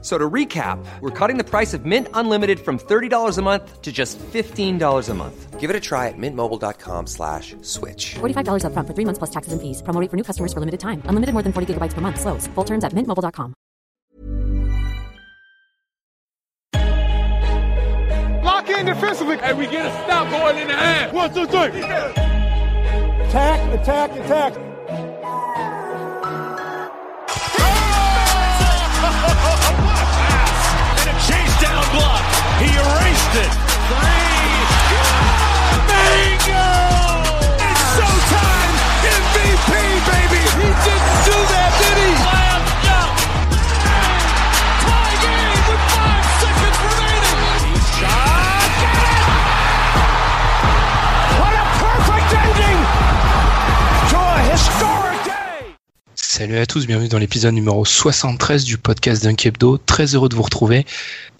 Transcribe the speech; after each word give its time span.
So 0.00 0.16
to 0.16 0.30
recap, 0.30 0.78
we're 1.00 1.10
cutting 1.10 1.38
the 1.38 1.44
price 1.44 1.74
of 1.74 1.84
Mint 1.84 2.06
Unlimited 2.14 2.60
from 2.60 2.78
$30 2.78 3.36
a 3.36 3.42
month 3.42 3.82
to 3.82 3.90
just 3.90 4.16
$15 4.18 5.08
a 5.08 5.14
month. 5.14 5.58
Give 5.58 5.70
it 5.70 5.74
a 5.74 5.80
try 5.80 6.06
at 6.06 6.14
mintmobile.com 6.16 7.08
slash 7.08 7.56
switch. 7.62 8.14
$45 8.20 8.62
upfront 8.62 8.86
for 8.86 8.94
three 8.94 9.04
months 9.04 9.18
plus 9.18 9.30
taxes 9.30 9.52
and 9.52 9.60
fees. 9.60 9.82
Promo 9.82 10.00
rate 10.00 10.08
for 10.08 10.16
new 10.16 10.22
customers 10.22 10.52
for 10.52 10.60
limited 10.60 10.78
time. 10.78 11.02
Unlimited 11.06 11.32
more 11.32 11.42
than 11.42 11.52
40 11.52 11.74
gigabytes 11.74 11.94
per 11.94 12.00
month. 12.00 12.20
Slows. 12.20 12.46
Full 12.54 12.64
terms 12.64 12.84
at 12.84 12.92
mintmobile.com. 12.92 13.54
Lock 18.44 18.68
in 18.70 18.86
defensively. 18.86 19.38
And 19.42 19.58
we 19.58 19.66
get 19.66 19.86
a 19.86 19.90
stop 20.04 20.30
going 20.30 20.58
in 20.58 20.68
the 20.68 20.74
half. 20.74 21.12
One, 21.12 21.34
two, 21.34 21.46
three. 21.46 21.82
Attack, 23.26 23.80
attack, 23.80 24.12
attack. 24.12 24.67
He 32.58 32.66
erased 32.66 33.34
it. 33.44 33.52
Three. 33.88 34.54
Bingo! 35.88 36.66
It's 37.62 37.84
showtime. 37.94 38.74
MVP, 39.18 39.70
baby. 40.10 40.42
He 40.58 40.68
didn't 40.86 41.18
do 41.28 41.38
that, 41.54 41.57
Salut 56.30 56.58
à 56.58 56.66
tous, 56.66 56.86
bienvenue 56.86 57.08
dans 57.08 57.16
l'épisode 57.18 57.54
numéro 57.54 57.86
73 57.86 58.62
du 58.64 58.76
podcast 58.76 59.24
Dunk 59.24 59.46
Hebdo. 59.46 59.78
Très 59.78 60.14
heureux 60.14 60.28
de 60.28 60.34
vous 60.34 60.42
retrouver. 60.42 60.84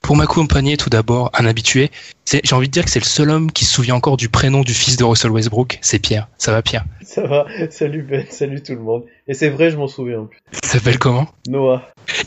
Pour 0.00 0.16
m'accompagner, 0.16 0.78
tout 0.78 0.88
d'abord, 0.88 1.30
un 1.34 1.44
habitué. 1.44 1.90
J'ai 2.26 2.54
envie 2.54 2.68
de 2.68 2.72
dire 2.72 2.86
que 2.86 2.90
c'est 2.90 2.98
le 2.98 3.04
seul 3.04 3.28
homme 3.28 3.52
qui 3.52 3.66
se 3.66 3.74
souvient 3.74 3.96
encore 3.96 4.16
du 4.16 4.30
prénom 4.30 4.62
du 4.62 4.72
fils 4.72 4.96
de 4.96 5.04
Russell 5.04 5.30
Westbrook. 5.30 5.78
C'est 5.82 5.98
Pierre. 5.98 6.28
Ça 6.38 6.52
va, 6.52 6.62
Pierre? 6.62 6.86
Ça 7.04 7.20
va, 7.26 7.44
salut 7.70 8.02
Ben, 8.02 8.24
salut 8.30 8.62
tout 8.62 8.72
le 8.72 8.80
monde. 8.80 9.04
Et 9.26 9.34
c'est 9.34 9.50
vrai, 9.50 9.70
je 9.70 9.76
m'en 9.76 9.88
souviens 9.88 10.20
en 10.20 10.24
plus. 10.24 10.38
Il 10.62 10.66
s'appelle 10.66 10.98
comment? 10.98 11.28
Noah. 11.46 11.82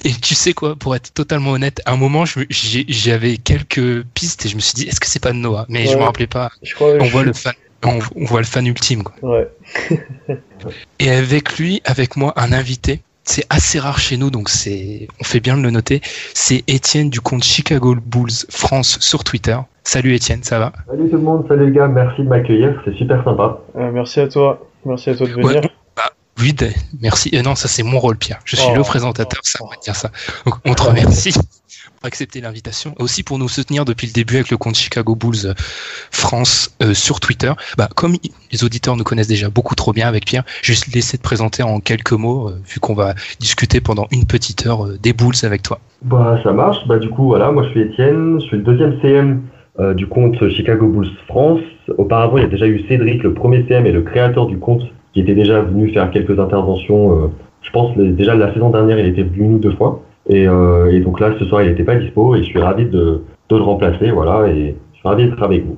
Et 0.05 0.11
tu 0.13 0.35
sais 0.35 0.53
quoi, 0.53 0.75
pour 0.75 0.95
être 0.95 1.11
totalement 1.15 1.51
honnête, 1.53 1.81
à 1.87 1.93
un 1.93 1.97
moment, 1.97 2.25
j'avais 2.27 3.37
quelques 3.37 4.03
pistes 4.13 4.45
et 4.45 4.49
je 4.49 4.55
me 4.55 4.61
suis 4.61 4.75
dit, 4.75 4.83
est-ce 4.87 4.99
que 4.99 5.07
c'est 5.07 5.17
pas 5.19 5.33
Noah? 5.33 5.65
Mais 5.67 5.87
je 5.87 5.97
me 5.97 6.03
rappelais 6.03 6.27
pas. 6.27 6.51
Je 6.61 6.75
crois 6.75 6.93
On 6.99 7.05
je- 7.05 7.11
voit 7.11 7.23
le 7.23 7.33
fan. 7.33 7.53
On, 7.85 7.99
on 8.15 8.25
voit 8.25 8.39
le 8.41 8.45
fan 8.45 8.65
ultime. 8.67 9.03
Quoi. 9.03 9.15
Ouais. 9.37 9.49
Et 10.99 11.09
avec 11.09 11.57
lui, 11.57 11.81
avec 11.85 12.15
moi, 12.15 12.33
un 12.35 12.51
invité. 12.53 13.01
C'est 13.23 13.45
assez 13.49 13.79
rare 13.79 13.99
chez 13.99 14.17
nous, 14.17 14.31
donc 14.31 14.49
c'est, 14.49 15.07
on 15.19 15.23
fait 15.23 15.39
bien 15.39 15.55
de 15.55 15.61
le 15.61 15.69
noter. 15.69 16.01
C'est 16.33 16.63
Étienne 16.67 17.09
du 17.09 17.21
compte 17.21 17.43
Chicago 17.43 17.95
Bulls 17.95 18.31
France 18.49 18.97
sur 18.99 19.23
Twitter. 19.23 19.57
Salut 19.83 20.15
Étienne, 20.15 20.43
ça 20.43 20.57
va? 20.59 20.73
Salut 20.89 21.09
tout 21.09 21.17
le 21.17 21.21
monde, 21.23 21.45
salut 21.47 21.67
les 21.67 21.71
gars, 21.71 21.87
merci 21.87 22.23
de 22.23 22.27
m'accueillir, 22.27 22.81
c'est 22.83 22.95
super 22.95 23.23
sympa. 23.23 23.59
Euh, 23.77 23.91
merci 23.91 24.19
à 24.19 24.27
toi. 24.27 24.67
Merci 24.85 25.11
à 25.11 25.15
toi 25.15 25.27
de 25.27 25.33
venir. 25.33 25.47
Ouais. 25.47 25.61
Oui, 26.39 26.53
d- 26.53 26.73
merci. 26.99 27.29
Euh, 27.35 27.43
non, 27.43 27.53
ça 27.55 27.67
c'est 27.67 27.83
mon 27.83 27.99
rôle, 27.99 28.17
Pierre. 28.17 28.39
Je 28.45 28.55
suis 28.55 28.69
Oh. 28.71 28.75
le 28.75 28.81
présentateur, 28.81 29.39
ça 29.43 29.59
on 29.61 29.67
va 29.67 29.75
dire 29.83 29.95
ça. 29.95 30.09
Donc 30.45 30.55
on 30.65 30.73
te 30.73 30.81
remercie 30.81 31.33
pour 31.89 32.05
accepter 32.05 32.41
l'invitation, 32.41 32.93
aussi 32.99 33.23
pour 33.23 33.39
nous 33.39 33.47
soutenir 33.47 33.85
depuis 33.85 34.07
le 34.07 34.13
début 34.13 34.35
avec 34.35 34.51
le 34.51 34.57
compte 34.57 34.75
Chicago 34.75 35.15
Bulls 35.15 35.45
euh, 35.45 35.53
France 36.11 36.75
euh, 36.81 36.93
sur 36.93 37.19
Twitter. 37.19 37.51
Bah, 37.77 37.89
comme 37.95 38.15
les 38.51 38.63
auditeurs 38.63 38.95
nous 38.95 39.03
connaissent 39.03 39.27
déjà 39.27 39.49
beaucoup 39.49 39.75
trop 39.75 39.91
bien 39.91 40.07
avec 40.07 40.25
Pierre, 40.25 40.43
je 40.61 40.71
vais 40.71 40.73
juste 40.75 40.93
laisser 40.93 41.17
te 41.17 41.23
présenter 41.23 41.63
en 41.63 41.79
quelques 41.79 42.11
mots, 42.11 42.49
euh, 42.49 42.59
vu 42.67 42.79
qu'on 42.79 42.93
va 42.93 43.13
discuter 43.39 43.81
pendant 43.81 44.07
une 44.11 44.25
petite 44.25 44.65
heure 44.67 44.87
des 45.01 45.13
Bulls 45.13 45.43
avec 45.43 45.63
toi. 45.63 45.79
Bah 46.03 46.39
ça 46.43 46.51
marche, 46.51 46.85
bah 46.87 46.99
du 46.99 47.09
coup 47.09 47.25
voilà, 47.25 47.51
moi 47.51 47.63
je 47.63 47.69
suis 47.69 47.81
Étienne, 47.81 48.39
je 48.39 48.45
suis 48.45 48.57
le 48.57 48.63
deuxième 48.63 48.99
CM 49.01 49.41
du 49.95 50.05
compte 50.05 50.37
Chicago 50.49 50.87
Bulls 50.87 51.09
France. 51.27 51.61
Auparavant 51.97 52.37
il 52.37 52.43
y 52.43 52.45
a 52.45 52.49
déjà 52.49 52.67
eu 52.67 52.85
Cédric, 52.87 53.23
le 53.23 53.33
premier 53.33 53.65
CM 53.67 53.85
et 53.87 53.91
le 53.91 54.01
créateur 54.01 54.45
du 54.45 54.59
compte, 54.59 54.83
qui 55.13 55.21
était 55.21 55.33
déjà 55.33 55.61
venu 55.61 55.91
faire 55.91 56.11
quelques 56.11 56.39
interventions. 56.39 57.31
je 57.63 57.69
pense 57.71 57.95
déjà 57.97 58.35
la 58.35 58.53
saison 58.53 58.69
dernière 58.69 58.99
il 58.99 59.07
était 59.07 59.23
venu 59.23 59.59
deux 59.59 59.71
fois. 59.71 60.03
Et, 60.31 60.47
euh, 60.47 60.91
et 60.91 60.99
donc 61.01 61.19
là 61.19 61.33
ce 61.37 61.45
soir 61.45 61.61
il 61.61 61.69
n'était 61.69 61.83
pas 61.83 61.95
dispo 61.95 62.35
et 62.35 62.39
je 62.39 62.45
suis 62.45 62.59
ravi 62.59 62.85
de, 62.85 63.21
de 63.49 63.55
le 63.55 63.61
remplacer, 63.61 64.09
voilà, 64.11 64.47
et 64.47 64.75
je 64.93 64.97
suis 64.99 65.07
ravi 65.07 65.25
d'être 65.25 65.43
avec 65.43 65.65
vous. 65.65 65.77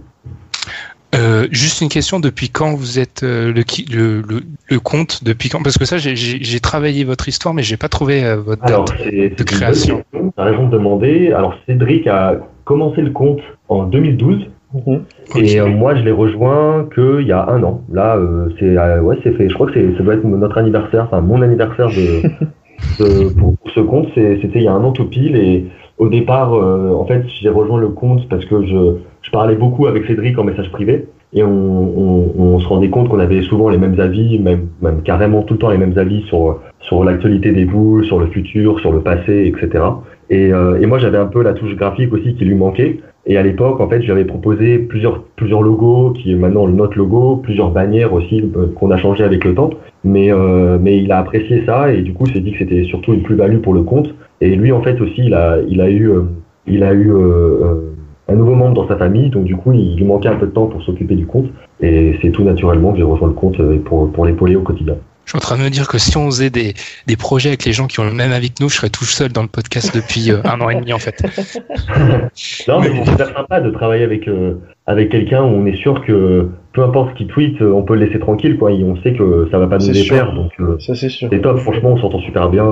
Euh, 1.15 1.47
juste 1.51 1.81
une 1.81 1.89
question, 1.89 2.19
depuis 2.19 2.49
quand 2.49 2.73
vous 2.73 2.97
êtes 2.97 3.21
euh, 3.23 3.53
le, 3.53 3.63
le, 3.95 4.21
le, 4.27 4.41
le 4.69 4.79
compte 4.79 5.23
Depuis 5.23 5.47
quand? 5.49 5.61
Parce 5.61 5.77
que 5.77 5.85
ça, 5.85 5.97
j'ai- 5.97 6.59
travaillé 6.59 7.03
votre 7.03 7.27
histoire, 7.29 7.53
mais 7.53 7.61
j'ai 7.61 7.77
pas 7.77 7.87
trouvé 7.87 8.23
euh, 8.25 8.37
votre 8.37 8.63
Alors, 8.65 8.85
date. 8.85 8.97
bonne 9.11 9.45
création. 9.45 9.97
question. 9.97 10.33
T'as 10.35 10.43
raison 10.45 10.65
de 10.67 10.71
demander. 10.71 11.31
Alors, 11.31 11.53
Cédric 11.67 12.07
a 12.07 12.37
commencé 12.65 13.01
le 13.01 13.11
compte 13.11 13.41
en 13.69 13.83
2012 13.83 14.47
Mhm. 14.73 15.03
et 15.35 15.59
euh, 15.61 15.67
moi, 15.67 15.93
je 15.93 16.01
l'ai 16.01 16.11
rejoint 16.11 16.89
qu'il 16.95 17.27
y 17.27 17.31
a 17.31 17.47
un 17.47 17.61
an. 17.61 17.83
Là, 17.91 18.15
euh, 18.17 18.49
c'est 18.59 18.75
euh, 18.75 19.01
ouais, 19.01 19.19
c'est 19.23 19.33
fait. 19.33 19.47
Je 19.47 19.53
crois 19.53 19.67
que 19.71 19.95
ça 19.97 20.03
doit 20.03 20.15
être 20.15 20.23
notre 20.23 20.57
anniversaire, 20.57 21.03
enfin 21.03 21.21
mon 21.21 21.43
anniversaire 21.43 21.89
de, 21.89 22.23
pour, 22.97 23.55
ce 23.73 23.79
compte. 23.79 24.07
C'était 24.15 24.59
il 24.59 24.63
y 24.63 24.67
a 24.67 24.73
un 24.73 24.83
an 24.83 24.91
tout 24.91 25.05
pile 25.05 25.35
et 25.35 25.65
au 25.97 26.09
départ, 26.09 26.53
euh, 26.53 26.93
en 26.93 27.05
fait, 27.05 27.23
j'ai 27.41 27.49
rejoint 27.49 27.79
le 27.79 27.89
compte 27.89 28.27
parce 28.29 28.45
que 28.45 28.65
je, 28.65 28.97
je 29.21 29.31
parlais 29.31 29.55
beaucoup 29.55 29.87
avec 29.87 30.05
Cédric 30.05 30.37
en 30.37 30.43
message 30.43 30.71
privé 30.71 31.07
et 31.33 31.43
on, 31.43 31.49
on, 31.49 32.33
on 32.37 32.59
se 32.59 32.67
rendait 32.67 32.89
compte 32.89 33.09
qu'on 33.09 33.19
avait 33.19 33.41
souvent 33.41 33.69
les 33.69 33.77
mêmes 33.77 33.99
avis, 33.99 34.39
même, 34.39 34.67
même 34.81 35.01
carrément 35.01 35.43
tout 35.43 35.53
le 35.53 35.59
temps 35.59 35.69
les 35.69 35.77
mêmes 35.77 35.97
avis 35.97 36.23
sur, 36.23 36.59
sur 36.79 37.03
l'actualité 37.03 37.51
des 37.51 37.65
boules, 37.65 38.05
sur 38.05 38.19
le 38.19 38.27
futur, 38.27 38.79
sur 38.79 38.91
le 38.91 39.01
passé, 39.01 39.45
etc. 39.45 39.83
Et, 40.29 40.53
euh, 40.53 40.79
et 40.79 40.85
moi, 40.85 40.99
j'avais 40.99 41.17
un 41.17 41.25
peu 41.25 41.41
la 41.43 41.53
touche 41.53 41.75
graphique 41.75 42.13
aussi 42.13 42.35
qui 42.35 42.45
lui 42.45 42.55
manquait. 42.55 42.99
Et 43.25 43.37
à 43.37 43.43
l'époque, 43.43 43.79
en 43.79 43.87
fait, 43.87 44.01
j'avais 44.01 44.25
proposé 44.25 44.79
plusieurs, 44.79 45.23
plusieurs 45.37 45.61
logos, 45.61 46.11
qui 46.11 46.33
est 46.33 46.35
maintenant 46.35 46.67
notre 46.67 46.97
logo, 46.97 47.37
plusieurs 47.37 47.71
bannières 47.71 48.13
aussi, 48.13 48.41
euh, 48.57 48.67
qu'on 48.75 48.91
a 48.91 48.97
changé 48.97 49.23
avec 49.23 49.45
le 49.45 49.55
temps. 49.55 49.69
Mais, 50.03 50.31
euh, 50.31 50.77
mais 50.81 50.97
il 50.97 51.11
a 51.11 51.19
apprécié 51.19 51.63
ça 51.65 51.93
et 51.93 52.01
du 52.01 52.13
coup, 52.13 52.25
s'est 52.25 52.41
dit 52.41 52.51
que 52.51 52.57
c'était 52.57 52.83
surtout 52.83 53.13
une 53.13 53.23
plus-value 53.23 53.59
pour 53.59 53.73
le 53.73 53.83
compte. 53.83 54.13
Et 54.41 54.53
lui, 54.57 54.73
en 54.73 54.81
fait, 54.81 54.99
aussi, 54.99 55.21
il 55.25 55.33
a, 55.33 55.59
il 55.69 55.79
a 55.79 55.89
eu, 55.89 56.09
euh, 56.09 56.23
il 56.67 56.83
a 56.83 56.93
eu 56.93 57.13
euh, 57.13 57.17
euh, 57.17 57.93
un 58.27 58.35
nouveau 58.35 58.55
membre 58.55 58.73
dans 58.73 58.87
sa 58.89 58.97
famille, 58.97 59.29
donc 59.29 59.45
du 59.45 59.55
coup, 59.55 59.71
il 59.71 59.95
lui 59.95 60.03
manquait 60.03 60.27
un 60.27 60.35
peu 60.35 60.47
de 60.47 60.51
temps 60.51 60.67
pour 60.67 60.83
s'occuper 60.83 61.15
du 61.15 61.25
compte. 61.25 61.45
Et 61.79 62.17
c'est 62.21 62.31
tout 62.31 62.43
naturellement 62.43 62.91
que 62.91 62.97
j'ai 62.97 63.03
rejoint 63.03 63.29
le 63.29 63.33
compte 63.33 63.61
pour, 63.85 64.11
pour 64.11 64.25
l'épauler 64.25 64.57
au 64.57 64.61
quotidien. 64.61 64.95
Je 65.25 65.29
suis 65.31 65.37
en 65.37 65.41
train 65.41 65.57
de 65.57 65.63
me 65.63 65.69
dire 65.69 65.87
que 65.87 65.97
si 65.97 66.17
on 66.17 66.25
faisait 66.29 66.49
des, 66.49 66.73
des 67.07 67.15
projets 67.15 67.49
avec 67.49 67.63
les 67.65 67.71
gens 67.73 67.87
qui 67.87 67.99
ont 67.99 68.03
le 68.03 68.11
même 68.11 68.31
avis 68.33 68.49
que 68.51 68.61
nous, 68.61 68.69
je 68.69 68.75
serais 68.75 68.89
tout 68.89 69.05
seul 69.05 69.31
dans 69.31 69.41
le 69.41 69.47
podcast 69.47 69.95
depuis 69.95 70.31
euh, 70.31 70.41
un 70.43 70.59
an 70.61 70.69
et 70.69 70.75
demi 70.75 70.91
en 70.93 70.99
fait. 70.99 71.23
Non, 72.67 72.81
mais 72.81 72.91
c'est 72.93 73.11
super 73.11 73.33
sympa 73.35 73.61
de 73.61 73.69
travailler 73.71 74.03
avec, 74.03 74.27
euh, 74.27 74.55
avec 74.87 75.09
quelqu'un 75.11 75.41
où 75.41 75.47
on 75.47 75.65
est 75.65 75.75
sûr 75.77 76.03
que 76.05 76.49
peu 76.73 76.83
importe 76.83 77.11
ce 77.11 77.17
qu'il 77.17 77.27
tweet, 77.27 77.61
euh, 77.61 77.71
on 77.71 77.83
peut 77.83 77.95
le 77.95 78.05
laisser 78.05 78.19
tranquille, 78.19 78.57
quoi. 78.57 78.71
Et 78.71 78.83
on 78.83 79.01
sait 79.03 79.13
que 79.13 79.47
ça 79.51 79.59
va 79.59 79.67
pas 79.67 79.77
nous 79.77 79.91
défaire, 79.91 80.33
donc 80.33 80.51
euh, 80.59 80.77
Ça, 80.79 80.95
c'est 80.95 81.09
sûr. 81.09 81.29
c'est 81.31 81.41
top. 81.41 81.59
Franchement, 81.59 81.91
on 81.93 82.01
s'entend 82.01 82.19
super 82.21 82.49
bien. 82.49 82.65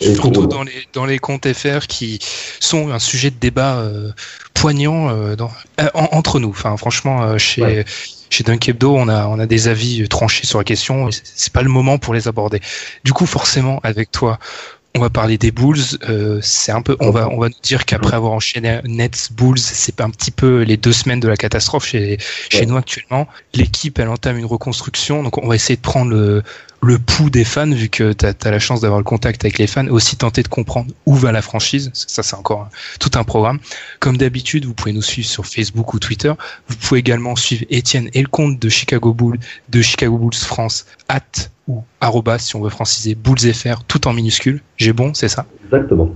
Et, 0.00 0.06
et 0.08 0.14
Surtout 0.14 0.40
cool. 0.40 0.48
dans 0.48 0.62
les, 0.64 0.72
dans 0.92 1.06
les 1.06 1.18
comptes 1.18 1.46
FR 1.52 1.86
qui 1.86 2.18
sont 2.60 2.90
un 2.90 2.98
sujet 2.98 3.30
de 3.30 3.36
débat 3.40 3.76
euh, 3.78 4.10
poignant 4.54 5.08
euh, 5.10 5.36
dans, 5.36 5.50
euh, 5.80 5.86
en- 5.94 6.08
entre 6.12 6.40
nous. 6.40 6.50
Enfin, 6.50 6.76
franchement, 6.76 7.22
euh, 7.22 7.38
chez, 7.38 7.62
Ouais. 7.62 7.84
Chez 8.36 8.44
Dunk 8.44 8.68
Hebdo, 8.68 8.94
on 8.94 9.08
a, 9.08 9.26
on 9.28 9.38
a 9.38 9.46
des 9.46 9.68
avis 9.68 10.02
euh, 10.02 10.08
tranchés 10.08 10.46
sur 10.46 10.58
la 10.58 10.64
question 10.64 11.08
et 11.08 11.12
c'est- 11.12 11.50
pas 11.52 11.62
le 11.62 11.70
moment 11.70 11.96
pour 11.96 12.12
les 12.12 12.28
aborder. 12.28 12.60
Du 13.02 13.14
coup, 13.14 13.24
forcément, 13.24 13.80
avec 13.82 14.10
toi, 14.10 14.38
on 14.94 14.98
va 15.00 15.08
parler 15.08 15.38
des 15.38 15.50
Bulls. 15.50 15.78
Euh, 16.10 16.38
c'est 16.42 16.70
un 16.72 16.82
peu, 16.82 16.96
on 17.00 17.10
va, 17.10 17.30
on 17.30 17.38
va 17.38 17.48
dire 17.62 17.86
qu'après 17.86 18.14
avoir 18.14 18.32
enchaîné 18.32 18.80
Nets 18.84 19.30
Bulls, 19.32 19.58
c'est 19.58 19.94
pas 19.94 20.04
un 20.04 20.10
petit 20.10 20.30
peu 20.30 20.62
les 20.62 20.76
deux 20.76 20.92
semaines 20.92 21.20
de 21.20 21.28
la 21.28 21.36
catastrophe 21.38 21.86
chez, 21.86 22.18
chez 22.50 22.60
Ouais. 22.60 22.66
nous 22.66 22.76
actuellement. 22.76 23.26
L'équipe, 23.54 23.98
elle 23.98 24.08
entame 24.08 24.36
une 24.36 24.44
reconstruction, 24.44 25.22
donc 25.22 25.38
on 25.38 25.48
va 25.48 25.54
essayer 25.54 25.76
de 25.76 25.80
prendre 25.82 26.10
le, 26.10 26.42
le 26.86 26.98
pouls 26.98 27.30
des 27.30 27.44
fans, 27.44 27.68
vu 27.68 27.88
que 27.88 28.12
tu 28.12 28.24
as, 28.26 28.50
la 28.50 28.58
chance 28.58 28.80
d'avoir 28.80 29.00
le 29.00 29.04
contact 29.04 29.44
avec 29.44 29.58
les 29.58 29.66
fans, 29.66 29.86
aussi 29.88 30.16
tenter 30.16 30.42
de 30.42 30.48
comprendre 30.48 30.92
où 31.04 31.14
va 31.14 31.32
la 31.32 31.42
franchise. 31.42 31.90
Ça, 31.92 32.22
c'est 32.22 32.36
encore 32.36 32.68
tout 33.00 33.10
un 33.14 33.24
programme. 33.24 33.58
Comme 34.00 34.16
d'habitude, 34.16 34.64
vous 34.64 34.74
pouvez 34.74 34.92
nous 34.92 35.02
suivre 35.02 35.28
sur 35.28 35.46
Facebook 35.46 35.92
ou 35.94 35.98
Twitter. 35.98 36.32
Vous 36.68 36.76
pouvez 36.76 37.00
également 37.00 37.36
suivre 37.36 37.64
Étienne 37.70 38.08
et 38.14 38.22
le 38.22 38.28
compte 38.28 38.58
de 38.58 38.68
Chicago 38.68 39.12
Bulls, 39.12 39.38
de 39.68 39.82
Chicago 39.82 40.16
Bulls 40.16 40.34
France, 40.34 40.86
at 41.08 41.20
ou 41.66 41.82
arrobas, 42.00 42.38
si 42.38 42.54
on 42.54 42.62
veut 42.62 42.70
franciser, 42.70 43.16
Bulls 43.16 43.52
FR, 43.52 43.82
tout 43.88 44.06
en 44.06 44.12
minuscule. 44.12 44.62
J'ai 44.76 44.92
bon, 44.92 45.12
c'est 45.14 45.28
ça? 45.28 45.46
Exactement. 45.64 46.14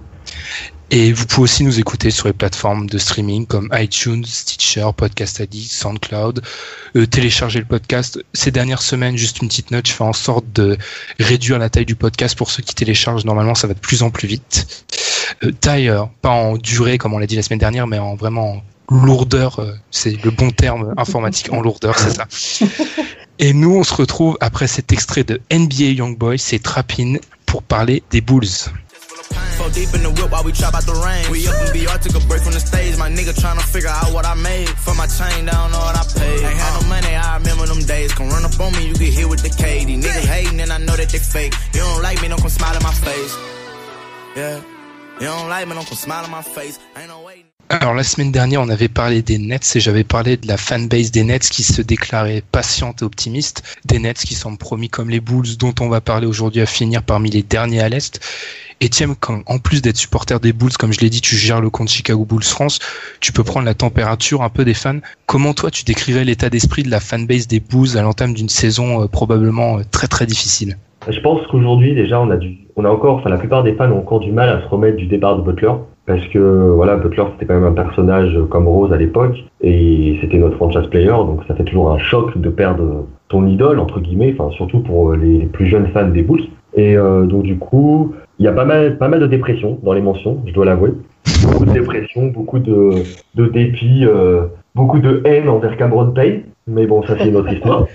Et 0.93 1.13
vous 1.13 1.25
pouvez 1.25 1.45
aussi 1.45 1.63
nous 1.63 1.79
écouter 1.79 2.11
sur 2.11 2.27
les 2.27 2.33
plateformes 2.33 2.89
de 2.89 2.99
streaming 2.99 3.47
comme 3.47 3.69
iTunes, 3.73 4.25
Stitcher, 4.25 4.89
Podcast 4.97 5.41
Addict, 5.41 5.71
SoundCloud. 5.71 6.43
Euh, 6.97 7.07
télécharger 7.07 7.61
le 7.61 7.65
podcast. 7.65 8.21
Ces 8.33 8.51
dernières 8.51 8.83
semaines, 8.83 9.17
juste 9.17 9.41
une 9.41 9.47
petite 9.47 9.71
note, 9.71 9.87
je 9.87 9.93
fais 9.93 10.03
en 10.03 10.13
sorte 10.13 10.47
de 10.53 10.77
réduire 11.21 11.61
la 11.61 11.71
taille 11.71 11.87
du 11.87 11.95
podcast 11.95 12.37
pour 12.37 12.51
ceux 12.51 12.65
qui 12.65 12.75
téléchargent. 12.75 13.25
Normalement, 13.25 13.55
ça 13.55 13.69
va 13.69 13.75
de 13.75 13.79
plus 13.79 14.03
en 14.03 14.11
plus 14.11 14.27
vite. 14.27 14.85
Euh, 15.45 15.53
taille, 15.53 15.93
pas 16.23 16.31
en 16.31 16.57
durée 16.57 16.99
comme 16.99 17.15
on 17.15 17.19
l'a 17.19 17.29
dit 17.29 17.37
la 17.37 17.43
semaine 17.43 17.61
dernière, 17.61 17.87
mais 17.87 18.01
en 18.01 18.17
vraiment 18.17 18.61
lourdeur. 18.91 19.61
euh, 19.61 19.73
c'est 19.93 20.21
le 20.25 20.33
bon 20.33 20.51
terme 20.51 20.93
informatique 20.97 21.53
en 21.53 21.61
lourdeur, 21.61 21.97
c'est 22.01 22.17
ça. 22.17 22.27
Et 23.39 23.53
nous, 23.53 23.77
on 23.77 23.85
se 23.85 23.95
retrouve 23.95 24.37
après 24.41 24.67
cet 24.67 24.93
extrait 24.93 25.23
de 25.23 25.41
NBA 25.53 25.93
Youngboy, 25.99 26.37
c'est 26.37 26.59
Trappin, 26.59 27.15
pour 27.47 27.63
parler 27.63 28.03
des 28.11 28.21
Bulls. 28.21 28.49
So 29.31 29.71
deep 29.71 29.93
in 29.94 30.03
the 30.03 30.11
whip 30.11 30.31
while 30.31 30.43
we 30.43 30.53
chop 30.53 30.75
out 30.75 30.85
the 30.85 30.94
rain. 30.94 31.31
We 31.31 31.47
up 31.47 31.55
in 31.61 31.69
VR, 31.77 32.00
took 32.00 32.17
a 32.17 32.27
break 32.27 32.43
from 32.43 32.53
the 32.53 32.61
stage. 32.61 32.97
My 32.97 33.11
nigga 33.11 33.35
tryna 33.37 33.62
figure 33.62 33.88
out 33.91 34.12
what 34.12 34.25
I 34.27 34.35
made. 34.35 34.69
For 34.69 34.94
my 34.94 35.06
chain, 35.06 35.44
they 35.44 35.53
don't 35.53 35.71
know 35.71 35.79
what 35.79 35.97
I 35.97 36.05
paid. 36.19 36.41
Ain't 36.41 36.59
had 36.59 36.81
no 36.81 36.88
money, 36.88 37.15
I 37.15 37.37
remember 37.37 37.67
them 37.67 37.82
days. 37.85 38.12
Come 38.15 38.29
run 38.29 38.44
up 38.44 38.59
on 38.59 38.73
me, 38.73 38.88
you 38.88 38.94
get 38.94 39.12
hit 39.12 39.29
with 39.29 39.43
the 39.43 39.50
K. 39.50 39.85
These 39.85 40.05
niggas 40.05 40.27
hating 40.27 40.61
and 40.61 40.73
I 40.73 40.79
know 40.79 40.97
that 40.97 41.09
they 41.11 41.19
fake. 41.19 41.55
You 41.75 41.81
don't 41.81 42.03
like 42.03 42.21
me, 42.23 42.29
don't 42.29 42.41
come 42.41 42.50
smile 42.50 42.77
in 42.77 42.82
my 42.82 42.94
face. 42.94 43.35
Yeah. 44.37 44.62
You 45.21 45.27
don't 45.27 45.49
like 45.49 45.69
me, 45.69 45.75
don't 45.75 45.87
come 45.87 45.99
smile 45.99 46.25
in 46.25 46.31
my 46.31 46.43
face. 46.43 46.79
Ain't 46.97 47.09
no. 47.09 47.20
Alors 47.73 47.95
la 47.95 48.03
semaine 48.03 48.33
dernière, 48.33 48.61
on 48.63 48.69
avait 48.69 48.89
parlé 48.89 49.23
des 49.23 49.39
Nets 49.39 49.77
et 49.77 49.81
j'avais 49.81 50.03
parlé 50.03 50.37
de 50.37 50.49
la 50.49 50.57
fanbase 50.57 51.13
des 51.13 51.23
Nets 51.23 51.49
qui 51.49 51.63
se 51.63 51.81
déclarait 51.83 52.43
patiente 52.51 53.03
et 53.03 53.05
optimiste, 53.05 53.79
des 53.85 54.01
Nets 54.01 54.19
qui 54.19 54.35
semblent 54.35 54.59
promis 54.59 54.89
comme 54.89 55.09
les 55.09 55.21
Bulls 55.21 55.57
dont 55.57 55.73
on 55.81 55.89
va 55.89 56.01
parler 56.01 56.27
aujourd'hui 56.27 56.61
à 56.63 56.67
finir 56.67 57.05
parmi 57.05 57.31
les 57.31 57.45
derniers 57.45 57.79
à 57.79 57.89
l'Est. 57.89 58.19
Et 58.81 58.89
tiens, 58.89 59.15
quand 59.21 59.43
en 59.47 59.61
plus 59.61 59.83
d'être 59.83 59.99
supporter 59.99 60.41
des 60.41 60.53
Bulls, 60.53 60.73
comme 60.73 60.93
je 60.93 60.99
l'ai 60.99 61.11
dit, 61.11 61.21
tu 61.21 61.37
gères 61.37 61.61
le 61.61 61.71
compte 61.71 61.89
Chicago 61.89 62.25
Bulls 62.25 62.43
France, 62.43 62.81
tu 63.21 63.31
peux 63.31 63.45
prendre 63.45 63.67
la 63.67 63.75
température 63.75 64.43
un 64.43 64.49
peu 64.49 64.65
des 64.65 64.75
fans. 64.75 64.99
Comment 65.27 65.55
toi 65.55 65.71
tu 65.71 65.85
décrirais 65.85 66.25
l'état 66.25 66.51
d'esprit 66.51 66.83
de 66.83 66.91
la 66.91 66.99
fanbase 66.99 67.47
des 67.47 67.61
Bulls 67.61 67.97
à 67.97 68.03
l'entame 68.03 68.35
d'une 68.35 68.49
saison 68.49 69.01
euh, 69.01 69.07
probablement 69.07 69.79
euh, 69.79 69.83
très 69.89 70.09
très 70.09 70.27
difficile? 70.27 70.77
Je 71.09 71.21
pense 71.21 71.47
qu'aujourd'hui 71.47 71.95
déjà 71.95 72.21
on 72.21 72.31
a 72.31 72.37
du, 72.37 72.67
on 72.75 72.85
a 72.85 72.89
encore, 72.89 73.19
enfin 73.19 73.31
la 73.31 73.39
plupart 73.39 73.63
des 73.63 73.75
fans 73.75 73.93
ont 73.93 74.01
encore 74.01 74.19
du 74.19 74.33
mal 74.33 74.49
à 74.49 74.61
se 74.61 74.67
remettre 74.67 74.97
du 74.97 75.07
départ 75.07 75.37
de 75.37 75.43
Butler 75.43 75.71
parce 76.11 76.27
que 76.27 76.73
voilà 76.75 76.97
Butler 76.97 77.23
c'était 77.33 77.47
quand 77.47 77.55
même 77.55 77.71
un 77.71 77.73
personnage 77.73 78.37
comme 78.51 78.67
Rose 78.67 78.93
à 78.93 78.97
l'époque 78.97 79.37
et 79.61 80.19
c'était 80.21 80.39
notre 80.39 80.57
franchise 80.57 80.89
player 80.91 81.07
donc 81.07 81.43
ça 81.47 81.55
fait 81.55 81.62
toujours 81.62 81.93
un 81.93 81.99
choc 81.99 82.37
de 82.37 82.49
perdre 82.49 83.07
ton 83.29 83.47
idole 83.47 83.79
entre 83.79 84.01
guillemets, 84.01 84.35
enfin 84.37 84.51
surtout 84.51 84.81
pour 84.81 85.12
les 85.12 85.47
plus 85.47 85.67
jeunes 85.67 85.87
fans 85.95 86.09
des 86.09 86.23
Bulls 86.23 86.49
et 86.75 86.97
euh, 86.97 87.27
donc 87.27 87.45
du 87.45 87.59
coup 87.59 88.12
il 88.41 88.45
y 88.45 88.49
a 88.49 88.53
pas 88.53 88.65
mal 88.65 88.99
pas 88.99 89.07
mal 89.07 89.21
de 89.21 89.29
dépression 89.29 89.79
dans 89.85 89.93
les 89.93 90.03
mentions, 90.03 90.43
je 90.47 90.53
dois 90.53 90.65
l'avouer, 90.65 90.95
beaucoup 91.45 91.65
de 91.65 91.73
dépression, 91.73 92.27
beaucoup 92.27 92.59
de 92.59 93.05
dépit, 93.37 94.05
euh, 94.05 94.47
beaucoup 94.75 94.99
de 94.99 95.23
haine 95.25 95.49
envers 95.49 95.77
Cameron 95.77 96.11
Payne 96.11 96.43
mais 96.67 96.87
bon 96.87 97.05
ça 97.05 97.15
c'est 97.17 97.29
une 97.29 97.37
autre 97.37 97.53
histoire. 97.53 97.87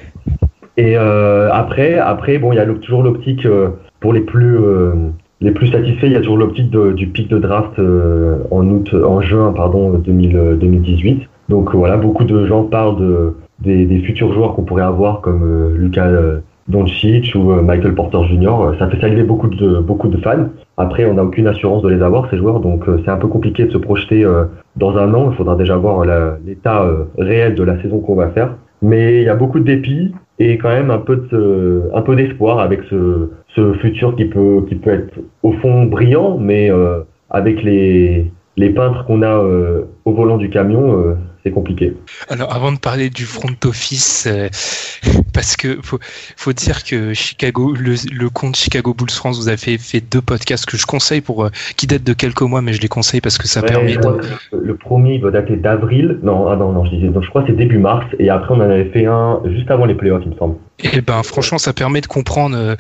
Et 0.78 0.98
euh, 0.98 1.50
après, 1.52 1.98
après, 1.98 2.38
bon, 2.38 2.52
il 2.52 2.58
y 2.58 2.60
a 2.60 2.66
toujours 2.66 3.02
l'optique 3.02 3.46
euh, 3.46 3.70
pour 4.00 4.14
les 4.14 4.22
plus 4.22 4.58
euh, 4.58 4.94
les 5.42 5.52
plus 5.52 5.68
satisfaits. 5.68 6.08
Il 6.08 6.14
y 6.14 6.16
a 6.16 6.20
toujours 6.20 6.38
l'optique 6.38 6.70
du 6.72 7.08
pic 7.08 7.30
de 7.30 7.38
draft 7.38 7.78
euh, 7.80 8.38
en 8.52 8.68
août, 8.68 8.94
en 8.94 9.22
juin, 9.22 9.54
pardon, 9.56 9.92
2000, 9.92 10.38
euh, 10.38 10.56
2018. 10.56 11.24
Donc 11.50 11.70
euh, 11.70 11.78
voilà, 11.78 11.98
beaucoup 11.98 12.24
de 12.24 12.46
gens 12.46 12.64
parlent 12.64 12.98
de, 13.00 13.36
des, 13.60 13.86
des 13.86 14.00
futurs 14.00 14.34
joueurs 14.34 14.56
qu'on 14.56 14.64
pourrait 14.64 14.84
avoir 14.84 15.22
comme 15.22 15.44
euh, 15.44 15.76
Lucas 15.78 16.08
euh, 16.08 16.40
Doncic 16.68 17.36
ou 17.36 17.52
euh, 17.52 17.62
Michael 17.62 17.94
Porter 17.94 18.24
Jr. 18.24 18.48
Euh, 18.48 18.74
Ça 18.80 18.88
fait 18.90 19.00
saliver 19.00 19.24
beaucoup 19.24 19.48
de 19.48 19.80
beaucoup 19.80 20.08
de 20.08 20.18
fans. 20.18 20.50
Après, 20.78 21.06
on 21.06 21.14
n'a 21.14 21.24
aucune 21.24 21.48
assurance 21.48 21.84
de 21.84 21.90
les 21.90 22.02
avoir 22.02 22.30
ces 22.30 22.38
joueurs, 22.38 22.60
donc 22.60 22.88
euh, 22.90 23.00
c'est 23.06 23.12
un 23.12 23.18
peu 23.18 23.28
compliqué 23.28 23.66
de 23.66 23.72
se 23.72 23.78
projeter 23.78 24.26
euh, 24.26 24.46
dans 24.76 24.98
un 24.98 25.14
an. 25.14 25.30
Il 25.32 25.38
faudra 25.38 25.56
déjà 25.56 25.78
voir 25.78 26.04
l'état 26.46 26.84
euh, 26.84 27.06
réel 27.18 27.56
de 27.56 27.64
la 27.64 27.80
saison 27.82 28.00
qu'on 28.00 28.16
va 28.16 28.30
faire. 28.30 28.56
Mais 28.82 29.18
il 29.18 29.24
y 29.24 29.30
a 29.30 29.36
beaucoup 29.36 29.60
de 29.60 29.64
dépit 29.64 30.14
et 30.40 30.58
quand 30.58 30.70
même 30.70 30.92
un 30.92 31.00
peu 31.00 31.16
de 31.32 31.84
un 31.94 32.02
peu 32.02 32.16
d'espoir 32.16 32.60
avec 32.60 32.82
ce, 32.90 33.30
ce 33.56 33.74
futur 33.76 34.16
qui 34.16 34.26
peut 34.26 34.66
qui 34.68 34.76
peut 34.76 34.92
être 34.92 35.14
au 35.44 35.54
fond 35.54 35.86
brillant, 35.86 36.38
mais 36.38 36.72
euh, 36.72 37.02
avec 37.30 37.64
les 37.64 38.32
les 38.58 38.70
peintres 38.70 39.06
qu'on 39.06 39.22
a 39.22 39.38
euh, 39.38 39.84
au 40.06 40.14
volant 40.14 40.38
du 40.38 40.50
camion, 40.50 40.98
euh, 41.00 41.16
c'est 41.46 41.52
compliqué. 41.52 41.94
Alors 42.30 42.54
avant 42.54 42.72
de 42.72 42.80
parler 42.80 43.10
du 43.10 43.26
front 43.26 43.50
office, 43.66 44.26
euh, 44.28 44.50
parce 45.34 45.56
que 45.56 45.78
faut, 45.84 46.00
faut 46.36 46.54
dire 46.54 46.84
que 46.84 47.14
Chicago, 47.14 47.74
le, 47.74 47.96
le 48.12 48.30
compte 48.30 48.56
Chicago 48.56 48.94
Bulls 48.94 49.12
France, 49.12 49.38
vous 49.38 49.48
avez 49.48 49.58
fait, 49.58 49.78
fait 49.78 50.02
deux 50.02 50.22
podcasts 50.22 50.66
que 50.66 50.78
je 50.78 50.86
conseille 50.86 51.22
pour 51.22 51.46
euh, 51.46 51.50
qui 51.78 51.86
datent 51.88 52.04
de 52.04 52.14
quelques 52.14 52.42
mois, 52.42 52.62
mais 52.62 52.74
je 52.74 52.82
les 52.82 52.88
conseille 52.88 53.22
parce 53.22 53.38
que 53.38 53.48
ça 53.48 53.62
Ouais, 53.62 53.68
permet 53.68 53.96
de, 53.96 54.02
que 54.02 54.56
le 54.56 54.76
premier 54.76 55.20
va 55.20 55.32
dater 55.32 55.56
d'avril. 55.56 56.20
Non, 56.24 56.48
ah 56.48 56.56
non, 56.56 56.72
non, 56.72 56.86
je 56.86 56.92
disais, 56.92 57.08
donc 57.10 57.24
je 57.24 57.30
crois 57.30 57.42
que 57.44 57.50
c'est 57.50 57.58
début 57.58 57.78
mars. 57.78 58.06
Et 58.20 58.30
après, 58.30 58.54
on 58.54 58.58
en 58.58 58.62
avait 58.62 58.90
fait 58.90 59.06
un 59.06 59.42
juste 59.46 59.70
avant 59.70 59.86
les 59.86 59.96
playoffs, 59.96 60.24
il 60.26 60.32
me 60.32 60.38
semble. 60.38 60.56
Et 60.80 61.02
ben 61.02 61.22
franchement, 61.24 61.58
ça 61.58 61.74
permet 61.74 62.02
de 62.02 62.08
comprendre 62.08 62.58
euh, 62.58 62.74
un 62.74 62.76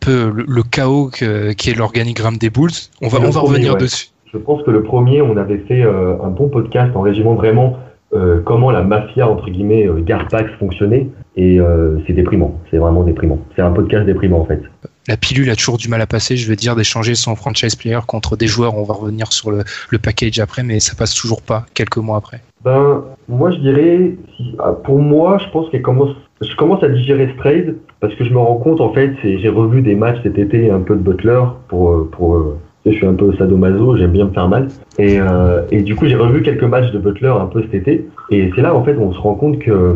peu 0.00 0.30
le, 0.34 0.44
le 0.46 0.62
chaos 0.62 1.10
que, 1.12 1.52
qui 1.52 1.70
est 1.70 1.74
l'organigramme 1.74 2.36
des 2.36 2.50
Bulls. 2.50 2.70
On 3.00 3.08
va, 3.08 3.18
Le 3.18 3.26
on 3.26 3.30
va 3.30 3.40
premier, 3.40 3.52
revenir 3.54 3.72
ouais. 3.74 3.80
dessus. 3.80 4.08
Je 4.32 4.38
pense 4.38 4.62
que 4.64 4.70
le 4.70 4.82
premier, 4.82 5.22
on 5.22 5.36
avait 5.36 5.58
fait 5.58 5.82
euh, 5.82 6.16
un 6.22 6.28
bon 6.28 6.48
podcast 6.48 6.94
en 6.94 7.00
résumant 7.00 7.34
vraiment 7.34 7.78
euh, 8.14 8.40
comment 8.44 8.70
la 8.70 8.82
mafia, 8.82 9.28
entre 9.28 9.50
guillemets, 9.50 9.86
euh, 9.86 10.00
Garpax 10.00 10.50
fonctionnait. 10.58 11.08
Et 11.36 11.60
euh, 11.60 11.98
c'est 12.06 12.12
déprimant. 12.12 12.58
C'est 12.70 12.78
vraiment 12.78 13.02
déprimant. 13.02 13.38
C'est 13.54 13.62
un 13.62 13.72
podcast 13.72 14.06
déprimant, 14.06 14.40
en 14.40 14.46
fait. 14.46 14.62
La 15.08 15.16
pilule 15.16 15.50
a 15.50 15.56
toujours 15.56 15.76
du 15.76 15.88
mal 15.88 16.00
à 16.00 16.06
passer, 16.06 16.36
je 16.36 16.48
veux 16.48 16.56
dire, 16.56 16.74
d'échanger 16.76 17.14
son 17.14 17.36
franchise 17.36 17.74
player 17.74 17.98
contre 18.06 18.36
des 18.36 18.46
joueurs. 18.46 18.76
On 18.76 18.84
va 18.84 18.94
revenir 18.94 19.32
sur 19.32 19.50
le, 19.50 19.62
le 19.90 19.98
package 19.98 20.38
après, 20.38 20.62
mais 20.62 20.80
ça 20.80 20.94
passe 20.96 21.14
toujours 21.14 21.42
pas 21.42 21.66
quelques 21.74 21.98
mois 21.98 22.16
après. 22.16 22.40
Ben, 22.64 23.04
moi, 23.28 23.50
je 23.50 23.58
dirais, 23.58 24.16
ah, 24.58 24.72
pour 24.72 24.98
moi, 24.98 25.38
je 25.38 25.48
pense 25.50 25.68
qu'elle 25.70 25.82
commence, 25.82 26.16
je 26.40 26.56
commence 26.56 26.82
à 26.82 26.88
digérer 26.88 27.28
ce 27.32 27.38
trade 27.38 27.76
parce 28.00 28.14
que 28.14 28.24
je 28.24 28.30
me 28.30 28.38
rends 28.38 28.56
compte, 28.56 28.80
en 28.80 28.92
fait, 28.92 29.12
c'est, 29.22 29.38
j'ai 29.38 29.48
revu 29.48 29.82
des 29.82 29.94
matchs 29.94 30.18
cet 30.22 30.38
été, 30.38 30.70
un 30.70 30.80
peu 30.80 30.94
de 30.94 31.00
Butler 31.00 31.42
pour, 31.68 32.10
pour, 32.10 32.56
je 32.92 32.96
suis 32.96 33.06
un 33.06 33.14
peu 33.14 33.32
sadomaso, 33.36 33.96
j'aime 33.96 34.12
bien 34.12 34.26
me 34.26 34.30
faire 34.32 34.48
mal. 34.48 34.68
Et, 34.98 35.20
euh, 35.20 35.62
et 35.70 35.82
du 35.82 35.96
coup, 35.96 36.06
j'ai 36.06 36.16
revu 36.16 36.42
quelques 36.42 36.64
matchs 36.64 36.92
de 36.92 36.98
Butler 36.98 37.32
un 37.40 37.46
peu 37.46 37.62
cet 37.62 37.74
été. 37.74 38.06
Et 38.30 38.50
c'est 38.54 38.62
là, 38.62 38.74
en 38.74 38.84
fait, 38.84 38.96
on 38.98 39.12
se 39.12 39.18
rend 39.18 39.34
compte 39.34 39.58
que, 39.58 39.94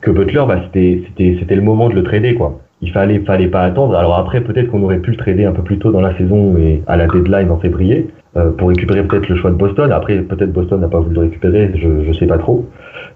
que 0.00 0.10
Butler, 0.10 0.44
bah, 0.46 0.60
c'était, 0.64 1.02
c'était, 1.06 1.36
c'était 1.40 1.56
le 1.56 1.62
moment 1.62 1.88
de 1.88 1.94
le 1.94 2.02
trader, 2.02 2.34
quoi. 2.34 2.60
Il 2.82 2.92
fallait, 2.92 3.20
fallait 3.20 3.48
pas 3.48 3.62
attendre. 3.62 3.96
Alors 3.96 4.18
après, 4.18 4.42
peut-être 4.42 4.70
qu'on 4.70 4.82
aurait 4.82 4.98
pu 4.98 5.12
le 5.12 5.16
trader 5.16 5.44
un 5.46 5.52
peu 5.52 5.62
plus 5.62 5.78
tôt 5.78 5.90
dans 5.90 6.02
la 6.02 6.16
saison 6.18 6.56
et 6.58 6.82
à 6.86 6.96
la 6.96 7.06
deadline 7.06 7.50
en 7.50 7.56
février 7.56 8.08
euh, 8.36 8.50
pour 8.50 8.68
récupérer 8.68 9.02
peut-être 9.04 9.28
le 9.28 9.36
choix 9.36 9.50
de 9.50 9.56
Boston. 9.56 9.90
Après, 9.90 10.18
peut-être 10.18 10.52
Boston 10.52 10.80
n'a 10.80 10.88
pas 10.88 11.00
voulu 11.00 11.14
le 11.14 11.20
récupérer, 11.22 11.70
je, 11.76 12.04
je 12.06 12.12
sais 12.12 12.26
pas 12.26 12.36
trop. 12.36 12.66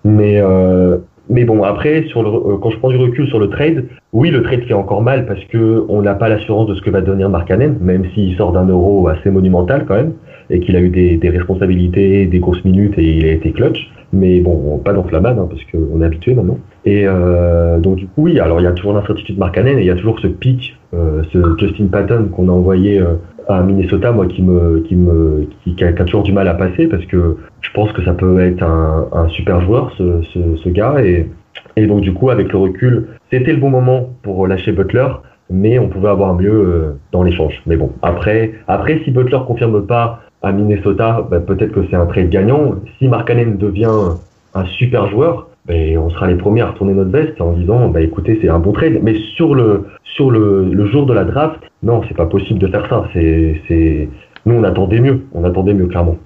Mais 0.05 0.41
euh, 0.41 0.97
mais 1.31 1.45
bon, 1.45 1.63
après, 1.63 2.05
sur 2.05 2.23
le, 2.23 2.29
euh, 2.29 2.57
quand 2.59 2.71
je 2.71 2.79
prends 2.79 2.89
du 2.89 2.97
recul 2.97 3.27
sur 3.29 3.39
le 3.39 3.49
trade, 3.49 3.85
oui, 4.13 4.31
le 4.31 4.43
trade 4.43 4.65
fait 4.65 4.75
encore 4.75 5.03
mal 5.03 5.27
parce 5.27 5.45
que 5.45 5.85
on 5.89 6.03
n'a 6.03 6.15
pas 6.15 6.29
l'assurance 6.29 6.69
de 6.69 6.75
ce 6.75 6.83
que 6.83 6.91
va 6.91 7.01
devenir 7.01 7.29
Markkanen, 7.29 7.77
même 7.81 8.05
s'il 8.15 8.37
sort 8.37 8.53
d'un 8.53 8.67
euro 8.67 9.09
assez 9.09 9.31
monumental 9.31 9.85
quand 9.87 9.97
même 9.97 10.13
et 10.51 10.61
qu'il 10.61 10.77
a 10.77 10.81
eu 10.81 10.89
des, 10.89 11.17
des 11.17 11.29
responsabilités, 11.29 12.27
des 12.27 12.39
grosses 12.39 12.65
minutes 12.65 12.99
et 12.99 13.17
il 13.19 13.27
a 13.27 13.33
été 13.33 13.53
clutch. 13.53 13.91
Mais 14.13 14.41
bon, 14.41 14.79
pas 14.79 14.95
d'enflammade 14.95 15.39
hein, 15.39 15.47
parce 15.51 15.63
qu'on 15.65 16.01
est 16.01 16.05
habitué 16.05 16.35
maintenant. 16.35 16.59
Et 16.87 17.03
euh, 17.07 17.79
donc 17.79 17.97
du 17.97 18.07
coup, 18.07 18.23
oui, 18.23 18.41
alors 18.41 18.61
il 18.61 18.65
y 18.65 18.67
a 18.67 18.73
toujours 18.73 18.95
l'incertitude 18.95 19.39
Markkanen 19.39 19.79
et 19.79 19.83
il 19.83 19.87
y 19.87 19.91
a 19.91 19.97
toujours 19.97 20.19
ce 20.21 20.29
pic, 20.29 20.77
euh, 20.95 21.23
ce 21.31 21.39
Justin 21.59 21.89
Patton 21.89 22.29
qu'on 22.33 22.49
a 22.49 22.53
envoyé 22.53 22.99
euh, 22.99 23.17
à 23.49 23.63
Minnesota, 23.63 24.13
moi 24.13 24.27
qui 24.27 24.43
me, 24.43 24.81
qui 24.81 24.95
me, 24.95 25.49
qui, 25.65 25.75
qui 25.75 25.85
a, 25.85 25.93
toujours 25.93 26.23
du 26.23 26.33
mal 26.33 26.47
à 26.49 26.55
passer 26.55 26.87
parce 26.87 27.05
que 27.07 27.39
je 27.63 27.71
pense 27.73 27.91
que 27.93 28.05
ça 28.05 28.13
peut 28.13 28.41
être 28.41 28.63
un, 28.63 29.09
un 29.13 29.29
super 29.29 29.61
joueur 29.63 29.93
ce, 29.97 30.23
ce, 30.35 30.57
ce 30.57 30.69
gars 30.69 31.03
et, 31.03 31.29
et 31.77 31.87
donc 31.87 32.03
du 32.03 32.13
coup 32.13 32.31
avec 32.31 32.53
le 32.53 32.59
recul, 32.59 33.09
c'était 33.31 33.53
le 33.53 33.59
bon 33.59 33.71
moment 33.71 34.11
pour 34.23 34.47
lâcher 34.47 34.73
Butler, 34.73 35.09
mais 35.51 35.79
on 35.79 35.89
pouvait 35.89 36.11
avoir 36.11 36.35
mieux 36.35 36.53
euh, 36.53 36.99
dans 37.13 37.23
l'échange. 37.23 37.63
Mais 37.67 37.77
bon, 37.77 37.91
après, 38.03 38.53
après 38.69 39.01
si 39.05 39.11
Butler 39.11 39.39
confirme 39.47 39.87
pas 39.87 40.21
à 40.43 40.53
Minnesota, 40.53 41.27
bah, 41.31 41.41
peut-être 41.41 41.73
que 41.73 41.81
c'est 41.91 41.97
un 41.97 42.07
trade 42.07 42.29
gagnant. 42.29 42.75
Si 42.99 43.09
Markkanen 43.09 43.57
devient 43.57 44.17
un 44.55 44.65
super 44.67 45.09
joueur, 45.09 45.48
ben, 45.69 45.99
on 45.99 46.09
sera 46.11 46.27
les 46.27 46.37
premiers 46.37 46.63
à 46.63 46.71
retourner 46.71 46.95
notre 46.95 47.11
veste 47.11 47.41
en 47.41 47.53
disant 47.53 47.89
bah 47.89 48.01
écoutez 48.01 48.39
c'est 48.41 48.49
un 48.49 48.59
bon 48.59 48.73
trade. 48.73 49.01
Mais 49.03 49.15
sur 49.37 49.55
le 49.55 49.87
sur 50.03 50.31
le, 50.31 50.71
le 50.73 50.87
jour 50.87 51.07
de 51.07 51.13
la 51.13 51.25
draft 51.25 51.61
non 51.83 52.03
c'est 52.09 52.17
pas 52.17 52.27
possible 52.27 52.59
de 52.59 52.69
faire 52.69 52.89
ça. 52.89 53.07
C'est 53.13 53.61
c'est 53.69 54.09
nous 54.47 54.55
on 54.55 54.65
attendait 54.65 55.01
mieux. 55.01 55.27
On 55.35 55.45
attendait 55.45 55.75
mieux 55.75 55.87
clairement. 55.87 56.17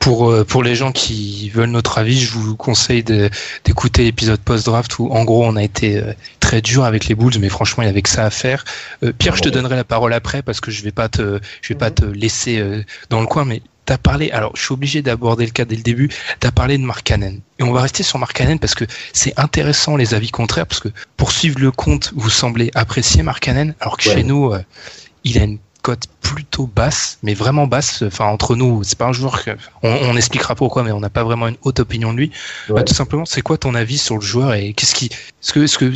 Pour, 0.00 0.30
euh, 0.30 0.44
pour 0.44 0.62
les 0.62 0.74
gens 0.74 0.92
qui 0.92 1.50
veulent 1.50 1.68
notre 1.68 1.98
avis, 1.98 2.18
je 2.18 2.32
vous 2.32 2.56
conseille 2.56 3.04
d'écouter 3.04 4.02
l'épisode 4.02 4.40
post-draft 4.40 4.98
où, 4.98 5.10
en 5.10 5.24
gros, 5.24 5.44
on 5.44 5.56
a 5.56 5.62
été 5.62 5.98
euh, 5.98 6.12
très 6.40 6.62
dur 6.62 6.84
avec 6.84 7.06
les 7.06 7.14
Bulls, 7.14 7.34
mais 7.38 7.50
franchement, 7.50 7.82
il 7.82 7.86
y 7.86 7.90
avait 7.90 8.00
que 8.00 8.08
ça 8.08 8.24
à 8.24 8.30
faire. 8.30 8.64
Euh, 9.04 9.12
Pierre, 9.12 9.36
je 9.36 9.42
te 9.42 9.50
donnerai 9.50 9.76
la 9.76 9.84
parole 9.84 10.14
après 10.14 10.40
parce 10.40 10.62
que 10.62 10.70
je 10.70 10.82
vais 10.82 10.90
pas 10.90 11.10
te, 11.10 11.38
je 11.60 11.68
vais 11.74 11.78
pas 11.78 11.90
te 11.90 12.06
laisser 12.06 12.62
dans 13.10 13.20
le 13.20 13.26
coin, 13.26 13.44
mais 13.44 13.60
t'as 13.90 13.98
parlé, 13.98 14.30
alors 14.30 14.52
je 14.54 14.62
suis 14.62 14.72
obligé 14.72 15.02
d'aborder 15.02 15.44
le 15.44 15.50
cas 15.50 15.64
dès 15.64 15.74
le 15.74 15.82
début, 15.82 16.08
t'as 16.38 16.52
parlé 16.52 16.78
de 16.78 16.84
Mark 16.84 17.02
Cannon. 17.02 17.34
Et 17.58 17.64
on 17.64 17.72
va 17.72 17.80
rester 17.80 18.04
sur 18.04 18.20
Mark 18.20 18.32
Cannon 18.32 18.56
parce 18.56 18.76
que 18.76 18.84
c'est 19.12 19.36
intéressant 19.36 19.96
les 19.96 20.14
avis 20.14 20.30
contraires, 20.30 20.68
parce 20.68 20.78
que 20.78 20.90
pour 21.16 21.32
suivre 21.32 21.58
le 21.58 21.72
compte, 21.72 22.12
vous 22.14 22.30
semblez 22.30 22.70
apprécier 22.76 23.24
Mark 23.24 23.42
Cannon, 23.42 23.74
alors 23.80 23.96
que 23.96 24.08
Ouais. 24.08 24.14
chez 24.14 24.22
nous, 24.22 24.52
euh, 24.52 24.60
il 25.24 25.38
a 25.38 25.42
une 25.42 25.58
cote 25.82 26.04
plutôt 26.20 26.68
basse, 26.72 27.18
mais 27.24 27.34
vraiment 27.34 27.66
basse. 27.66 28.04
Enfin, 28.06 28.26
entre 28.26 28.54
nous, 28.54 28.84
c'est 28.84 28.96
pas 28.96 29.06
un 29.06 29.12
joueur 29.12 29.42
que 29.42 29.50
on, 29.82 29.90
on 29.90 30.16
expliquera 30.16 30.54
pourquoi, 30.54 30.84
mais 30.84 30.92
on 30.92 31.00
n'a 31.00 31.10
pas 31.10 31.24
vraiment 31.24 31.48
une 31.48 31.56
haute 31.62 31.80
opinion 31.80 32.12
de 32.12 32.18
lui. 32.18 32.30
Ouais. 32.68 32.76
Bah, 32.76 32.82
tout 32.84 32.94
simplement, 32.94 33.24
c'est 33.24 33.42
quoi 33.42 33.58
ton 33.58 33.74
avis 33.74 33.98
sur 33.98 34.14
le 34.14 34.20
joueur 34.20 34.54
et 34.54 34.72
qu'est-ce 34.72 34.94
qui, 34.94 35.10
ce 35.40 35.52
que, 35.52 35.66
ce 35.66 35.78
que, 35.78 35.92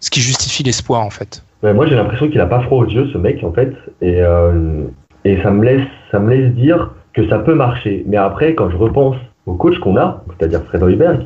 ce 0.00 0.10
qui 0.10 0.20
justifie 0.20 0.64
l'espoir 0.64 1.00
en 1.02 1.10
fait? 1.10 1.44
Ouais, 1.62 1.72
moi, 1.72 1.86
j'ai 1.86 1.94
l'impression 1.94 2.28
qu'il 2.28 2.40
a 2.40 2.46
pas 2.46 2.62
froid 2.64 2.78
au 2.84 2.90
jeu, 2.90 3.08
ce 3.12 3.18
mec, 3.18 3.44
en 3.44 3.52
fait, 3.52 3.72
et 4.02 4.20
euh, 4.20 4.82
et 5.24 5.40
ça 5.44 5.50
me 5.52 5.64
laisse 5.64 5.86
ça 6.10 6.18
me 6.18 6.30
laisse 6.34 6.52
dire 6.54 6.90
que 7.16 7.26
ça 7.28 7.38
peut 7.38 7.54
marcher. 7.54 8.04
Mais 8.06 8.18
après, 8.18 8.54
quand 8.54 8.70
je 8.70 8.76
repense 8.76 9.16
au 9.46 9.54
coach 9.54 9.78
qu'on 9.78 9.96
a, 9.96 10.22
c'est-à-dire 10.38 10.62
Fred 10.68 10.82
Hoiberg, 10.82 11.20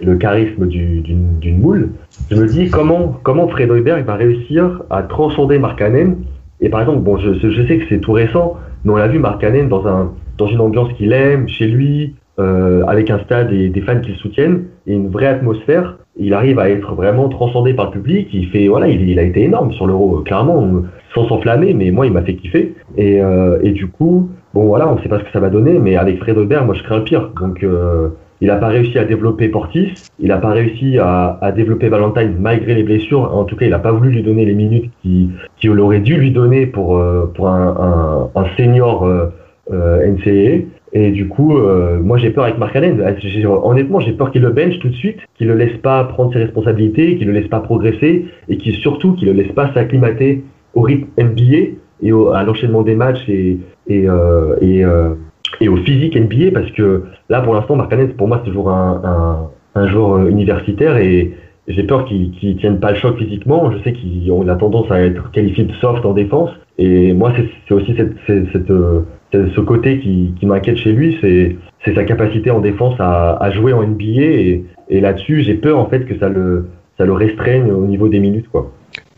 le 0.00 0.16
charisme 0.16 0.66
du- 0.66 1.00
d'une 1.00 1.38
d'une 1.40 1.58
moule, 1.60 1.90
je 2.30 2.36
me 2.36 2.46
dis 2.48 2.70
comment 2.70 3.18
comment 3.22 3.48
Fred 3.48 3.70
Hoiberg 3.70 4.04
va 4.06 4.14
réussir 4.14 4.82
à 4.90 5.02
transcender 5.02 5.58
Markkanen. 5.58 6.16
Et 6.60 6.68
par 6.68 6.80
exemple, 6.80 7.00
bon, 7.00 7.16
je, 7.18 7.34
je 7.34 7.66
sais 7.66 7.78
que 7.78 7.84
c'est 7.88 7.98
tout 7.98 8.12
récent, 8.12 8.56
mais 8.84 8.92
on 8.92 8.96
l'a 8.96 9.08
vu 9.08 9.18
Markkanen 9.18 9.68
dans 9.68 9.86
un 9.86 10.12
dans 10.38 10.46
une 10.46 10.60
ambiance 10.60 10.92
qu'il 10.94 11.12
aime, 11.12 11.46
chez 11.48 11.66
lui, 11.66 12.14
euh, 12.38 12.84
avec 12.86 13.10
un 13.10 13.18
stade 13.18 13.52
et 13.52 13.68
des 13.68 13.80
fans 13.82 14.00
qui 14.00 14.10
le 14.12 14.16
soutiennent, 14.16 14.64
et 14.86 14.94
une 14.94 15.08
vraie 15.08 15.26
atmosphère. 15.26 15.98
Il 16.16 16.34
arrive 16.34 16.58
à 16.58 16.68
être 16.68 16.94
vraiment 16.94 17.28
transcendé 17.28 17.72
par 17.74 17.86
le 17.86 17.92
public. 17.92 18.28
Il 18.32 18.46
fait, 18.48 18.68
voilà, 18.68 18.86
il, 18.88 19.08
il 19.08 19.18
a 19.18 19.22
été 19.22 19.42
énorme 19.44 19.72
sur 19.72 19.86
l'Euro, 19.86 20.20
clairement, 20.20 20.82
sans 21.14 21.26
s'enflammer, 21.28 21.72
mais 21.74 21.90
moi, 21.90 22.06
il 22.06 22.12
m'a 22.12 22.22
fait 22.22 22.34
kiffer. 22.34 22.74
Et, 22.98 23.22
euh, 23.22 23.58
et 23.62 23.70
du 23.72 23.86
coup, 23.88 24.28
bon, 24.54 24.64
voilà, 24.66 24.92
on 24.92 25.00
sait 25.02 25.08
pas 25.08 25.18
ce 25.18 25.24
que 25.24 25.30
ça 25.32 25.40
va 25.40 25.50
donner, 25.50 25.78
mais 25.78 25.96
avec 25.96 26.18
Fred 26.18 26.36
Aubert, 26.38 26.64
moi, 26.64 26.74
je 26.74 26.82
crains 26.82 26.98
le 26.98 27.04
pire. 27.04 27.30
Donc, 27.40 27.62
euh, 27.62 28.08
il 28.40 28.48
n'a 28.48 28.56
pas 28.56 28.68
réussi 28.68 28.98
à 28.98 29.04
développer 29.04 29.48
Portis, 29.48 29.92
il 30.18 30.28
n'a 30.28 30.38
pas 30.38 30.50
réussi 30.50 30.98
à, 30.98 31.38
à 31.40 31.52
développer 31.52 31.88
Valentine 31.88 32.34
malgré 32.40 32.74
les 32.74 32.82
blessures. 32.82 33.20
En 33.34 33.44
tout 33.44 33.54
cas, 33.54 33.66
il 33.66 33.70
n'a 33.70 33.78
pas 33.78 33.92
voulu 33.92 34.10
lui 34.10 34.22
donner 34.22 34.44
les 34.44 34.54
minutes 34.54 34.90
qu'il 35.00 35.30
qui 35.58 35.68
aurait 35.68 36.00
dû 36.00 36.16
lui 36.16 36.32
donner 36.32 36.66
pour, 36.66 36.96
euh, 36.96 37.30
pour 37.34 37.48
un, 37.48 38.30
un, 38.34 38.40
un 38.40 38.44
senior 38.56 39.04
euh, 39.06 39.26
euh, 39.72 40.04
NCAA. 40.06 40.64
Et 40.94 41.10
du 41.12 41.28
coup, 41.28 41.56
euh, 41.56 42.00
moi 42.02 42.18
j'ai 42.18 42.30
peur 42.30 42.44
avec 42.44 42.58
Mark 42.58 42.74
Allen. 42.76 43.00
J'ai- 43.18 43.46
Honnêtement, 43.46 44.00
j'ai 44.00 44.12
peur 44.12 44.30
qu'il 44.32 44.42
le 44.42 44.50
bench 44.50 44.78
tout 44.80 44.88
de 44.88 44.94
suite, 44.94 45.18
qu'il 45.36 45.46
le 45.46 45.54
laisse 45.54 45.76
pas 45.78 46.02
prendre 46.04 46.32
ses 46.32 46.40
responsabilités, 46.40 47.16
qu'il 47.16 47.28
le 47.28 47.32
laisse 47.32 47.48
pas 47.48 47.60
progresser 47.60 48.26
et 48.48 48.56
qu'il 48.56 48.74
surtout 48.74 49.12
qu'il 49.14 49.28
le 49.28 49.34
laisse 49.34 49.52
pas 49.52 49.72
s'acclimater 49.72 50.42
au 50.74 50.80
rythme 50.82 51.06
NBA 51.16 51.76
et 52.02 52.12
au- 52.12 52.30
à 52.32 52.42
l'enchaînement 52.44 52.82
des 52.82 52.94
matchs 52.94 53.28
et 53.28 53.58
et 53.88 54.08
euh, 54.08 54.56
et, 54.60 54.84
euh, 54.84 55.14
et 55.60 55.68
au 55.68 55.76
physique 55.76 56.16
NBA 56.16 56.50
parce 56.52 56.70
que 56.72 57.04
là 57.28 57.40
pour 57.42 57.54
l'instant 57.54 57.76
Mark 57.76 57.92
Allen 57.92 58.08
pour 58.14 58.28
moi 58.28 58.40
c'est 58.42 58.48
toujours 58.50 58.70
un, 58.70 59.00
un, 59.04 59.80
un 59.80 59.86
joueur 59.88 60.14
euh, 60.16 60.28
universitaire 60.28 60.96
et 60.98 61.32
j'ai 61.68 61.84
peur 61.84 62.04
qu'il 62.06 62.32
qu'il 62.32 62.56
tienne 62.56 62.80
pas 62.80 62.90
le 62.90 62.96
choc 62.96 63.16
physiquement. 63.18 63.70
Je 63.70 63.78
sais 63.84 63.92
qu'il 63.92 64.30
a 64.50 64.56
tendance 64.56 64.90
à 64.90 65.00
être 65.00 65.30
qualifié 65.30 65.64
de 65.64 65.72
soft 65.74 66.04
en 66.04 66.12
défense 66.12 66.50
et 66.78 67.12
moi 67.12 67.32
c'est 67.66 67.74
aussi 67.74 67.94
cette, 67.96 68.14
cette, 68.26 68.50
cette, 68.52 68.70
euh, 68.70 69.02
ce 69.32 69.60
côté 69.60 69.98
qui, 70.00 70.34
qui 70.38 70.46
m'inquiète 70.46 70.76
chez 70.76 70.92
lui, 70.92 71.16
c'est 71.20 71.56
c'est 71.84 71.94
sa 71.94 72.04
capacité 72.04 72.50
en 72.50 72.60
défense 72.60 72.94
à, 72.98 73.36
à 73.42 73.50
jouer 73.50 73.72
en 73.72 73.82
NBA 73.82 74.04
et, 74.22 74.64
et 74.88 75.00
là-dessus 75.00 75.42
j'ai 75.42 75.54
peur 75.54 75.78
en 75.78 75.86
fait 75.86 76.04
que 76.04 76.18
ça 76.18 76.28
le 76.28 76.66
ça 76.98 77.04
le 77.04 77.12
restreigne 77.12 77.70
au 77.72 77.86
niveau 77.86 78.08
des 78.08 78.18
minutes 78.20 78.48
quoi. 78.48 78.70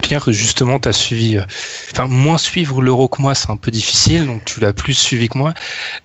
Pierre, 0.05 0.31
justement, 0.33 0.79
tu 0.79 0.87
as 0.91 0.93
suivi, 0.93 1.39
euh, 1.39 1.45
enfin, 1.93 2.07
moins 2.07 2.37
suivre 2.37 2.83
l'euro 2.83 3.09
que 3.09 3.23
moi, 3.23 3.35
c'est 3.35 3.49
un 3.49 3.57
peu 3.57 3.71
difficile, 3.71 4.27
donc 4.27 4.45
tu 4.45 4.61
l'as 4.61 4.75
plus 4.75 4.93
suivi 4.93 5.31
que 5.31 5.39
moi. 5.39 5.55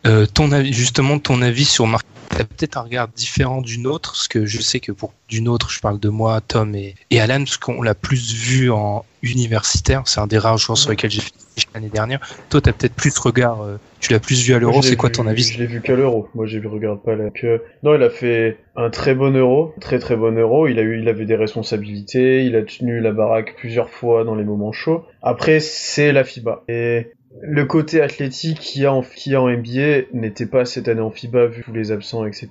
Euh, 0.07 0.25
ton 0.25 0.53
avis, 0.53 0.71
justement, 0.71 1.19
ton 1.19 1.41
avis 1.41 1.65
sur 1.65 1.85
Marc, 1.85 2.05
t'as 2.29 2.45
peut-être 2.45 2.77
un 2.77 2.83
regard 2.83 3.09
différent 3.09 3.61
du 3.61 3.77
nôtre, 3.77 4.13
parce 4.13 4.29
que 4.29 4.45
je 4.45 4.61
sais 4.61 4.79
que 4.79 4.93
pour 4.93 5.13
du 5.27 5.41
nôtre, 5.41 5.69
je 5.69 5.81
parle 5.81 5.99
de 5.99 6.07
moi, 6.07 6.39
Tom 6.39 6.75
et, 6.75 6.95
et 7.09 7.19
Alan, 7.19 7.39
parce 7.39 7.57
qu'on 7.57 7.81
l'a 7.81 7.93
plus 7.93 8.33
vu 8.33 8.71
en 8.71 9.03
universitaire, 9.21 10.03
c'est 10.05 10.21
un 10.21 10.27
des 10.27 10.37
rares 10.37 10.57
joueurs 10.57 10.77
sur 10.77 10.91
lesquels 10.91 11.11
j'ai 11.11 11.19
fait 11.19 11.33
l'année 11.73 11.89
dernière. 11.89 12.19
Toi, 12.49 12.61
t'as 12.61 12.71
peut-être 12.73 12.93
plus 12.95 13.17
regard, 13.17 13.61
euh, 13.61 13.77
tu 13.99 14.13
l'as 14.13 14.19
plus 14.19 14.43
vu 14.45 14.53
à 14.53 14.59
l'euro, 14.59 14.81
je 14.81 14.89
c'est 14.89 14.95
quoi 14.95 15.09
vu- 15.09 15.15
ton 15.15 15.27
avis? 15.27 15.43
Je 15.43 15.59
l'ai 15.59 15.65
vu 15.67 15.81
qu'à 15.81 15.95
l'euro. 15.95 16.29
Moi, 16.35 16.45
j'ai 16.45 16.59
vu, 16.59 16.67
regarde 16.67 17.01
pas 17.03 17.15
là. 17.15 17.29
Que... 17.29 17.61
Non, 17.83 17.95
il 17.95 18.03
a 18.03 18.09
fait 18.09 18.57
un 18.75 18.89
très 18.89 19.13
bon 19.15 19.35
euro, 19.35 19.73
très 19.81 19.99
très 19.99 20.15
bon 20.15 20.37
euro. 20.37 20.67
Il 20.67 20.79
a 20.79 20.81
eu, 20.81 20.99
il 21.01 21.07
avait 21.09 21.25
des 21.25 21.35
responsabilités. 21.35 22.43
Il 22.45 22.55
a 22.55 22.63
tenu 22.63 22.99
la 22.99 23.11
baraque 23.11 23.55
plusieurs 23.57 23.89
fois 23.89 24.23
dans 24.23 24.35
les 24.35 24.43
moments 24.43 24.71
chauds. 24.71 25.03
Après, 25.21 25.59
c'est 25.59 26.11
la 26.11 26.23
FIBA. 26.23 26.63
Et 26.67 27.11
le 27.41 27.65
côté 27.65 28.01
athlétique 28.01 28.59
qu'il 28.59 28.81
y 28.81 28.85
a 28.85 28.93
en, 28.93 29.01
a 29.01 29.35
en 29.37 29.49
NBA 29.49 30.07
n'était 30.13 30.45
pas 30.45 30.65
cette 30.65 30.87
année 30.87 31.01
en 31.01 31.11
FIBA 31.11 31.45
vu 31.47 31.63
tous 31.63 31.73
les 31.73 31.91
absents, 31.91 32.25
etc. 32.25 32.49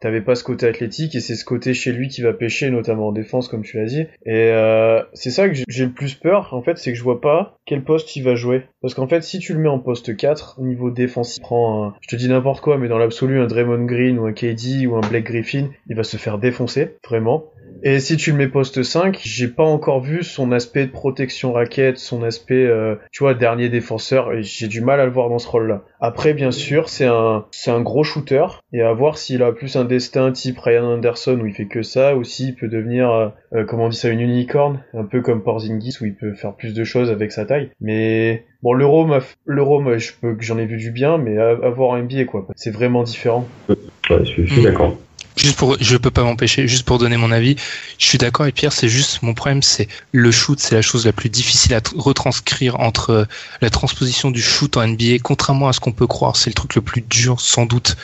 T'avais 0.00 0.20
pas 0.20 0.34
ce 0.34 0.42
côté 0.44 0.66
athlétique 0.66 1.14
et 1.14 1.20
c'est 1.20 1.36
ce 1.36 1.44
côté 1.44 1.74
chez 1.74 1.92
lui 1.92 2.08
qui 2.08 2.22
va 2.22 2.32
pêcher, 2.32 2.70
notamment 2.70 3.08
en 3.08 3.12
défense, 3.12 3.48
comme 3.48 3.62
tu 3.62 3.76
l'as 3.78 3.86
dit. 3.86 4.02
Et 4.24 4.50
euh, 4.50 5.00
c'est 5.14 5.30
ça 5.30 5.48
que 5.48 5.54
j'ai- 5.68 5.84
le 5.86 5.92
plus 5.92 6.14
peur, 6.14 6.52
en 6.54 6.62
fait, 6.62 6.76
c'est 6.78 6.90
que 6.92 6.98
je 6.98 7.02
vois 7.04 7.20
pas 7.20 7.56
quel 7.66 7.84
poste 7.84 8.16
il 8.16 8.22
va 8.24 8.34
jouer. 8.34 8.64
Parce 8.82 8.94
qu'en 8.94 9.06
fait, 9.06 9.22
si 9.22 9.38
tu 9.38 9.52
le 9.52 9.60
mets 9.60 9.68
en 9.68 9.78
poste 9.78 10.16
4, 10.16 10.56
au 10.58 10.64
niveau 10.64 10.90
défensif, 10.90 11.40
prends 11.40 11.84
un, 11.86 11.94
je 12.00 12.08
te 12.08 12.16
dis 12.16 12.28
n'importe 12.28 12.60
quoi, 12.62 12.78
mais 12.78 12.88
dans 12.88 12.98
l'absolu, 12.98 13.40
un 13.40 13.46
Draymond 13.46 13.84
Green 13.84 14.18
ou 14.18 14.26
un 14.26 14.32
KD 14.32 14.86
ou 14.86 14.96
un 14.96 15.00
Blake 15.08 15.24
Griffin, 15.26 15.68
il 15.88 15.96
va 15.96 16.02
se 16.02 16.16
faire 16.16 16.38
défoncer, 16.38 16.96
vraiment. 17.08 17.44
Et 17.82 18.00
si 18.00 18.16
tu 18.16 18.32
le 18.32 18.36
mets 18.36 18.48
poste 18.48 18.82
5, 18.82 19.20
j'ai 19.22 19.48
pas 19.48 19.64
encore 19.64 20.00
vu 20.00 20.22
son 20.22 20.52
aspect 20.52 20.86
de 20.86 20.90
protection 20.90 21.52
raquette, 21.52 21.98
son 21.98 22.22
aspect, 22.22 22.66
euh, 22.66 22.96
tu 23.12 23.22
vois, 23.22 23.34
dernier 23.34 23.68
défenseur, 23.68 24.32
et 24.32 24.42
j'ai 24.42 24.68
du 24.68 24.80
mal 24.80 25.00
à 25.00 25.04
le 25.04 25.10
voir 25.10 25.28
dans 25.28 25.38
ce 25.38 25.48
rôle-là. 25.48 25.84
Après, 26.00 26.34
bien 26.34 26.50
sûr, 26.50 26.88
c'est 26.88 27.04
un, 27.04 27.46
c'est 27.50 27.70
un 27.70 27.80
gros 27.80 28.04
shooter, 28.04 28.46
et 28.72 28.82
à 28.82 28.92
voir 28.92 29.18
s'il 29.18 29.42
a 29.42 29.52
plus 29.52 29.76
un 29.76 29.84
destin 29.84 30.32
type 30.32 30.58
Ryan 30.58 30.84
Anderson 30.84 31.38
où 31.40 31.46
il 31.46 31.52
fait 31.52 31.66
que 31.66 31.82
ça, 31.82 32.16
ou 32.16 32.24
s'il 32.24 32.54
peut 32.54 32.68
devenir, 32.68 33.10
euh, 33.10 33.28
euh, 33.54 33.64
comment 33.64 33.84
on 33.84 33.88
dit 33.88 33.96
ça, 33.96 34.08
une 34.08 34.20
unicorn, 34.20 34.80
un 34.94 35.04
peu 35.04 35.20
comme 35.20 35.42
Porzingis 35.42 35.98
où 36.00 36.06
il 36.06 36.14
peut 36.14 36.34
faire 36.34 36.54
plus 36.54 36.74
de 36.74 36.84
choses 36.84 37.10
avec 37.10 37.32
sa 37.32 37.44
taille. 37.44 37.70
Mais 37.80 38.44
bon, 38.62 38.72
l'euro, 38.72 39.06
l'euro, 39.44 39.82
je 39.98 40.12
peux, 40.20 40.36
j'en 40.40 40.58
ai 40.58 40.66
vu 40.66 40.76
du 40.76 40.90
bien, 40.90 41.18
mais 41.18 41.38
à, 41.38 41.50
à 41.50 41.70
voir 41.70 41.90
en 41.90 41.98
NBA, 41.98 42.24
quoi. 42.24 42.46
C'est 42.56 42.72
vraiment 42.72 43.02
différent. 43.02 43.46
Ouais, 43.68 43.76
je 44.20 44.24
suis, 44.24 44.48
suis 44.48 44.62
d'accord. 44.62 44.96
Juste 45.36 45.56
pour, 45.58 45.76
je 45.78 45.96
peux 45.98 46.10
pas 46.10 46.22
m'empêcher, 46.22 46.66
juste 46.66 46.84
pour 46.84 46.98
donner 46.98 47.18
mon 47.18 47.30
avis, 47.30 47.56
je 47.98 48.06
suis 48.06 48.16
d'accord 48.16 48.44
avec 48.44 48.54
Pierre, 48.54 48.72
c'est 48.72 48.88
juste, 48.88 49.22
mon 49.22 49.34
problème, 49.34 49.62
c'est 49.62 49.86
le 50.12 50.30
shoot, 50.30 50.58
c'est 50.58 50.74
la 50.74 50.80
chose 50.80 51.04
la 51.04 51.12
plus 51.12 51.28
difficile 51.28 51.74
à 51.74 51.80
tr- 51.80 51.98
retranscrire 51.98 52.80
entre 52.80 53.10
euh, 53.10 53.24
la 53.60 53.68
transposition 53.68 54.30
du 54.30 54.40
shoot 54.40 54.78
en 54.78 54.86
NBA, 54.86 55.18
contrairement 55.22 55.68
à 55.68 55.74
ce 55.74 55.80
qu'on 55.80 55.92
peut 55.92 56.06
croire, 56.06 56.36
c'est 56.36 56.48
le 56.48 56.54
truc 56.54 56.74
le 56.74 56.80
plus 56.80 57.02
dur, 57.02 57.40
sans 57.42 57.66
doute, 57.66 57.96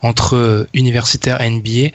entre 0.00 0.36
euh, 0.36 0.68
universitaire 0.74 1.40
et 1.40 1.50
NBA. 1.50 1.90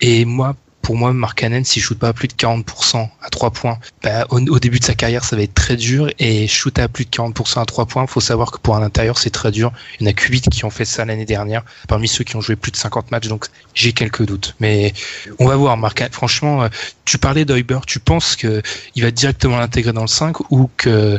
Et 0.00 0.24
moi, 0.24 0.56
pour 0.84 0.96
moi, 0.96 1.14
Mark 1.14 1.38
Cannon, 1.38 1.64
s'il 1.64 1.82
shoot 1.82 1.98
pas 1.98 2.08
à 2.08 2.12
plus 2.12 2.28
de 2.28 2.34
40% 2.34 3.08
à 3.22 3.30
3 3.30 3.50
points, 3.50 3.78
bah, 4.02 4.26
au, 4.28 4.58
début 4.58 4.78
de 4.78 4.84
sa 4.84 4.94
carrière, 4.94 5.24
ça 5.24 5.34
va 5.34 5.42
être 5.42 5.54
très 5.54 5.76
dur. 5.76 6.10
Et 6.18 6.46
shooter 6.46 6.82
à 6.82 6.88
plus 6.88 7.06
de 7.06 7.10
40% 7.10 7.60
à 7.60 7.64
3 7.64 7.86
points, 7.86 8.06
faut 8.06 8.20
savoir 8.20 8.52
que 8.52 8.58
pour 8.58 8.76
un 8.76 8.82
intérieur, 8.82 9.16
c'est 9.18 9.30
très 9.30 9.50
dur. 9.50 9.72
Il 9.98 10.04
y 10.04 10.06
en 10.06 10.10
a 10.10 10.12
que 10.12 10.28
8 10.28 10.50
qui 10.50 10.64
ont 10.66 10.70
fait 10.70 10.84
ça 10.84 11.06
l'année 11.06 11.24
dernière, 11.24 11.64
parmi 11.88 12.06
ceux 12.06 12.22
qui 12.22 12.36
ont 12.36 12.42
joué 12.42 12.54
plus 12.54 12.70
de 12.70 12.76
50 12.76 13.10
matchs, 13.10 13.28
donc 13.28 13.46
j'ai 13.72 13.94
quelques 13.94 14.26
doutes. 14.26 14.54
Mais 14.60 14.92
on 15.38 15.46
va 15.46 15.56
voir, 15.56 15.78
Marc. 15.78 16.04
Franchement, 16.12 16.64
euh, 16.64 16.68
tu 17.06 17.16
parlais 17.16 17.46
d'Oiber, 17.46 17.80
tu 17.86 17.98
penses 17.98 18.36
que 18.36 18.60
il 18.94 19.02
va 19.02 19.10
directement 19.10 19.58
l'intégrer 19.58 19.94
dans 19.94 20.02
le 20.02 20.06
5 20.06 20.52
ou 20.52 20.68
que 20.76 21.18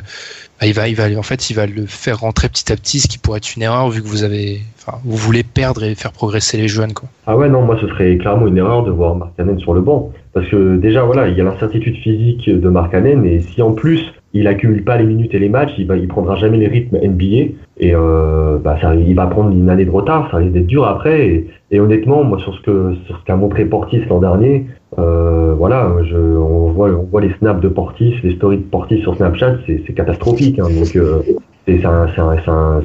bah, 0.60 0.68
il 0.68 0.74
va, 0.74 0.88
il 0.88 0.96
va, 0.96 1.06
en 1.18 1.24
fait, 1.24 1.50
il 1.50 1.54
va 1.54 1.66
le 1.66 1.86
faire 1.86 2.20
rentrer 2.20 2.48
petit 2.50 2.72
à 2.72 2.76
petit, 2.76 3.00
ce 3.00 3.08
qui 3.08 3.18
pourrait 3.18 3.38
être 3.38 3.56
une 3.56 3.64
erreur 3.64 3.90
vu 3.90 4.02
que 4.02 4.08
vous 4.08 4.24
avez, 4.24 4.62
vous 5.04 5.18
voulez 5.18 5.44
perdre 5.44 5.84
et 5.84 5.96
faire 5.96 6.12
progresser 6.12 6.58
les 6.58 6.68
jeunes, 6.68 6.94
quoi. 6.94 7.10
Ah 7.28 7.36
ouais, 7.36 7.50
non, 7.50 7.64
moi 7.64 7.78
ce 7.82 7.88
serait 7.88 8.18
clairement 8.18 8.48
une 8.48 8.58
erreur 8.58 8.84
de 8.84 8.92
voir 8.92 9.16
Mark 9.16 9.32
Cannon 9.36 9.60
sur 9.60 9.74
le 9.74 9.82
banc. 9.82 10.12
Parce 10.34 10.48
que 10.48 10.78
déjà, 10.78 11.04
voilà, 11.04 11.28
il 11.28 11.38
y 11.38 11.42
a 11.42 11.44
l'incertitude 11.44 11.98
physique 11.98 12.50
de 12.50 12.70
Mark 12.70 12.92
Cannon, 12.92 13.24
et 13.26 13.42
si 13.42 13.62
en 13.62 13.74
plus 13.74 14.14
il 14.36 14.48
accumule 14.48 14.84
pas 14.84 14.98
les 14.98 15.06
minutes 15.06 15.34
et 15.34 15.39
les 15.39 15.50
matchs, 15.50 15.72
il, 15.77 15.88
il 15.89 16.08
prendra 16.08 16.36
jamais 16.36 16.58
les 16.58 16.68
rythmes 16.68 16.98
NBA, 16.98 17.54
et 17.77 17.96
euh, 17.96 18.58
bah, 18.58 18.77
ça, 18.82 18.94
il 18.94 19.15
va 19.15 19.27
prendre 19.27 19.50
une 19.51 19.70
année 19.70 19.86
de 19.86 19.89
retard, 19.89 20.30
ça 20.30 20.38
risque 20.38 20.51
d'être 20.51 20.68
dur 20.68 20.86
après. 20.86 21.27
Et, 21.27 21.48
et 21.72 21.80
honnêtement, 21.80 22.24
moi 22.24 22.38
sur 22.39 22.54
ce 22.54 22.62
que 22.62 22.94
sur 23.06 23.18
ce 23.18 23.24
qu'a 23.24 23.38
montré 23.38 23.65
Portis 23.65 24.01
l'an 24.10 24.20
dernier, 24.20 24.68
euh, 25.00 25.56
voilà, 25.58 25.92
je, 26.04 26.18
on, 26.18 26.72
voit, 26.72 26.89
on 26.89 27.04
voit 27.04 27.22
les 27.22 27.34
snaps 27.39 27.62
de 27.62 27.70
Portis, 27.70 28.15
les 28.24 28.36
stories 28.36 28.58
de 28.58 28.63
Portis 28.63 29.01
sur 29.01 29.15
Snapchat, 29.15 29.58
c'est 29.65 29.94
catastrophique. 29.94 30.60
Hein, 30.60 30.68
donc 30.70 30.96
euh, 30.96 31.22
c'est 31.68 31.86
un, 31.86 32.08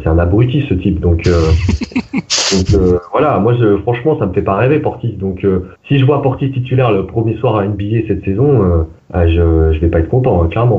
un, 0.07 0.19
abruti 0.19 0.65
ce 0.69 0.75
type. 0.75 1.01
Donc, 1.01 1.27
euh, 1.27 1.33
donc 2.13 2.75
euh, 2.75 2.99
voilà, 3.13 3.39
moi 3.39 3.55
je, 3.59 3.77
franchement 3.79 4.19
ça 4.19 4.27
me 4.27 4.33
fait 4.33 4.43
pas 4.43 4.57
rêver 4.57 4.79
Portis. 4.79 5.13
Donc 5.13 5.45
euh, 5.45 5.71
si 5.87 5.99
je 5.99 6.05
vois 6.05 6.23
Portis 6.23 6.51
titulaire 6.51 6.91
le 6.91 7.07
premier 7.07 7.37
soir 7.37 7.57
à 7.57 7.67
NBA 7.67 8.07
cette 8.09 8.25
saison, 8.25 8.87
ah, 9.13 9.29
je, 9.29 9.73
je 9.73 9.79
vais 9.79 9.89
pas 9.89 10.01
être 10.01 10.09
content, 10.09 10.43
hein, 10.43 10.49
clairement. 10.49 10.79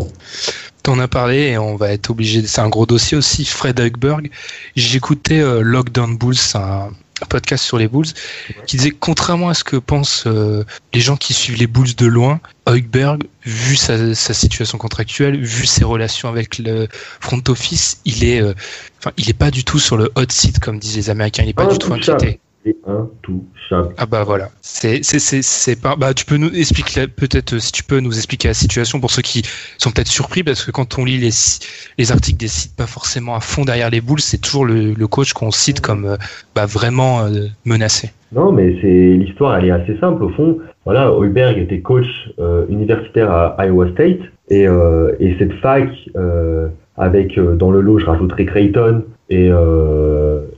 T'en 0.83 0.97
as 0.99 1.07
parlé 1.07 1.37
et 1.49 1.57
on 1.57 1.75
va 1.75 1.91
être 1.91 2.09
obligé. 2.09 2.45
C'est 2.47 2.61
un 2.61 2.69
gros 2.69 2.85
dossier 2.85 3.15
aussi. 3.17 3.45
Fred 3.45 3.79
Hugberg. 3.79 4.31
J'écoutais 4.75 5.39
euh, 5.39 5.61
Lockdown 5.61 6.17
Bulls, 6.17 6.35
un, 6.55 6.89
un 7.21 7.25
podcast 7.29 7.63
sur 7.63 7.77
les 7.77 7.87
Bulls, 7.87 8.07
qui 8.65 8.77
disait 8.77 8.89
que 8.89 8.95
contrairement 8.99 9.49
à 9.49 9.53
ce 9.53 9.63
que 9.63 9.75
pensent 9.77 10.23
euh, 10.25 10.63
les 10.93 10.99
gens 10.99 11.17
qui 11.17 11.33
suivent 11.33 11.57
les 11.59 11.67
Bulls 11.67 11.93
de 11.95 12.07
loin, 12.07 12.39
Hugberg, 12.67 13.23
vu 13.45 13.75
sa, 13.75 14.15
sa 14.15 14.33
situation 14.33 14.79
contractuelle, 14.79 15.39
vu 15.39 15.67
ses 15.67 15.83
relations 15.83 16.29
avec 16.29 16.57
le 16.57 16.87
front 17.19 17.41
office, 17.47 17.99
il 18.05 18.23
est, 18.23 18.41
euh, 18.41 18.53
enfin, 18.99 19.11
il 19.17 19.29
est 19.29 19.33
pas 19.37 19.51
du 19.51 19.63
tout 19.63 19.77
sur 19.79 19.97
le 19.97 20.11
hot 20.15 20.25
seat 20.29 20.59
comme 20.59 20.79
disent 20.79 20.95
les 20.95 21.09
Américains. 21.11 21.43
Il 21.43 21.49
est 21.49 21.53
pas 21.53 21.67
Ah, 21.69 21.71
du 21.73 21.77
tout 21.77 21.93
inquiété. 21.93 22.39
Intouchable. 22.85 23.93
Ah 23.97 24.05
bah 24.05 24.23
voilà, 24.23 24.49
c'est 24.61 25.03
c'est 25.03 25.19
c'est 25.19 25.41
c'est 25.41 25.81
pas 25.81 25.95
bah 25.95 26.13
tu 26.13 26.25
peux 26.25 26.37
nous 26.37 26.53
expliquer 26.53 27.07
peut-être 27.07 27.57
si 27.59 27.71
tu 27.71 27.83
peux 27.83 27.99
nous 27.99 28.15
expliquer 28.15 28.49
la 28.49 28.53
situation 28.53 28.99
pour 28.99 29.11
ceux 29.11 29.21
qui 29.21 29.43
sont 29.77 29.91
peut-être 29.91 30.07
surpris 30.07 30.43
parce 30.43 30.63
que 30.63 30.71
quand 30.71 30.99
on 30.99 31.05
lit 31.05 31.17
les 31.17 31.31
les 31.97 32.11
articles 32.11 32.37
des 32.37 32.47
sites 32.47 32.75
pas 32.75 32.87
forcément 32.87 33.35
à 33.35 33.39
fond 33.39 33.65
derrière 33.65 33.89
les 33.89 34.01
boules, 34.01 34.21
c'est 34.21 34.37
toujours 34.37 34.65
le, 34.65 34.93
le 34.93 35.07
coach 35.07 35.33
qu'on 35.33 35.51
cite 35.51 35.81
comme 35.81 36.05
euh, 36.05 36.17
bah 36.55 36.65
vraiment 36.65 37.21
euh, 37.21 37.47
menacé. 37.65 38.11
Non, 38.33 38.51
mais 38.51 38.77
c'est 38.81 38.87
l'histoire, 38.87 39.57
elle 39.57 39.65
est 39.65 39.71
assez 39.71 39.97
simple 39.99 40.23
au 40.23 40.29
fond. 40.29 40.59
Voilà, 40.85 41.09
Heuberg 41.09 41.57
était 41.57 41.81
coach 41.81 42.07
euh, 42.39 42.65
universitaire 42.69 43.29
à 43.31 43.55
Iowa 43.65 43.91
State 43.91 44.19
et, 44.49 44.67
euh, 44.67 45.13
et 45.19 45.35
cette 45.37 45.53
fac 45.53 45.89
euh, 46.15 46.69
avec 46.97 47.37
dans 47.39 47.71
le 47.71 47.81
lot, 47.81 47.99
je 47.99 48.05
rajouterai 48.05 48.45
Creighton 48.45 49.03
et, 49.29 49.49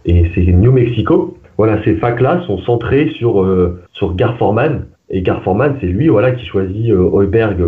et 0.06 0.32
c'est 0.34 0.42
New 0.42 0.72
Mexico. 0.72 1.38
Voilà, 1.58 1.84
ces 1.84 1.96
facs-là 1.96 2.42
sont 2.48 2.58
centrées 2.60 3.10
sur 3.18 3.46
sur 3.92 4.16
Gar 4.16 4.38
Forman 4.38 4.86
et 5.10 5.22
Gar 5.22 5.44
Forman, 5.44 5.76
c'est 5.80 5.88
lui 5.88 6.08
voilà 6.08 6.32
qui 6.32 6.46
choisit 6.46 6.90
Heuberg 6.90 7.64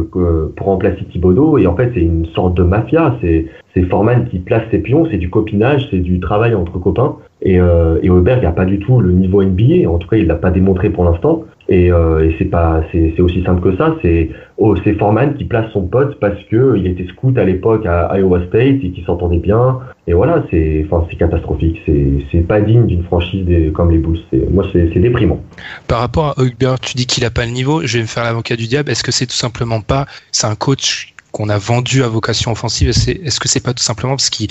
pour 0.56 0.66
remplacer 0.66 1.04
Thibodeau 1.12 1.58
et 1.58 1.68
en 1.68 1.76
fait 1.76 1.92
c'est 1.94 2.02
une 2.02 2.26
sorte 2.28 2.56
de 2.56 2.64
mafia. 2.64 3.18
C'est 3.22 3.46
c'est 3.76 3.84
Forman 3.84 4.26
qui 4.30 4.40
place 4.40 4.64
ses 4.72 4.80
pions, 4.80 5.06
c'est 5.12 5.18
du 5.18 5.30
copinage, 5.30 5.88
c'est 5.92 6.00
du 6.00 6.20
travail 6.20 6.56
entre 6.56 6.80
copains. 6.80 7.18
Et, 7.42 7.60
euh, 7.60 8.00
Heuberg 8.04 8.42
n'a 8.42 8.52
pas 8.52 8.66
du 8.66 8.80
tout 8.80 9.02
le 9.02 9.12
niveau 9.12 9.44
NBA, 9.44 9.88
en 9.88 9.98
tout 9.98 10.08
cas 10.08 10.18
il 10.18 10.28
l'a 10.28 10.36
pas 10.36 10.50
démontré 10.50 10.90
pour 10.90 11.04
l'instant. 11.04 11.44
Et, 11.68 11.92
euh, 11.92 12.26
et 12.26 12.36
c'est 12.38 12.46
pas, 12.46 12.84
c'est 12.92 13.20
aussi 13.20 13.44
simple 13.44 13.62
que 13.62 13.76
ça. 13.78 13.96
C'est 14.02 14.30
oh, 14.58 14.76
c'est 14.84 14.94
Foreman 14.94 15.36
qui 15.36 15.46
place 15.46 15.72
son 15.72 15.88
pote 15.88 16.20
parce 16.20 16.42
que 16.50 16.76
il 16.78 16.88
était 16.88 17.08
scout 17.08 17.38
à 17.38 17.44
l'époque 17.44 17.86
à 17.86 18.18
Iowa 18.18 18.46
State 18.48 18.84
et 18.84 18.92
qui 18.92 19.04
s'entendait 19.06 19.40
bien. 19.40 19.80
Et 20.08 20.14
voilà, 20.14 20.44
c'est, 20.52 20.86
enfin, 20.86 21.06
c'est 21.10 21.18
catastrophique. 21.18 21.82
C'est, 21.86 22.20
c'est 22.32 22.48
pas 22.48 22.62
digne 22.62 22.86
d'une 22.86 23.04
franchise 23.04 23.46
des, 23.46 23.72
comme 23.72 23.92
les 23.92 23.98
Bulls. 23.98 24.20
Moi, 24.52 24.66
c'est, 24.72 24.92
c'est 24.94 25.00
déprimant. 25.00 25.40
Par 25.88 26.00
rapport 26.00 26.38
à 26.38 26.44
Hugberg, 26.44 26.80
tu 26.80 26.96
dis 26.96 27.08
qu'il 27.08 27.26
a 27.26 27.32
pas 27.32 27.46
le 27.46 27.52
niveau. 27.52 27.82
Je 27.86 27.98
vais 27.98 28.04
me 28.04 28.08
faire 28.08 28.24
l'avocat 28.24 28.56
du 28.56 28.68
diable. 28.68 28.92
Est-ce 28.92 29.04
que 29.04 29.12
c'est 29.12 29.26
tout 29.26 29.36
simplement 29.36 29.82
pas, 29.82 30.06
c'est 30.32 30.48
un 30.48 30.56
coach 30.56 31.15
qu'on 31.36 31.50
a 31.50 31.58
vendu 31.58 32.02
à 32.02 32.08
vocation 32.08 32.54
offensive 32.54 32.88
Est-ce 32.88 33.40
que 33.42 33.50
c'est 33.50 33.64
pas 33.64 33.74
tout 33.74 33.84
simplement 33.84 34.14
parce 34.14 34.30
qu'il 34.30 34.48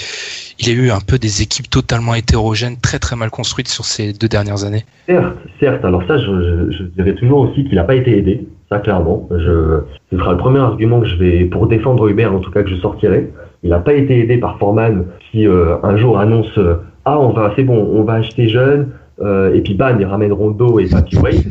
il 0.59 0.69
a 0.69 0.73
eu 0.73 0.91
un 0.91 1.01
peu 1.01 1.17
des 1.19 1.41
équipes 1.41 1.71
totalement 1.71 2.15
hétérogènes, 2.15 2.77
très 2.77 2.99
très 2.99 3.17
mal 3.17 3.31
construites 3.31 3.69
sur 3.69 3.87
ces 3.87 4.13
deux 4.13 4.29
dernières 4.29 4.65
années? 4.65 4.85
Certes, 5.07 5.39
certes. 5.59 5.83
Alors 5.83 6.03
ça, 6.07 6.19
je, 6.19 6.83
dirais 6.95 7.15
toujours 7.15 7.41
aussi 7.41 7.65
qu'il 7.65 7.77
n'a 7.77 7.85
pas 7.85 7.95
été 7.95 8.19
aidé. 8.19 8.47
Ça, 8.69 8.81
clairement. 8.81 9.27
Ce 9.31 9.83
sera 10.13 10.33
le 10.33 10.39
premier 10.39 10.59
argument 10.59 11.01
que 11.01 11.07
je 11.07 11.17
vais, 11.17 11.45
pour 11.47 11.69
défendre 11.69 12.07
Hubert, 12.07 12.35
en 12.35 12.41
tout 12.41 12.51
cas, 12.51 12.63
que 12.63 12.69
je 12.69 12.77
sortirai. 12.77 13.31
Il 13.63 13.71
n'a 13.71 13.79
pas 13.79 13.95
été 13.95 14.19
aidé 14.19 14.37
par 14.37 14.59
Forman 14.59 15.07
qui 15.31 15.47
euh, 15.47 15.77
un 15.83 15.97
jour 15.97 16.19
annonce 16.19 16.59
euh, 16.59 16.75
ah 17.07 17.19
on 17.19 17.31
va 17.31 17.53
c'est 17.57 17.65
bon 17.65 17.79
on 17.95 18.03
va 18.03 18.15
acheter 18.15 18.49
jeune 18.49 18.89
euh, 19.21 19.55
et 19.55 19.61
puis 19.61 19.75
bam, 19.75 19.97
il 20.01 20.07
ramène 20.07 20.33
Rondo 20.33 20.79
et 20.79 20.87
Papi 20.89 21.17
Wade. 21.17 21.35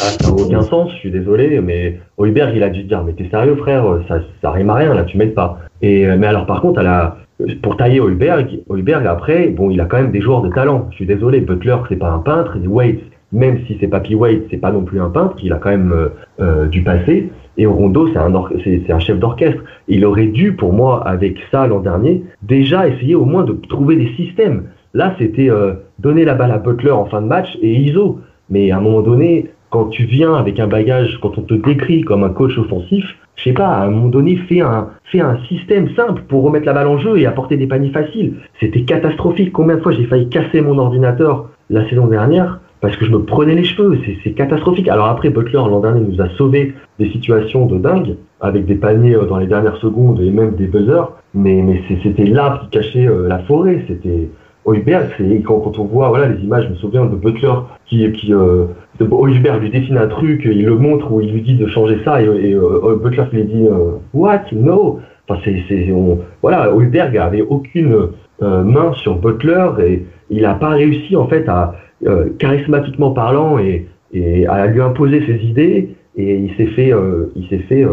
Ah, 0.00 0.06
ça 0.20 0.28
n'a 0.28 0.34
aucun 0.34 0.62
sens, 0.62 0.90
je 0.92 0.96
suis 0.96 1.10
désolé, 1.10 1.60
mais 1.60 2.00
Heuberg, 2.18 2.52
il 2.56 2.62
a 2.62 2.70
dû 2.70 2.82
dire, 2.82 3.02
mais 3.04 3.12
t'es 3.12 3.28
sérieux, 3.30 3.54
frère, 3.56 3.84
ça, 4.08 4.18
ça 4.42 4.50
rime 4.50 4.70
à 4.70 4.74
rien, 4.74 4.94
là, 4.94 5.04
tu 5.04 5.16
m'aides 5.16 5.34
pas. 5.34 5.58
Et, 5.82 6.06
euh, 6.06 6.16
mais 6.18 6.26
alors, 6.26 6.46
par 6.46 6.60
contre, 6.60 6.80
à 6.80 6.82
la, 6.82 7.16
pour 7.62 7.76
tailler 7.76 8.00
Heuberg, 8.00 8.60
Heuberg, 8.70 9.06
après, 9.06 9.48
bon, 9.48 9.70
il 9.70 9.80
a 9.80 9.84
quand 9.84 9.98
même 9.98 10.12
des 10.12 10.20
joueurs 10.20 10.42
de 10.42 10.50
talent. 10.50 10.88
Je 10.90 10.96
suis 10.96 11.06
désolé, 11.06 11.40
Butler, 11.40 11.76
c'est 11.88 11.96
pas 11.96 12.10
un 12.10 12.18
peintre, 12.18 12.56
Wade, 12.66 12.98
même 13.32 13.58
si 13.66 13.76
c'est 13.80 13.88
Papi 13.88 14.14
Wade, 14.14 14.42
c'est 14.50 14.58
pas 14.58 14.72
non 14.72 14.82
plus 14.82 15.00
un 15.00 15.10
peintre, 15.10 15.36
il 15.42 15.52
a 15.52 15.56
quand 15.56 15.70
même 15.70 15.92
euh, 15.92 16.08
euh 16.40 16.66
du 16.66 16.82
passé. 16.82 17.30
Et 17.56 17.66
Rondo, 17.66 18.08
c'est 18.12 18.18
un, 18.18 18.32
c'est 18.64 18.90
un 18.90 18.98
chef 18.98 19.18
d'orchestre. 19.18 19.62
Il 19.86 20.04
aurait 20.04 20.26
dû, 20.26 20.54
pour 20.54 20.72
moi, 20.72 21.06
avec 21.06 21.38
ça 21.52 21.66
l'an 21.68 21.78
dernier, 21.78 22.24
déjà 22.42 22.88
essayer 22.88 23.14
au 23.14 23.24
moins 23.24 23.44
de 23.44 23.52
trouver 23.68 23.96
des 23.96 24.08
systèmes. 24.16 24.64
Là, 24.94 25.14
c'était 25.18 25.50
euh, 25.50 25.74
donner 25.98 26.24
la 26.24 26.34
balle 26.34 26.52
à 26.52 26.58
Butler 26.58 26.92
en 26.92 27.06
fin 27.06 27.20
de 27.20 27.26
match 27.26 27.58
et 27.60 27.74
ISO. 27.74 28.20
Mais 28.48 28.70
à 28.70 28.78
un 28.78 28.80
moment 28.80 29.02
donné, 29.02 29.50
quand 29.70 29.86
tu 29.86 30.04
viens 30.04 30.34
avec 30.34 30.60
un 30.60 30.68
bagage, 30.68 31.18
quand 31.20 31.36
on 31.36 31.42
te 31.42 31.54
décrit 31.54 32.02
comme 32.02 32.22
un 32.22 32.28
coach 32.28 32.56
offensif, 32.56 33.04
je 33.34 33.42
sais 33.42 33.52
pas, 33.52 33.66
à 33.66 33.86
un 33.86 33.90
moment 33.90 34.08
donné, 34.08 34.36
fais 34.48 34.60
un, 34.60 34.90
fais 35.10 35.20
un 35.20 35.38
système 35.48 35.88
simple 35.96 36.22
pour 36.28 36.44
remettre 36.44 36.66
la 36.66 36.72
balle 36.72 36.86
en 36.86 36.98
jeu 36.98 37.18
et 37.18 37.26
apporter 37.26 37.56
des 37.56 37.66
paniers 37.66 37.90
faciles. 37.90 38.34
C'était 38.60 38.82
catastrophique. 38.82 39.52
Combien 39.52 39.76
de 39.76 39.80
fois 39.80 39.90
j'ai 39.90 40.04
failli 40.04 40.28
casser 40.28 40.60
mon 40.60 40.78
ordinateur 40.78 41.50
la 41.70 41.88
saison 41.88 42.06
dernière 42.06 42.60
parce 42.80 42.96
que 42.96 43.06
je 43.06 43.10
me 43.10 43.24
prenais 43.24 43.54
les 43.54 43.64
cheveux. 43.64 43.98
C'est 44.22 44.32
catastrophique. 44.32 44.88
Alors 44.88 45.06
après, 45.06 45.30
Butler, 45.30 45.54
l'an 45.54 45.80
dernier, 45.80 46.02
nous 46.02 46.20
a 46.20 46.28
sauvé 46.36 46.74
des 46.98 47.10
situations 47.10 47.66
de 47.66 47.78
dingue 47.78 48.16
avec 48.40 48.66
des 48.66 48.74
paniers 48.74 49.16
euh, 49.16 49.24
dans 49.24 49.38
les 49.38 49.46
dernières 49.46 49.78
secondes 49.78 50.20
et 50.20 50.30
même 50.30 50.54
des 50.54 50.66
buzzers. 50.66 51.10
Mais, 51.32 51.62
mais 51.62 51.82
c'était 52.02 52.26
l'arbre 52.26 52.60
qui 52.64 52.68
cachait 52.68 53.08
euh, 53.08 53.26
la 53.26 53.38
forêt. 53.40 53.84
C'était 53.88 54.28
Hoiberg, 54.64 55.10
quand, 55.44 55.60
quand, 55.60 55.78
on 55.78 55.84
voit 55.84 56.08
voilà 56.08 56.28
les 56.28 56.42
images, 56.42 56.64
je 56.64 56.70
me 56.70 56.76
souviens 56.76 57.04
de 57.04 57.16
Butler 57.16 57.52
qui 57.86 58.10
qui 58.12 58.32
euh, 58.32 58.66
lui 58.98 59.70
dessine 59.70 59.98
un 59.98 60.06
truc, 60.06 60.42
il 60.44 60.64
le 60.64 60.76
montre 60.76 61.12
ou 61.12 61.20
il 61.20 61.32
lui 61.32 61.42
dit 61.42 61.56
de 61.56 61.66
changer 61.66 61.98
ça 62.04 62.22
et, 62.22 62.26
euh, 62.26 62.96
Butler 63.02 63.24
lui 63.32 63.44
dit 63.44 63.66
euh, 63.66 63.98
what 64.14 64.42
no, 64.52 65.00
enfin 65.28 65.40
c'est 65.44 65.92
voilà 66.40 66.74
Hoiberg 66.74 67.16
avait 67.16 67.42
aucune 67.42 68.08
euh, 68.42 68.62
main 68.64 68.92
sur 68.94 69.16
Butler 69.16 69.68
et 69.86 70.06
il 70.30 70.42
n'a 70.42 70.54
pas 70.54 70.70
réussi 70.70 71.14
en 71.16 71.26
fait 71.26 71.48
à 71.48 71.74
euh, 72.06 72.30
charismatiquement 72.38 73.10
parlant 73.10 73.58
et, 73.58 73.86
et 74.12 74.46
à 74.46 74.66
lui 74.66 74.80
imposer 74.80 75.24
ses 75.26 75.44
idées 75.44 75.94
et 76.16 76.36
il 76.36 76.54
s'est 76.56 76.68
fait 76.68 76.92
il 77.34 77.48
s'est 77.48 77.64
fait 77.68 77.84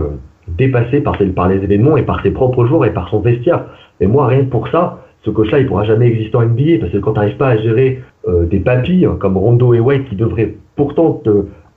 dépasser 0.47 1.01
par, 1.01 1.17
par 1.35 1.49
les 1.49 1.57
événements 1.57 1.97
et 1.97 2.03
par 2.03 2.21
ses 2.21 2.31
propres 2.31 2.65
joueurs 2.65 2.85
et 2.85 2.93
par 2.93 3.09
son 3.09 3.19
vestiaire. 3.19 3.65
Et 3.99 4.07
moi 4.07 4.27
rien 4.27 4.41
que 4.41 4.49
pour 4.49 4.67
ça 4.67 5.00
ce 5.23 5.29
coach-là, 5.29 5.59
il 5.59 5.67
pourra 5.67 5.83
jamais 5.83 6.07
exister 6.07 6.35
en 6.35 6.45
NBA 6.45 6.79
parce 6.79 6.91
que 6.91 6.97
quand 6.97 7.13
tu 7.13 7.19
n'arrives 7.19 7.37
pas 7.37 7.49
à 7.49 7.57
gérer 7.57 8.01
euh, 8.27 8.45
des 8.45 8.59
papilles 8.59 9.05
hein, 9.05 9.17
comme 9.19 9.37
Rondo 9.37 9.73
et 9.73 9.79
White 9.79 10.09
qui 10.09 10.15
devraient 10.15 10.55
pourtant 10.75 11.21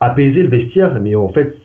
apaiser 0.00 0.42
le 0.42 0.48
vestiaire, 0.48 0.98
mais 1.00 1.14
en 1.14 1.28
fait, 1.28 1.57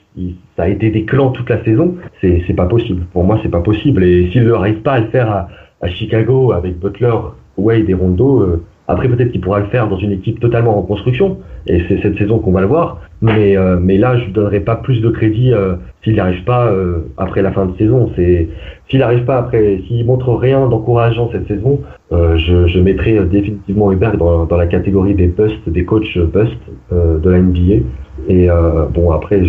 ça 0.58 0.63
a 0.63 0.68
été 0.68 0.89
des 0.89 1.06
clans 1.06 1.32
toute 1.32 1.50
la 1.50 1.63
saison, 1.63 1.96
c'est, 2.22 2.56
pas 2.56 2.65
possible. 2.65 3.06
Pour 3.13 3.24
moi, 3.24 3.39
c'est 3.42 3.50
pas 3.50 3.62
possible. 3.62 4.04
Et 4.04 4.30
s'il 4.32 4.46
n'arrive 4.46 4.82
pas 4.82 4.94
à 4.94 5.00
le 5.00 5.08
faire 5.08 5.32
à, 5.32 5.48
à, 5.82 5.88
Chicago 5.88 6.52
avec 6.52 6.78
Butler, 6.80 7.13
Wade 7.58 7.89
et 7.89 7.94
Rondo, 7.94 8.42
euh, 8.42 8.63
après 8.89 9.08
peut-être 9.08 9.32
qu'il 9.32 9.39
pourra 9.39 9.60
le 9.60 9.67
faire 9.67 9.88
dans 9.88 9.97
une 9.97 10.12
équipe 10.12 10.39
totalement 10.39 10.78
en 10.78 10.82
construction. 10.82 11.38
Et 11.67 11.84
c'est 11.88 12.02
cette 12.02 12.17
saison 12.17 12.39
qu'on 12.39 12.52
va 12.52 12.62
le 12.62 12.67
voir. 12.67 12.99
Mais, 13.21 13.56
euh, 13.56 13.80
là, 13.99 14.17
je 14.17 14.25
ne 14.25 14.34
donnerai 14.34 14.62
pas 14.62 14.78
plus 14.78 14.99
de 14.99 15.10
crédit 15.10 15.54
euh, 15.54 15.75
s'il 16.04 16.15
n'arrive 16.15 16.43
pas 16.43 16.71
euh, 16.71 17.02
après 17.17 17.43
la 17.43 17.52
fin 17.52 17.67
de 17.67 17.78
saison. 17.78 18.10
C'est 18.15 18.49
s'il 18.89 18.99
n'arrive 18.99 19.25
pas 19.25 19.38
après, 19.38 19.82
s'il 19.88 20.06
montre 20.08 20.34
rien 20.34 20.67
d'encourageant 20.67 21.30
cette 21.32 21.47
saison, 21.47 21.82
je, 22.12 22.65
je 22.65 22.80
mettrai 22.80 23.23
définitivement 23.25 23.91
Hubert 23.91 24.17
dans, 24.17 24.58
la 24.58 24.65
catégorie 24.65 25.13
des 25.13 25.28
busts, 25.28 25.69
des 25.69 25.86
coachs 25.86 26.17
busts 26.17 26.58
de 26.91 27.30
la 27.30 27.39
NBA. 27.39 27.84
Et 28.28 28.47
bon, 28.91 29.12
après, 29.12 29.43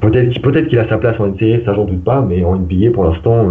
peut-être 0.00 0.40
peut-être 0.40 0.68
qu'il 0.68 0.78
a 0.78 0.88
sa 0.88 0.98
place 0.98 1.18
en 1.18 1.26
NBA, 1.26 1.64
ça 1.64 1.74
j'en 1.74 1.86
doute 1.86 2.04
pas, 2.04 2.20
mais 2.22 2.44
en 2.44 2.54
NBA 2.54 2.92
pour 2.94 3.02
l'instant, 3.02 3.48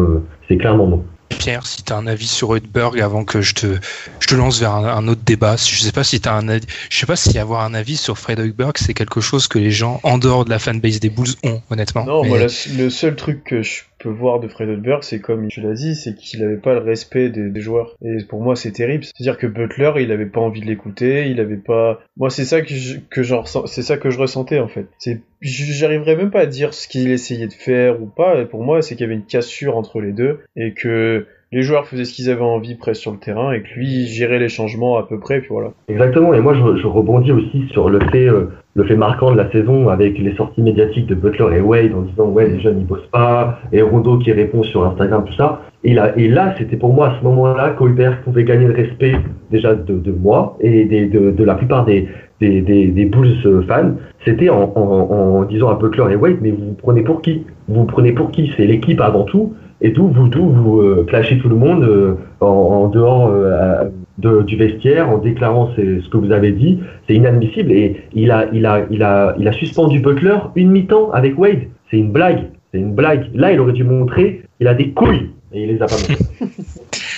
c'est 0.47 0.55
clairement 0.55 0.87
non. 0.87 1.03
Pierre, 1.31 1.65
si 1.65 1.83
tu 1.83 1.93
as 1.93 1.97
un 1.97 2.07
avis 2.07 2.27
sur 2.27 2.55
Hudberg 2.55 2.99
avant 2.99 3.25
que 3.25 3.41
je 3.41 3.53
te, 3.53 3.77
je 4.19 4.27
te 4.27 4.35
lance 4.35 4.59
vers 4.59 4.73
un, 4.73 5.07
autre 5.07 5.21
débat. 5.25 5.55
Je 5.55 5.81
sais 5.81 5.91
pas 5.91 6.03
si 6.03 6.21
un 6.25 6.47
je 6.47 6.97
sais 6.97 7.05
pas 7.05 7.15
si 7.15 7.37
avoir 7.37 7.63
un 7.63 7.73
avis 7.73 7.97
sur 7.97 8.17
Fred 8.17 8.39
Hudberg, 8.39 8.73
c'est 8.77 8.93
quelque 8.93 9.21
chose 9.21 9.47
que 9.47 9.59
les 9.59 9.71
gens 9.71 9.99
en 10.03 10.17
dehors 10.17 10.45
de 10.45 10.49
la 10.49 10.59
fanbase 10.59 10.99
des 10.99 11.09
Bulls 11.09 11.35
ont, 11.43 11.61
honnêtement. 11.69 12.05
Non, 12.05 12.25
moi, 12.25 12.39
le 12.39 12.89
seul 12.89 13.15
truc 13.15 13.43
que 13.43 13.63
je 13.63 13.81
peux 14.03 14.09
voir 14.09 14.39
de 14.39 14.47
Hudberg, 14.47 15.03
c'est 15.03 15.19
comme 15.19 15.47
tu 15.47 15.61
l'as 15.61 15.73
dit, 15.73 15.95
c'est 15.95 16.15
qu'il 16.15 16.43
avait 16.43 16.57
pas 16.57 16.73
le 16.73 16.79
respect 16.79 17.29
des, 17.29 17.61
joueurs. 17.61 17.95
Et 18.03 18.23
pour 18.23 18.41
moi, 18.41 18.55
c'est 18.55 18.71
terrible. 18.71 19.03
C'est-à-dire 19.03 19.37
que 19.37 19.47
Butler, 19.47 19.93
il 19.97 20.11
avait 20.11 20.25
pas 20.25 20.41
envie 20.41 20.61
de 20.61 20.65
l'écouter, 20.65 21.29
il 21.29 21.39
avait 21.39 21.57
pas. 21.57 22.01
Moi, 22.17 22.29
c'est 22.29 22.45
ça 22.45 22.61
que 22.61 22.73
je, 22.73 22.97
que 23.09 23.21
c'est 23.65 23.83
ça 23.83 23.97
que 23.97 24.09
je 24.09 24.19
ressentais 24.19 24.59
en 24.59 24.67
fait. 24.67 24.87
C'est, 24.97 25.21
j'arriverais 25.41 26.15
même 26.15 26.31
pas 26.31 26.41
à 26.41 26.45
dire 26.45 26.73
ce 26.73 26.87
qu'il 26.87 27.11
essayait 27.11 27.47
de 27.47 27.53
faire 27.53 28.01
ou 28.01 28.05
pas. 28.05 28.45
Pour 28.45 28.63
moi, 28.63 28.81
c'est 28.81 28.95
qu'il 28.95 29.05
y 29.05 29.09
avait 29.09 29.15
une 29.15 29.25
cassure 29.25 29.77
entre 29.77 30.01
les 30.01 30.11
deux 30.11 30.39
et 30.55 30.73
que 30.73 31.27
les 31.53 31.63
joueurs 31.63 31.85
faisaient 31.85 32.05
ce 32.05 32.13
qu'ils 32.13 32.29
avaient 32.29 32.41
envie 32.41 32.75
presque 32.75 33.01
sur 33.01 33.11
le 33.11 33.17
terrain 33.17 33.51
et 33.51 33.61
que 33.61 33.67
lui 33.75 34.07
gérait 34.07 34.39
les 34.39 34.47
changements 34.47 34.97
à 34.97 35.03
peu 35.03 35.19
près, 35.19 35.39
puis 35.39 35.49
voilà. 35.51 35.71
Exactement, 35.89 36.33
et 36.33 36.39
moi 36.39 36.53
je, 36.53 36.87
rebondis 36.87 37.31
aussi 37.31 37.67
sur 37.71 37.89
le 37.89 37.99
fait, 38.11 38.27
euh, 38.27 38.51
le 38.75 38.83
fait 38.85 38.95
marquant 38.95 39.31
de 39.31 39.37
la 39.37 39.51
saison 39.51 39.89
avec 39.89 40.17
les 40.17 40.33
sorties 40.35 40.61
médiatiques 40.61 41.07
de 41.07 41.15
Butler 41.15 41.57
et 41.57 41.59
Wade 41.59 41.93
en 41.93 42.01
disant 42.03 42.27
ouais 42.29 42.47
les 42.47 42.59
jeunes 42.61 42.79
ils 42.79 42.87
bossent 42.87 43.09
pas, 43.11 43.59
et 43.73 43.81
Rondo 43.81 44.17
qui 44.17 44.31
répond 44.31 44.63
sur 44.63 44.85
Instagram, 44.85 45.25
tout 45.25 45.33
ça. 45.33 45.61
Et 45.83 45.93
là, 45.93 46.13
et 46.17 46.29
là 46.29 46.55
c'était 46.57 46.77
pour 46.77 46.93
moi 46.93 47.09
à 47.09 47.19
ce 47.19 47.23
moment-là 47.25 47.71
qu'Olbert 47.71 48.21
pouvait 48.21 48.45
gagner 48.45 48.67
le 48.67 48.73
respect 48.73 49.15
déjà 49.49 49.75
de, 49.75 49.95
de 49.95 50.11
moi 50.11 50.57
et 50.61 50.85
de, 50.85 51.31
de 51.31 51.43
la 51.43 51.55
plupart 51.55 51.83
des, 51.85 52.07
des, 52.39 52.61
des, 52.61 52.87
des 52.87 53.05
Bulls 53.05 53.35
euh, 53.45 53.61
fans, 53.67 53.91
c'était 54.25 54.49
en, 54.49 54.71
en, 54.75 54.81
en, 54.81 55.43
disant 55.43 55.69
à 55.69 55.75
Butler 55.75 56.13
et 56.13 56.15
Wade, 56.15 56.37
mais 56.41 56.51
vous 56.51 56.65
vous 56.65 56.73
prenez 56.73 57.01
pour 57.01 57.21
qui? 57.21 57.45
Vous 57.67 57.81
vous 57.81 57.85
prenez 57.85 58.11
pour 58.11 58.31
qui? 58.31 58.51
C'est 58.57 58.65
l'équipe 58.65 59.01
avant 59.01 59.23
tout, 59.23 59.53
et 59.81 59.93
tout, 59.93 60.07
vous, 60.07 60.27
tout, 60.27 60.47
vous 60.47 60.79
euh, 60.79 61.05
clashez 61.07 61.39
tout 61.39 61.49
le 61.49 61.55
monde 61.55 61.83
euh, 61.83 62.13
en, 62.39 62.45
en, 62.45 62.87
dehors 62.87 63.27
euh, 63.27 63.85
de, 64.19 64.43
du 64.43 64.55
vestiaire 64.55 65.09
en 65.09 65.17
déclarant 65.17 65.71
ce 65.75 66.07
que 66.07 66.17
vous 66.17 66.31
avez 66.31 66.51
dit. 66.51 66.79
C'est 67.07 67.15
inadmissible. 67.15 67.71
Et 67.71 68.01
il 68.13 68.31
a, 68.31 68.45
il, 68.53 68.65
a, 68.65 68.85
il, 68.91 69.01
a, 69.01 69.35
il 69.39 69.47
a 69.47 69.51
suspendu 69.51 69.99
Butler 69.99 70.37
une 70.55 70.71
mi-temps 70.71 71.11
avec 71.11 71.37
Wade. 71.37 71.63
C'est 71.89 71.97
une 71.97 72.11
blague. 72.11 72.49
C'est 72.71 72.79
une 72.79 72.93
blague. 72.93 73.25
Là, 73.33 73.51
il 73.51 73.59
aurait 73.59 73.73
dû 73.73 73.83
montrer 73.83 74.43
qu'il 74.57 74.67
a 74.67 74.75
des 74.75 74.91
couilles. 74.91 75.31
Et 75.53 75.63
il 75.63 75.69
les 75.69 75.81
a 75.81 75.87
pas 75.87 75.95
montrées. 75.95 76.25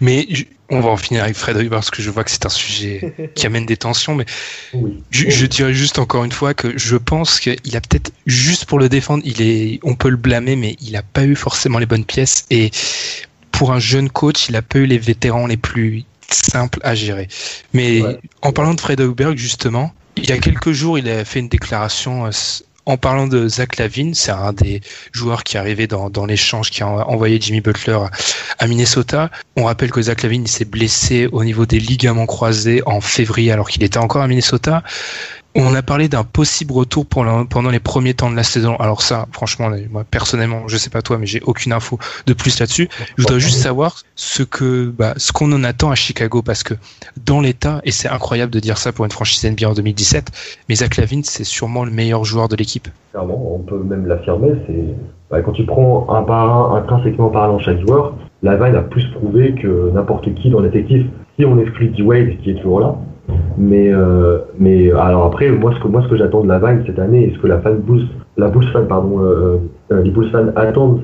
Mais 0.00 0.26
on 0.70 0.80
va 0.80 0.90
en 0.90 0.96
finir 0.96 1.22
avec 1.22 1.36
Fred 1.36 1.68
parce 1.68 1.90
que 1.90 2.02
je 2.02 2.10
vois 2.10 2.24
que 2.24 2.30
c'est 2.30 2.46
un 2.46 2.50
sujet 2.50 3.14
qui 3.34 3.46
amène 3.46 3.66
des 3.66 3.76
tensions. 3.76 4.14
Mais 4.14 4.24
je, 5.10 5.30
je, 5.30 5.46
dirais 5.46 5.74
juste 5.74 5.98
encore 5.98 6.24
une 6.24 6.32
fois 6.32 6.54
que 6.54 6.76
je 6.76 6.96
pense 6.96 7.40
qu'il 7.40 7.76
a 7.76 7.80
peut-être 7.80 8.12
juste 8.26 8.64
pour 8.66 8.78
le 8.78 8.88
défendre, 8.88 9.22
il 9.26 9.42
est, 9.42 9.80
on 9.82 9.94
peut 9.94 10.08
le 10.08 10.16
blâmer, 10.16 10.56
mais 10.56 10.76
il 10.80 10.92
n'a 10.92 11.02
pas 11.02 11.24
eu 11.24 11.36
forcément 11.36 11.78
les 11.78 11.86
bonnes 11.86 12.04
pièces. 12.04 12.46
Et 12.50 12.70
pour 13.52 13.72
un 13.72 13.78
jeune 13.78 14.10
coach, 14.10 14.48
il 14.48 14.56
a 14.56 14.62
pas 14.62 14.78
eu 14.78 14.86
les 14.86 14.98
vétérans 14.98 15.46
les 15.46 15.56
plus 15.56 16.04
simples 16.30 16.80
à 16.82 16.94
gérer. 16.94 17.28
Mais 17.72 18.02
en 18.42 18.52
parlant 18.52 18.74
de 18.74 18.80
Fred 18.80 19.00
Heuberg, 19.00 19.36
justement, 19.36 19.92
il 20.16 20.28
y 20.28 20.32
a 20.32 20.38
quelques 20.38 20.72
jours, 20.72 20.98
il 20.98 21.08
a 21.08 21.24
fait 21.24 21.40
une 21.40 21.48
déclaration 21.48 22.24
en 22.86 22.96
parlant 22.96 23.26
de 23.26 23.48
Zach 23.48 23.78
Lavine, 23.78 24.14
c'est 24.14 24.30
un 24.30 24.52
des 24.52 24.80
joueurs 25.12 25.42
qui 25.44 25.56
est 25.56 25.60
arrivé 25.60 25.86
dans, 25.86 26.26
l'échange 26.26 26.70
qui 26.70 26.82
a 26.82 26.86
envoyé 26.86 27.40
Jimmy 27.40 27.60
Butler 27.60 27.98
à 28.58 28.66
Minnesota. 28.66 29.30
On 29.56 29.64
rappelle 29.64 29.90
que 29.90 30.02
Zach 30.02 30.22
Lavine 30.22 30.46
s'est 30.46 30.64
blessé 30.64 31.28
au 31.32 31.44
niveau 31.44 31.66
des 31.66 31.80
ligaments 31.80 32.26
croisés 32.26 32.82
en 32.86 33.00
février 33.00 33.52
alors 33.52 33.68
qu'il 33.68 33.82
était 33.82 33.98
encore 33.98 34.22
à 34.22 34.28
Minnesota. 34.28 34.82
On 35.56 35.72
a 35.74 35.82
parlé 35.82 36.08
d'un 36.08 36.24
possible 36.24 36.72
retour 36.72 37.06
pendant 37.06 37.70
les 37.70 37.78
premiers 37.78 38.14
temps 38.14 38.28
de 38.28 38.34
la 38.34 38.42
saison. 38.42 38.74
Alors 38.76 39.02
ça, 39.02 39.26
franchement, 39.30 39.70
moi 39.88 40.02
personnellement, 40.08 40.66
je 40.66 40.76
sais 40.76 40.90
pas 40.90 41.00
toi, 41.00 41.16
mais 41.16 41.26
j'ai 41.26 41.40
aucune 41.42 41.72
info 41.72 41.96
de 42.26 42.32
plus 42.32 42.58
là-dessus. 42.58 42.88
Je 43.16 43.22
voudrais 43.22 43.38
juste 43.38 43.58
savoir 43.58 44.02
ce 44.16 44.42
que, 44.42 44.86
bah, 44.86 45.14
ce 45.16 45.30
qu'on 45.30 45.52
en 45.52 45.62
attend 45.62 45.92
à 45.92 45.94
Chicago, 45.94 46.42
parce 46.42 46.64
que 46.64 46.74
dans 47.24 47.40
l'état, 47.40 47.80
et 47.84 47.92
c'est 47.92 48.08
incroyable 48.08 48.52
de 48.52 48.58
dire 48.58 48.78
ça 48.78 48.92
pour 48.92 49.04
une 49.04 49.12
franchise 49.12 49.48
NBA 49.48 49.68
en 49.68 49.74
2017, 49.74 50.32
mais 50.68 50.74
Zach 50.74 50.96
Lavine, 50.96 51.22
c'est 51.22 51.44
sûrement 51.44 51.84
le 51.84 51.92
meilleur 51.92 52.24
joueur 52.24 52.48
de 52.48 52.56
l'équipe. 52.56 52.88
Clairement, 53.12 53.54
on 53.54 53.60
peut 53.60 53.78
même 53.78 54.06
l'affirmer. 54.06 54.54
C'est 54.66 54.84
bah, 55.30 55.40
quand 55.42 55.52
tu 55.52 55.64
prends 55.64 56.06
un 56.10 56.22
par 56.24 56.72
un, 56.72 56.78
intrinsèquement 56.78 57.30
parlant 57.30 57.60
chaque 57.60 57.80
joueur, 57.80 58.14
Lavine 58.42 58.74
a 58.74 58.82
plus 58.82 59.06
prouvé 59.12 59.54
que 59.54 59.90
n'importe 59.94 60.34
qui 60.34 60.50
dans 60.50 60.60
l'effectif. 60.60 61.06
Si 61.38 61.44
on 61.44 61.60
exclut 61.60 61.90
D-Wade, 61.90 62.38
qui 62.42 62.50
est 62.50 62.54
toujours 62.54 62.80
là, 62.80 62.96
mais, 63.56 63.92
euh, 63.92 64.38
mais 64.58 64.90
alors 64.92 65.26
après, 65.26 65.50
moi 65.50 65.72
ce 65.74 65.80
que, 65.80 65.88
moi, 65.88 66.02
ce 66.02 66.08
que 66.08 66.16
j'attends 66.16 66.42
de 66.42 66.48
la 66.48 66.58
Vine 66.58 66.82
cette 66.86 66.98
année, 66.98 67.24
et 67.24 67.34
ce 67.34 67.38
que 67.38 67.46
la 67.46 67.60
fan 67.60 67.78
Bulls, 67.78 68.06
la 68.36 68.48
Bulls 68.48 68.68
fan, 68.72 68.86
pardon, 68.86 69.20
euh, 69.20 69.58
euh, 69.92 70.02
les 70.02 70.10
Bulls 70.10 70.30
fans 70.30 70.48
attendent 70.56 71.02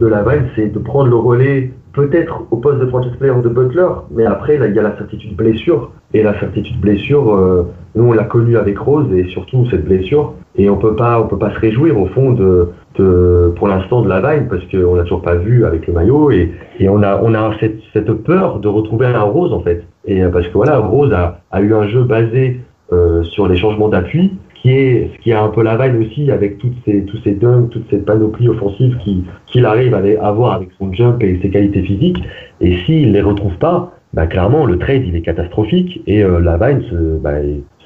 de 0.00 0.06
la 0.06 0.22
Vine, 0.22 0.46
c'est 0.56 0.72
de 0.72 0.78
prendre 0.78 1.10
le 1.10 1.16
relais 1.16 1.72
peut-être 1.92 2.44
au 2.50 2.56
poste 2.56 2.80
de 2.80 2.86
franchise 2.86 3.12
player 3.18 3.34
de 3.42 3.48
Butler, 3.48 3.86
mais 4.10 4.24
après, 4.24 4.56
là, 4.58 4.66
il 4.66 4.74
y 4.74 4.78
a 4.78 4.82
la 4.82 4.96
certitude 4.96 5.36
blessure. 5.36 5.90
Et 6.14 6.22
la 6.22 6.38
certitude 6.40 6.78
blessure, 6.80 7.34
euh, 7.34 7.66
nous, 7.94 8.04
on 8.04 8.12
l'a 8.12 8.24
connue 8.24 8.56
avec 8.56 8.78
Rose, 8.78 9.12
et 9.12 9.24
surtout 9.28 9.66
cette 9.70 9.84
blessure. 9.84 10.34
Et 10.56 10.68
on 10.68 10.76
peut 10.76 10.96
pas, 10.96 11.20
on 11.20 11.26
peut 11.26 11.38
pas 11.38 11.50
se 11.54 11.58
réjouir, 11.58 11.98
au 11.98 12.06
fond, 12.06 12.32
de, 12.32 12.68
de 12.98 13.52
pour 13.56 13.68
l'instant, 13.68 14.02
de 14.02 14.08
la 14.08 14.20
Vine, 14.20 14.48
parce 14.48 14.64
qu'on 14.66 14.94
l'a 14.94 15.02
toujours 15.02 15.22
pas 15.22 15.34
vu 15.34 15.64
avec 15.64 15.86
le 15.86 15.92
maillot, 15.92 16.30
et, 16.30 16.52
et 16.78 16.88
on 16.88 17.02
a, 17.02 17.20
on 17.22 17.34
a 17.34 17.50
cette 17.92 18.12
peur 18.24 18.58
de 18.58 18.68
retrouver 18.68 19.06
un 19.06 19.22
Rose, 19.22 19.52
en 19.52 19.60
fait. 19.60 19.84
Et 20.06 20.22
euh, 20.22 20.30
parce 20.30 20.46
que 20.48 20.52
voilà, 20.52 20.78
Rose 20.78 21.12
a, 21.12 21.40
a 21.50 21.60
eu 21.60 21.74
un 21.74 21.86
jeu 21.88 22.04
basé 22.04 22.60
euh, 22.92 23.22
sur 23.22 23.48
les 23.48 23.56
changements 23.56 23.88
d'appui, 23.88 24.32
qui 24.62 24.70
est 24.70 25.10
ce 25.14 25.18
qui 25.22 25.32
a 25.32 25.42
un 25.42 25.48
peu 25.48 25.62
la 25.62 25.76
vague 25.76 26.00
aussi 26.00 26.30
avec 26.30 26.58
toutes 26.58 26.76
ces, 26.84 27.04
tous 27.04 27.18
ces 27.24 27.32
dunks, 27.32 27.70
toute 27.70 27.88
cette 27.90 28.04
panoplie 28.04 28.48
offensive 28.48 28.96
qu'il 28.98 29.24
qui 29.46 29.64
arrive 29.64 29.94
à 29.94 30.26
avoir 30.26 30.52
avec 30.52 30.68
son 30.78 30.92
jump 30.92 31.22
et 31.22 31.38
ses 31.42 31.50
qualités 31.50 31.82
physiques. 31.82 32.22
Et 32.60 32.76
s'il 32.84 33.12
les 33.12 33.22
retrouve 33.22 33.56
pas, 33.56 33.92
bah 34.12 34.26
clairement 34.26 34.66
le 34.66 34.78
trade 34.78 35.04
il 35.06 35.16
est 35.16 35.22
catastrophique 35.22 36.02
et 36.06 36.22
euh, 36.22 36.38
la 36.38 36.58
Vine 36.58 36.82
bah, 37.22 37.36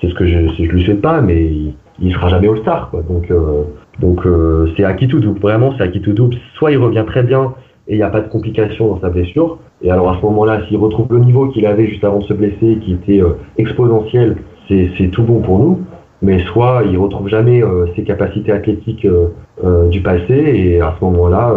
c'est 0.00 0.08
ce 0.08 0.14
que 0.14 0.26
je 0.26 0.48
je 0.58 0.70
lui 0.70 0.84
souhaite 0.84 1.00
pas 1.00 1.20
mais 1.20 1.44
il, 1.44 1.74
il 2.00 2.12
sera 2.12 2.28
jamais 2.28 2.48
All 2.48 2.58
Star 2.58 2.90
quoi. 2.90 3.02
Donc 3.08 3.30
euh, 3.30 3.62
donc 4.00 4.26
euh, 4.26 4.68
c'est 4.76 4.84
acquis 4.84 5.08
tout 5.08 5.20
double 5.20 5.40
vraiment 5.40 5.72
c'est 5.76 5.84
acquis 5.84 6.00
tout 6.00 6.12
double. 6.12 6.36
Soit 6.54 6.72
il 6.72 6.78
revient 6.78 7.04
très 7.06 7.22
bien 7.22 7.54
et 7.88 7.94
il 7.94 7.96
n'y 7.96 8.02
a 8.02 8.10
pas 8.10 8.20
de 8.20 8.28
complications 8.28 8.88
dans 8.88 9.00
sa 9.00 9.10
blessure. 9.10 9.58
Et 9.82 9.90
alors 9.90 10.10
à 10.10 10.16
ce 10.16 10.22
moment-là, 10.22 10.62
s'il 10.68 10.78
retrouve 10.78 11.06
le 11.10 11.20
niveau 11.20 11.48
qu'il 11.48 11.66
avait 11.66 11.86
juste 11.86 12.04
avant 12.04 12.18
de 12.18 12.24
se 12.24 12.32
blesser, 12.32 12.78
qui 12.84 12.94
était 12.94 13.22
euh, 13.22 13.38
exponentiel, 13.58 14.36
c'est 14.68 15.10
tout 15.12 15.22
bon 15.22 15.40
pour 15.40 15.58
nous. 15.58 15.80
Mais 16.22 16.42
soit 16.46 16.82
il 16.90 16.96
retrouve 16.96 17.28
jamais 17.28 17.62
euh, 17.62 17.86
ses 17.94 18.02
capacités 18.02 18.50
athlétiques 18.50 19.06
euh, 19.06 19.88
du 19.88 20.00
passé, 20.00 20.34
et 20.34 20.80
à 20.80 20.96
ce 20.98 21.04
moment-là, 21.04 21.54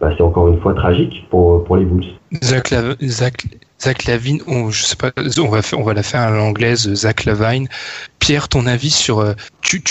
bah, 0.00 0.10
c'est 0.16 0.22
encore 0.22 0.48
une 0.48 0.58
fois 0.60 0.74
tragique 0.74 1.26
pour, 1.30 1.62
pour 1.64 1.76
les 1.76 1.84
Bulls. 1.84 2.04
Zach, 2.42 2.74
Zach, 3.02 3.46
Zach 3.80 4.04
Lavine, 4.06 4.40
on, 4.46 4.70
je 4.70 4.82
sais 4.82 4.96
pas, 4.96 5.12
on 5.16 5.48
va, 5.48 5.60
on 5.76 5.82
va 5.82 5.94
la 5.94 6.02
faire 6.02 6.20
à 6.20 6.30
l'anglaise, 6.30 6.92
Zach 6.94 7.26
Lavine. 7.26 7.68
Pierre, 8.18 8.48
ton 8.48 8.66
avis 8.66 8.90
sur, 8.90 9.24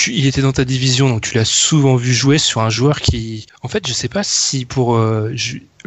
il 0.07 0.27
était 0.27 0.41
dans 0.41 0.51
ta 0.51 0.65
division, 0.65 1.09
donc 1.09 1.21
tu 1.21 1.35
l'as 1.35 1.45
souvent 1.45 1.95
vu 1.95 2.11
jouer 2.11 2.37
sur 2.37 2.61
un 2.61 2.69
joueur 2.69 3.01
qui, 3.01 3.45
en 3.63 3.67
fait, 3.67 3.87
je 3.87 3.93
sais 3.93 4.09
pas 4.09 4.23
si 4.23 4.65
pour 4.65 4.99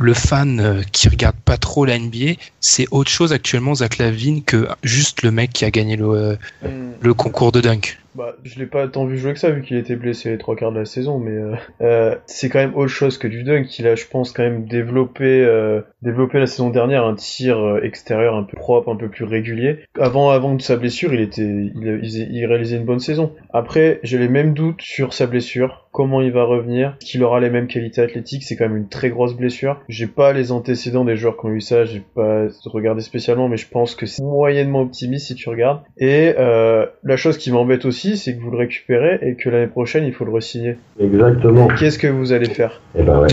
le 0.00 0.14
fan 0.14 0.60
euh, 0.60 0.82
qui 0.92 1.08
regarde 1.08 1.36
pas 1.36 1.56
trop 1.56 1.84
la 1.84 1.98
NBA, 1.98 2.34
c'est 2.60 2.86
autre 2.90 3.10
chose 3.10 3.32
actuellement 3.32 3.74
Zach 3.74 3.98
Lavine 3.98 4.42
que 4.42 4.66
juste 4.82 5.22
le 5.22 5.30
mec 5.30 5.52
qui 5.52 5.64
a 5.64 5.70
gagné 5.70 5.96
le, 5.96 6.38
mm. 6.62 6.68
le 7.00 7.14
concours 7.14 7.52
de 7.52 7.60
dunk. 7.60 8.00
Bah, 8.16 8.34
je 8.42 8.58
l'ai 8.58 8.66
pas 8.66 8.88
tant 8.88 9.06
vu 9.06 9.18
jouer 9.18 9.34
que 9.34 9.38
ça, 9.38 9.50
vu 9.50 9.62
qu'il 9.62 9.76
était 9.76 9.94
blessé 9.94 10.30
les 10.30 10.38
trois 10.38 10.56
quarts 10.56 10.72
de 10.72 10.78
la 10.78 10.84
saison, 10.84 11.18
mais 11.18 11.30
euh, 11.30 11.54
euh, 11.80 12.16
c'est 12.26 12.48
quand 12.48 12.58
même 12.58 12.74
autre 12.74 12.90
chose 12.90 13.18
que 13.18 13.28
du 13.28 13.44
dunk. 13.44 13.78
Il 13.78 13.86
a, 13.86 13.94
je 13.94 14.06
pense, 14.06 14.32
quand 14.32 14.42
même 14.42 14.64
développé, 14.64 15.24
euh, 15.24 15.80
développé 16.02 16.38
la 16.38 16.46
saison 16.46 16.70
dernière 16.70 17.04
un 17.04 17.14
tir 17.14 17.58
euh, 17.58 17.80
extérieur 17.82 18.34
un 18.34 18.42
peu 18.42 18.56
propre, 18.56 18.90
un 18.90 18.96
peu 18.96 19.08
plus 19.08 19.24
régulier. 19.24 19.80
Avant, 19.98 20.30
avant 20.30 20.54
de 20.54 20.62
sa 20.62 20.76
blessure, 20.76 21.14
il 21.14 21.20
était, 21.20 21.42
il, 21.42 22.00
il 22.02 22.46
réalisait 22.46 22.76
une 22.76 22.84
bonne 22.84 23.00
saison. 23.00 23.32
Après, 23.52 24.00
j'ai 24.02 24.18
les 24.18 24.28
mêmes 24.28 24.54
doutes 24.54 24.82
sur 24.82 25.12
sa 25.12 25.26
blessure 25.26 25.88
comment 25.92 26.20
il 26.20 26.30
va 26.30 26.44
revenir, 26.44 26.96
qu'il 27.00 27.22
aura 27.24 27.40
les 27.40 27.50
mêmes 27.50 27.66
qualités 27.66 28.00
athlétiques, 28.00 28.44
c'est 28.44 28.56
quand 28.56 28.68
même 28.68 28.76
une 28.76 28.88
très 28.88 29.10
grosse 29.10 29.34
blessure. 29.34 29.80
J'ai 29.90 30.06
pas 30.06 30.32
les 30.32 30.52
antécédents 30.52 31.04
des 31.04 31.16
joueurs 31.16 31.36
qui 31.36 31.46
ont 31.46 31.50
eu 31.50 31.60
ça, 31.60 31.84
j'ai 31.84 32.02
pas 32.14 32.46
regardé 32.64 33.02
spécialement, 33.02 33.48
mais 33.48 33.56
je 33.56 33.66
pense 33.68 33.94
que 33.94 34.06
c'est 34.06 34.22
moyennement 34.22 34.82
optimiste 34.82 35.26
si 35.26 35.34
tu 35.34 35.48
regardes. 35.48 35.80
Et 35.98 36.34
euh, 36.38 36.86
la 37.02 37.16
chose 37.16 37.38
qui 37.38 37.50
m'embête 37.50 37.84
aussi, 37.84 38.16
c'est 38.16 38.36
que 38.36 38.40
vous 38.40 38.50
le 38.50 38.56
récupérez 38.56 39.18
et 39.22 39.34
que 39.34 39.50
l'année 39.50 39.66
prochaine 39.66 40.04
il 40.04 40.12
faut 40.12 40.24
le 40.24 40.32
resigner. 40.32 40.76
Exactement. 41.00 41.66
Qu'est-ce 41.68 41.98
que 41.98 42.06
vous 42.06 42.32
allez 42.32 42.48
faire? 42.48 42.80
Eh 42.96 43.02
ben 43.02 43.20
ouais, 43.20 43.28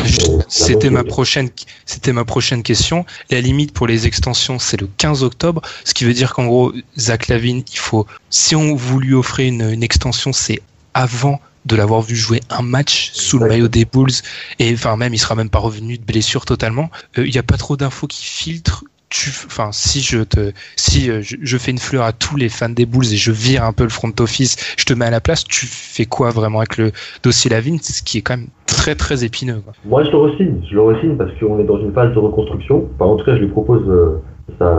C'était 0.47 0.89
ma 0.89 1.03
prochaine, 1.03 1.49
c'était 1.85 2.13
ma 2.13 2.25
prochaine 2.25 2.63
question. 2.63 3.05
La 3.29 3.39
limite 3.39 3.73
pour 3.73 3.85
les 3.85 4.07
extensions, 4.07 4.57
c'est 4.57 4.81
le 4.81 4.87
15 4.97 5.23
octobre, 5.23 5.61
ce 5.83 5.93
qui 5.93 6.05
veut 6.05 6.13
dire 6.13 6.33
qu'en 6.33 6.47
gros, 6.47 6.73
Zach 6.97 7.27
Lavine, 7.27 7.63
il 7.71 7.77
faut, 7.77 8.07
si 8.29 8.55
on 8.55 8.75
vous 8.75 8.99
lui 8.99 9.13
offrez 9.13 9.47
une, 9.47 9.69
une 9.71 9.83
extension, 9.83 10.33
c'est 10.33 10.61
avant 10.93 11.39
de 11.67 11.75
l'avoir 11.75 12.01
vu 12.01 12.15
jouer 12.15 12.39
un 12.49 12.61
match 12.61 13.11
sous 13.13 13.39
le 13.39 13.47
maillot 13.47 13.67
des 13.67 13.85
Bulls 13.85 14.11
et 14.59 14.73
enfin 14.73 14.95
même 14.97 15.13
il 15.13 15.17
sera 15.17 15.35
même 15.35 15.49
pas 15.49 15.59
revenu 15.59 15.97
de 15.97 16.03
blessure 16.03 16.45
totalement. 16.45 16.89
Euh, 17.17 17.25
il 17.25 17.31
n'y 17.31 17.37
a 17.37 17.43
pas 17.43 17.57
trop 17.57 17.77
d'infos 17.77 18.07
qui 18.07 18.25
filtrent. 18.25 18.83
Tu, 19.09 19.29
enfin, 19.45 19.69
si 19.71 20.01
je 20.01 20.21
te, 20.23 20.51
si 20.75 21.09
euh, 21.09 21.21
je, 21.21 21.57
fais 21.57 21.71
une 21.71 21.77
fleur 21.77 22.03
à 22.03 22.11
tous 22.11 22.35
les 22.35 22.49
fans 22.49 22.67
des 22.67 22.85
Bulls 22.85 23.13
et 23.13 23.15
je 23.15 23.31
vire 23.31 23.63
un 23.63 23.71
peu 23.71 23.83
le 23.83 23.89
front 23.89 24.11
office, 24.19 24.57
je 24.77 24.83
te 24.83 24.93
mets 24.93 25.05
à 25.05 25.09
la 25.09 25.21
place, 25.21 25.45
tu 25.45 25.65
fais 25.65 26.05
quoi 26.05 26.29
vraiment 26.29 26.57
avec 26.57 26.75
le 26.75 26.91
dossier 27.23 27.49
Lavine, 27.49 27.79
ce 27.81 28.03
qui 28.03 28.17
est 28.17 28.21
quand 28.21 28.35
même 28.35 28.47
très 28.65 28.95
très 28.95 29.23
épineux. 29.23 29.61
Quoi. 29.63 29.71
Moi, 29.85 30.03
je 30.03 30.11
le 30.11 30.17
resigne, 30.17 30.55
je 30.69 30.75
le 30.75 30.81
resigne 30.81 31.15
parce 31.15 31.31
qu'on 31.39 31.57
est 31.57 31.63
dans 31.63 31.79
une 31.79 31.93
phase 31.93 32.13
de 32.13 32.19
reconstruction. 32.19 32.89
Enfin, 32.95 33.05
en 33.05 33.15
tout 33.15 33.23
cas, 33.23 33.35
je 33.35 33.43
lui 33.43 33.47
propose 33.47 33.87
euh, 33.87 34.21
sa, 34.59 34.75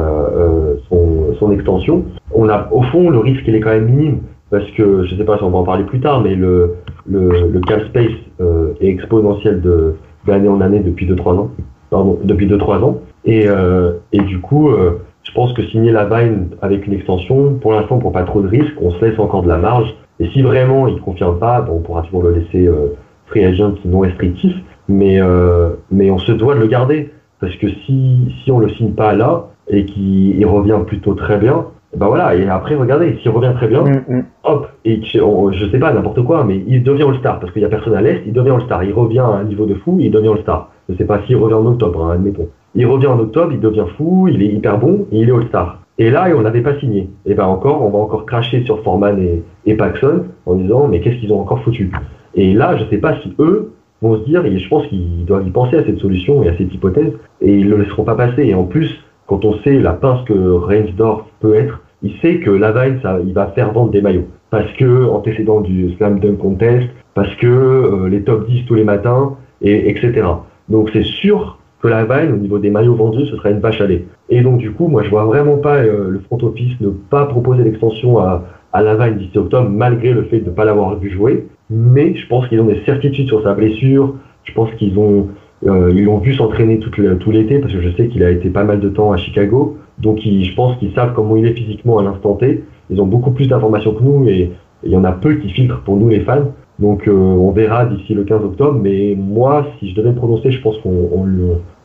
son, 0.91 1.35
son 1.41 1.51
extension. 1.51 2.05
On 2.31 2.51
a, 2.51 2.69
au 2.71 2.83
fond, 2.83 3.09
le 3.09 3.21
risque 3.21 3.45
il 3.47 3.55
est 3.55 3.61
quand 3.61 3.71
même 3.71 3.87
minime 3.87 4.21
parce 4.51 4.69
que 4.73 5.05
je 5.05 5.17
sais 5.17 5.25
pas 5.25 5.37
si 5.37 5.45
on 5.45 5.51
va 5.51 5.59
en 5.59 5.65
parler 5.65 5.85
plus 5.85 6.01
tard, 6.01 6.23
mais 6.23 6.35
le, 6.35 6.75
le, 7.07 7.49
le 7.51 7.61
cap 7.61 7.83
space 7.89 8.13
euh, 8.41 8.75
est 8.81 8.89
exponentiel 8.89 9.61
de 9.61 9.95
d'année 10.27 10.49
en 10.49 10.61
année 10.61 10.81
depuis 10.81 11.07
2-3 11.09 11.39
ans. 11.39 11.51
Pardon, 11.91 12.19
depuis 12.23 12.47
2-3 12.47 12.83
ans. 12.85 13.01
Et, 13.25 13.49
euh, 13.49 13.93
et 14.13 14.21
du 14.21 14.41
coup, 14.41 14.71
euh, 14.71 14.99
je 15.23 15.33
pense 15.33 15.53
que 15.53 15.63
signer 15.63 15.93
la 15.93 16.05
Vine 16.05 16.49
avec 16.63 16.87
une 16.87 16.93
extension, 16.93 17.55
pour 17.55 17.73
l'instant, 17.73 17.99
pour 17.99 18.13
pas 18.13 18.25
trop 18.25 18.43
de 18.43 18.49
risques, 18.49 18.77
on 18.81 18.91
se 18.91 19.05
laisse 19.05 19.19
encore 19.19 19.43
de 19.43 19.49
la 19.49 19.59
marge. 19.59 19.95
Et 20.21 20.29
si 20.31 20.43
vraiment 20.43 20.89
il 20.89 21.01
confirme 21.01 21.39
pas, 21.39 21.61
bon, 21.61 21.77
on 21.77 21.81
pourra 21.81 22.03
toujours 22.03 22.23
le 22.23 22.33
laisser 22.33 22.67
euh, 22.67 22.95
free 23.27 23.45
agent 23.45 23.75
non 23.85 24.01
restrictif, 24.01 24.55
mais 24.89 25.21
euh, 25.21 25.71
mais 25.91 26.11
on 26.11 26.19
se 26.19 26.33
doit 26.33 26.55
de 26.55 26.61
le 26.61 26.67
garder 26.67 27.11
parce 27.41 27.55
que 27.57 27.69
si 27.69 28.35
si 28.43 28.51
on 28.51 28.59
le 28.59 28.69
signe 28.71 28.93
pas 28.93 29.15
là 29.15 29.49
et 29.69 29.85
qu'il 29.85 30.45
revient 30.47 30.79
plutôt 30.87 31.15
très 31.15 31.39
bien, 31.39 31.67
ben 31.97 32.07
voilà, 32.07 32.35
et 32.37 32.47
après, 32.49 32.75
regardez, 32.75 33.19
s'il 33.23 33.31
revient 33.31 33.53
très 33.57 33.67
bien, 33.67 33.83
mm, 33.83 34.05
mm. 34.09 34.25
hop, 34.45 34.69
et 34.85 35.01
je 35.03 35.71
sais 35.71 35.79
pas, 35.79 35.93
n'importe 35.93 36.23
quoi, 36.23 36.45
mais 36.45 36.63
il 36.67 36.83
devient 36.83 37.05
All-Star, 37.05 37.41
parce 37.41 37.53
qu'il 37.53 37.63
y 37.63 37.65
a 37.65 37.69
personne 37.69 37.95
à 37.95 38.03
l'Est, 38.03 38.23
il 38.27 38.33
devient 38.33 38.51
All-Star. 38.51 38.85
Il 38.85 38.93
revient 38.93 39.21
à 39.21 39.39
un 39.39 39.45
niveau 39.45 39.65
de 39.65 39.75
fou, 39.75 39.97
il 39.99 40.11
devient 40.11 40.29
All-Star. 40.29 40.71
Je 40.89 40.95
sais 40.97 41.05
pas 41.05 41.21
s'il 41.27 41.37
revient 41.37 41.55
en 41.55 41.67
octobre, 41.67 42.05
hein, 42.05 42.13
admettons. 42.15 42.49
Il 42.75 42.87
revient 42.87 43.07
en 43.07 43.19
octobre, 43.19 43.53
il 43.53 43.61
devient 43.61 43.87
fou, 43.97 44.29
il 44.29 44.43
est 44.43 44.53
hyper 44.53 44.79
bon, 44.79 45.07
et 45.13 45.21
il 45.21 45.29
est 45.29 45.33
All-Star. 45.33 45.81
Et 45.99 46.11
là, 46.11 46.29
on 46.37 46.43
n'avait 46.43 46.61
pas 46.61 46.79
signé. 46.79 47.11
Et 47.27 47.35
ben 47.35 47.47
encore, 47.47 47.83
on 47.83 47.91
va 47.91 47.99
encore 47.99 48.25
cracher 48.25 48.63
sur 48.65 48.83
Forman 48.85 49.19
et, 49.19 49.43
et 49.67 49.75
Paxson 49.75 50.25
en 50.47 50.55
disant, 50.55 50.87
mais 50.89 51.01
qu'est-ce 51.01 51.17
qu'ils 51.17 51.33
ont 51.33 51.41
encore 51.41 51.61
foutu? 51.63 51.91
Et 52.35 52.53
là, 52.53 52.77
je 52.77 52.85
sais 52.85 52.99
pas 52.99 53.17
si 53.23 53.35
eux 53.41 53.73
vont 54.01 54.17
se 54.19 54.25
dire, 54.25 54.45
et 54.45 54.57
je 54.59 54.69
pense 54.69 54.87
qu'ils 54.87 55.25
doivent 55.25 55.47
y 55.47 55.51
penser 55.51 55.77
à 55.77 55.85
cette 55.85 55.99
solution 55.99 56.43
et 56.45 56.49
à 56.49 56.57
cette 56.57 56.73
hypothèse, 56.73 57.13
et 57.41 57.53
ils 57.53 57.69
le 57.69 57.79
laisseront 57.79 58.05
pas 58.05 58.15
passer. 58.15 58.45
Et 58.45 58.55
en 58.55 58.65
plus, 58.65 59.03
quand 59.29 59.45
on 59.45 59.59
sait 59.61 59.79
la 59.79 59.93
pince 59.93 60.25
que 60.25 60.33
Reinsdorf 60.33 61.25
peut 61.41 61.55
être, 61.55 61.81
il 62.03 62.13
sait 62.21 62.39
que 62.41 62.51
Lavine, 62.51 62.99
ça, 63.03 63.19
il 63.25 63.35
va 63.35 63.49
faire 63.49 63.73
vendre 63.73 63.91
des 63.91 64.03
maillots. 64.03 64.27
Parce 64.51 64.73
que, 64.73 65.07
antécédent 65.09 65.61
du 65.61 65.95
Slam 65.97 66.19
Dunk 66.19 66.39
Contest, 66.39 66.89
parce 67.15 67.35
que 67.37 67.47
euh, 67.47 68.09
les 68.09 68.23
top 68.23 68.49
10 68.49 68.65
tous 68.67 68.75
les 68.75 68.85
matins, 68.85 69.37
et 69.61 69.91
etc. 69.91 70.27
Donc 70.69 70.91
c'est 70.93 71.05
sûr 71.05 71.59
que 71.83 71.89
Lavine, 71.89 72.33
au 72.33 72.37
niveau 72.37 72.59
des 72.59 72.71
maillots 72.71 72.95
vendus, 72.95 73.27
ce 73.27 73.37
sera 73.37 73.51
une 73.51 73.61
vache 73.61 73.81
à 73.81 73.87
lait. 73.87 74.05
Et 74.29 74.41
donc 74.41 74.59
du 74.59 74.73
coup, 74.73 74.89
moi 74.89 75.03
je 75.03 75.11
vois 75.11 75.25
vraiment 75.25 75.59
pas 75.59 75.77
euh, 75.77 76.09
le 76.09 76.21
front 76.21 76.39
office 76.43 76.81
ne 76.81 76.89
pas 76.89 77.27
proposer 77.27 77.63
l'extension 77.63 78.19
à, 78.19 78.45
à 78.73 78.83
Lavine 78.83 79.19
d'ici 79.19 79.37
octobre, 79.39 79.69
malgré 79.69 80.13
le 80.13 80.23
fait 80.25 80.41
de 80.41 80.47
ne 80.47 80.55
pas 80.55 80.65
l'avoir 80.65 80.99
vu 80.99 81.11
jouer. 81.11 81.47
Mais 81.71 82.15
je 82.15 82.27
pense 82.27 82.49
qu'ils 82.49 82.61
ont 82.61 82.67
des 82.67 82.83
certitudes 82.85 83.29
sur 83.29 83.43
sa 83.43 83.55
blessure. 83.55 84.15
Je 84.45 84.53
pense 84.53 84.71
qu'ils 84.79 84.99
ont 84.99 85.29
ils 85.65 86.05
l'ont 86.05 86.19
vu 86.19 86.35
s'entraîner 86.35 86.79
tout 86.79 87.31
l'été 87.31 87.59
parce 87.59 87.73
que 87.73 87.81
je 87.81 87.91
sais 87.97 88.09
qu'il 88.09 88.23
a 88.23 88.31
été 88.31 88.49
pas 88.51 88.65
mal 88.65 88.81
de 88.81 88.89
temps 88.89 89.13
à 89.13 89.17
Chicago. 89.17 89.77
Donc 89.99 90.21
je 90.21 90.55
pense 90.55 90.79
qu'ils 90.79 90.93
savent 90.93 91.13
comment 91.15 91.37
il 91.37 91.47
est 91.47 91.55
physiquement 91.55 91.99
à 91.99 92.03
l'instant 92.03 92.35
T. 92.35 92.65
Ils 92.91 93.01
ont 93.01 93.07
beaucoup 93.07 93.33
plus 93.33 93.49
d'informations 93.49 93.93
que 93.93 94.03
nous 94.03 94.29
et 94.29 94.53
il 94.85 94.93
y 94.93 94.97
en 94.97 95.05
a 95.05 95.13
peu 95.13 95.35
qui 95.35 95.51
filtrent 95.51 95.81
pour 95.81 95.97
nous 95.97 96.09
les 96.09 96.21
fans. 96.21 96.53
Donc 96.79 97.09
euh, 97.09 97.13
on 97.13 97.51
verra 97.51 97.87
d'ici 97.87 98.15
le 98.15 98.25
15 98.25 98.45
octobre. 98.45 98.79
Mais 98.81 99.17
moi, 99.19 99.67
si 99.79 99.91
je 99.91 99.97
devais 99.97 100.11
me 100.11 100.15
prononcer, 100.15 100.51
je 100.51 100.61
pense 100.61 100.79
qu'on 100.79 101.09
on 101.13 101.25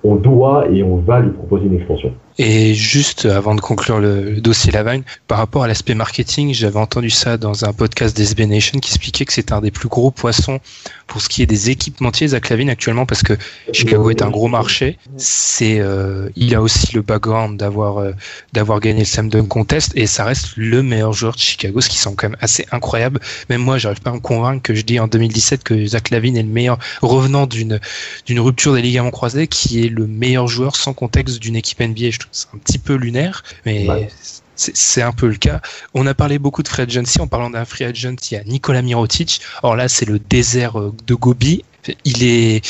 on 0.04 0.16
doit 0.16 0.68
et 0.70 0.84
on 0.84 0.98
va 0.98 1.20
lui 1.20 1.32
proposer 1.32 1.66
une 1.66 1.76
extension. 1.76 2.14
Et 2.40 2.74
juste 2.74 3.26
avant 3.26 3.54
de 3.54 3.62
conclure 3.62 4.00
le, 4.00 4.42
dossier 4.42 4.72
Lavine, 4.72 5.04
par 5.28 5.38
rapport 5.38 5.64
à 5.64 5.68
l'aspect 5.68 5.94
marketing, 5.94 6.52
j'avais 6.54 6.80
entendu 6.80 7.12
ça 7.12 7.38
dans 7.38 7.66
un 7.66 7.74
podcast 7.74 8.18
d'SB 8.18 8.42
Nation 8.48 8.80
qui 8.80 8.90
expliquait 8.90 9.26
que 9.26 9.34
c'est 9.34 9.52
un 9.52 9.62
des 9.62 9.70
plus 9.70 9.88
gros 9.88 10.10
poissons 10.10 10.60
pour 11.06 11.22
ce 11.22 11.30
qui 11.30 11.44
est 11.44 11.46
des 11.46 11.70
équipementiers, 11.70 12.30
Zach 12.30 12.50
Lavine 12.50 12.72
actuellement, 12.72 13.06
parce 13.06 13.22
que 13.22 13.34
Chicago 13.72 14.10
est 14.10 14.24
un 14.24 14.32
gros 14.32 14.48
marché. 14.48 14.98
C'est, 15.18 15.80
euh, 15.80 16.30
il 16.36 16.56
a 16.56 16.62
aussi 16.62 16.96
le 16.96 17.04
background 17.04 17.60
d'avoir 17.60 18.00
euh, 18.00 18.14
d'avoir 18.52 18.80
gagné 18.80 19.00
le 19.00 19.06
Sam 19.06 19.30
Dunk 19.30 19.48
Contest 19.48 19.92
et 19.96 20.08
ça 20.08 20.24
reste 20.24 20.54
le 20.58 20.82
meilleur 20.82 21.14
joueur 21.14 21.34
de 21.34 21.40
Chicago, 21.40 21.82
ce 21.82 21.90
qui 21.90 21.98
semble 21.98 22.16
quand 22.16 22.30
même 22.30 22.38
assez 22.42 22.66
incroyable. 22.72 23.20
Même 23.50 23.62
moi, 23.62 23.78
j'arrive 23.78 24.02
pas 24.02 24.10
à 24.10 24.14
me 24.14 24.20
convaincre 24.20 24.64
que 24.64 24.74
je 24.74 24.82
dis 24.82 25.00
en 25.00 25.08
2017 25.08 25.64
que 25.64 25.86
Zach 25.86 26.10
Lavine 26.10 26.36
est 26.36 26.44
le 26.44 26.50
meilleur 26.50 26.80
revenant 27.04 27.46
d'une 27.46 27.80
d'une 28.26 28.40
rupture 28.40 28.74
des 28.74 28.82
ligaments 28.82 29.12
croisés, 29.12 29.46
qui 29.46 29.86
est 29.86 29.90
le 29.94 30.08
meilleur 30.08 30.48
joueur 30.48 30.76
sans 30.76 30.94
contexte 30.94 31.40
d'une 31.40 31.56
équipe 31.56 31.80
NBA. 31.80 32.10
Je 32.12 32.20
trouve 32.20 32.32
c'est 32.34 32.48
un 32.54 32.58
petit 32.58 32.78
peu 32.80 32.96
lunaire, 32.96 33.44
mais 33.66 33.88
Ouais. 33.88 34.08
c'est 34.56 35.02
un 35.02 35.12
peu 35.12 35.28
le 35.28 35.36
cas. 35.36 35.62
On 35.94 36.06
a 36.08 36.14
parlé 36.14 36.40
beaucoup 36.40 36.64
de 36.64 36.68
free 36.68 36.84
agency. 36.84 37.20
En 37.22 37.28
parlant 37.28 37.50
d'un 37.50 37.66
free 37.66 37.86
agent, 37.86 38.16
il 38.32 38.34
y 38.36 38.38
a 38.38 38.44
Nikola 38.44 38.82
Mirotic. 38.82 39.42
Or 39.64 39.76
là, 39.76 39.88
c'est 39.88 40.06
le 40.06 40.20
désert 40.20 40.80
euh, 40.80 40.94
de 41.08 41.16
Gobi. 41.16 41.64
Il 42.06 42.24
est, 42.24 42.62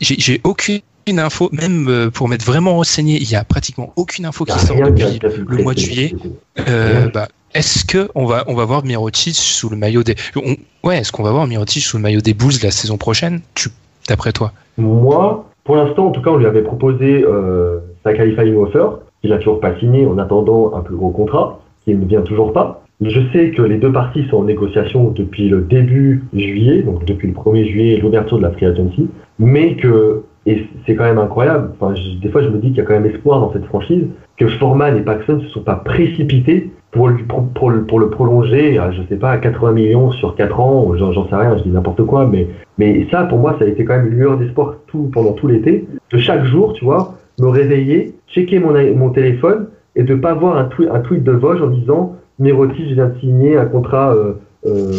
j'ai 0.00 0.40
aucune 0.44 0.80
info, 1.08 1.48
même 1.52 1.88
euh, 1.88 2.10
pour 2.10 2.28
m'être 2.28 2.44
vraiment 2.44 2.74
renseigné, 2.76 3.16
il 3.20 3.28
y 3.30 3.34
a 3.34 3.42
pratiquement 3.44 3.92
aucune 3.96 4.26
info 4.26 4.44
qui 4.44 4.58
sort 4.58 4.76
depuis 4.76 5.18
le 5.46 5.62
mois 5.62 5.74
de 5.74 5.80
juillet. 5.80 6.14
Euh, 6.68 7.08
bah, 7.10 7.28
est-ce 7.54 7.84
que 7.86 8.10
on 8.14 8.26
va 8.26 8.44
on 8.46 8.54
va 8.54 8.66
voir 8.66 8.84
Mirotic 8.84 9.34
sous 9.34 9.70
le 9.70 9.76
maillot 9.76 10.02
des 10.02 10.16
on- 10.36 10.56
ouais 10.86 10.98
est-ce 10.98 11.10
qu'on 11.12 11.22
va 11.22 11.30
voir 11.30 11.46
Mirotic 11.46 11.82
sous 11.82 11.96
le 11.96 12.02
maillot 12.02 12.20
des 12.20 12.34
Bulls 12.34 12.58
la 12.62 12.70
saison 12.70 12.98
prochaine? 12.98 13.40
Tu 13.54 13.70
d'après 14.06 14.32
toi? 14.32 14.52
Moi, 14.76 15.50
pour 15.68 15.76
l'instant, 15.76 16.06
en 16.06 16.10
tout 16.12 16.22
cas, 16.22 16.30
on 16.30 16.38
lui 16.38 16.46
avait 16.46 16.62
proposé 16.62 17.22
euh, 17.26 17.80
sa 18.02 18.14
qualifying 18.14 18.56
offer, 18.56 18.86
qu'il 19.20 19.34
a 19.34 19.36
toujours 19.36 19.60
pas 19.60 19.78
signé 19.78 20.06
en 20.06 20.16
attendant 20.16 20.74
un 20.74 20.80
plus 20.80 20.96
gros 20.96 21.10
contrat, 21.10 21.60
qui 21.84 21.94
ne 21.94 22.06
vient 22.06 22.22
toujours 22.22 22.54
pas. 22.54 22.84
Je 23.02 23.20
sais 23.34 23.50
que 23.50 23.60
les 23.60 23.76
deux 23.76 23.92
parties 23.92 24.24
sont 24.30 24.38
en 24.38 24.44
négociation 24.44 25.10
depuis 25.10 25.50
le 25.50 25.60
début 25.60 26.24
juillet, 26.32 26.80
donc 26.80 27.04
depuis 27.04 27.28
le 27.28 27.34
1er 27.34 27.66
juillet 27.66 27.96
et 27.96 28.00
l'ouverture 28.00 28.38
de 28.38 28.44
la 28.44 28.50
free 28.52 28.64
agency, 28.64 29.10
mais 29.38 29.76
que, 29.76 30.22
et 30.46 30.66
c'est 30.86 30.94
quand 30.94 31.04
même 31.04 31.18
incroyable, 31.18 31.72
enfin, 31.78 31.92
des 32.22 32.30
fois 32.30 32.40
je 32.40 32.48
me 32.48 32.56
dis 32.56 32.68
qu'il 32.68 32.78
y 32.78 32.80
a 32.80 32.84
quand 32.84 32.98
même 32.98 33.04
espoir 33.04 33.38
dans 33.38 33.52
cette 33.52 33.66
franchise, 33.66 34.06
que 34.38 34.48
Foreman 34.48 34.96
et 34.96 35.02
Paxson 35.02 35.34
ne 35.34 35.40
se 35.40 35.48
sont 35.48 35.60
pas 35.60 35.76
précipités 35.76 36.70
pour, 36.90 37.10
pour, 37.54 37.70
le, 37.70 37.84
pour 37.84 38.00
le 38.00 38.10
prolonger 38.10 38.78
à, 38.78 38.90
je 38.92 39.02
sais 39.08 39.16
pas, 39.16 39.30
à 39.30 39.38
80 39.38 39.72
millions 39.72 40.10
sur 40.12 40.34
4 40.34 40.60
ans, 40.60 40.96
j'en 40.96 41.28
sais 41.28 41.36
rien, 41.36 41.56
je 41.58 41.62
dis 41.64 41.70
n'importe 41.70 42.04
quoi, 42.04 42.26
mais 42.26 42.48
mais 42.78 43.06
ça, 43.10 43.24
pour 43.24 43.38
moi, 43.38 43.56
ça 43.58 43.64
a 43.64 43.68
été 43.68 43.84
quand 43.84 43.96
même 43.96 44.06
une 44.06 44.18
lueur 44.18 44.38
d'espoir 44.38 44.76
tout, 44.86 45.10
pendant 45.12 45.32
tout 45.32 45.48
l'été. 45.48 45.86
De 46.12 46.18
chaque 46.18 46.44
jour, 46.44 46.72
tu 46.72 46.84
vois, 46.84 47.14
me 47.40 47.48
réveiller, 47.48 48.14
checker 48.28 48.60
mon, 48.60 48.72
mon 48.96 49.10
téléphone 49.10 49.66
et 49.96 50.04
de 50.04 50.14
pas 50.14 50.34
voir 50.34 50.56
un, 50.56 50.64
tweet 50.64 50.88
un 50.92 51.00
tweet 51.00 51.24
de 51.24 51.32
Vosges 51.32 51.62
en 51.62 51.68
disant 51.68 52.16
Mirotic 52.38 52.86
vient 52.92 53.08
de 53.08 53.18
signer 53.18 53.56
un 53.56 53.66
contrat 53.66 54.14
euh, 54.14 54.34
euh, 54.66 54.90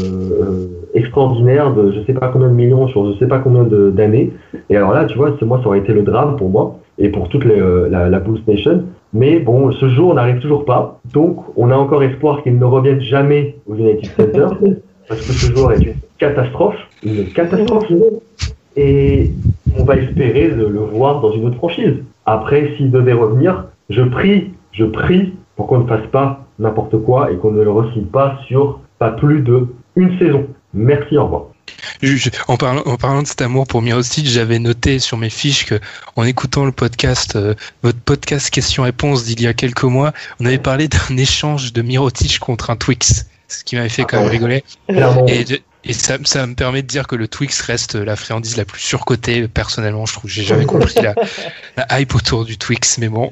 euh, 0.42 0.68
extraordinaire 0.94 1.74
de 1.74 1.92
je 1.92 2.02
sais 2.06 2.14
pas 2.14 2.30
combien 2.30 2.48
de 2.48 2.54
millions 2.54 2.88
sur 2.88 3.12
je 3.14 3.20
sais 3.20 3.28
pas 3.28 3.40
combien 3.40 3.64
d'années. 3.64 4.32
Et 4.70 4.78
alors 4.78 4.94
là, 4.94 5.06
tu 5.06 5.18
vois, 5.18 5.36
moi, 5.42 5.60
ça 5.62 5.68
aurait 5.68 5.80
été 5.80 5.94
le 5.94 6.04
drame 6.04 6.36
pour 6.36 6.50
moi 6.50 6.80
et 6.98 7.10
pour 7.10 7.30
toute 7.30 7.46
euh, 7.46 7.90
la, 7.90 8.10
la 8.10 8.20
Bulls 8.20 8.42
Nation. 8.48 8.84
Mais 9.14 9.40
bon, 9.40 9.72
ce 9.72 9.90
jour 9.90 10.14
n'arrive 10.14 10.40
toujours 10.40 10.66
pas. 10.66 11.00
Donc, 11.14 11.38
on 11.56 11.72
a 11.72 11.76
encore 11.76 12.04
espoir 12.04 12.44
qu'il 12.44 12.58
ne 12.58 12.66
revienne 12.66 13.02
jamais 13.02 13.56
au 13.68 13.76
United 13.76 14.12
Center. 14.16 14.48
parce 15.08 15.22
que 15.22 15.34
ce 15.34 15.52
joueur 15.52 15.72
est 15.74 15.84
une 15.84 15.96
catastrophe. 16.20 16.78
Une 17.04 17.26
catastrophe. 17.34 17.92
Et 18.76 19.32
on 19.78 19.84
va 19.84 19.98
espérer 19.98 20.50
de 20.50 20.66
le 20.66 20.80
voir 20.80 21.22
dans 21.22 21.32
une 21.32 21.46
autre 21.46 21.58
franchise. 21.58 21.96
Après, 22.26 22.74
s'il 22.78 22.92
devait 22.92 23.14
revenir, 23.14 23.66
je 23.90 24.04
prie, 24.04 24.52
je 24.72 24.86
prie 24.86 25.34
pour 25.56 25.68
qu'on 25.68 25.80
ne 25.80 25.88
fasse 25.88 26.06
pas 26.12 26.46
n'importe 26.60 26.98
quoi 27.04 27.32
et 27.32 27.38
qu'on 27.38 27.52
ne 27.52 27.64
le 27.64 27.72
re-signe 27.72 28.06
pas 28.06 28.38
sur 28.48 28.80
pas 29.00 29.12
plus 29.12 29.42
de 29.42 29.68
une 29.96 30.18
saison. 30.20 30.46
Merci, 30.74 31.18
au 31.18 31.24
revoir. 31.24 31.46
Je- 32.02 32.16
je- 32.16 32.30
en, 32.48 32.58
parlant, 32.58 32.82
en 32.86 32.98
parlant 32.98 33.22
de 33.22 33.28
cet 33.28 33.42
amour 33.42 33.68
pour 33.68 33.82
Mirotic, 33.82 34.28
j'avais 34.28 34.60
noté 34.60 35.00
sur 35.00 35.18
mes 35.18 35.30
fiches 35.30 35.66
que, 35.66 35.80
en 36.16 36.24
écoutant 36.24 36.66
le 36.66 36.72
podcast, 36.72 37.36
euh, 37.36 37.54
votre 37.84 38.00
podcast 38.00 38.50
questions-réponses 38.50 39.26
d'il 39.26 39.42
y 39.42 39.48
a 39.48 39.54
quelques 39.54 39.84
mois, 39.84 40.14
on 40.40 40.46
avait 40.46 40.58
parlé 40.58 40.88
d'un 40.88 40.98
échange 41.18 41.74
de 41.74 41.82
Mirotic 41.82 42.40
contre 42.40 42.70
un 42.70 42.76
Twix, 42.76 43.26
ce 43.48 43.64
qui 43.64 43.76
m'avait 43.76 43.90
fait 43.90 44.04
quand 44.04 44.20
même 44.20 44.30
rigoler. 44.30 44.64
Et, 45.28 45.46
et 45.86 45.94
ça, 45.94 46.18
ça 46.24 46.46
me 46.46 46.56
permet 46.56 46.82
de 46.82 46.88
dire 46.88 47.08
que 47.08 47.16
le 47.16 47.28
Twix 47.28 47.62
reste 47.62 47.96
la 47.96 48.18
friandise 48.18 48.58
la 48.58 48.66
plus 48.66 48.82
surcotée. 48.82 49.48
Personnellement, 49.48 50.06
je 50.06 50.14
trouve, 50.14 50.30
j'ai 50.30 50.44
jamais 50.44 50.66
compris 50.68 50.96
la, 51.02 51.16
la 51.78 52.00
hype 52.00 52.14
autour 52.16 52.44
du 52.44 52.58
Twix, 52.58 52.98
mais 53.00 53.08
bon. 53.08 53.30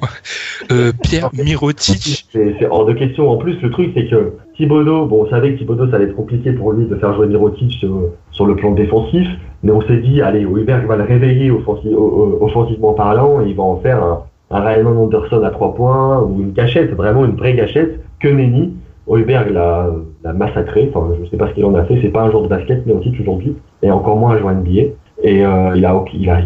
Euh, 0.72 0.92
Pierre 1.02 1.30
Mirotic, 1.34 2.26
C'est 2.32 2.66
hors 2.70 2.86
de 2.86 2.94
question. 2.94 3.28
En 3.30 3.36
plus, 3.36 3.60
le 3.60 3.70
truc, 3.70 3.92
c'est 3.94 4.06
que 4.06 4.32
Thibodeau, 4.56 5.06
bon, 5.06 5.26
on 5.26 5.30
savait 5.30 5.52
que 5.52 5.58
Thibodeau, 5.58 5.90
ça 5.90 5.96
allait 5.96 6.06
être 6.06 6.16
compliqué 6.16 6.52
pour 6.52 6.72
lui 6.72 6.86
de 6.86 6.96
faire 6.96 7.14
jouer 7.14 7.26
Mirotic 7.26 7.72
sur, 7.72 8.12
sur 8.32 8.46
le 8.46 8.56
plan 8.56 8.72
défensif, 8.72 9.28
mais 9.62 9.72
on 9.72 9.82
s'est 9.82 9.98
dit, 9.98 10.22
allez, 10.22 10.40
Hubert 10.40 10.86
va 10.86 10.96
le 10.96 11.04
réveiller 11.04 11.50
offensivement 11.50 12.94
parlant, 12.94 13.42
et 13.42 13.50
il 13.50 13.56
va 13.56 13.64
en 13.64 13.78
faire 13.80 14.02
un, 14.02 14.24
un 14.50 14.60
Ryan 14.60 14.96
Anderson 14.96 15.42
à 15.42 15.50
trois 15.50 15.74
points, 15.74 16.22
ou 16.22 16.40
une 16.40 16.52
gâchette, 16.52 16.92
vraiment 16.94 17.26
une 17.26 17.36
vraie 17.36 17.54
gâchette, 17.54 18.00
que 18.20 18.28
Nenny. 18.28 18.74
Heuberg 19.10 19.50
l'a 19.50 19.90
l'a 20.24 20.32
massacré, 20.32 20.90
enfin, 20.92 21.14
je 21.22 21.30
sais 21.30 21.36
pas 21.36 21.48
ce 21.48 21.54
qu'il 21.54 21.64
en 21.64 21.74
a 21.74 21.84
fait, 21.84 21.98
c'est 22.02 22.08
pas 22.08 22.22
un 22.22 22.30
joueur 22.30 22.42
de 22.42 22.48
basket, 22.48 22.84
mais 22.86 22.92
aussi 22.92 23.12
aujourd'hui, 23.20 23.56
et 23.82 23.90
encore 23.90 24.16
moins 24.16 24.32
un 24.32 24.38
joueur 24.38 24.54
NBA. 24.54 24.92
Et 25.22 25.44
euh, 25.44 25.76
il, 25.76 25.84
a, 25.84 26.04
il, 26.14 26.30
a, 26.30 26.40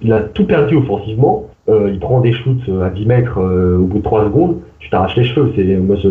il, 0.00 0.12
a, 0.12 0.20
tout 0.20 0.46
perdu 0.46 0.76
offensivement. 0.76 1.46
Euh, 1.68 1.90
il 1.92 1.98
prend 1.98 2.20
des 2.20 2.32
shoots 2.32 2.66
euh, 2.68 2.86
à 2.86 2.90
10 2.90 3.04
mètres 3.04 3.38
au 3.38 3.84
bout 3.84 3.98
de 3.98 4.02
3 4.02 4.24
secondes. 4.24 4.56
Tu 4.78 4.88
t'arraches 4.88 5.16
les 5.16 5.24
cheveux. 5.24 5.52
C'est 5.54 5.64
moi, 5.76 5.96
je, 5.96 6.08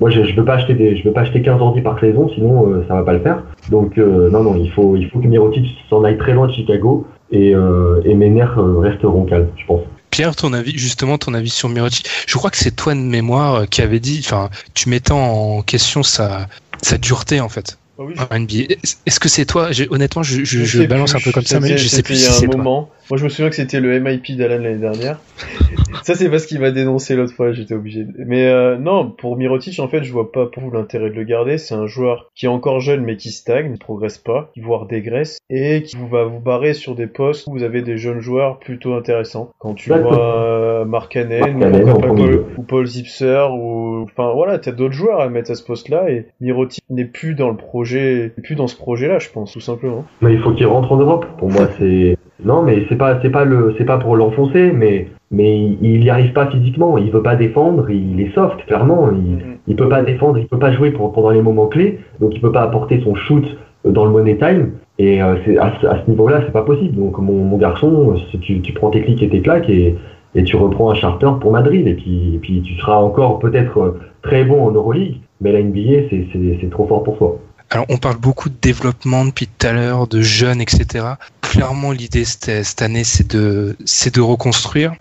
moi, 0.00 0.10
veux 0.10 0.44
pas 0.44 0.54
acheter 0.54 0.74
des, 0.74 0.96
je 0.96 1.04
veux 1.04 1.12
pas 1.12 1.22
acheter 1.22 1.40
15 1.40 1.60
ordi 1.60 1.80
par 1.80 1.98
saison, 2.00 2.28
sinon 2.28 2.68
euh, 2.68 2.84
ça 2.86 2.94
va 2.94 3.02
pas 3.02 3.14
le 3.14 3.20
faire. 3.20 3.42
Donc 3.70 3.96
non, 3.96 4.42
non, 4.42 4.56
il 4.56 4.70
faut, 4.70 4.96
il 4.96 5.08
faut 5.08 5.20
que 5.20 5.26
Mirotic 5.28 5.66
s'en 5.88 6.04
aille 6.04 6.18
très 6.18 6.34
loin 6.34 6.48
de 6.48 6.52
Chicago 6.52 7.06
et, 7.30 7.54
mes 7.54 8.28
nerfs 8.28 8.58
resteront 8.58 9.24
calmes, 9.24 9.48
je 9.56 9.64
pense. 9.66 9.80
Pierre, 10.12 10.36
ton 10.36 10.52
avis, 10.52 10.78
justement, 10.78 11.16
ton 11.16 11.32
avis 11.32 11.48
sur 11.48 11.70
Mirotic. 11.70 12.06
Je 12.26 12.36
crois 12.36 12.50
que 12.50 12.58
c'est 12.58 12.76
toi 12.76 12.94
de 12.94 13.00
mémoire 13.00 13.54
euh, 13.54 13.66
qui 13.66 13.80
avait 13.80 13.98
dit, 13.98 14.20
enfin, 14.22 14.50
tu 14.74 14.90
mettais 14.90 15.12
en 15.12 15.62
question 15.62 16.02
sa, 16.02 16.48
sa 16.82 16.98
dureté, 16.98 17.40
en 17.40 17.48
fait. 17.48 17.78
Ah 17.98 18.04
oui, 18.04 18.14
en 18.18 18.38
NBA. 18.38 18.74
Est-ce 19.06 19.20
que 19.20 19.28
c'est 19.28 19.44
toi? 19.44 19.68
Honnêtement, 19.90 20.22
je, 20.22 20.44
je, 20.44 20.86
balance 20.86 21.12
plus. 21.12 21.20
un 21.20 21.24
peu 21.24 21.32
comme 21.32 21.42
ça, 21.42 21.60
mais 21.60 21.76
je 21.76 21.88
sais 21.88 22.02
plus 22.02 22.16
si 22.16 22.26
a 22.26 22.30
c'est 22.30 22.46
un 22.46 22.48
toi. 22.48 22.56
moment. 22.58 22.90
Moi, 23.10 23.18
je 23.18 23.24
me 23.24 23.28
souviens 23.28 23.50
que 23.50 23.56
c'était 23.56 23.80
le 23.80 24.00
MIP 24.00 24.36
d'Alan 24.36 24.62
l'année 24.62 24.78
dernière. 24.78 25.20
ça, 26.02 26.14
c'est 26.14 26.30
parce 26.30 26.46
qu'il 26.46 26.60
m'a 26.60 26.70
dénoncé 26.70 27.14
l'autre 27.14 27.34
fois, 27.34 27.52
j'étais 27.52 27.74
obligé. 27.74 28.04
de- 28.04 28.12
Mais 28.26 28.46
euh, 28.46 28.78
non, 28.78 29.10
pour 29.10 29.36
Mirotic, 29.36 29.78
en 29.80 29.88
fait, 29.88 30.02
je 30.04 30.12
vois 30.12 30.32
pas 30.32 30.46
pour 30.46 30.62
vous 30.62 30.70
l'intérêt 30.70 31.10
de 31.10 31.14
le 31.14 31.24
garder. 31.24 31.58
C'est 31.58 31.74
un 31.74 31.86
joueur 31.86 32.30
qui 32.34 32.46
est 32.46 32.48
encore 32.48 32.80
jeune, 32.80 33.02
mais 33.02 33.16
qui 33.16 33.30
stagne, 33.30 33.70
ne 33.72 33.76
progresse 33.76 34.16
pas, 34.16 34.50
qui 34.54 34.60
voire 34.60 34.86
dégraisse, 34.86 35.38
et 35.50 35.82
qui 35.82 35.96
vous 35.96 36.08
va 36.08 36.24
vous 36.24 36.40
barrer 36.40 36.72
sur 36.72 36.94
des 36.94 37.06
postes 37.08 37.46
où 37.48 37.52
vous 37.52 37.62
avez 37.62 37.82
des 37.82 37.98
jeunes 37.98 38.20
joueurs 38.20 38.58
plutôt 38.58 38.94
intéressants. 38.94 39.50
Quand 39.58 39.74
tu 39.74 39.90
vois 39.90 40.18
euh, 40.18 40.84
Mark 40.86 41.12
Cannon, 41.12 41.52
Mark 41.58 42.06
ou, 42.10 42.14
Paul, 42.14 42.44
ou 42.56 42.62
Paul 42.62 42.86
Zipser, 42.86 43.44
ou 43.52 44.04
enfin 44.04 44.32
voilà, 44.32 44.58
t'as 44.58 44.72
d'autres 44.72 44.94
joueurs 44.94 45.20
à 45.20 45.28
mettre 45.28 45.50
à 45.50 45.54
ce 45.54 45.64
poste-là, 45.64 46.08
et 46.10 46.28
Mirotic 46.40 46.82
n'est 46.88 47.04
plus 47.04 47.34
dans 47.34 47.50
le 47.50 47.56
projet, 47.56 47.81
n'est 47.84 48.28
plus 48.42 48.54
dans 48.54 48.66
ce 48.66 48.76
projet-là, 48.76 49.18
je 49.18 49.28
pense, 49.30 49.52
tout 49.52 49.60
simplement. 49.60 50.04
Mais 50.20 50.32
il 50.34 50.38
faut 50.40 50.52
qu'il 50.52 50.66
rentre 50.66 50.92
en 50.92 50.96
Europe. 50.96 51.26
Pour 51.38 51.50
moi, 51.50 51.68
c'est 51.78 52.16
non, 52.44 52.62
mais 52.62 52.84
c'est 52.88 52.96
pas, 52.96 53.20
c'est 53.22 53.30
pas 53.30 53.44
le, 53.44 53.74
c'est 53.78 53.84
pas 53.84 53.98
pour 53.98 54.16
l'enfoncer, 54.16 54.72
mais 54.72 55.08
mais 55.30 55.56
il 55.80 56.04
y 56.04 56.10
arrive 56.10 56.32
pas 56.32 56.46
physiquement. 56.50 56.98
Il 56.98 57.10
veut 57.10 57.22
pas 57.22 57.36
défendre. 57.36 57.88
Il 57.90 58.20
est 58.20 58.34
soft, 58.34 58.64
clairement. 58.66 59.10
Il, 59.12 59.38
il 59.68 59.76
peut 59.76 59.88
pas 59.88 60.02
défendre. 60.02 60.38
Il 60.38 60.46
peut 60.46 60.58
pas 60.58 60.72
jouer 60.72 60.90
pour, 60.90 61.12
pendant 61.12 61.30
les 61.30 61.40
moments 61.42 61.66
clés. 61.68 62.00
Donc 62.20 62.34
il 62.34 62.40
peut 62.40 62.52
pas 62.52 62.62
apporter 62.62 63.00
son 63.02 63.14
shoot 63.14 63.44
euh, 63.86 63.90
dans 63.92 64.04
le 64.04 64.10
money 64.10 64.36
time. 64.36 64.72
Et 64.98 65.22
euh, 65.22 65.36
c'est 65.44 65.56
à, 65.56 65.72
ce- 65.80 65.86
à 65.86 66.02
ce 66.04 66.10
niveau-là, 66.10 66.42
c'est 66.44 66.52
pas 66.52 66.62
possible. 66.62 66.96
Donc 66.96 67.16
mon, 67.18 67.44
mon 67.44 67.56
garçon, 67.56 68.16
si 68.30 68.38
tu, 68.40 68.60
tu 68.60 68.72
prends 68.72 68.90
tes 68.90 69.00
clics 69.02 69.22
et 69.22 69.28
tes 69.28 69.40
claques 69.40 69.68
et 69.70 69.96
et 70.34 70.44
tu 70.44 70.56
reprends 70.56 70.90
un 70.90 70.94
charter 70.94 71.28
pour 71.42 71.52
Madrid 71.52 71.86
et 71.86 71.92
puis 71.92 72.34
et 72.34 72.38
puis 72.38 72.62
tu 72.62 72.74
seras 72.80 72.96
encore 72.96 73.38
peut-être 73.38 73.78
euh, 73.78 74.00
très 74.22 74.44
bon 74.44 74.64
en 74.66 74.70
Euroleague. 74.70 75.16
Mais 75.42 75.52
la 75.52 75.62
NBA, 75.62 76.08
c'est 76.10 76.26
c'est 76.32 76.58
c'est 76.60 76.70
trop 76.70 76.86
fort 76.86 77.02
pour 77.04 77.16
toi. 77.18 77.38
Alors, 77.72 77.86
on 77.88 77.96
parle 77.96 78.18
beaucoup 78.18 78.50
de 78.50 78.56
développement 78.60 79.24
depuis 79.24 79.46
tout 79.46 79.66
à 79.66 79.72
l'heure, 79.72 80.06
de 80.06 80.20
jeunes, 80.20 80.60
etc. 80.60 81.06
Clairement, 81.40 81.90
l'idée 81.90 82.26
cette, 82.26 82.82
année, 82.82 83.02
c'est 83.02 83.26
de, 83.26 83.78
c'est 83.86 84.14
de 84.14 84.20
reconstruire. 84.20 84.92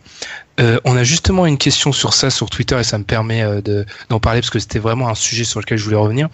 Euh, 0.62 0.80
on 0.86 0.96
a 0.96 1.04
justement 1.04 1.46
une 1.46 1.58
question 1.58 1.92
sur 1.92 2.14
ça 2.14 2.30
sur 2.30 2.50
Twitter 2.50 2.80
et 2.80 2.86
ça 2.86 2.98
me 2.98 3.04
permet 3.04 3.42
euh, 3.42 3.60
de, 3.60 3.86
d'en 4.08 4.22
parler 4.22 4.40
parce 4.40 4.52
que 4.52 4.60
c'était 4.60 4.80
vraiment 4.80 5.10
un 5.10 5.16
sujet 5.16 5.44
sur 5.44 5.60
lequel 5.60 5.78
je 5.78 5.84
voulais 5.84 5.98
revenir. 5.98 6.30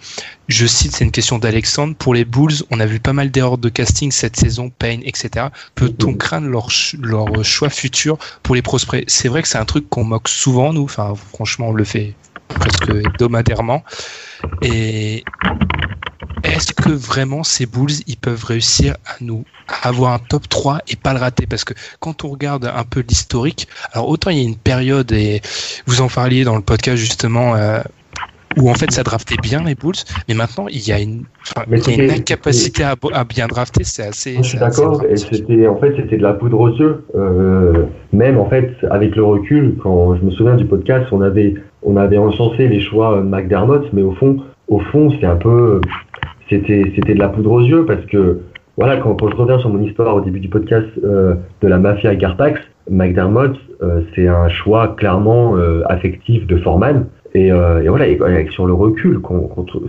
Je 0.46 0.64
cite, 0.64 0.94
c'est 0.94 1.04
une 1.04 1.10
question 1.10 1.40
d'Alexandre. 1.40 1.96
Pour 1.96 2.14
les 2.14 2.24
Bulls, 2.24 2.62
on 2.70 2.78
a 2.78 2.86
vu 2.86 3.00
pas 3.00 3.12
mal 3.12 3.32
d'erreurs 3.32 3.58
de 3.58 3.68
casting 3.68 4.12
cette 4.12 4.36
saison, 4.36 4.70
Payne, 4.70 5.02
etc. 5.04 5.46
Peut-on 5.74 6.14
craindre 6.14 6.46
leur, 6.46 6.68
leur 7.02 7.44
choix 7.44 7.68
futur 7.68 8.16
pour 8.44 8.54
les 8.54 8.62
prospects? 8.62 9.02
C'est 9.08 9.26
vrai 9.26 9.42
que 9.42 9.48
c'est 9.48 9.58
un 9.58 9.64
truc 9.64 9.88
qu'on 9.88 10.04
moque 10.04 10.28
souvent, 10.28 10.72
nous. 10.72 10.84
Enfin, 10.84 11.14
franchement, 11.32 11.70
on 11.70 11.74
le 11.74 11.82
fait 11.82 12.14
presque 12.46 12.90
hebdomadairement. 12.90 13.82
Et 14.62 15.24
est-ce 16.44 16.72
que 16.72 16.90
vraiment 16.90 17.42
ces 17.44 17.66
Bulls, 17.66 17.90
ils 18.06 18.16
peuvent 18.16 18.44
réussir 18.44 18.94
à 19.06 19.14
nous 19.20 19.44
à 19.82 19.88
avoir 19.88 20.12
un 20.14 20.18
top 20.18 20.48
3 20.48 20.80
et 20.88 20.96
pas 20.96 21.12
le 21.12 21.18
rater? 21.20 21.46
Parce 21.46 21.64
que 21.64 21.74
quand 22.00 22.24
on 22.24 22.28
regarde 22.28 22.64
un 22.74 22.84
peu 22.84 23.02
l'historique, 23.06 23.68
alors 23.92 24.08
autant 24.08 24.30
il 24.30 24.38
y 24.38 24.40
a 24.40 24.48
une 24.48 24.56
période, 24.56 25.10
et 25.12 25.40
vous 25.86 26.00
en 26.00 26.08
parliez 26.08 26.44
dans 26.44 26.56
le 26.56 26.62
podcast 26.62 26.96
justement, 26.96 27.54
euh, 27.56 27.80
où 28.56 28.70
en 28.70 28.74
fait 28.74 28.90
ça 28.90 29.02
draftait 29.02 29.36
bien 29.42 29.62
les 29.62 29.74
Bulls, 29.74 29.94
mais 30.28 30.34
maintenant 30.34 30.66
il 30.68 30.86
y 30.86 30.92
a 30.92 30.98
une, 31.00 31.24
Mais 31.68 31.78
il 31.80 31.86
y 31.86 31.90
a 31.90 31.94
une 32.04 32.08
c'était- 32.10 32.20
incapacité 32.20 32.82
à, 32.82 32.94
à 33.12 33.24
bien 33.24 33.46
drafter, 33.46 33.84
c'est 33.84 34.04
assez... 34.06 34.36
Je 34.38 34.42
suis 34.42 34.58
d'accord, 34.58 35.02
et 35.08 35.16
c'était 35.16 35.66
en 35.68 35.76
fait 35.76 35.94
c'était 35.96 36.16
de 36.16 36.22
la 36.22 36.32
poudre 36.32 36.58
aux 36.60 36.70
yeux. 36.70 37.04
Euh, 37.14 37.84
même 38.12 38.38
en 38.38 38.48
fait 38.48 38.72
avec 38.90 39.14
le 39.16 39.24
recul, 39.24 39.76
quand 39.82 40.16
je 40.16 40.22
me 40.22 40.30
souviens 40.30 40.56
du 40.56 40.64
podcast, 40.66 41.06
on 41.12 41.20
avait 41.20 41.54
on 41.82 41.96
avait 41.96 42.18
encensé 42.18 42.66
les 42.68 42.80
choix 42.80 43.20
McDermott, 43.22 43.84
mais 43.92 44.02
au 44.02 44.12
fond 44.12 44.38
au 44.68 44.80
fond 44.80 45.12
c'est 45.20 45.26
un 45.26 45.36
peu 45.36 45.80
c'était 46.48 46.92
c'était 46.94 47.14
de 47.14 47.18
la 47.18 47.28
poudre 47.28 47.52
aux 47.52 47.60
yeux 47.60 47.84
parce 47.84 48.04
que 48.06 48.40
voilà 48.76 48.96
quand, 48.98 49.16
je 49.28 49.34
reviens 49.34 49.58
sur 49.58 49.70
mon 49.70 49.82
histoire 49.82 50.14
au 50.14 50.20
début 50.20 50.40
du 50.40 50.48
podcast 50.48 50.86
euh, 51.02 51.34
de 51.62 51.68
la 51.68 51.78
mafia 51.78 52.14
Garpax, 52.14 52.60
McDermott 52.88 53.56
euh, 53.82 54.02
c'est 54.14 54.28
un 54.28 54.48
choix 54.48 54.94
clairement 54.96 55.56
euh, 55.56 55.82
affectif 55.86 56.46
de 56.46 56.56
Foreman. 56.58 57.06
Et, 57.34 57.48
et 57.48 57.88
voilà, 57.88 58.08
et, 58.08 58.14
et 58.14 58.50
sur 58.50 58.66
le 58.66 58.72
recul, 58.72 59.20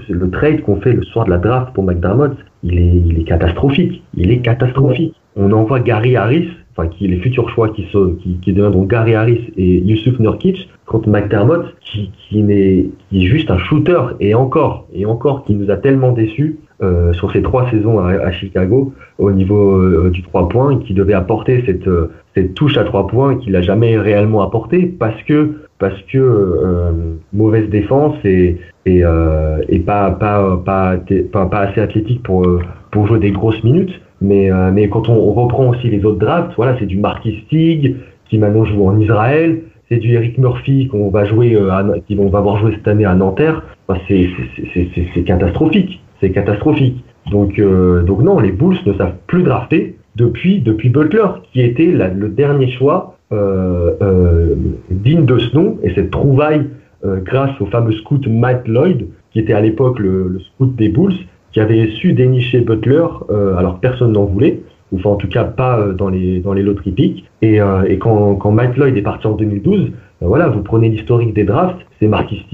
le 0.10 0.30
trade 0.30 0.62
qu'on 0.62 0.82
fait 0.82 0.92
le 0.92 1.04
soir 1.04 1.24
de 1.26 1.30
la 1.30 1.38
draft 1.38 1.74
pour 1.74 1.86
McDermott, 1.86 2.36
il 2.64 3.18
est 3.18 3.24
catastrophique. 3.24 4.04
Il 4.14 4.30
est 4.30 4.40
catastrophique. 4.40 5.16
On 5.38 5.54
envoie 5.54 5.80
Gary 5.80 6.18
Harris, 6.18 6.50
enfin 6.72 6.88
qui 6.88 7.08
les 7.08 7.18
futurs 7.18 7.50
choix 7.50 7.70
qui, 7.70 7.86
sont, 7.92 8.16
qui, 8.22 8.40
qui 8.42 8.54
deviendront 8.54 8.84
Gary 8.84 9.16
Harris 9.16 9.52
et 9.58 9.80
Yusuf 9.80 10.20
Nurkic 10.20 10.70
contre 10.86 11.10
McDermott, 11.10 11.76
qui, 11.82 12.12
qui, 12.18 12.42
n'est, 12.42 12.88
qui 13.10 13.26
est 13.26 13.28
juste 13.28 13.52
un 13.52 13.58
shooter 13.58 14.02
et 14.20 14.34
encore 14.34 14.88
et 14.94 15.06
encore 15.06 15.44
qui 15.44 15.54
nous 15.56 15.70
a 15.70 15.78
tellement 15.78 16.12
déçus 16.12 16.58
euh, 16.82 17.12
sur 17.14 17.32
ces 17.32 17.42
trois 17.42 17.70
saisons 17.70 18.00
à, 18.00 18.12
à 18.12 18.32
Chicago 18.32 18.94
au 19.18 19.32
niveau 19.32 19.74
euh, 19.74 20.10
du 20.10 20.24
trois 20.24 20.48
points, 20.48 20.78
qui 20.78 20.94
devait 20.94 21.14
apporter 21.14 21.64
cette, 21.66 21.88
euh, 21.88 22.12
cette 22.36 22.54
touche 22.54 22.78
à 22.78 22.86
trois 22.86 23.08
points 23.08 23.36
qu'il 23.36 23.54
n'a 23.54 23.62
jamais 23.62 23.98
réellement 23.98 24.42
apporté 24.42 24.86
parce 24.86 25.22
que 25.24 25.62
parce 25.78 26.02
que 26.12 26.18
euh, 26.18 26.92
mauvaise 27.32 27.70
défense 27.70 28.16
et 28.24 28.58
et, 28.86 29.04
euh, 29.04 29.62
et 29.68 29.80
pas, 29.80 30.12
pas, 30.12 30.58
pas, 30.66 30.98
pas, 31.32 31.46
pas 31.46 31.60
assez 31.60 31.82
athlétique 31.82 32.24
pour, 32.24 32.48
pour 32.92 33.08
jouer 33.08 33.20
des 33.20 33.32
grosses 33.32 33.64
minutes. 33.64 34.02
Mais, 34.22 34.52
euh, 34.52 34.72
mais 34.72 34.90
quand 34.90 35.08
on, 35.10 35.14
on 35.14 35.34
reprend 35.34 35.70
aussi 35.70 35.90
les 35.90 36.04
autres 36.06 36.20
drafts, 36.20 36.54
voilà, 36.58 36.76
c'est 36.80 36.86
du 36.86 36.98
Marquis 36.98 37.44
Stig 37.46 37.96
qui 38.30 38.38
maintenant 38.38 38.66
joue 38.66 38.86
en 38.86 39.00
Israël, 39.00 39.62
c'est 39.90 39.98
du 39.98 40.14
Eric 40.14 40.38
Murphy 40.38 40.88
qu'on 40.88 41.10
va 41.10 41.26
jouer, 41.26 41.56
euh, 41.56 41.72
à, 41.72 41.84
qui 42.08 42.16
vont 42.16 42.30
va 42.30 42.42
voir 42.42 42.58
jouer 42.58 42.74
cette 42.76 42.88
année 42.88 43.06
à 43.06 43.16
Nanterre. 43.16 43.64
Enfin, 43.88 44.00
c'est 44.08 45.24
catastrophique, 45.26 46.02
c'est 46.20 46.32
catastrophique. 46.32 47.04
Donc, 47.32 47.60
euh, 47.60 48.04
donc 48.04 48.22
non, 48.22 48.40
les 48.40 48.52
Bulls 48.52 48.78
ne 48.86 48.94
savent 48.94 49.16
plus 49.28 49.44
drafter 49.44 49.96
depuis, 50.16 50.60
depuis 50.60 50.90
Butler, 50.90 51.26
qui 51.52 51.62
était 51.62 51.92
la- 51.92 52.10
le 52.10 52.30
dernier 52.30 52.70
choix 52.72 53.16
euh, 53.32 53.92
euh, 54.02 54.56
digne 54.90 55.26
de 55.26 55.38
ce 55.38 55.56
nom 55.56 55.78
et 55.84 55.94
cette 55.94 56.10
trouvaille 56.12 56.66
euh, 57.06 57.20
grâce 57.24 57.52
au 57.62 57.66
fameux 57.68 57.92
scout 57.94 58.26
Matt 58.28 58.68
Lloyd, 58.68 59.08
qui 59.32 59.40
était 59.40 59.54
à 59.54 59.62
l'époque 59.62 60.00
le, 60.00 60.28
le 60.28 60.40
scout 60.40 60.76
des 60.76 60.90
Bulls, 60.90 61.14
qui 61.52 61.60
avait 61.60 61.88
su 61.92 62.14
dénicher 62.14 62.62
Butler, 62.62 63.06
euh, 63.30 63.56
alors 63.56 63.80
personne 63.80 64.14
n'en 64.14 64.26
voulait, 64.26 64.62
ou 64.92 64.98
enfin 64.98 65.12
en 65.12 65.16
tout 65.16 65.28
cas 65.28 65.44
pas 65.44 65.80
euh, 65.80 65.94
dans 65.94 66.10
les 66.10 66.40
dans 66.40 66.54
les 66.54 66.64
loteries 66.64 66.92
pick. 66.92 67.26
Et, 67.42 67.62
euh, 67.62 67.84
et 67.88 67.98
quand, 67.98 68.36
quand 68.36 68.52
Matt 68.52 68.78
Lloyd 68.78 68.96
est 68.98 69.02
parti 69.02 69.28
en 69.28 69.34
2012, 69.34 69.80
euh, 70.22 70.28
voilà, 70.28 70.48
vous 70.50 70.62
prenez 70.62 70.90
l'historique 70.90 71.34
des 71.34 71.44
drafts, 71.44 71.80
c'est 72.00 72.08
Marquis 72.08 72.46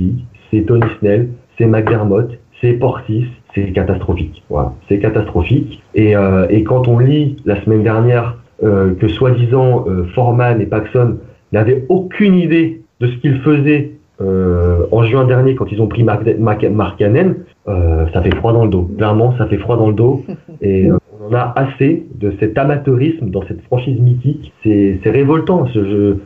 c'est 0.52 0.62
Tony 0.62 0.86
Snell, 1.00 1.30
c'est 1.58 1.66
McDermott, 1.66 2.30
c'est 2.62 2.74
Portis, 2.74 3.26
c'est 3.54 3.72
catastrophique. 3.72 4.44
Voilà, 4.50 4.74
c'est 4.88 5.00
catastrophique. 5.00 5.82
Et, 5.96 6.16
euh, 6.16 6.46
et 6.50 6.64
quand 6.64 6.88
on 6.88 7.00
lit 7.00 7.38
la 7.46 7.62
semaine 7.64 7.84
dernière 7.84 8.38
euh, 8.64 8.94
que 8.96 9.08
soi-disant 9.08 9.86
euh, 9.88 10.06
Foreman 10.14 10.62
et 10.62 10.66
Paxson 10.66 11.18
n'avaient 11.52 11.86
aucune 11.90 12.36
idée 12.36 12.82
de 13.00 13.08
ce 13.08 13.16
qu'ils 13.18 13.40
faisaient 13.42 13.92
euh, 14.22 14.86
en 14.92 15.04
juin 15.04 15.26
dernier 15.26 15.56
quand 15.56 15.72
ils 15.72 15.82
ont 15.82 15.88
pris 15.88 16.04
Mark, 16.04 16.26
Mark, 16.40 16.64
Mark 16.64 17.00
Cannon, 17.00 17.36
euh, 17.68 18.06
ça 18.14 18.22
fait 18.22 18.36
froid 18.36 18.54
dans 18.54 18.66
le 18.66 18.70
dos. 18.70 18.90
Clairement, 18.98 19.36
ça 19.38 19.48
fait 19.48 19.58
froid 19.58 19.78
dans 19.78 19.90
le 19.90 19.96
dos. 19.96 20.24
Et 20.62 20.90
euh, 20.90 20.98
on 21.20 21.32
en 21.32 21.34
a 21.34 21.54
assez 21.56 22.06
de 22.16 22.34
cet 22.40 22.58
amateurisme 22.58 23.30
dans 23.30 23.44
cette 23.48 23.62
franchise 23.64 24.00
mythique. 24.00 24.54
C'est 24.64 25.00
révoltant 25.06 25.66
ce 25.68 25.84
jeu. 25.84 26.22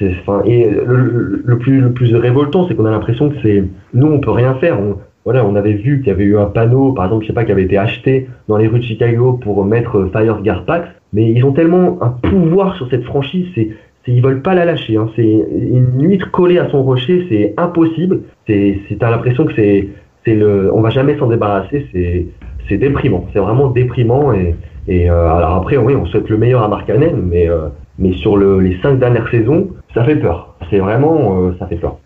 Enfin, 0.00 0.42
et 0.46 0.68
le, 0.68 1.58
plus 1.58 1.80
le 1.80 1.92
plus 1.92 2.12
révoltant, 2.16 2.66
c'est 2.66 2.74
qu'on 2.74 2.86
a 2.86 2.90
l'impression 2.90 3.28
que 3.28 3.36
c'est 3.40 3.62
nous, 3.94 4.08
on 4.08 4.18
peut 4.18 4.32
rien 4.32 4.54
faire. 4.54 4.80
On, 4.80 4.96
voilà, 5.24 5.44
on 5.46 5.54
avait 5.54 5.74
vu 5.74 5.98
qu'il 5.98 6.08
y 6.08 6.10
avait 6.10 6.24
eu 6.24 6.36
un 6.36 6.46
panneau, 6.46 6.92
par 6.92 7.04
exemple, 7.04 7.22
je 7.22 7.28
sais 7.28 7.34
pas, 7.34 7.44
qui 7.44 7.52
avait 7.52 7.62
été 7.62 7.78
acheté 7.78 8.28
dans 8.48 8.56
les 8.56 8.66
rues 8.66 8.80
de 8.80 8.84
Chicago 8.84 9.34
pour 9.34 9.64
mettre 9.64 10.08
Fire 10.12 10.42
Garpax, 10.42 10.88
mais 11.12 11.30
ils 11.30 11.44
ont 11.44 11.52
tellement 11.52 11.98
un 12.02 12.08
pouvoir 12.08 12.74
sur 12.74 12.90
cette 12.90 13.04
franchise, 13.04 13.46
c'est 13.54 13.70
ils 14.08 14.22
veulent 14.22 14.42
pas 14.42 14.54
la 14.54 14.64
lâcher. 14.64 14.96
Hein. 14.96 15.08
C'est 15.14 15.22
une 15.22 16.02
huître 16.02 16.30
collée 16.30 16.58
à 16.58 16.68
son 16.70 16.82
rocher, 16.82 17.26
c'est 17.28 17.54
impossible. 17.56 18.22
C'est, 18.46 18.80
c'est 18.88 18.98
t'as 18.98 19.10
l'impression 19.10 19.44
que 19.44 19.54
c'est, 19.54 19.88
c'est 20.24 20.34
le, 20.34 20.72
on 20.72 20.80
va 20.80 20.90
jamais 20.90 21.18
s'en 21.18 21.26
débarrasser. 21.28 21.86
C'est, 21.92 22.26
c'est 22.68 22.76
déprimant. 22.78 23.26
C'est 23.32 23.38
vraiment 23.38 23.68
déprimant. 23.68 24.32
Et, 24.32 24.54
et 24.88 25.10
euh, 25.10 25.34
alors 25.34 25.56
après, 25.56 25.76
oui, 25.76 25.94
on 25.94 26.06
souhaite 26.06 26.28
le 26.28 26.38
meilleur 26.38 26.62
à 26.62 26.68
Mark 26.68 26.86
Cannon, 26.86 27.16
mais 27.22 27.48
euh, 27.48 27.68
mais 27.98 28.12
sur 28.14 28.36
le, 28.36 28.60
les 28.60 28.80
cinq 28.80 28.98
dernières 28.98 29.28
saisons, 29.30 29.70
ça 29.94 30.04
fait 30.04 30.16
peur. 30.16 30.56
C'est 30.70 30.78
vraiment, 30.78 31.40
euh, 31.40 31.56
ça 31.58 31.66
fait 31.66 31.76
peur. 31.76 31.98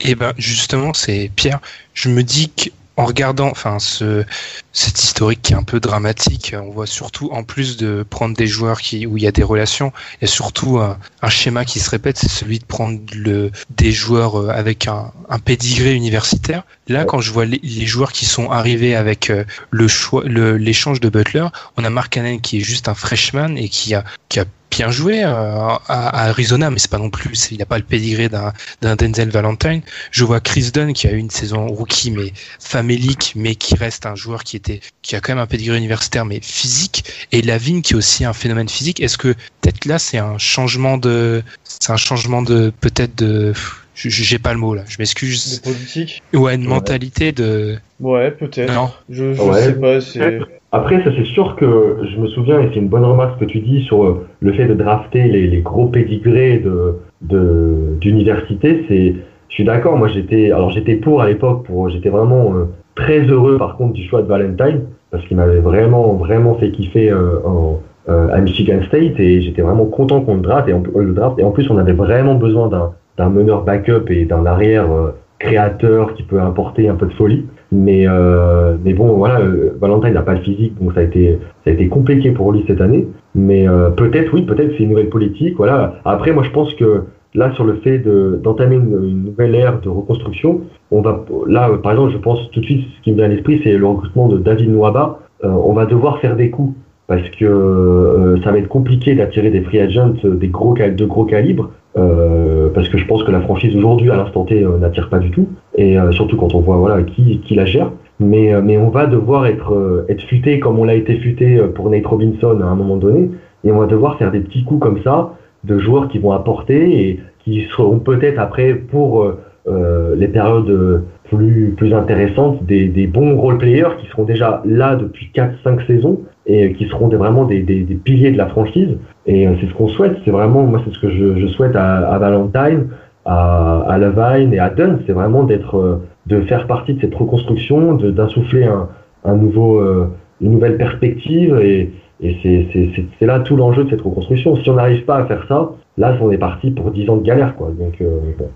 Et 0.00 0.14
ben 0.14 0.32
justement, 0.36 0.92
c'est 0.92 1.30
Pierre. 1.34 1.60
Je 1.94 2.08
me 2.08 2.22
dis 2.22 2.52
qu'en 2.98 3.04
regardant, 3.04 3.48
enfin, 3.48 3.78
ce 3.78 4.24
cet 4.72 5.02
historique 5.02 5.40
qui 5.40 5.52
est 5.52 5.56
un 5.56 5.62
peu 5.62 5.78
dramatique, 5.78 6.54
on 6.60 6.70
voit 6.70 6.86
surtout, 6.86 7.30
en 7.30 7.44
plus 7.44 7.76
de 7.76 8.04
prendre 8.08 8.36
des 8.36 8.48
joueurs 8.48 8.80
qui 8.80 9.06
où 9.06 9.16
il 9.16 9.22
y 9.22 9.26
a 9.28 9.30
des 9.30 9.44
relations, 9.44 9.92
il 10.14 10.22
y 10.22 10.24
a 10.24 10.32
surtout 10.32 10.78
un, 10.78 10.98
schéma 11.28 11.64
qui 11.64 11.78
se 11.78 11.90
répète, 11.90 12.18
c'est 12.18 12.28
celui 12.28 12.58
de 12.58 12.64
prendre 12.64 12.98
le 13.14 13.52
des 13.70 13.92
joueurs 13.92 14.40
euh, 14.40 14.48
avec 14.48 14.88
un, 14.88 15.12
un 15.28 15.38
pédigré 15.38 15.94
universitaire. 15.94 16.64
Là, 16.88 17.04
quand 17.04 17.20
je 17.20 17.30
vois 17.30 17.44
les, 17.44 17.60
les 17.62 17.86
joueurs 17.86 18.12
qui 18.12 18.24
sont 18.24 18.50
arrivés 18.50 18.96
avec 18.96 19.30
euh, 19.30 19.44
le 19.70 19.86
choix, 19.86 20.24
l'échange 20.24 20.98
de 20.98 21.08
Butler, 21.08 21.46
on 21.76 21.84
a 21.84 21.90
Mark 21.90 22.12
Cannon 22.12 22.38
qui 22.38 22.58
est 22.58 22.62
juste 22.62 22.88
un 22.88 22.94
freshman 22.94 23.56
et 23.56 23.68
qui 23.68 23.94
a 23.94 24.02
qui 24.28 24.40
a 24.40 24.44
bien 24.70 24.90
joué 24.90 25.24
euh, 25.24 25.28
à, 25.30 26.28
Arizona, 26.28 26.70
mais 26.70 26.78
c'est 26.78 26.90
pas 26.90 26.98
non 26.98 27.10
plus, 27.10 27.50
il 27.50 27.58
n'a 27.58 27.66
pas 27.66 27.78
le 27.78 27.84
pédigré 27.84 28.28
d'un 28.28 28.52
Denzel 28.96 29.30
Valentine. 29.30 29.82
Je 30.10 30.24
vois 30.24 30.40
Chris 30.40 30.70
Dunn 30.72 30.92
qui 30.92 31.06
a 31.06 31.12
eu 31.12 31.16
une 31.16 31.30
saison 31.30 31.66
rookie 31.66 32.10
mais 32.10 32.32
famélique, 32.58 33.32
mais 33.36 33.54
qui 33.54 33.74
reste 33.74 34.06
un 34.06 34.14
joueur 34.14 34.44
qui 34.44 34.56
était 34.56 34.80
qui 35.02 35.16
a 35.16 35.20
quand 35.20 35.32
même 35.32 35.42
un 35.42 35.46
pédigré 35.46 35.76
universitaire 35.76 36.24
mais 36.24 36.40
physique. 36.42 37.04
Et 37.32 37.42
Lavigne 37.42 37.82
qui 37.82 37.94
est 37.94 37.96
aussi 37.96 38.24
un 38.24 38.32
phénomène 38.32 38.68
physique. 38.68 39.00
Est-ce 39.00 39.18
que 39.18 39.34
peut-être 39.60 39.84
là 39.84 39.98
c'est 39.98 40.18
un 40.18 40.38
changement 40.38 40.98
de 40.98 41.42
c'est 41.64 41.90
un 41.90 41.96
changement 41.96 42.42
de 42.42 42.72
peut-être 42.80 43.16
de 43.16 43.52
j'ai 43.98 44.38
pas 44.38 44.52
le 44.52 44.58
mot 44.58 44.74
là, 44.74 44.82
je 44.88 44.96
De 44.96 45.00
m'excuse. 45.02 45.60
politique 45.60 46.22
Ouais, 46.34 46.54
une 46.54 46.66
mentalité 46.66 47.32
de 47.32 47.74
Ouais, 48.00 48.30
peut-être. 48.30 48.72
non. 48.72 48.88
Je, 49.10 49.34
je 49.34 49.42
Ouais. 49.42 49.60
sais 49.62 49.72
pas, 49.80 50.00
c'est. 50.00 50.38
Après, 50.70 51.02
ça 51.02 51.10
c'est 51.16 51.24
sûr 51.24 51.56
que 51.56 51.98
je 52.12 52.20
me 52.20 52.28
souviens, 52.28 52.60
et 52.60 52.68
c'est 52.72 52.78
une 52.78 52.88
bonne 52.88 53.04
remarque 53.04 53.40
ce 53.40 53.44
que 53.46 53.50
tu 53.50 53.60
dis 53.60 53.82
sur 53.82 54.04
euh, 54.04 54.26
le 54.40 54.52
fait 54.52 54.66
de 54.66 54.74
drafter 54.74 55.24
les, 55.24 55.46
les 55.48 55.60
gros 55.62 55.86
pédigrés 55.86 56.58
de 56.58 56.94
de- 57.22 57.96
d'université. 58.00 58.84
C'est, 58.88 59.14
je 59.48 59.54
suis 59.54 59.64
d'accord. 59.64 59.96
Moi, 59.96 60.08
j'étais, 60.08 60.52
alors 60.52 60.70
j'étais 60.70 60.94
pour 60.96 61.20
à 61.22 61.26
l'époque. 61.28 61.64
Pour, 61.64 61.88
j'étais 61.88 62.10
vraiment 62.10 62.54
euh, 62.54 62.64
très 62.94 63.20
heureux 63.22 63.58
par 63.58 63.76
contre 63.76 63.94
du 63.94 64.06
choix 64.08 64.22
de 64.22 64.28
Valentine 64.28 64.82
parce 65.10 65.24
qu'il 65.26 65.36
m'avait 65.36 65.60
vraiment 65.60 66.14
vraiment 66.14 66.54
fait 66.56 66.70
kiffer 66.70 67.10
euh, 67.10 67.40
en, 67.44 67.80
euh, 68.08 68.28
à 68.32 68.38
Michigan 68.40 68.80
State 68.86 69.18
et 69.18 69.40
j'étais 69.40 69.62
vraiment 69.62 69.86
content 69.86 70.20
qu'on 70.20 70.34
le 70.34 70.42
draft 70.42 70.68
et 70.68 70.72
en, 70.74 70.82
le 70.96 71.12
draft 71.14 71.38
et 71.38 71.44
en 71.44 71.50
plus 71.50 71.68
on 71.70 71.78
avait 71.78 71.92
vraiment 71.92 72.34
besoin 72.34 72.68
d'un 72.68 72.92
d'un 73.18 73.28
meneur 73.30 73.64
backup 73.64 74.04
et 74.10 74.24
d'un 74.24 74.46
arrière 74.46 74.90
euh, 74.92 75.10
créateur 75.38 76.14
qui 76.14 76.22
peut 76.22 76.40
apporter 76.40 76.88
un 76.88 76.94
peu 76.94 77.06
de 77.06 77.12
folie. 77.12 77.46
Mais 77.70 78.06
euh, 78.08 78.76
mais 78.82 78.94
bon 78.94 79.08
voilà, 79.16 79.40
euh, 79.40 79.76
Valentine 79.80 80.14
n'a 80.14 80.22
pas 80.22 80.32
le 80.34 80.40
physique 80.40 80.74
donc 80.80 80.94
ça 80.94 81.00
a 81.00 81.02
été 81.02 81.38
ça 81.64 81.70
a 81.70 81.74
été 81.74 81.88
compliqué 81.88 82.30
pour 82.30 82.52
lui 82.52 82.64
cette 82.66 82.80
année. 82.80 83.06
Mais 83.34 83.68
euh, 83.68 83.90
peut-être 83.90 84.32
oui, 84.32 84.42
peut-être 84.42 84.72
c'est 84.76 84.84
une 84.84 84.90
nouvelle 84.90 85.10
politique. 85.10 85.54
Voilà. 85.58 85.96
Après 86.04 86.32
moi 86.32 86.42
je 86.44 86.50
pense 86.50 86.72
que 86.74 87.02
là 87.34 87.52
sur 87.52 87.64
le 87.64 87.74
fait 87.84 87.98
de- 87.98 88.40
d'entamer 88.42 88.76
une, 88.76 88.98
une 89.04 89.24
nouvelle 89.26 89.54
ère 89.54 89.80
de 89.80 89.88
reconstruction. 89.90 90.62
On 90.90 91.02
va 91.02 91.24
là, 91.46 91.68
euh, 91.68 91.76
par 91.76 91.92
exemple, 91.92 92.12
je 92.12 92.18
pense 92.18 92.50
tout 92.52 92.60
de 92.60 92.64
suite, 92.64 92.86
ce 92.96 93.02
qui 93.02 93.10
me 93.12 93.16
vient 93.16 93.26
à 93.26 93.28
l'esprit, 93.28 93.60
c'est 93.62 93.76
le 93.76 93.86
recrutement 93.86 94.28
de 94.28 94.38
David 94.38 94.70
Nwaba. 94.70 95.18
Euh, 95.44 95.48
on 95.48 95.74
va 95.74 95.84
devoir 95.84 96.18
faire 96.20 96.36
des 96.36 96.48
coups 96.50 96.74
parce 97.06 97.28
que 97.38 98.36
ça 98.44 98.50
va 98.52 98.58
être 98.58 98.68
compliqué 98.68 99.14
d'attirer 99.14 99.50
des 99.50 99.60
free 99.62 99.80
agents 99.80 100.12
des 100.24 100.48
gros 100.48 100.74
de 100.74 101.04
gros 101.04 101.24
calibres. 101.24 101.70
Euh, 101.98 102.68
parce 102.74 102.88
que 102.88 102.98
je 102.98 103.06
pense 103.06 103.24
que 103.24 103.30
la 103.30 103.40
franchise 103.40 103.74
aujourd'hui 103.76 104.10
à 104.10 104.16
l'instant 104.16 104.44
T 104.44 104.62
euh, 104.62 104.78
n'attire 104.78 105.08
pas 105.08 105.18
du 105.18 105.30
tout. 105.30 105.48
Et 105.74 105.98
euh, 105.98 106.12
surtout 106.12 106.36
quand 106.36 106.54
on 106.54 106.60
voit 106.60 106.76
voilà 106.76 107.02
qui, 107.02 107.40
qui 107.40 107.54
la 107.54 107.64
gère. 107.64 107.90
Mais 108.20 108.54
euh, 108.54 108.60
mais 108.62 108.76
on 108.78 108.90
va 108.90 109.06
devoir 109.06 109.46
être 109.46 109.74
euh, 109.74 110.06
être 110.08 110.22
futé 110.22 110.60
comme 110.60 110.78
on 110.78 110.84
l'a 110.84 110.94
été 110.94 111.16
futé 111.16 111.58
pour 111.74 111.90
Nate 111.90 112.06
Robinson 112.06 112.60
à 112.62 112.66
un 112.66 112.74
moment 112.74 112.96
donné. 112.96 113.30
Et 113.64 113.72
on 113.72 113.78
va 113.78 113.86
devoir 113.86 114.18
faire 114.18 114.30
des 114.30 114.40
petits 114.40 114.64
coups 114.64 114.80
comme 114.80 115.02
ça 115.02 115.34
de 115.64 115.78
joueurs 115.78 116.08
qui 116.08 116.18
vont 116.18 116.32
apporter 116.32 117.08
et 117.08 117.20
qui 117.44 117.66
seront 117.76 117.98
peut-être 117.98 118.38
après 118.38 118.74
pour 118.74 119.26
les 119.66 120.28
périodes 120.28 121.02
plus 121.24 121.74
plus 121.76 121.92
intéressantes 121.92 122.64
des, 122.64 122.86
des 122.86 123.06
bons 123.06 123.36
role 123.36 123.58
players 123.58 123.96
qui 124.00 124.06
seront 124.06 124.22
déjà 124.22 124.62
là 124.64 124.94
depuis 124.94 125.30
4-5 125.34 125.86
saisons 125.86 126.20
et 126.50 126.72
qui 126.72 126.86
seront 126.88 127.08
des, 127.08 127.16
vraiment 127.16 127.44
des, 127.44 127.60
des, 127.62 127.82
des 127.82 127.94
piliers 127.94 128.32
de 128.32 128.38
la 128.38 128.46
franchise. 128.46 128.96
Et 129.26 129.46
euh, 129.46 129.52
c'est 129.60 129.68
ce 129.68 129.74
qu'on 129.74 129.88
souhaite. 129.88 130.16
C'est 130.24 130.30
vraiment 130.30 130.62
moi 130.64 130.80
c'est 130.84 130.92
ce 130.94 130.98
que 130.98 131.10
je, 131.10 131.38
je 131.38 131.46
souhaite 131.46 131.76
à, 131.76 131.98
à 132.08 132.18
Valentine 132.18 132.88
à, 133.26 133.80
à 133.86 133.98
Levine 133.98 134.52
et 134.54 134.58
à 134.58 134.70
Dunn. 134.70 135.00
C'est 135.06 135.12
vraiment 135.12 135.44
d'être 135.44 135.76
euh, 135.76 135.96
de 136.26 136.40
faire 136.42 136.66
partie 136.66 136.94
de 136.94 137.00
cette 137.00 137.14
reconstruction 137.14 137.94
d'insuffler 137.94 138.64
un, 138.64 138.88
un 139.24 139.36
nouveau 139.36 139.78
euh, 139.80 140.08
une 140.40 140.52
nouvelle 140.52 140.76
perspective. 140.78 141.58
Et, 141.62 141.90
et 142.20 142.36
c'est- 142.42 143.26
là 143.26 143.40
tout 143.40 143.56
l'enjeu 143.56 143.84
de 143.84 143.90
cette 143.90 144.00
reconstruction. 144.00 144.56
Si 144.56 144.68
on 144.70 144.74
n'arrive 144.74 145.04
pas 145.04 145.18
à 145.18 145.26
faire 145.26 145.44
ça 145.48 145.70
là 145.98 146.16
on 146.20 146.30
est 146.30 146.38
parti 146.38 146.70
pour 146.70 146.90
10 146.90 147.10
ans 147.10 147.16
de 147.18 147.22
galère 147.22 147.54
quoi. 147.56 147.70
Donc 147.78 148.00
euh, 148.00 148.20
bon, 148.38 148.48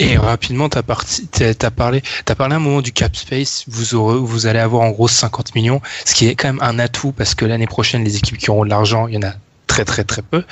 Et 0.00 0.16
rapidement, 0.16 0.70
parti, 0.70 1.26
t'as 1.26 1.52
t'as 1.52 1.70
parlé, 1.70 2.02
t'as 2.24 2.34
parlé 2.34 2.54
un 2.54 2.58
moment 2.58 2.80
du 2.80 2.90
cap 2.90 3.14
space. 3.14 3.64
Vous 3.68 3.94
aurez, 3.94 4.18
vous 4.18 4.46
allez 4.46 4.58
avoir 4.58 4.82
en 4.82 4.90
gros 4.92 5.08
50 5.08 5.54
millions, 5.54 5.82
ce 6.06 6.14
qui 6.14 6.26
est 6.26 6.34
quand 6.34 6.48
même 6.48 6.62
un 6.62 6.78
atout 6.78 7.12
parce 7.12 7.34
que 7.34 7.44
l'année 7.44 7.66
prochaine, 7.66 8.02
les 8.02 8.16
équipes 8.16 8.38
qui 8.38 8.50
auront 8.50 8.64
de 8.64 8.70
l'argent, 8.70 9.08
il 9.08 9.14
y 9.16 9.18
en 9.18 9.28
a 9.28 9.34
très 9.66 9.84
très 9.84 10.04
très 10.04 10.22
peu. 10.22 10.42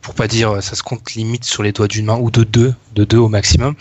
Pour 0.00 0.14
pas 0.14 0.26
dire, 0.26 0.62
ça 0.62 0.74
se 0.74 0.82
compte 0.82 1.12
limite 1.12 1.44
sur 1.44 1.62
les 1.62 1.72
doigts 1.72 1.86
d'une 1.86 2.06
main 2.06 2.16
ou 2.16 2.30
de 2.30 2.44
deux, 2.44 2.72
de 2.94 3.04
deux 3.04 3.18
au 3.18 3.28
maximum. 3.28 3.74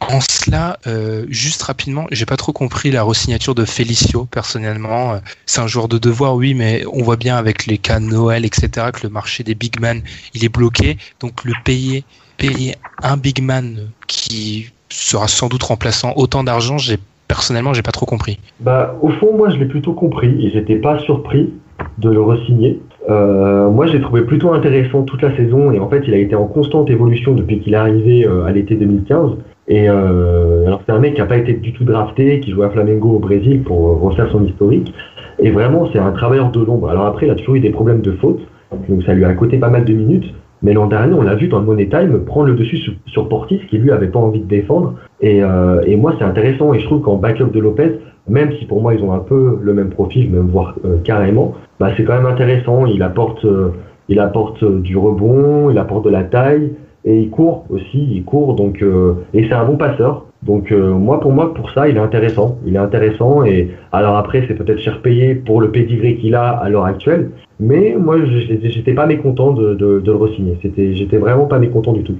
En 0.00 0.20
cela, 0.20 0.78
euh, 0.86 1.24
juste 1.30 1.62
rapidement, 1.62 2.06
j'ai 2.10 2.26
pas 2.26 2.36
trop 2.36 2.52
compris 2.52 2.90
la 2.90 3.02
resignature 3.02 3.54
de 3.54 3.64
Felicio 3.64 4.26
personnellement. 4.26 5.22
C'est 5.46 5.62
un 5.62 5.68
joueur 5.68 5.88
de 5.88 5.96
devoir, 5.96 6.34
oui, 6.34 6.52
mais 6.52 6.84
on 6.92 7.02
voit 7.02 7.16
bien 7.16 7.38
avec 7.38 7.64
les 7.64 7.78
cas 7.78 7.98
de 7.98 8.04
Noël, 8.04 8.44
etc., 8.44 8.88
que 8.92 9.04
le 9.04 9.08
marché 9.08 9.42
des 9.42 9.54
big 9.54 9.80
man, 9.80 10.02
il 10.34 10.44
est 10.44 10.50
bloqué. 10.50 10.98
Donc 11.20 11.44
le 11.44 11.54
payer, 11.64 12.04
payer 12.40 12.74
un 13.02 13.16
big 13.16 13.42
man 13.42 13.76
qui 14.06 14.72
sera 14.88 15.28
sans 15.28 15.48
doute 15.48 15.62
remplaçant 15.62 16.14
autant 16.16 16.42
d'argent, 16.42 16.78
j'ai 16.78 16.96
personnellement, 17.28 17.72
j'ai 17.74 17.82
pas 17.82 17.92
trop 17.92 18.06
compris. 18.06 18.40
Bah, 18.58 18.96
au 19.02 19.10
fond, 19.10 19.36
moi, 19.36 19.50
je 19.50 19.56
l'ai 19.56 19.66
plutôt 19.66 19.92
compris 19.92 20.44
et 20.44 20.50
j'étais 20.50 20.76
pas 20.76 20.98
surpris 21.00 21.52
de 21.98 22.10
le 22.10 22.20
re-signer. 22.20 22.80
Euh, 23.08 23.70
moi, 23.70 23.86
j'ai 23.86 24.00
trouvé 24.00 24.22
plutôt 24.22 24.52
intéressant 24.52 25.02
toute 25.02 25.22
la 25.22 25.34
saison 25.36 25.70
et 25.70 25.78
en 25.78 25.88
fait, 25.88 26.02
il 26.08 26.14
a 26.14 26.18
été 26.18 26.34
en 26.34 26.46
constante 26.46 26.90
évolution 26.90 27.34
depuis 27.34 27.60
qu'il 27.60 27.74
est 27.74 27.76
arrivé 27.76 28.26
euh, 28.26 28.44
à 28.46 28.52
l'été 28.52 28.74
2015. 28.74 29.36
Et 29.68 29.88
euh, 29.88 30.66
alors, 30.66 30.82
c'est 30.84 30.92
un 30.92 30.98
mec 30.98 31.14
qui 31.14 31.20
a 31.20 31.26
pas 31.26 31.36
été 31.36 31.52
du 31.52 31.72
tout 31.72 31.84
drafté, 31.84 32.40
qui 32.40 32.50
jouait 32.50 32.66
à 32.66 32.70
Flamengo 32.70 33.10
au 33.10 33.18
Brésil 33.20 33.62
pour 33.62 33.88
euh, 33.88 33.94
refaire 33.94 34.28
son 34.32 34.44
historique. 34.44 34.92
Et 35.38 35.50
vraiment, 35.50 35.88
c'est 35.92 36.00
un 36.00 36.10
travailleur 36.10 36.50
de 36.50 36.60
l'ombre. 36.60 36.90
Alors 36.90 37.06
après, 37.06 37.26
il 37.26 37.30
a 37.30 37.36
toujours 37.36 37.54
eu 37.54 37.60
des 37.60 37.70
problèmes 37.70 38.00
de 38.00 38.12
faute, 38.12 38.40
donc 38.88 39.04
ça 39.04 39.14
lui 39.14 39.24
a 39.24 39.32
coûté 39.32 39.58
pas 39.58 39.70
mal 39.70 39.84
de 39.84 39.92
minutes. 39.92 40.34
Mais 40.62 40.72
l'an 40.74 40.86
dernier, 40.86 41.14
on 41.14 41.22
l'a 41.22 41.34
vu 41.34 41.48
dans 41.48 41.60
le 41.60 41.66
Money 41.66 41.88
Time 41.88 42.24
prendre 42.24 42.46
le 42.48 42.54
dessus 42.54 42.78
sur, 43.06 43.28
Portis, 43.28 43.60
qui 43.70 43.78
lui 43.78 43.90
avait 43.90 44.08
pas 44.08 44.18
envie 44.18 44.40
de 44.40 44.46
défendre. 44.46 44.94
Et, 45.20 45.42
euh, 45.42 45.80
et 45.86 45.96
moi, 45.96 46.14
c'est 46.18 46.24
intéressant. 46.24 46.74
Et 46.74 46.80
je 46.80 46.84
trouve 46.86 47.00
qu'en 47.00 47.16
backup 47.16 47.50
de 47.50 47.60
Lopez, 47.60 47.98
même 48.28 48.52
si 48.58 48.64
pour 48.64 48.80
moi 48.80 48.94
ils 48.94 49.02
ont 49.02 49.12
un 49.12 49.18
peu 49.18 49.58
le 49.60 49.74
même 49.74 49.90
profil, 49.90 50.30
même 50.30 50.48
voire 50.48 50.74
euh, 50.84 50.98
carrément, 51.04 51.54
bah 51.78 51.90
c'est 51.96 52.04
quand 52.04 52.14
même 52.14 52.26
intéressant. 52.26 52.86
Il 52.86 53.02
apporte, 53.02 53.44
euh, 53.44 53.70
il 54.08 54.20
apporte 54.20 54.62
euh, 54.62 54.80
du 54.80 54.96
rebond, 54.96 55.70
il 55.70 55.78
apporte 55.78 56.04
de 56.04 56.10
la 56.10 56.24
taille 56.24 56.72
et 57.04 57.18
il 57.18 57.30
court 57.30 57.64
aussi. 57.70 58.08
Il 58.12 58.24
court 58.24 58.54
donc 58.54 58.82
euh, 58.82 59.14
et 59.34 59.44
c'est 59.48 59.54
un 59.54 59.64
bon 59.64 59.76
passeur. 59.76 60.26
Donc 60.42 60.72
euh, 60.72 60.92
moi 60.92 61.20
pour 61.20 61.32
moi 61.32 61.52
pour 61.52 61.70
ça 61.70 61.88
il 61.88 61.96
est 61.96 62.00
intéressant. 62.00 62.58
Il 62.64 62.76
est 62.76 62.78
intéressant 62.78 63.44
et 63.44 63.70
alors 63.92 64.16
après 64.16 64.44
c'est 64.46 64.54
peut-être 64.54 64.80
cher 64.80 65.02
payé 65.02 65.34
pour 65.34 65.60
le 65.60 65.70
pedigree 65.70 66.16
qu'il 66.16 66.34
a 66.34 66.48
à 66.50 66.68
l'heure 66.68 66.84
actuelle. 66.84 67.30
Mais 67.60 67.94
moi 67.98 68.16
j'étais 68.24 68.94
pas 68.94 69.06
mécontent 69.06 69.52
de, 69.52 69.74
de, 69.74 70.02
le 70.04 70.16
re-signer. 70.16 70.58
J'étais 70.62 71.18
vraiment 71.18 71.46
pas 71.46 71.58
mécontent 71.58 71.92
du 71.92 72.02
tout. 72.02 72.16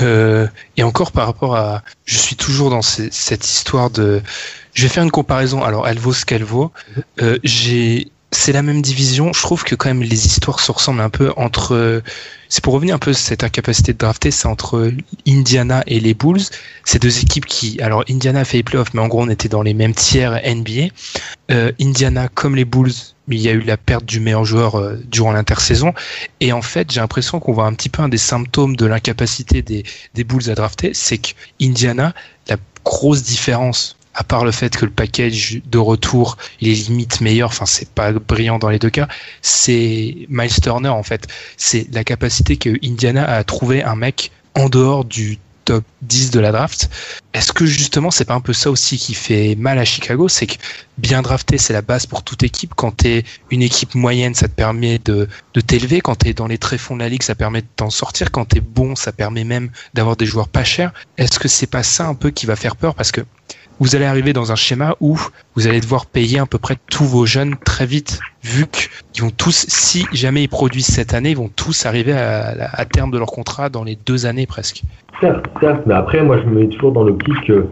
Euh, 0.00 0.46
et 0.76 0.84
encore 0.84 1.10
par 1.10 1.26
rapport 1.26 1.56
à, 1.56 1.82
je 2.04 2.16
suis 2.16 2.36
toujours 2.36 2.70
dans 2.70 2.82
cette 2.82 3.44
histoire 3.44 3.90
de, 3.90 4.20
je 4.72 4.82
vais 4.82 4.88
faire 4.88 5.02
une 5.02 5.10
comparaison. 5.10 5.64
Alors, 5.64 5.88
elle 5.88 5.98
vaut 5.98 6.12
ce 6.12 6.24
qu'elle 6.24 6.44
vaut. 6.44 6.70
Euh, 7.20 7.38
j'ai, 7.42 8.08
c'est 8.32 8.52
la 8.52 8.62
même 8.62 8.82
division. 8.82 9.32
Je 9.32 9.40
trouve 9.42 9.64
que 9.64 9.74
quand 9.74 9.88
même 9.88 10.02
les 10.02 10.26
histoires 10.26 10.60
se 10.60 10.70
ressemblent 10.70 11.00
un 11.00 11.10
peu 11.10 11.32
entre. 11.36 12.02
C'est 12.48 12.64
pour 12.64 12.74
revenir 12.74 12.96
un 12.96 12.98
peu 12.98 13.12
sur 13.12 13.24
cette 13.24 13.44
incapacité 13.44 13.92
de 13.92 13.98
drafter, 13.98 14.32
c'est 14.32 14.48
entre 14.48 14.92
Indiana 15.26 15.84
et 15.86 16.00
les 16.00 16.14
Bulls. 16.14 16.42
Ces 16.84 16.98
deux 16.98 17.20
équipes 17.20 17.46
qui, 17.46 17.80
alors 17.80 18.04
Indiana 18.10 18.40
a 18.40 18.44
fait 18.44 18.56
les 18.56 18.62
playoffs, 18.64 18.92
mais 18.92 19.00
en 19.00 19.08
gros 19.08 19.22
on 19.22 19.28
était 19.28 19.48
dans 19.48 19.62
les 19.62 19.74
mêmes 19.74 19.94
tiers 19.94 20.40
NBA. 20.44 20.92
Euh, 21.52 21.70
Indiana, 21.80 22.28
comme 22.28 22.56
les 22.56 22.64
Bulls, 22.64 22.92
il 23.28 23.40
y 23.40 23.48
a 23.48 23.52
eu 23.52 23.60
la 23.60 23.76
perte 23.76 24.04
du 24.04 24.20
meilleur 24.20 24.44
joueur 24.44 24.76
euh, 24.76 24.96
durant 25.06 25.32
l'intersaison. 25.32 25.92
Et 26.40 26.52
en 26.52 26.62
fait, 26.62 26.90
j'ai 26.90 27.00
l'impression 27.00 27.40
qu'on 27.40 27.52
voit 27.52 27.66
un 27.66 27.74
petit 27.74 27.88
peu 27.88 28.02
un 28.02 28.08
des 28.08 28.18
symptômes 28.18 28.76
de 28.76 28.86
l'incapacité 28.86 29.62
des, 29.62 29.84
des 30.14 30.24
Bulls 30.24 30.50
à 30.50 30.54
drafter, 30.54 30.92
c'est 30.94 31.18
que 31.18 31.30
Indiana, 31.60 32.14
la 32.48 32.56
grosse 32.84 33.22
différence, 33.22 33.96
à 34.14 34.24
part 34.24 34.44
le 34.44 34.52
fait 34.52 34.76
que 34.76 34.84
le 34.84 34.90
package 34.90 35.62
de 35.64 35.78
retour, 35.78 36.36
il 36.60 36.68
est 36.68 36.88
limite 36.88 37.20
meilleur, 37.20 37.50
enfin 37.50 37.66
c'est 37.66 37.88
pas 37.90 38.12
brillant 38.12 38.58
dans 38.58 38.68
les 38.68 38.78
deux 38.78 38.90
cas, 38.90 39.08
c'est 39.42 40.26
Miles 40.28 40.60
Turner 40.60 40.88
en 40.88 41.02
fait. 41.02 41.26
C'est 41.56 41.86
la 41.92 42.04
capacité 42.04 42.56
que 42.56 42.70
Indiana 42.84 43.24
a 43.24 43.44
trouvé 43.44 43.82
un 43.82 43.96
mec 43.96 44.32
en 44.54 44.68
dehors 44.68 45.04
du 45.04 45.38
top 45.64 45.84
10 46.02 46.30
de 46.30 46.40
la 46.40 46.50
draft. 46.50 46.90
Est-ce 47.32 47.52
que 47.52 47.64
justement 47.64 48.10
c'est 48.10 48.24
pas 48.24 48.34
un 48.34 48.40
peu 48.40 48.52
ça 48.52 48.70
aussi 48.70 48.98
qui 48.98 49.14
fait 49.14 49.54
mal 49.54 49.78
à 49.78 49.84
Chicago, 49.84 50.28
c'est 50.28 50.46
que 50.46 50.56
bien 50.98 51.22
drafté 51.22 51.58
c'est 51.58 51.72
la 51.72 51.82
base 51.82 52.06
pour 52.06 52.24
toute 52.24 52.42
équipe. 52.42 52.74
Quand 52.74 52.90
t'es 52.90 53.24
une 53.50 53.62
équipe 53.62 53.94
moyenne, 53.94 54.34
ça 54.34 54.48
te 54.48 54.54
permet 54.54 54.98
de, 54.98 55.28
de 55.54 55.60
t'élever. 55.60 56.00
Quand 56.00 56.16
t'es 56.16 56.32
dans 56.32 56.48
les 56.48 56.58
tréfonds 56.58 56.96
de 56.96 57.02
la 57.02 57.08
ligue, 57.08 57.22
ça 57.22 57.36
permet 57.36 57.62
de 57.62 57.68
t'en 57.76 57.90
sortir. 57.90 58.32
Quand 58.32 58.46
t'es 58.46 58.60
bon, 58.60 58.96
ça 58.96 59.12
permet 59.12 59.44
même 59.44 59.70
d'avoir 59.94 60.16
des 60.16 60.26
joueurs 60.26 60.48
pas 60.48 60.64
chers. 60.64 60.92
Est-ce 61.16 61.38
que 61.38 61.46
c'est 61.48 61.68
pas 61.68 61.84
ça 61.84 62.06
un 62.06 62.14
peu 62.14 62.30
qui 62.30 62.46
va 62.46 62.56
faire 62.56 62.74
peur? 62.74 62.96
Parce 62.96 63.12
que 63.12 63.20
vous 63.80 63.96
allez 63.96 64.04
arriver 64.04 64.32
dans 64.32 64.52
un 64.52 64.56
schéma 64.56 64.94
où 65.00 65.16
vous 65.56 65.66
allez 65.66 65.80
devoir 65.80 66.06
payer 66.06 66.38
à 66.38 66.46
peu 66.46 66.58
près 66.58 66.76
tous 66.90 67.04
vos 67.04 67.24
jeunes 67.24 67.56
très 67.64 67.86
vite, 67.86 68.20
vu 68.44 68.66
qu'ils 68.66 69.24
vont 69.24 69.30
tous, 69.30 69.66
si 69.68 70.04
jamais 70.12 70.42
ils 70.44 70.48
produisent 70.48 70.86
cette 70.86 71.14
année, 71.14 71.30
ils 71.30 71.36
vont 71.36 71.50
tous 71.54 71.86
arriver 71.86 72.12
à, 72.12 72.84
terme 72.84 73.10
de 73.10 73.18
leur 73.18 73.28
contrat 73.28 73.70
dans 73.70 73.82
les 73.82 73.96
deux 74.06 74.26
années 74.26 74.46
presque. 74.46 74.82
Certes, 75.20 75.46
certes, 75.60 75.82
mais 75.86 75.94
après, 75.94 76.22
moi, 76.22 76.38
je 76.38 76.48
me 76.48 76.60
mets 76.60 76.68
toujours 76.68 76.92
dans 76.92 77.04
l'optique 77.04 77.46
que 77.46 77.66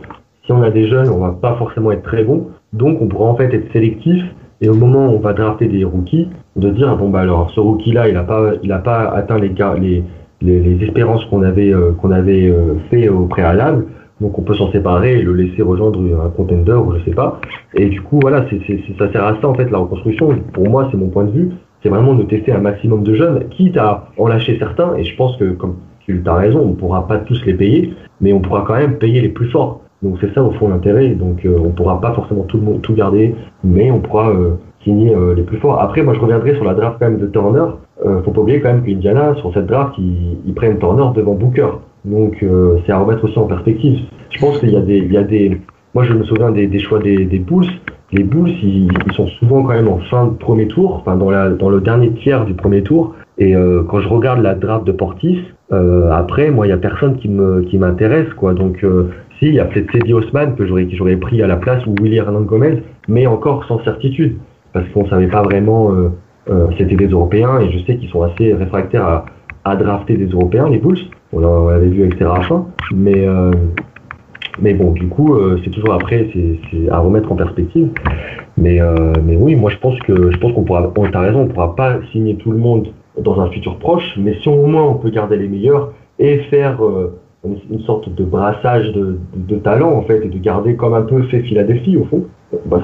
si 0.45 0.53
on 0.53 0.63
a 0.63 0.71
des 0.71 0.89
jeunes, 0.89 1.11
on 1.11 1.19
va 1.19 1.33
pas 1.33 1.57
forcément 1.57 1.93
être 1.93 2.03
très 2.03 2.25
bon. 2.25 2.49
Donc, 2.73 3.01
on 3.03 3.07
pourra 3.09 3.27
en 3.27 3.37
fait 3.37 3.53
être 3.53 3.71
sélectif. 3.73 4.23
Et 4.61 4.69
au 4.69 4.75
moment 4.75 5.07
où 5.07 5.17
on 5.17 5.21
va 5.21 5.35
drafter 5.35 5.67
des 5.67 5.85
rookies, 5.85 6.29
de 6.57 6.71
dire, 6.71 6.97
bon, 6.97 7.11
bah 7.11 7.21
alors, 7.21 7.51
ce 7.55 7.61
rookie-là, 7.61 8.09
il 8.09 8.17
a 8.17 8.25
pas, 8.25 8.53
il 8.63 8.73
a 8.73 8.79
pas 8.79 9.09
atteint 9.11 9.39
les, 9.39 9.55
les, 10.41 10.61
les 10.61 10.85
espérances 10.85 11.25
qu'on 11.27 11.43
avait, 11.43 11.73
euh, 11.73 11.93
qu'on 11.93 12.11
avait 12.11 12.49
euh, 12.49 12.75
fait 12.91 13.09
au 13.09 13.27
préalable. 13.27 13.87
Donc, 14.21 14.39
on 14.39 14.43
peut 14.43 14.55
s'en 14.55 14.71
séparer 14.73 15.19
et 15.19 15.23
le 15.23 15.33
laisser 15.33 15.63
rejoindre 15.63 16.01
un 16.25 16.29
contender 16.31 16.73
ou 16.73 16.93
je 16.97 17.05
sais 17.05 17.15
pas. 17.15 17.41
Et 17.75 17.87
du 17.87 18.01
coup, 18.01 18.19
voilà, 18.21 18.47
c'est, 18.51 18.61
c'est, 18.67 18.81
ça 18.99 19.11
sert 19.13 19.25
à 19.25 19.41
ça, 19.41 19.49
en 19.49 19.55
fait, 19.55 19.71
la 19.71 19.79
reconstruction. 19.79 20.35
Pour 20.53 20.69
moi, 20.69 20.89
c'est 20.91 20.97
mon 20.97 21.09
point 21.09 21.25
de 21.25 21.31
vue. 21.31 21.51
C'est 21.83 21.89
vraiment 21.89 22.15
de 22.15 22.25
tester 22.25 22.53
un 22.53 22.61
maximum 22.61 23.05
de 23.05 23.15
jeunes, 23.15 23.49
quitte 23.51 23.77
à 23.77 24.09
en 24.19 24.27
lâcher 24.27 24.57
certains. 24.59 24.97
Et 24.97 25.05
je 25.05 25.15
pense 25.17 25.37
que, 25.37 25.53
comme 25.53 25.77
tu 26.09 26.23
as 26.27 26.35
raison, 26.35 26.61
on 26.61 26.73
pourra 26.73 27.07
pas 27.07 27.19
tous 27.19 27.45
les 27.45 27.55
payer, 27.55 27.95
mais 28.21 28.33
on 28.33 28.41
pourra 28.41 28.65
quand 28.67 28.75
même 28.75 28.97
payer 28.97 29.21
les 29.21 29.29
plus 29.29 29.51
forts. 29.51 29.83
Donc 30.03 30.17
c'est 30.21 30.33
ça 30.33 30.43
au 30.43 30.53
fond 30.53 30.69
l'intérêt. 30.69 31.11
Donc 31.11 31.45
euh, 31.45 31.59
on 31.63 31.71
pourra 31.71 32.01
pas 32.01 32.13
forcément 32.15 32.45
tout 32.45 32.61
tout 32.83 32.95
garder, 32.95 33.35
mais 33.65 33.91
on 33.91 34.01
pourra 34.01 34.31
euh, 34.31 34.53
signer 34.85 35.15
euh, 35.15 35.35
les 35.35 35.43
plus 35.43 35.59
forts. 35.59 35.81
Après, 35.81 36.03
moi 36.03 36.15
je 36.15 36.21
reviendrai 36.21 36.55
sur 36.55 36.65
la 36.65 36.75
draft 36.75 36.97
quand 36.99 37.11
même 37.11 37.19
de 37.19 37.27
Turner. 37.27 37.65
Euh, 38.07 38.23
faut 38.23 38.31
pas 38.31 38.41
oublier 38.41 38.61
quand 38.61 38.73
même 38.73 38.85
qu'Indiana 38.85 39.35
sur 39.37 39.53
cette 39.53 39.67
draft 39.67 39.95
ils, 39.99 40.39
ils 40.47 40.55
prennent 40.55 40.79
Turner 40.79 41.11
devant 41.15 41.35
Booker. 41.35 41.69
Donc 42.05 42.43
euh, 42.43 42.79
c'est 42.85 42.93
à 42.93 42.99
remettre 42.99 43.25
aussi 43.25 43.39
en 43.39 43.47
perspective. 43.47 44.01
Je 44.31 44.39
pense 44.41 44.59
qu'il 44.59 44.71
y 44.71 44.77
a 44.77 44.81
des, 44.81 44.99
il 44.99 45.13
y 45.13 45.17
a 45.17 45.23
des, 45.23 45.61
moi 45.95 46.05
je 46.05 46.13
me 46.13 46.25
souviens 46.25 46.51
des, 46.51 46.67
des 46.67 46.79
choix 46.79 46.99
des, 46.99 47.25
des 47.25 47.39
Bulls. 47.39 47.67
Les 48.13 48.25
Bulls 48.25 48.51
ils, 48.63 48.89
ils 49.07 49.13
sont 49.13 49.27
souvent 49.27 49.63
quand 49.63 49.75
même 49.75 49.89
en 49.89 49.99
fin 49.99 50.27
de 50.27 50.35
premier 50.37 50.67
tour, 50.67 50.95
enfin 50.95 51.17
dans 51.17 51.31
la 51.31 51.51
dans 51.51 51.71
le 51.71 51.81
dernier 51.81 52.11
tiers 52.13 52.45
du 52.45 52.55
premier 52.55 52.83
tour. 52.83 53.15
Et 53.41 53.55
euh, 53.55 53.85
quand 53.89 54.01
je 54.01 54.09
regarde 54.09 54.41
la 54.41 54.55
draft 54.55 54.85
de 54.85 54.91
Portis, 54.93 55.45
euh, 55.71 56.11
après, 56.11 56.51
moi, 56.51 56.67
il 56.67 56.71
y 56.71 56.73
a 56.73 56.77
personne 56.79 57.17
qui 57.19 57.29
me 57.29 57.63
qui 57.63 57.79
m'intéresse, 57.79 58.29
quoi. 58.35 58.53
Donc, 58.53 58.83
euh, 58.83 59.11
si, 59.39 59.47
il 59.47 59.55
y 59.55 59.61
a 59.61 59.65
peut-être 59.65 59.93
Cedi 59.93 60.13
Osman 60.13 60.57
que 60.57 60.67
j'aurais 60.67 60.87
que 60.87 60.97
j'aurais 60.97 61.17
pris 61.17 61.41
à 61.41 61.47
la 61.47 61.57
place 61.57 61.87
ou 61.87 61.95
Willy 62.03 62.17
Hernan 62.17 62.41
Gomez, 62.41 62.83
mais 63.07 63.27
encore 63.29 63.65
sans 63.67 63.79
certitude, 63.85 64.39
parce 64.73 64.89
qu'on 64.89 65.07
savait 65.09 65.29
pas 65.29 65.43
vraiment. 65.43 65.93
Euh, 65.93 66.09
euh, 66.51 66.67
C'était 66.79 66.97
des 66.97 67.09
Européens 67.09 67.61
et 67.61 67.71
je 67.71 67.79
sais 67.85 67.97
qu'ils 67.97 68.09
sont 68.09 68.23
assez 68.23 68.55
réfractaires 68.55 69.05
à, 69.05 69.27
à 69.65 69.77
drafter 69.77 70.17
des 70.17 70.27
Européens, 70.27 70.69
les 70.69 70.79
Bulls. 70.79 70.99
On 71.33 71.69
l'avait 71.69 71.89
vu 71.89 72.03
avec 72.03 72.19
Séraphin. 72.19 72.67
Mais, 72.95 73.27
euh, 73.27 73.51
mais 74.61 74.75
bon, 74.75 74.93
du 74.93 75.09
coup, 75.09 75.35
euh, 75.35 75.59
c'est 75.63 75.71
toujours 75.71 75.93
après, 75.93 76.31
c'est 76.33 76.89
à 76.91 76.99
remettre 76.99 77.31
en 77.31 77.37
perspective. 77.37 77.89
Mais, 78.57 78.81
euh, 78.81 79.13
mais 79.25 79.37
oui, 79.37 79.55
moi 79.55 79.71
je 79.71 79.77
pense 79.77 79.99
que 80.01 80.33
je 80.33 80.37
pense 80.39 80.53
qu'on 80.53 80.65
pourra, 80.65 80.91
on 80.97 81.05
a 81.05 81.21
raison, 81.21 81.43
on 81.43 81.49
pourra 81.49 81.77
pas 81.77 81.99
signer 82.11 82.37
tout 82.37 82.51
le 82.51 82.59
monde 82.59 82.89
dans 83.23 83.41
un 83.41 83.51
futur 83.51 83.79
proche, 83.79 84.15
mais 84.17 84.35
si 84.43 84.49
au 84.49 84.67
moins 84.67 84.85
on 84.85 84.95
peut 84.95 85.11
garder 85.11 85.37
les 85.37 85.49
meilleurs 85.49 85.93
et 86.19 86.39
faire 86.51 86.81
une 87.45 87.81
sorte 87.81 88.13
de 88.13 88.25
brassage 88.25 88.91
de, 88.93 89.19
de, 89.37 89.57
talent 89.57 89.93
en 89.93 90.03
fait 90.03 90.25
et 90.25 90.29
de 90.29 90.39
garder 90.39 90.75
comme 90.75 90.95
un 90.95 91.03
peu 91.03 91.23
fait 91.25 91.41
Philadelphie 91.41 91.97
au 91.97 92.05
fond, 92.05 92.25
bah, 92.67 92.83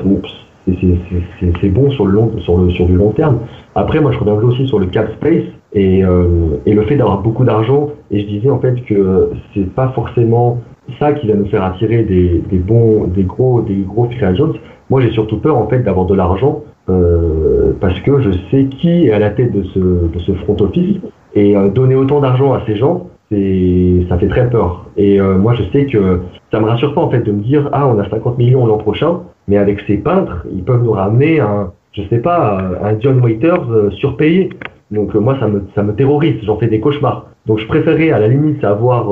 c'est 1.60 1.68
bon 1.68 1.90
sur 1.90 2.06
le 2.06 2.12
long 2.12 2.38
sur 2.38 2.58
le 2.58 2.70
sur 2.70 2.86
du 2.86 2.94
long 2.94 3.10
terme. 3.10 3.40
Après 3.74 4.00
moi 4.00 4.12
je 4.12 4.18
reviendrai 4.18 4.44
aussi 4.44 4.68
sur 4.68 4.78
le 4.78 4.86
cap 4.86 5.10
space 5.16 5.44
et, 5.74 6.04
euh, 6.04 6.56
et 6.66 6.72
le 6.72 6.82
fait 6.82 6.96
d'avoir 6.96 7.20
beaucoup 7.22 7.44
d'argent 7.44 7.90
et 8.10 8.20
je 8.20 8.26
disais 8.26 8.50
en 8.50 8.60
fait 8.60 8.84
que 8.84 9.30
c'est 9.52 9.72
pas 9.74 9.88
forcément 9.88 10.60
ça 10.98 11.12
qui 11.12 11.26
va 11.26 11.34
nous 11.34 11.46
faire 11.46 11.64
attirer 11.64 12.02
des, 12.04 12.42
des 12.50 12.58
bons 12.58 13.06
des 13.06 13.24
gros 13.24 13.60
des 13.62 13.76
gros 13.76 14.04
free 14.04 14.24
agents. 14.24 14.52
Moi 14.90 15.00
j'ai 15.00 15.10
surtout 15.10 15.38
peur 15.38 15.56
en 15.56 15.66
fait 15.68 15.80
d'avoir 15.80 16.06
de 16.06 16.14
l'argent 16.14 16.62
euh, 16.88 17.72
parce 17.80 17.98
que 18.00 18.20
je 18.20 18.30
sais 18.50 18.66
qui 18.66 19.06
est 19.06 19.12
à 19.12 19.18
la 19.18 19.30
tête 19.30 19.52
de 19.52 19.62
ce 19.62 19.78
de 19.78 20.18
ce 20.18 20.32
front 20.32 20.56
office 20.60 20.98
et 21.34 21.56
euh, 21.56 21.68
donner 21.68 21.94
autant 21.94 22.20
d'argent 22.20 22.52
à 22.52 22.62
ces 22.66 22.76
gens 22.76 23.08
c'est 23.30 24.06
ça 24.08 24.18
fait 24.18 24.28
très 24.28 24.48
peur. 24.50 24.86
Et 24.96 25.20
euh, 25.20 25.38
moi, 25.38 25.54
je 25.54 25.62
sais 25.72 25.86
que 25.86 26.20
ça 26.52 26.60
me 26.60 26.66
rassure 26.66 26.94
pas 26.94 27.00
en 27.00 27.10
fait 27.10 27.20
de 27.20 27.32
me 27.32 27.42
dire 27.42 27.68
ah 27.72 27.86
on 27.88 27.98
a 27.98 28.08
50 28.08 28.38
millions 28.38 28.66
l'an 28.66 28.78
prochain, 28.78 29.20
mais 29.48 29.56
avec 29.56 29.80
ces 29.86 29.96
peintres, 29.96 30.46
ils 30.52 30.62
peuvent 30.62 30.82
nous 30.82 30.92
ramener 30.92 31.40
un, 31.40 31.72
je 31.92 32.02
sais 32.08 32.18
pas, 32.18 32.58
un 32.82 32.98
John 33.00 33.20
Waiters 33.20 33.70
euh, 33.70 33.90
surpayé. 33.92 34.50
Donc 34.90 35.14
euh, 35.14 35.20
moi, 35.20 35.36
ça 35.40 35.48
me 35.48 35.62
ça 35.74 35.82
me 35.82 35.94
terrorise, 35.94 36.36
j'en 36.42 36.58
fais 36.58 36.68
des 36.68 36.80
cauchemars. 36.80 37.26
Donc 37.46 37.58
je 37.58 37.66
préférais 37.66 38.10
à 38.10 38.18
la 38.18 38.28
limite 38.28 38.64
avoir 38.64 39.10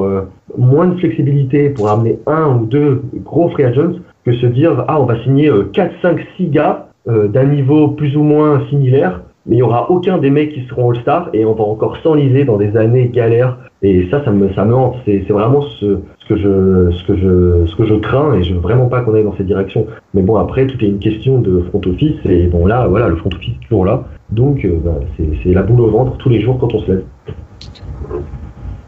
moins 0.56 0.86
de 0.86 0.98
flexibilité 0.98 1.68
pour 1.68 1.90
amener 1.90 2.18
un 2.26 2.56
ou 2.56 2.64
deux 2.64 3.02
gros 3.16 3.50
free 3.50 3.64
agents 3.64 3.92
que 4.24 4.32
se 4.32 4.46
dire 4.46 4.84
ah 4.88 4.98
on 4.98 5.04
va 5.04 5.22
signer 5.22 5.50
4, 5.74 5.92
5, 6.00 6.18
6 6.38 6.48
gars 6.48 6.88
d'un 7.06 7.44
niveau 7.44 7.88
plus 7.88 8.16
ou 8.16 8.22
moins 8.22 8.62
similaire 8.70 9.20
mais 9.46 9.56
il 9.56 9.58
y 9.58 9.62
aura 9.62 9.90
aucun 9.90 10.18
des 10.18 10.30
mecs 10.30 10.52
qui 10.52 10.64
seront 10.66 10.90
All-Star 10.90 11.30
et 11.32 11.44
on 11.44 11.54
va 11.54 11.64
encore 11.64 11.96
s'enliser 11.98 12.44
dans 12.44 12.56
des 12.56 12.76
années 12.76 13.08
galères 13.08 13.58
et 13.82 14.08
ça 14.10 14.24
ça 14.24 14.30
me 14.30 14.52
ça 14.54 14.64
me 14.64 14.74
hante. 14.74 14.96
C'est 15.04 15.18
vraiment 15.28 15.62
ce 15.62 15.98
je 16.36 16.90
ce 16.96 17.76
que 17.76 17.84
je 17.84 17.94
crains 17.94 18.34
et 18.34 18.42
je 18.42 18.54
veux 18.54 18.60
vraiment 18.60 18.86
pas 18.86 19.00
qu'on 19.00 19.14
aille 19.14 19.24
dans 19.24 19.36
cette 19.36 19.46
direction. 19.46 19.86
Mais 20.14 20.22
bon 20.22 20.36
après 20.36 20.66
tout 20.66 20.82
est 20.84 20.88
une 20.88 20.98
question 20.98 21.40
de 21.40 21.60
front 21.68 21.80
office 21.86 22.16
et 22.24 22.46
bon 22.46 22.66
là 22.66 22.86
voilà 22.88 23.08
le 23.08 23.16
front 23.16 23.30
office 23.34 23.54
est 23.54 23.64
toujours 23.64 23.84
là. 23.84 24.04
Donc 24.30 24.64
euh, 24.64 24.78
c'est 25.16 25.28
c'est 25.42 25.52
la 25.52 25.62
boule 25.62 25.80
au 25.80 25.90
ventre 25.90 26.16
tous 26.18 26.28
les 26.28 26.40
jours 26.40 26.58
quand 26.58 26.74
on 26.74 26.80
se 26.80 26.90
lève 26.90 27.04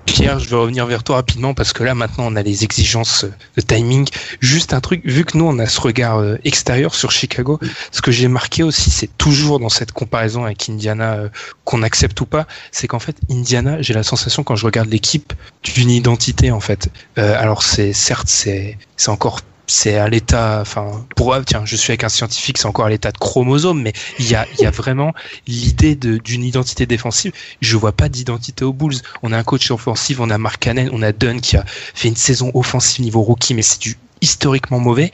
Pierre, 0.06 0.38
je 0.38 0.48
vais 0.48 0.56
revenir 0.56 0.86
vers 0.86 1.02
toi 1.02 1.16
rapidement 1.16 1.54
parce 1.54 1.72
que 1.72 1.82
là 1.82 1.94
maintenant 1.94 2.24
on 2.26 2.36
a 2.36 2.42
les 2.42 2.64
exigences 2.64 3.24
de 3.56 3.60
timing. 3.60 4.08
Juste 4.40 4.74
un 4.74 4.80
truc, 4.80 5.02
vu 5.04 5.24
que 5.24 5.36
nous 5.36 5.46
on 5.46 5.58
a 5.58 5.66
ce 5.66 5.80
regard 5.80 6.18
euh, 6.18 6.36
extérieur 6.44 6.94
sur 6.94 7.10
Chicago, 7.10 7.58
ce 7.90 8.02
que 8.02 8.10
j'ai 8.10 8.28
marqué 8.28 8.62
aussi, 8.62 8.90
c'est 8.90 9.10
toujours 9.18 9.60
dans 9.60 9.68
cette 9.68 9.92
comparaison 9.92 10.44
avec 10.44 10.68
Indiana, 10.68 11.14
euh, 11.14 11.28
qu'on 11.64 11.82
accepte 11.82 12.20
ou 12.20 12.26
pas, 12.26 12.46
c'est 12.70 12.86
qu'en 12.86 12.98
fait 12.98 13.16
Indiana, 13.30 13.80
j'ai 13.82 13.94
la 13.94 14.02
sensation 14.02 14.44
quand 14.44 14.56
je 14.56 14.66
regarde 14.66 14.88
l'équipe 14.88 15.32
d'une 15.62 15.90
identité 15.90 16.50
en 16.50 16.60
fait. 16.60 16.90
Euh, 17.18 17.40
alors 17.40 17.62
c'est 17.62 17.92
certes 17.92 18.28
c'est 18.28 18.78
c'est 18.96 19.10
encore 19.10 19.40
c'est 19.66 19.96
à 19.96 20.08
l'état, 20.08 20.60
enfin, 20.60 21.06
pour 21.16 21.34
tiens, 21.46 21.62
je 21.64 21.76
suis 21.76 21.90
avec 21.92 22.04
un 22.04 22.08
scientifique, 22.08 22.58
c'est 22.58 22.66
encore 22.66 22.86
à 22.86 22.90
l'état 22.90 23.12
de 23.12 23.18
chromosome, 23.18 23.80
mais 23.80 23.92
il 24.18 24.30
y 24.30 24.34
a, 24.34 24.46
il 24.58 24.62
y 24.62 24.66
a 24.66 24.70
vraiment 24.70 25.12
l'idée 25.46 25.94
d'une 25.96 26.44
identité 26.44 26.86
défensive. 26.86 27.32
Je 27.60 27.76
vois 27.76 27.92
pas 27.92 28.08
d'identité 28.08 28.64
aux 28.64 28.72
Bulls. 28.72 28.96
On 29.22 29.32
a 29.32 29.38
un 29.38 29.44
coach 29.44 29.70
offensif, 29.70 30.20
on 30.20 30.30
a 30.30 30.38
Mark 30.38 30.62
Cannon, 30.62 30.88
on 30.92 31.02
a 31.02 31.12
Dunn 31.12 31.40
qui 31.40 31.56
a 31.56 31.64
fait 31.66 32.08
une 32.08 32.16
saison 32.16 32.50
offensive 32.54 33.02
niveau 33.02 33.22
rookie, 33.22 33.54
mais 33.54 33.62
c'est 33.62 33.80
du 33.80 33.96
historiquement 34.20 34.80
mauvais. 34.80 35.12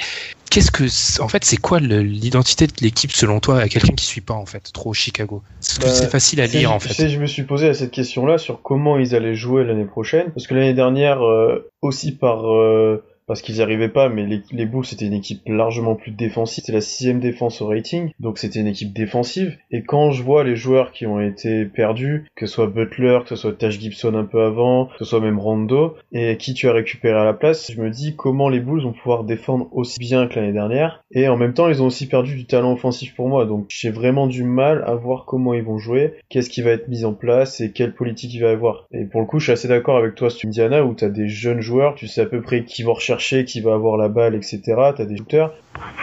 Qu'est-ce 0.50 0.72
que, 0.72 1.22
en 1.22 1.28
fait, 1.28 1.44
c'est 1.44 1.58
quoi 1.58 1.78
l'identité 1.78 2.66
de 2.66 2.72
l'équipe 2.80 3.12
selon 3.12 3.38
toi 3.38 3.60
à 3.60 3.68
quelqu'un 3.68 3.94
qui 3.94 4.04
suit 4.04 4.20
pas 4.20 4.34
en 4.34 4.46
fait 4.46 4.72
trop 4.72 4.92
Chicago? 4.92 5.42
C'est 5.60 5.80
bah, 5.80 6.08
facile 6.08 6.40
à 6.40 6.46
lire 6.48 6.72
en 6.72 6.80
fait. 6.80 7.08
je 7.08 7.18
me 7.20 7.26
suis 7.26 7.44
posé 7.44 7.68
à 7.68 7.74
cette 7.74 7.92
question-là 7.92 8.36
sur 8.36 8.60
comment 8.60 8.98
ils 8.98 9.14
allaient 9.14 9.36
jouer 9.36 9.64
l'année 9.64 9.84
prochaine, 9.84 10.32
parce 10.32 10.48
que 10.48 10.54
l'année 10.54 10.74
dernière 10.74 11.24
euh, 11.24 11.70
aussi 11.82 12.10
par 12.10 12.52
euh, 12.52 13.04
parce 13.30 13.42
qu'ils 13.42 13.54
n'y 13.54 13.62
arrivaient 13.62 13.88
pas, 13.88 14.08
mais 14.08 14.26
les, 14.26 14.66
Bulls 14.66 14.84
c'était 14.84 15.06
une 15.06 15.12
équipe 15.12 15.42
largement 15.46 15.94
plus 15.94 16.10
défensive, 16.10 16.64
c'était 16.64 16.72
la 16.72 16.80
sixième 16.80 17.20
défense 17.20 17.62
au 17.62 17.68
rating, 17.68 18.10
donc 18.18 18.38
c'était 18.38 18.58
une 18.58 18.66
équipe 18.66 18.92
défensive, 18.92 19.56
et 19.70 19.84
quand 19.84 20.10
je 20.10 20.24
vois 20.24 20.42
les 20.42 20.56
joueurs 20.56 20.90
qui 20.90 21.06
ont 21.06 21.20
été 21.20 21.64
perdus, 21.64 22.26
que 22.34 22.46
ce 22.46 22.54
soit 22.54 22.66
Butler, 22.66 23.20
que 23.22 23.28
ce 23.28 23.36
soit 23.36 23.56
Tash 23.56 23.78
Gibson 23.78 24.16
un 24.16 24.24
peu 24.24 24.42
avant, 24.42 24.86
que 24.86 24.98
ce 24.98 25.04
soit 25.04 25.20
même 25.20 25.38
Rondo, 25.38 25.94
et 26.10 26.38
qui 26.38 26.54
tu 26.54 26.68
as 26.68 26.72
récupéré 26.72 27.16
à 27.16 27.24
la 27.24 27.32
place, 27.32 27.70
je 27.70 27.80
me 27.80 27.88
dis 27.88 28.16
comment 28.16 28.48
les 28.48 28.58
Bulls 28.58 28.82
vont 28.82 28.92
pouvoir 28.92 29.22
défendre 29.22 29.68
aussi 29.70 30.00
bien 30.00 30.26
que 30.26 30.34
l'année 30.34 30.52
dernière, 30.52 31.04
et 31.12 31.28
en 31.28 31.36
même 31.36 31.54
temps 31.54 31.68
ils 31.68 31.84
ont 31.84 31.86
aussi 31.86 32.08
perdu 32.08 32.34
du 32.34 32.46
talent 32.46 32.72
offensif 32.72 33.14
pour 33.14 33.28
moi, 33.28 33.46
donc 33.46 33.66
j'ai 33.68 33.90
vraiment 33.90 34.26
du 34.26 34.42
mal 34.42 34.82
à 34.88 34.96
voir 34.96 35.24
comment 35.24 35.54
ils 35.54 35.62
vont 35.62 35.78
jouer, 35.78 36.14
qu'est-ce 36.30 36.50
qui 36.50 36.62
va 36.62 36.70
être 36.70 36.88
mis 36.88 37.04
en 37.04 37.14
place, 37.14 37.60
et 37.60 37.70
quelle 37.70 37.94
politique 37.94 38.34
il 38.34 38.40
va 38.40 38.50
avoir. 38.50 38.88
Et 38.90 39.04
pour 39.04 39.20
le 39.20 39.28
coup 39.28 39.38
je 39.38 39.44
suis 39.44 39.52
assez 39.52 39.68
d'accord 39.68 39.98
avec 39.98 40.16
toi 40.16 40.30
sur 40.30 40.48
Indiana, 40.48 40.84
où 40.84 40.96
tu 40.96 41.04
as 41.04 41.10
des 41.10 41.28
jeunes 41.28 41.60
joueurs, 41.60 41.94
tu 41.94 42.08
sais 42.08 42.22
à 42.22 42.26
peu 42.26 42.42
près 42.42 42.64
qui 42.64 42.82
vont 42.82 42.94
rechercher 42.94 43.19
qui 43.20 43.60
va 43.60 43.74
avoir 43.74 43.96
la 43.96 44.08
balle, 44.08 44.34
etc. 44.34 44.60
T'as 44.96 45.04
des 45.04 45.16
shooters. 45.16 45.50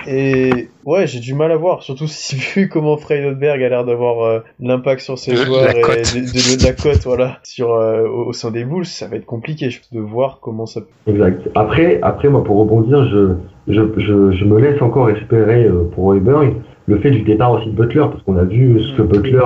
Et 0.07 0.69
ouais, 0.85 1.07
j'ai 1.07 1.19
du 1.19 1.33
mal 1.33 1.51
à 1.51 1.57
voir, 1.57 1.83
surtout 1.83 2.07
si 2.07 2.35
vu 2.35 2.69
comment 2.69 2.97
Freidelberg 2.97 3.61
a 3.61 3.69
l'air 3.69 3.85
d'avoir 3.85 4.21
euh, 4.23 4.39
l'impact 4.59 5.01
sur 5.01 5.17
ses 5.17 5.35
joueurs 5.35 5.69
et 5.69 5.81
de, 5.81 6.59
de, 6.59 6.65
la 6.65 6.73
cote, 6.73 7.03
voilà, 7.03 7.39
sur 7.43 7.73
euh, 7.73 8.07
au, 8.07 8.33
sein 8.33 8.51
des 8.51 8.63
Bulls, 8.63 8.85
ça 8.85 9.07
va 9.07 9.17
être 9.17 9.25
compliqué 9.25 9.69
je 9.69 9.81
de 9.91 9.99
voir 9.99 10.39
comment 10.41 10.65
ça. 10.65 10.81
Exact. 11.07 11.49
Après, 11.55 11.99
après 12.01 12.29
moi 12.29 12.43
pour 12.43 12.57
rebondir, 12.57 13.05
je 13.09 13.35
je, 13.67 13.81
je, 13.97 14.31
je 14.31 14.45
me 14.45 14.59
laisse 14.59 14.81
encore 14.81 15.09
espérer 15.09 15.65
euh, 15.65 15.83
pour 15.93 16.05
Hoiberg 16.05 16.53
le 16.87 16.97
fait 16.99 17.11
du 17.11 17.21
départ 17.21 17.51
aussi 17.51 17.67
de 17.67 17.75
Butler, 17.75 18.05
parce 18.09 18.23
qu'on 18.23 18.37
a 18.37 18.45
vu 18.45 18.79
ce 18.81 18.93
que 18.95 19.01
mm. 19.01 19.07
Butler 19.07 19.45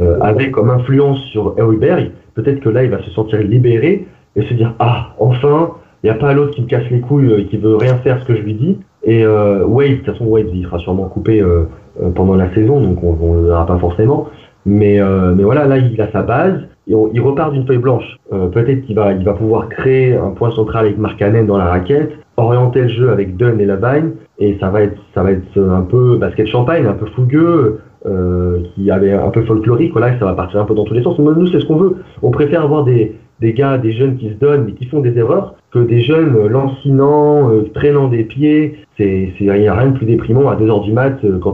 euh, 0.00 0.18
avait 0.20 0.50
comme 0.50 0.70
influence 0.70 1.20
sur 1.26 1.56
Hoiberg. 1.58 2.10
Peut-être 2.34 2.60
que 2.60 2.68
là, 2.68 2.82
il 2.82 2.90
va 2.90 3.00
se 3.02 3.10
sentir 3.10 3.40
libéré 3.40 4.06
et 4.36 4.42
se 4.42 4.54
dire 4.54 4.74
ah 4.78 5.14
enfin 5.18 5.72
il 6.02 6.06
n'y 6.06 6.10
a 6.10 6.18
pas 6.18 6.32
l'autre 6.32 6.52
qui 6.52 6.62
me 6.62 6.66
casse 6.66 6.88
les 6.90 7.00
couilles 7.00 7.32
et 7.38 7.46
qui 7.46 7.56
veut 7.56 7.76
rien 7.76 7.96
faire 7.96 8.20
ce 8.20 8.24
que 8.24 8.34
je 8.34 8.42
lui 8.42 8.54
dis. 8.54 8.78
Et 9.04 9.24
euh, 9.24 9.64
Wade, 9.66 9.90
de 9.90 9.96
toute 9.96 10.06
façon, 10.06 10.26
Wade, 10.26 10.48
il 10.52 10.64
sera 10.64 10.78
sûrement 10.78 11.04
coupé 11.04 11.40
euh, 11.40 11.64
euh, 12.02 12.10
pendant 12.10 12.34
la 12.34 12.52
saison, 12.54 12.80
donc 12.80 13.02
on 13.02 13.34
ne 13.34 13.40
le 13.40 13.46
verra 13.48 13.66
pas 13.66 13.78
forcément. 13.78 14.28
Mais, 14.66 15.00
euh, 15.00 15.34
mais 15.34 15.42
voilà, 15.42 15.66
là, 15.66 15.78
il 15.78 16.00
a 16.00 16.10
sa 16.12 16.22
base. 16.22 16.60
Et 16.86 16.94
il 17.12 17.20
repart 17.20 17.52
d'une 17.52 17.66
feuille 17.66 17.78
blanche. 17.78 18.16
Euh, 18.32 18.48
peut-être 18.48 18.82
qu'il 18.82 18.96
va, 18.96 19.12
il 19.12 19.24
va 19.24 19.34
pouvoir 19.34 19.68
créer 19.68 20.16
un 20.16 20.30
point 20.30 20.50
central 20.50 20.86
avec 20.86 20.98
Markkanen 20.98 21.46
dans 21.46 21.56
la 21.56 21.66
raquette, 21.66 22.12
orienter 22.36 22.82
le 22.82 22.88
jeu 22.88 23.10
avec 23.10 23.36
Dunn 23.36 23.60
et 23.60 23.64
Lavigne, 23.64 24.10
et 24.38 24.56
ça 24.58 24.70
va 24.70 24.82
être, 24.82 24.98
ça 25.14 25.22
va 25.22 25.30
être 25.32 25.56
un 25.56 25.82
peu 25.82 26.16
basket 26.16 26.46
champagne, 26.48 26.86
un 26.86 26.94
peu 26.94 27.06
fougueux, 27.06 27.78
euh, 28.06 28.60
qui 28.74 28.90
avait 28.90 29.12
un 29.12 29.28
peu 29.28 29.42
folklorique. 29.42 29.92
Voilà, 29.92 30.18
ça 30.18 30.24
va 30.24 30.32
partir 30.32 30.60
un 30.60 30.64
peu 30.64 30.74
dans 30.74 30.84
tous 30.84 30.94
les 30.94 31.02
sens. 31.02 31.18
Nous, 31.18 31.46
c'est 31.48 31.60
ce 31.60 31.66
qu'on 31.66 31.76
veut. 31.76 31.96
On 32.22 32.30
préfère 32.30 32.64
avoir 32.64 32.82
des, 32.82 33.14
des 33.40 33.52
gars, 33.52 33.78
des 33.78 33.92
jeunes 33.92 34.16
qui 34.16 34.28
se 34.28 34.34
donnent 34.34 34.64
mais 34.66 34.72
qui 34.72 34.86
font 34.86 35.00
des 35.00 35.16
erreurs, 35.18 35.54
que 35.70 35.78
des 35.78 36.00
jeunes 36.00 36.46
lancinants, 36.46 37.50
euh, 37.50 37.70
traînant 37.74 38.08
des 38.08 38.24
pieds. 38.24 38.76
C'est, 38.96 39.32
il 39.40 39.52
n'y 39.52 39.68
a 39.68 39.74
rien 39.74 39.90
de 39.90 39.96
plus 39.96 40.06
déprimant 40.06 40.48
à 40.48 40.56
2 40.56 40.68
heures 40.68 40.82
du 40.82 40.92
mat 40.92 41.18
euh, 41.24 41.38
quand 41.38 41.52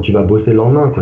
tu 0.00 0.12
vas 0.12 0.22
bosser 0.22 0.50
le 0.50 0.56
lendemain. 0.56 0.92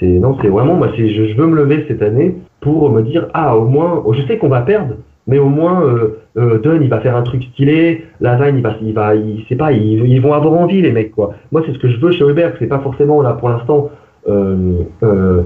C'est, 0.00 0.06
non, 0.06 0.36
c'est 0.40 0.48
vraiment, 0.48 0.74
moi, 0.74 0.88
je, 0.96 1.34
veux 1.34 1.46
me 1.46 1.56
lever 1.56 1.84
cette 1.88 2.02
année 2.02 2.36
pour 2.60 2.90
me 2.90 3.02
dire, 3.02 3.28
ah, 3.34 3.56
au 3.56 3.66
moins, 3.66 4.02
je 4.12 4.22
sais 4.22 4.38
qu'on 4.38 4.48
va 4.48 4.60
perdre, 4.60 4.94
mais 5.26 5.38
au 5.38 5.48
moins, 5.48 5.82
euh, 5.82 6.18
euh, 6.36 6.58
Dunn, 6.58 6.82
il 6.82 6.88
va 6.88 7.00
faire 7.00 7.16
un 7.16 7.22
truc 7.22 7.42
stylé, 7.44 8.04
Lasagne, 8.20 8.56
il 8.56 8.62
va, 8.62 8.74
il 8.82 8.92
va, 8.92 9.14
il, 9.14 9.44
c'est 9.48 9.56
pas, 9.56 9.72
ils, 9.72 10.20
vont 10.20 10.32
avoir 10.32 10.54
envie, 10.54 10.82
les 10.82 10.92
mecs, 10.92 11.12
quoi. 11.12 11.34
Moi, 11.52 11.62
c'est 11.64 11.72
ce 11.72 11.78
que 11.78 11.88
je 11.88 11.98
veux 11.98 12.12
chez 12.12 12.24
Hubert, 12.24 12.54
c'est 12.58 12.66
pas 12.66 12.80
forcément, 12.80 13.22
là, 13.22 13.32
pour 13.32 13.48
l'instant, 13.48 13.90
euh, 14.28 14.82
euh, 15.02 15.42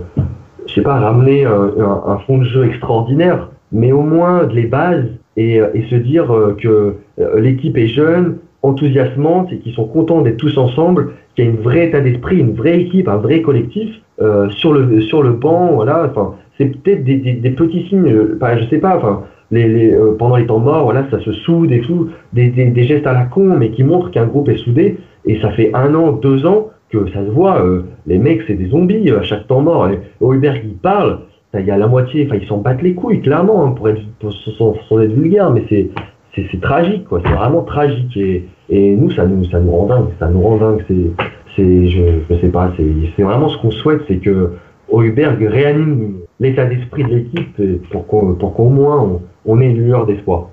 je 0.69 0.75
sais 0.75 0.83
pas, 0.83 1.01
ramener 1.01 1.45
un, 1.45 1.71
un, 1.79 2.03
un, 2.07 2.19
fond 2.19 2.39
de 2.39 2.45
jeu 2.45 2.67
extraordinaire, 2.67 3.49
mais 3.73 3.93
au 3.93 4.03
moins 4.03 4.47
les 4.47 4.67
bases 4.67 5.07
et, 5.37 5.61
et 5.75 5.83
se 5.91 5.97
dire 5.97 6.31
euh, 6.33 6.57
que 6.61 6.95
euh, 7.21 7.41
l'équipe 7.41 7.77
est 7.77 7.89
jeune, 7.89 8.39
enthousiasmante 8.63 9.53
et 9.53 9.59
qu'ils 9.59 9.73
sont 9.73 9.87
contents 9.87 10.23
d'être 10.23 10.37
tous 10.37 10.59
ensemble, 10.59 11.13
qu'il 11.35 11.45
y 11.45 11.49
a 11.49 11.51
une 11.51 11.59
vraie 11.59 11.87
état 11.87 12.01
d'esprit, 12.01 12.39
une 12.39 12.55
vraie 12.55 12.81
équipe, 12.81 13.09
un 13.09 13.17
vrai 13.17 13.43
collectif 13.43 13.95
euh, 14.21 14.49
sur 14.51 14.73
le 14.73 15.01
sur 15.03 15.23
le 15.23 15.33
banc, 15.33 15.73
voilà. 15.75 16.09
Enfin, 16.11 16.35
c'est 16.57 16.67
peut-être 16.67 17.05
des, 17.05 17.17
des, 17.17 17.35
des, 17.35 17.51
petits 17.51 17.87
signes, 17.89 18.15
enfin, 18.37 18.59
je 18.59 18.69
sais 18.69 18.79
pas, 18.79 18.97
enfin. 18.97 19.23
Les, 19.51 19.67
les, 19.67 19.95
euh, 19.95 20.15
pendant 20.19 20.37
les 20.37 20.45
temps 20.45 20.59
morts, 20.59 20.85
voilà, 20.85 21.07
ça 21.11 21.21
se 21.21 21.33
soude 21.33 21.73
et 21.73 21.81
tout, 21.81 22.11
des, 22.35 22.49
des 22.51 22.85
gestes 22.85 23.07
à 23.07 23.15
la 23.15 23.25
con, 23.25 23.57
mais 23.59 23.71
qui 23.71 23.83
montrent 23.83 24.11
qu'un 24.11 24.27
groupe 24.27 24.51
est 24.51 24.59
soudé. 24.59 24.99
Et 25.25 25.41
ça 25.41 25.51
fait 25.53 25.71
un 25.73 25.95
an, 25.95 26.13
deux 26.13 26.45
ans 26.45 26.69
que 26.91 27.11
ça 27.13 27.25
se 27.25 27.31
voit, 27.31 27.63
euh, 27.63 27.83
les 28.07 28.19
mecs 28.19 28.43
c'est 28.47 28.55
des 28.55 28.69
zombies 28.69 29.11
à 29.11 29.23
chaque 29.23 29.47
temps 29.47 29.61
mort. 29.61 29.89
Heuberg 30.21 30.63
il 30.65 30.77
parle, 30.77 31.21
il 31.55 31.65
y 31.65 31.71
a 31.71 31.77
la 31.77 31.87
moitié, 31.87 32.27
enfin 32.27 32.39
ils 32.41 32.47
s'en 32.47 32.59
battent 32.59 32.83
les 32.83 32.95
couilles 32.95 33.21
clairement 33.21 33.65
hein, 33.65 33.71
pour 33.73 33.89
être 33.89 34.01
pour, 34.21 34.33
sans, 34.33 34.75
sans, 34.89 35.01
être 35.01 35.13
vulgaire, 35.13 35.51
mais 35.51 35.65
c'est 35.69 35.91
c'est 36.35 36.61
tragique 36.61 37.05
quoi, 37.05 37.21
c'est 37.25 37.33
vraiment 37.33 37.63
tragique 37.63 38.17
et, 38.17 38.45
et 38.71 38.95
nous 38.95 39.11
ça 39.11 39.27
nous 39.27 39.45
ça 39.47 39.59
nous 39.59 39.73
rend 39.73 39.87
dingue, 39.87 40.09
ça 40.21 40.29
nous 40.29 40.41
rend 40.41 40.57
dingue, 40.59 40.85
c'est 40.89 41.89
je, 41.89 42.21
je 42.31 42.35
sais 42.41 42.49
pas, 42.49 42.73
c'est 42.77 43.23
vraiment 43.23 43.49
ce 43.49 43.59
qu'on 43.59 43.73
souhaite, 43.73 44.03
c'est 44.07 44.19
que 44.19 44.53
Heuberg 44.93 45.43
réanime 45.43 46.19
l'état 46.39 46.65
d'esprit 46.67 47.03
de 47.03 47.17
l'équipe 47.17 47.61
euh, 47.61 47.81
pour 47.91 48.07
qu'au 48.07 48.35
pour 48.35 48.55
qu'au 48.55 48.69
moins 48.69 49.01
on, 49.01 49.23
on 49.45 49.61
ait 49.61 49.67
une 49.67 49.79
lueur 49.79 50.07
d'espoir. 50.07 50.51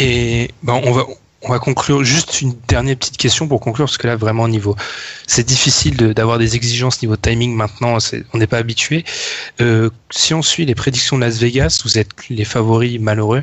Et 0.00 0.48
ben, 0.62 0.74
on 0.86 0.92
va 0.92 1.02
on 1.44 1.52
va 1.52 1.58
conclure 1.58 2.04
juste 2.04 2.40
une 2.40 2.54
dernière 2.68 2.96
petite 2.96 3.16
question 3.16 3.46
pour 3.46 3.60
conclure 3.60 3.86
parce 3.86 3.98
que 3.98 4.06
là 4.06 4.16
vraiment 4.16 4.44
au 4.44 4.48
niveau 4.48 4.74
c'est 5.26 5.46
difficile 5.46 5.96
d'avoir 6.14 6.38
des 6.38 6.56
exigences 6.56 7.02
niveau 7.02 7.16
timing 7.16 7.54
maintenant 7.54 7.98
on 8.32 8.38
n'est 8.38 8.46
pas 8.46 8.58
habitué. 8.58 9.04
Euh, 9.60 9.90
si 10.10 10.34
on 10.34 10.42
suit 10.42 10.64
les 10.64 10.74
prédictions 10.74 11.16
de 11.16 11.22
Las 11.22 11.38
Vegas 11.38 11.82
vous 11.84 11.98
êtes 11.98 12.10
les 12.30 12.44
favoris 12.44 13.00
malheureux. 13.00 13.42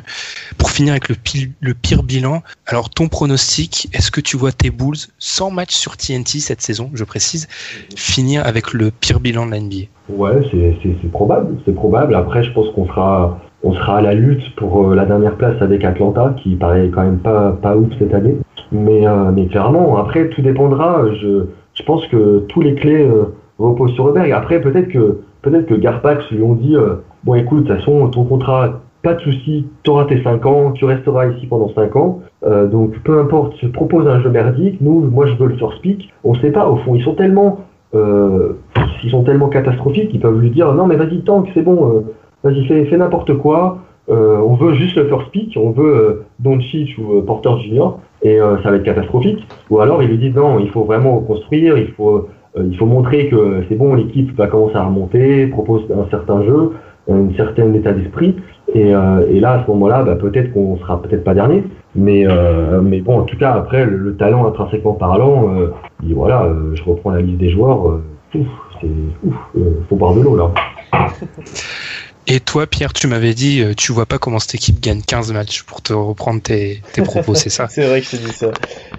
Pour 0.58 0.70
finir 0.70 0.92
avec 0.92 1.08
le, 1.08 1.74
pire 1.74 2.02
bilan 2.02 2.42
alors 2.66 2.90
ton 2.90 3.08
pronostic 3.08 3.88
est-ce 3.92 4.10
que 4.10 4.20
tu 4.20 4.36
vois 4.36 4.52
tes 4.52 4.70
Bulls 4.70 4.96
sans 5.18 5.50
match 5.50 5.74
sur 5.74 5.96
TNT 5.96 6.40
cette 6.40 6.62
saison 6.62 6.90
je 6.94 7.04
précise 7.04 7.48
finir 7.96 8.46
avec 8.46 8.72
le 8.72 8.90
pire 8.90 9.20
bilan 9.20 9.46
de 9.46 9.52
la 9.52 9.60
NBA 9.60 9.86
Ouais, 10.08 10.42
c'est 10.52 11.10
probable, 11.10 11.58
c'est 11.64 11.74
probable. 11.74 12.14
Après, 12.14 12.42
je 12.42 12.52
pense 12.52 12.68
qu'on 12.74 12.86
sera, 12.86 13.38
on 13.62 13.72
sera 13.74 13.98
à 13.98 14.00
la 14.00 14.14
lutte 14.14 14.54
pour 14.56 14.90
euh, 14.90 14.94
la 14.94 15.04
dernière 15.04 15.36
place 15.36 15.60
avec 15.60 15.84
Atlanta, 15.84 16.34
qui 16.36 16.56
paraît 16.56 16.88
quand 16.88 17.02
même 17.02 17.18
pas, 17.18 17.52
pas 17.60 17.76
ouf 17.76 17.88
cette 17.98 18.14
année. 18.14 18.36
Mais, 18.70 19.06
euh, 19.06 19.30
mais 19.32 19.46
clairement, 19.46 19.96
après, 19.98 20.28
tout 20.28 20.42
dépendra. 20.42 21.04
Je, 21.20 21.44
je 21.74 21.82
pense 21.84 22.06
que 22.08 22.40
tous 22.48 22.60
les 22.60 22.74
clés 22.74 23.06
euh, 23.06 23.34
reposent 23.58 23.92
sur 23.92 24.04
Robert. 24.04 24.36
Après, 24.36 24.60
peut-être 24.60 24.88
que, 24.88 25.20
peut-être 25.42 25.66
que 25.66 25.74
Garpax 25.74 26.30
lui 26.30 26.42
ont 26.42 26.54
dit, 26.54 26.76
bon, 27.24 27.34
écoute, 27.34 27.64
de 27.64 27.68
toute 27.68 27.76
façon, 27.78 28.08
ton 28.08 28.24
contrat, 28.24 28.80
pas 29.02 29.14
de 29.14 29.20
souci, 29.20 29.66
tu 29.82 29.90
auras 29.90 30.04
tes 30.04 30.22
5 30.22 30.46
ans, 30.46 30.72
tu 30.72 30.84
resteras 30.84 31.26
ici 31.26 31.46
pendant 31.46 31.68
5 31.74 31.96
ans. 31.96 32.20
Euh, 32.44 32.66
donc, 32.66 32.98
peu 33.02 33.18
importe, 33.18 33.54
je 33.60 33.66
propose 33.66 34.06
un 34.06 34.20
jeu 34.20 34.30
merdique. 34.30 34.80
Nous, 34.80 35.00
moi, 35.00 35.26
je 35.26 35.34
veux 35.34 35.48
le 35.48 35.56
first 35.56 35.80
pick. 35.82 36.12
On 36.24 36.34
sait 36.34 36.52
pas, 36.52 36.68
au 36.68 36.76
fond, 36.76 36.94
ils 36.94 37.02
sont 37.02 37.14
tellement 37.14 37.60
euh, 37.94 38.54
s'ils 39.00 39.10
sont 39.10 39.22
tellement 39.22 39.48
catastrophiques, 39.48 40.10
ils 40.14 40.20
peuvent 40.20 40.40
lui 40.40 40.50
dire 40.50 40.72
non 40.72 40.86
mais 40.86 40.96
vas-y 40.96 41.22
tank, 41.24 41.50
c'est 41.52 41.60
bon, 41.60 41.90
euh, 41.90 42.00
vas-y 42.44 42.66
fais, 42.66 42.84
fais 42.86 42.96
n'importe 42.96 43.34
quoi, 43.38 43.78
euh, 44.08 44.38
on 44.38 44.54
veut 44.54 44.74
juste 44.74 44.96
le 44.96 45.06
first 45.06 45.30
pick, 45.30 45.56
on 45.56 45.70
veut 45.70 45.94
euh, 45.94 46.24
Doncic 46.40 46.96
ou 46.98 47.18
euh, 47.18 47.22
Porter 47.22 47.50
Junior 47.62 48.00
et 48.22 48.40
euh, 48.40 48.60
ça 48.62 48.70
va 48.70 48.76
être 48.76 48.82
catastrophique. 48.82 49.46
Ou 49.70 49.80
alors 49.80 50.02
ils 50.02 50.08
lui 50.08 50.18
disent 50.18 50.34
non, 50.34 50.58
il 50.58 50.70
faut 50.70 50.84
vraiment 50.84 51.16
reconstruire, 51.20 51.78
il 51.78 51.88
faut 51.92 52.28
euh, 52.56 52.64
il 52.68 52.76
faut 52.76 52.86
montrer 52.86 53.28
que 53.28 53.62
c'est 53.68 53.76
bon, 53.76 53.94
l'équipe 53.94 54.36
va 54.36 54.48
commencer 54.48 54.76
à 54.76 54.84
remonter, 54.84 55.46
propose 55.46 55.82
un 55.92 56.08
certain 56.10 56.42
jeu, 56.42 56.72
un 57.08 57.32
certain 57.36 57.72
état 57.74 57.92
d'esprit 57.92 58.36
et, 58.74 58.94
euh, 58.94 59.26
et 59.30 59.38
là 59.38 59.52
à 59.52 59.64
ce 59.64 59.70
moment-là, 59.70 60.02
bah, 60.02 60.16
peut-être 60.16 60.52
qu'on 60.52 60.76
sera 60.78 61.00
peut-être 61.00 61.24
pas 61.24 61.34
dernier, 61.34 61.62
mais 61.94 62.26
mais 62.82 63.00
bon 63.00 63.20
en 63.20 63.22
tout 63.22 63.38
cas 63.38 63.52
après 63.52 63.86
le, 63.86 63.96
le 63.96 64.16
talent 64.16 64.46
intrinsèquement 64.46 64.94
parlant, 64.94 65.48
et 66.08 66.12
voilà, 66.12 66.48
je 66.74 66.82
reprends 66.82 67.10
la 67.10 67.20
liste 67.20 67.38
des 67.38 67.50
joueurs. 67.50 68.00
ouf, 68.34 68.46
c'est 68.80 68.88
ouf, 69.24 69.34
faut 69.88 69.96
boire 69.96 70.14
de 70.14 70.22
l'eau 70.22 70.36
là. 70.36 70.50
et 72.26 72.40
toi 72.40 72.66
Pierre 72.66 72.92
tu 72.92 73.06
m'avais 73.06 73.34
dit 73.34 73.60
euh, 73.60 73.74
tu 73.74 73.92
vois 73.92 74.06
pas 74.06 74.18
comment 74.18 74.38
cette 74.38 74.54
équipe 74.54 74.80
gagne 74.80 75.02
15 75.02 75.32
matchs 75.32 75.62
pour 75.62 75.82
te 75.82 75.92
reprendre 75.92 76.40
tes, 76.42 76.82
propos 77.04 77.34
c'est 77.34 77.50
ça? 77.50 77.68
C'est 77.70 77.86
vrai 77.86 78.00
que 78.00 78.06
c'est 78.06 78.18
dit 78.18 78.32
ça. 78.32 78.50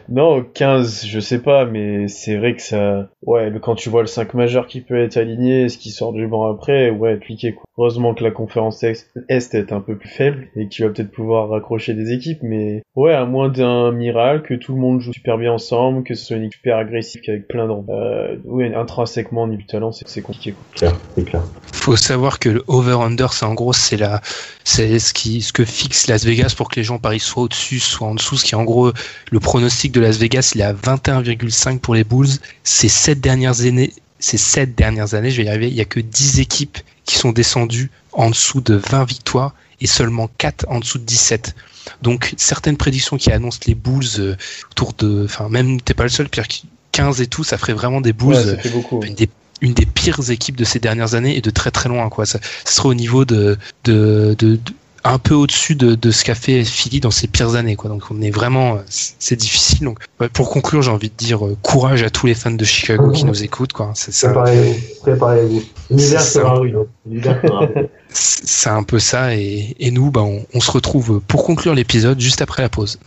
Non, 0.09 0.43
15, 0.43 1.05
je 1.05 1.19
sais 1.19 1.39
pas, 1.39 1.65
mais 1.65 2.07
c'est 2.07 2.37
vrai 2.37 2.55
que 2.55 2.61
ça... 2.61 3.09
Ouais, 3.25 3.49
mais 3.49 3.59
quand 3.59 3.75
tu 3.75 3.89
vois 3.89 4.01
le 4.01 4.07
5 4.07 4.33
majeur 4.33 4.67
qui 4.67 4.81
peut 4.81 5.01
être 5.01 5.17
aligné, 5.17 5.69
ce 5.69 5.77
qui 5.77 5.91
sort 5.91 6.13
du 6.13 6.27
banc 6.27 6.51
après, 6.51 6.89
ouais, 6.89 7.17
cliquer 7.19 7.53
quoi. 7.53 7.63
Heureusement 7.77 8.13
que 8.13 8.23
la 8.23 8.29
conférence 8.29 8.83
Est 8.83 9.09
Est 9.29 9.71
un 9.71 9.79
peu 9.79 9.95
plus 9.95 10.09
faible 10.09 10.47
et 10.55 10.65
que 10.65 10.69
tu 10.69 10.83
vas 10.83 10.89
peut-être 10.89 11.11
pouvoir 11.11 11.49
raccrocher 11.49 11.93
des 11.93 12.11
équipes, 12.11 12.39
mais 12.43 12.83
ouais, 12.95 13.13
à 13.13 13.25
moins 13.25 13.49
d'un 13.49 13.91
miracle, 13.91 14.47
que 14.47 14.53
tout 14.53 14.75
le 14.75 14.79
monde 14.79 14.99
joue 14.99 15.13
super 15.13 15.37
bien 15.37 15.53
ensemble, 15.53 16.03
que 16.03 16.13
ce 16.13 16.25
soit 16.25 16.35
une 16.35 16.43
équipe 16.43 16.59
super 16.59 16.77
agressive 16.77 17.21
avec 17.27 17.47
plein 17.47 17.67
de... 17.67 17.73
Euh, 17.89 18.35
ouais, 18.45 18.75
intrinsèquement, 18.75 19.43
au 19.43 19.47
niveau 19.47 19.61
du 19.61 19.65
talent, 19.65 19.91
c'est 19.91 20.21
compliqué 20.21 20.51
quoi. 20.51 20.63
Clair, 20.75 20.93
c'est 21.15 21.23
clair. 21.23 21.41
faut 21.71 21.95
savoir 21.95 22.39
que 22.39 22.49
le 22.49 22.63
over-under, 22.67 23.33
c'est 23.33 23.45
en 23.45 23.53
gros, 23.53 23.73
c'est 23.73 23.97
la, 23.97 24.21
c'est 24.63 24.99
ce 24.99 25.13
qui, 25.13 25.41
ce 25.41 25.53
que 25.53 25.65
fixe 25.65 26.07
Las 26.07 26.25
Vegas 26.25 26.53
pour 26.55 26.69
que 26.69 26.75
les 26.75 26.83
gens 26.83 26.99
parient 26.99 27.19
soit 27.19 27.43
au-dessus, 27.43 27.79
soit 27.79 28.07
en 28.07 28.15
dessous. 28.15 28.37
Ce 28.37 28.43
qui 28.43 28.53
est 28.53 28.57
en 28.57 28.63
gros 28.63 28.91
le 29.31 29.39
pronostic 29.39 29.92
de 29.93 30.01
Las 30.01 30.17
Vegas, 30.17 30.51
il 30.55 30.61
est 30.61 30.65
à 30.65 30.73
21,5 30.73 31.79
pour 31.79 31.95
les 31.95 32.03
Bulls. 32.03 32.27
Ces 32.63 32.89
sept 32.89 33.21
dernières 33.21 33.61
années, 33.61 33.93
ces 34.19 34.37
sept 34.37 34.75
dernières 34.75 35.13
années, 35.13 35.31
je 35.31 35.37
vais 35.37 35.45
y 35.45 35.49
arriver, 35.49 35.67
il 35.67 35.73
y 35.75 35.81
a 35.81 35.85
que 35.85 35.99
10 35.99 36.39
équipes 36.39 36.77
qui 37.05 37.15
sont 37.15 37.31
descendues 37.31 37.91
en 38.11 38.29
dessous 38.29 38.61
de 38.61 38.75
20 38.75 39.05
victoires 39.05 39.53
et 39.81 39.87
seulement 39.87 40.29
4 40.37 40.65
en 40.69 40.79
dessous 40.79 40.97
de 40.99 41.03
17. 41.05 41.55
Donc 42.01 42.33
certaines 42.37 42.77
prédictions 42.77 43.17
qui 43.17 43.31
annoncent 43.31 43.59
les 43.67 43.75
Bulls 43.75 44.05
euh, 44.19 44.35
autour 44.71 44.93
de, 44.93 45.23
enfin 45.25 45.49
même 45.49 45.81
t'es 45.81 45.93
pas 45.93 46.03
le 46.03 46.09
seul, 46.09 46.29
Pierre, 46.29 46.47
qui- 46.47 46.65
15 46.93 47.21
et 47.21 47.27
tout, 47.27 47.43
ça 47.43 47.57
ferait 47.57 47.73
vraiment 47.73 48.01
des 48.01 48.13
Bulls. 48.13 48.33
Ouais, 48.35 48.37
euh, 48.37 48.55
ça 48.55 48.61
fait 48.61 48.69
beaucoup. 48.69 49.01
une 49.03 49.15
des 49.15 49.29
une 49.61 49.73
des 49.73 49.85
pires 49.85 50.29
équipes 50.29 50.57
de 50.57 50.65
ces 50.65 50.79
dernières 50.79 51.13
années 51.15 51.37
et 51.37 51.41
de 51.41 51.49
très 51.49 51.71
très 51.71 51.87
loin 51.87 52.09
quoi 52.09 52.25
ça, 52.25 52.37
ça 52.65 52.71
serait 52.73 52.89
au 52.89 52.93
niveau 52.93 53.23
de 53.23 53.57
de, 53.85 54.35
de, 54.37 54.55
de- 54.57 54.59
un 55.05 55.17
peu 55.19 55.33
au-dessus 55.33 55.75
de, 55.75 55.95
de 55.95 56.11
ce 56.11 56.23
qu'a 56.23 56.35
fait 56.35 56.63
Philly 56.63 56.99
dans 56.99 57.11
ses 57.11 57.27
pires 57.27 57.55
années 57.55 57.75
quoi 57.75 57.89
donc 57.89 58.03
on 58.09 58.21
est 58.21 58.29
vraiment 58.29 58.77
c'est 58.87 59.15
c'est 59.19 59.35
difficile 59.35 59.85
donc 59.85 59.99
ouais, 60.19 60.29
pour 60.29 60.49
conclure 60.49 60.81
j'ai 60.81 60.91
envie 60.91 61.09
de 61.09 61.15
dire 61.15 61.45
euh, 61.45 61.57
courage 61.61 62.03
à 62.03 62.09
tous 62.09 62.27
les 62.27 62.35
fans 62.35 62.51
de 62.51 62.63
Chicago 62.63 63.11
qui 63.11 63.25
nous 63.25 63.43
écoutent 63.43 63.73
quoi 63.73 63.91
c'est 63.95 64.13
ça 64.13 64.29
Préparez-vous, 64.29 64.75
préparez-vous. 65.01 65.63
L'hiver 65.89 66.21
sera 66.21 66.49
ça. 66.49 66.53
rude. 66.53 66.77
L'hiver 67.05 67.39
sera 67.45 67.59
rude. 67.59 67.89
c'est 68.09 68.69
un 68.69 68.83
peu 68.83 68.99
ça 68.99 69.35
et, 69.35 69.75
et 69.79 69.91
nous 69.91 70.11
bah 70.11 70.21
on, 70.21 70.45
on 70.53 70.59
se 70.59 70.71
retrouve 70.71 71.19
pour 71.27 71.43
conclure 71.43 71.73
l'épisode 71.73 72.19
juste 72.19 72.41
après 72.41 72.61
la 72.61 72.69
pause 72.69 72.99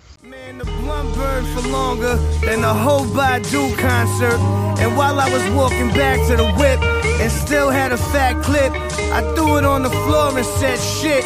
for 1.55 1.69
longer 1.69 2.17
than 2.47 2.61
the 2.63 2.73
whole 2.73 3.05
Badu 3.05 3.77
concert. 3.77 4.39
And 4.81 4.97
while 4.97 5.19
I 5.21 5.31
was 5.31 5.45
walking 5.55 5.89
back 5.91 6.19
to 6.29 6.37
the 6.37 6.47
whip 6.59 6.81
and 7.21 7.31
still 7.31 7.71
had 7.71 7.93
a 7.93 7.97
fat 7.97 8.43
clip, 8.43 8.73
I 9.13 9.21
threw 9.35 9.59
it 9.59 9.65
on 9.65 9.83
the 9.83 9.91
floor 9.91 10.37
and 10.37 10.47
said 10.47 10.79
shit. 10.79 11.25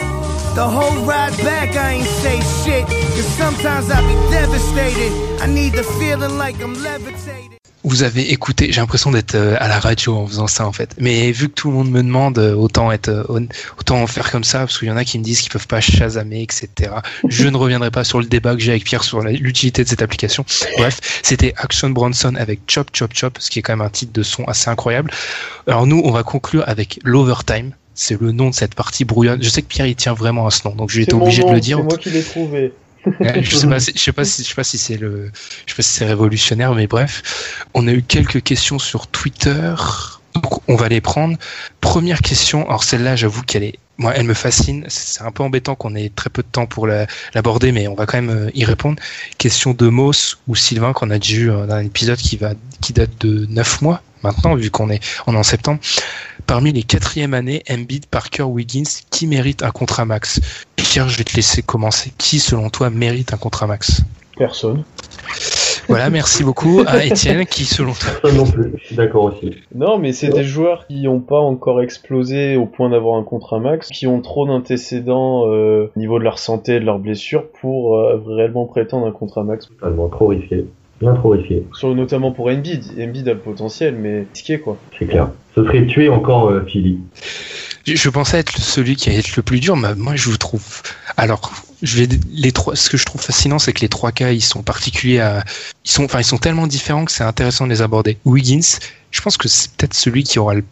The 0.54 0.66
whole 0.66 1.04
ride 1.06 1.36
back, 1.44 1.76
I 1.76 1.92
ain't 1.92 2.06
say 2.06 2.40
shit. 2.62 2.84
Cause 2.86 3.28
sometimes 3.38 3.90
I 3.90 4.00
be 4.02 4.14
devastated. 4.30 5.12
I 5.40 5.46
need 5.46 5.72
the 5.74 5.84
feeling 5.84 6.38
like 6.38 6.56
I'm. 6.60 6.74
Vous 7.82 8.02
avez 8.02 8.30
écouté, 8.30 8.70
j'ai 8.70 8.80
l'impression 8.80 9.10
d'être 9.10 9.34
euh, 9.34 9.56
à 9.58 9.66
la 9.66 9.80
radio 9.80 10.14
en 10.14 10.26
faisant 10.26 10.46
ça 10.46 10.66
en 10.66 10.72
fait. 10.72 10.94
Mais 10.98 11.32
vu 11.32 11.48
que 11.48 11.54
tout 11.54 11.68
le 11.70 11.74
monde 11.74 11.90
me 11.90 12.02
demande, 12.02 12.38
euh, 12.38 12.54
autant 12.54 12.90
euh, 12.90 13.22
autant 13.78 14.06
faire 14.06 14.30
comme 14.30 14.44
ça, 14.44 14.60
parce 14.60 14.78
qu'il 14.78 14.88
y 14.88 14.90
en 14.90 14.98
a 14.98 15.04
qui 15.04 15.18
me 15.18 15.24
disent 15.24 15.40
qu'ils 15.40 15.50
peuvent 15.50 15.66
pas 15.66 15.80
chasamer, 15.80 16.42
etc. 16.42 16.68
Je 17.26 17.48
ne 17.48 17.56
reviendrai 17.56 17.90
pas 17.90 18.04
sur 18.04 18.18
le 18.18 18.26
débat 18.26 18.54
que 18.54 18.60
j'ai 18.60 18.72
avec 18.72 18.84
Pierre 18.84 19.02
sur 19.02 19.22
l'utilité 19.22 19.82
de 19.82 19.88
cette 19.88 20.02
application. 20.02 20.44
Bref, 20.76 21.00
c'était 21.22 21.54
Action 21.56 21.88
Bronson 21.88 22.34
avec 22.34 22.60
Chop 22.66 22.90
Chop 22.92 23.12
Chop, 23.14 23.38
ce 23.40 23.48
qui 23.48 23.60
est 23.60 23.62
quand 23.62 23.72
même 23.72 23.86
un 23.86 23.90
titre 23.90 24.12
de 24.12 24.22
son 24.22 24.44
assez 24.44 24.68
incroyable. 24.68 25.10
Alors 25.66 25.86
nous, 25.86 26.02
on 26.04 26.10
va 26.10 26.22
conclure 26.22 26.64
avec 26.66 27.00
l'Overtime. 27.02 27.72
C'est 28.02 28.18
le 28.18 28.32
nom 28.32 28.48
de 28.48 28.54
cette 28.54 28.74
partie 28.74 29.04
brouillonne. 29.04 29.42
Je 29.42 29.50
sais 29.50 29.60
que 29.60 29.66
Pierre 29.66 29.86
il 29.86 29.94
tient 29.94 30.14
vraiment 30.14 30.46
à 30.46 30.50
ce 30.50 30.66
nom, 30.66 30.74
donc 30.74 30.88
j'ai 30.88 31.02
été 31.02 31.12
obligé 31.14 31.42
de 31.42 31.48
le 31.52 31.60
dire. 31.60 31.76
C'est 31.76 31.82
moi 31.84 31.98
qui 31.98 32.08
l'ai 32.10 32.22
trouvé. 32.22 32.72
Je 33.42 33.56
sais 33.56 33.66
pas, 33.66 33.78
je 33.78 33.98
sais 34.00 34.12
pas 34.12 34.24
si, 34.24 34.42
je 34.42 34.48
sais 34.48 34.54
pas 34.54 34.64
si 34.64 34.78
c'est 34.78 34.96
le, 34.96 35.30
je 35.66 35.72
sais 35.72 35.76
pas 35.76 35.82
si 35.82 35.90
c'est 35.90 36.06
révolutionnaire, 36.06 36.74
mais 36.74 36.86
bref, 36.86 37.66
on 37.74 37.86
a 37.88 37.92
eu 37.92 38.02
quelques 38.02 38.42
questions 38.42 38.78
sur 38.78 39.06
Twitter. 39.06 39.74
Donc, 40.34 40.66
on 40.68 40.76
va 40.76 40.88
les 40.88 41.02
prendre. 41.02 41.36
Première 41.82 42.22
question. 42.22 42.66
Alors 42.68 42.84
celle-là, 42.84 43.16
j'avoue 43.16 43.42
qu'elle 43.42 43.64
est, 43.64 43.74
moi, 43.98 44.14
elle 44.16 44.24
me 44.24 44.32
fascine. 44.32 44.84
C'est 44.88 45.20
un 45.20 45.30
peu 45.30 45.42
embêtant 45.42 45.74
qu'on 45.74 45.94
ait 45.94 46.08
très 46.14 46.30
peu 46.30 46.40
de 46.42 46.48
temps 46.50 46.64
pour 46.66 46.86
la- 46.86 47.06
l'aborder, 47.34 47.70
mais 47.70 47.86
on 47.86 47.94
va 47.94 48.06
quand 48.06 48.22
même 48.22 48.30
euh, 48.46 48.50
y 48.54 48.64
répondre. 48.64 48.96
Question 49.36 49.72
de 49.74 49.88
Moss 49.88 50.38
ou 50.48 50.54
Sylvain 50.56 50.94
qu'on 50.94 51.10
a 51.10 51.18
déjà 51.18 51.36
eu 51.36 51.50
euh, 51.50 51.66
dans 51.66 51.74
un 51.74 51.84
épisode 51.84 52.16
qui 52.18 52.38
va, 52.38 52.52
qui 52.80 52.94
date 52.94 53.10
de 53.20 53.44
9 53.50 53.82
mois 53.82 54.02
maintenant, 54.22 54.54
vu 54.54 54.70
qu'on 54.70 54.88
est, 54.90 55.00
on 55.26 55.34
est 55.34 55.38
en 55.38 55.42
septembre. 55.42 55.80
Parmi 56.50 56.72
les 56.72 56.82
quatrièmes 56.82 57.34
années, 57.34 57.62
Embiid, 57.70 58.06
Parker, 58.06 58.42
Wiggins, 58.42 58.82
qui 59.12 59.28
mérite 59.28 59.62
un 59.62 59.70
contrat 59.70 60.04
max 60.04 60.40
Pierre, 60.74 61.08
je 61.08 61.16
vais 61.16 61.22
te 61.22 61.36
laisser 61.36 61.62
commencer. 61.62 62.10
Qui, 62.18 62.40
selon 62.40 62.70
toi, 62.70 62.90
mérite 62.90 63.32
un 63.32 63.36
contrat 63.36 63.68
max 63.68 64.02
Personne. 64.36 64.82
Voilà, 65.86 66.10
merci 66.10 66.42
beaucoup 66.42 66.82
à 66.88 67.04
Étienne, 67.04 67.46
qui, 67.46 67.64
selon 67.64 67.92
toi, 67.92 68.10
Personne 68.20 68.36
non 68.36 68.50
plus. 68.50 68.72
Je 68.78 68.84
suis 68.84 68.96
d'accord 68.96 69.26
aussi. 69.26 69.58
Non, 69.76 70.00
mais 70.00 70.12
c'est 70.12 70.30
des 70.30 70.42
joueurs 70.42 70.88
qui 70.88 71.02
n'ont 71.02 71.20
pas 71.20 71.38
encore 71.38 71.82
explosé 71.82 72.56
au 72.56 72.66
point 72.66 72.90
d'avoir 72.90 73.16
un 73.16 73.22
contrat 73.22 73.60
max, 73.60 73.86
qui 73.86 74.08
ont 74.08 74.20
trop 74.20 74.44
d'antécédents 74.44 75.46
euh, 75.46 75.92
au 75.94 76.00
niveau 76.00 76.18
de 76.18 76.24
leur 76.24 76.40
santé, 76.40 76.80
de 76.80 76.84
leurs 76.84 76.98
blessures, 76.98 77.46
pour 77.60 77.96
euh, 77.96 78.20
réellement 78.26 78.66
prétendre 78.66 79.06
un 79.06 79.12
contrat 79.12 79.44
max. 79.44 79.68
Totalement 79.68 80.08
trop 80.08 80.26
risqué. 80.26 80.66
Bien 81.00 81.14
trop 81.14 81.30
risqué. 81.30 81.62
Sur, 81.72 81.94
notamment 81.94 82.32
pour 82.32 82.48
Embiid. 82.48 82.84
Embiid 83.00 83.26
a 83.28 83.32
le 83.32 83.38
potentiel, 83.38 83.94
mais 83.94 84.26
risqué 84.34 84.60
quoi. 84.60 84.76
C'est 84.98 85.06
clair. 85.06 85.30
Ce 85.54 85.64
serait 85.64 85.86
tuer 85.86 86.08
encore 86.08 86.50
euh, 86.50 86.64
Philly. 86.66 86.98
je, 87.86 87.94
je 87.94 88.10
pensais 88.10 88.38
être 88.38 88.58
celui 88.58 88.96
qui 88.96 89.08
allait 89.08 89.20
être 89.20 89.34
le 89.36 89.42
plus 89.42 89.60
dur, 89.60 89.76
mais 89.76 89.94
moi, 89.94 90.14
je 90.16 90.28
vous 90.28 90.36
trouve. 90.36 90.82
Alors, 91.16 91.52
je 91.82 91.96
vais 91.98 92.08
les 92.30 92.52
trois. 92.52 92.76
Ce 92.76 92.90
que 92.90 92.96
je 92.96 93.04
trouve 93.06 93.22
fascinant, 93.22 93.58
c'est 93.58 93.72
que 93.72 93.80
les 93.80 93.88
trois 93.88 94.12
cas, 94.12 94.30
ils 94.32 94.42
sont 94.42 94.62
particuliers 94.62 95.20
à. 95.20 95.42
Ils 95.84 95.90
sont, 95.90 96.04
enfin, 96.04 96.20
ils 96.20 96.24
sont 96.24 96.38
tellement 96.38 96.66
différents 96.66 97.06
que 97.06 97.12
c'est 97.12 97.24
intéressant 97.24 97.64
de 97.64 97.70
les 97.70 97.82
aborder. 97.82 98.18
Wiggins, 98.26 98.78
je 99.10 99.20
pense 99.22 99.36
que 99.36 99.48
c'est 99.48 99.70
peut-être 99.72 99.94
celui 99.94 100.24
qui 100.24 100.38
aura 100.38 100.54
le. 100.54 100.64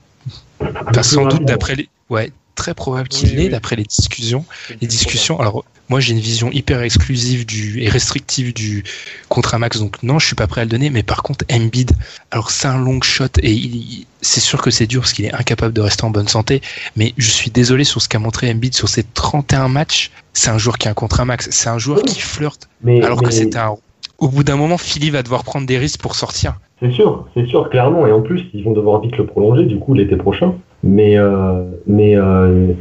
Enfin, 0.61 1.03
sans 1.03 1.27
doute, 1.27 1.45
d'après 1.45 1.75
les. 1.75 1.89
Ouais, 2.11 2.33
très 2.59 2.75
probable 2.75 3.09
qu'il 3.09 3.31
Oui, 3.31 3.37
l'ait 3.37 3.43
oui. 3.45 3.49
d'après 3.49 3.77
les 3.77 3.85
discussions. 3.85 4.45
Les 4.83 4.87
discussions. 4.87 5.41
Alors, 5.41 5.65
moi, 5.89 6.01
j'ai 6.01 6.13
une 6.13 6.21
vision 6.21 6.51
hyper 6.53 6.83
exclusive 6.83 7.47
du 7.47 7.81
et 7.81 7.89
restrictive 7.89 8.53
du 8.53 8.85
contrat 9.31 9.59
max, 9.59 9.79
donc 9.79 10.03
non, 10.03 10.19
je 10.19 10.27
suis 10.27 10.35
pas 10.35 10.47
prêt 10.47 10.61
à 10.61 10.65
le 10.65 10.71
donner. 10.71 10.91
Mais 10.91 11.03
par 11.03 11.23
contre, 11.23 11.47
Embiid, 11.51 11.93
alors 12.31 12.51
c'est 12.51 12.69
un 12.69 12.77
long 12.77 13.01
shot 13.01 13.25
et 13.43 13.53
il- 13.53 14.07
c'est 14.21 14.41
sûr 14.41 14.61
que 14.61 14.71
c'est 14.71 14.87
dur 14.87 15.01
parce 15.03 15.13
qu'il 15.15 15.25
est 15.25 15.33
incapable 15.33 15.73
de 15.73 15.81
rester 15.81 16.05
en 16.05 16.11
bonne 16.11 16.29
santé. 16.29 16.61
Mais 16.97 17.15
je 17.17 17.31
suis 17.31 17.51
désolé 17.51 17.85
sur 17.85 18.03
ce 18.03 18.09
qu'a 18.09 18.19
montré 18.19 18.51
Embiid 18.51 18.75
sur 18.75 18.89
ses 18.91 19.03
31 19.05 19.69
matchs. 19.69 20.11
C'est 20.35 20.51
un 20.51 20.59
joueur 20.59 20.77
qui 20.77 20.89
a 20.89 20.91
un 20.91 20.95
contrat 20.95 21.25
max. 21.25 21.49
C'est 21.51 21.69
un 21.71 21.79
joueur 21.79 22.01
Oui. 22.05 22.11
qui 22.13 22.21
flirte. 22.21 22.69
Mais, 22.83 23.03
Alors 23.03 23.23
que 23.23 23.31
c'est 23.31 23.57
un. 23.57 23.75
Au 24.19 24.29
bout 24.29 24.43
d'un 24.43 24.57
moment, 24.57 24.79
Philly 24.79 25.11
va 25.11 25.23
devoir 25.23 25.45
prendre 25.45 25.67
des 25.67 25.79
risques 25.79 26.01
pour 26.01 26.17
sortir. 26.17 26.59
c'est 26.81 26.91
sûr, 26.93 27.27
c'est 27.35 27.47
sûr, 27.47 27.71
clairement. 27.71 28.07
Et 28.07 28.13
en 28.13 28.21
plus, 28.21 28.43
ils 28.53 28.63
vont 28.65 28.73
devoir 28.73 29.01
vite 29.01 29.17
le 29.17 29.27
prolonger, 29.27 29.65
du 29.65 29.79
coup, 29.79 29.95
l'été 29.95 30.17
prochain. 30.17 30.55
Mais, 30.89 31.19
euh, 31.19 31.65
mais 31.87 32.17
euh, 32.17 32.73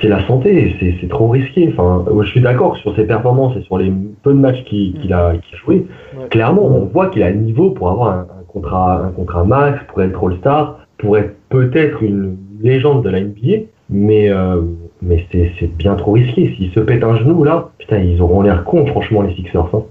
c'est 0.00 0.08
la 0.08 0.24
santé, 0.26 0.76
c'est 0.78 0.94
c'est 1.00 1.08
trop 1.08 1.28
risqué. 1.28 1.68
Enfin, 1.72 2.04
je 2.22 2.28
suis 2.28 2.40
d'accord 2.40 2.76
sur 2.76 2.94
ses 2.94 3.04
performances 3.04 3.56
et 3.56 3.62
sur 3.62 3.76
les 3.78 3.92
peu 4.22 4.32
de 4.32 4.38
matchs 4.38 4.62
qu'il 4.64 4.94
a, 5.12 5.32
qu'il 5.32 5.54
a 5.54 5.58
joué. 5.64 5.86
Ouais. 6.16 6.28
Clairement, 6.30 6.64
on 6.66 6.84
voit 6.86 7.08
qu'il 7.08 7.22
a 7.24 7.30
le 7.30 7.36
niveau 7.38 7.70
pour 7.70 7.90
avoir 7.90 8.12
un, 8.12 8.20
un 8.20 8.44
contrat, 8.46 9.02
un 9.04 9.10
contrat 9.10 9.44
max, 9.44 9.80
pour 9.88 10.00
être 10.02 10.24
All-Star, 10.24 10.86
pour 10.98 11.18
être 11.18 11.34
peut-être 11.48 12.02
une 12.02 12.36
légende 12.60 13.02
de 13.04 13.10
la 13.10 13.20
NBA. 13.20 13.64
Mais, 13.90 14.30
euh, 14.30 14.62
mais 15.02 15.26
c'est 15.32 15.52
c'est 15.58 15.76
bien 15.76 15.94
trop 15.96 16.12
risqué. 16.12 16.54
S'il 16.56 16.70
se 16.72 16.80
pète 16.80 17.02
un 17.04 17.16
genou 17.16 17.42
là, 17.44 17.70
putain, 17.78 17.98
ils 17.98 18.20
auront 18.22 18.42
l'air 18.42 18.64
cons, 18.64 18.86
franchement, 18.86 19.22
les 19.22 19.34
Sixers. 19.34 19.68
hein. 19.74 19.82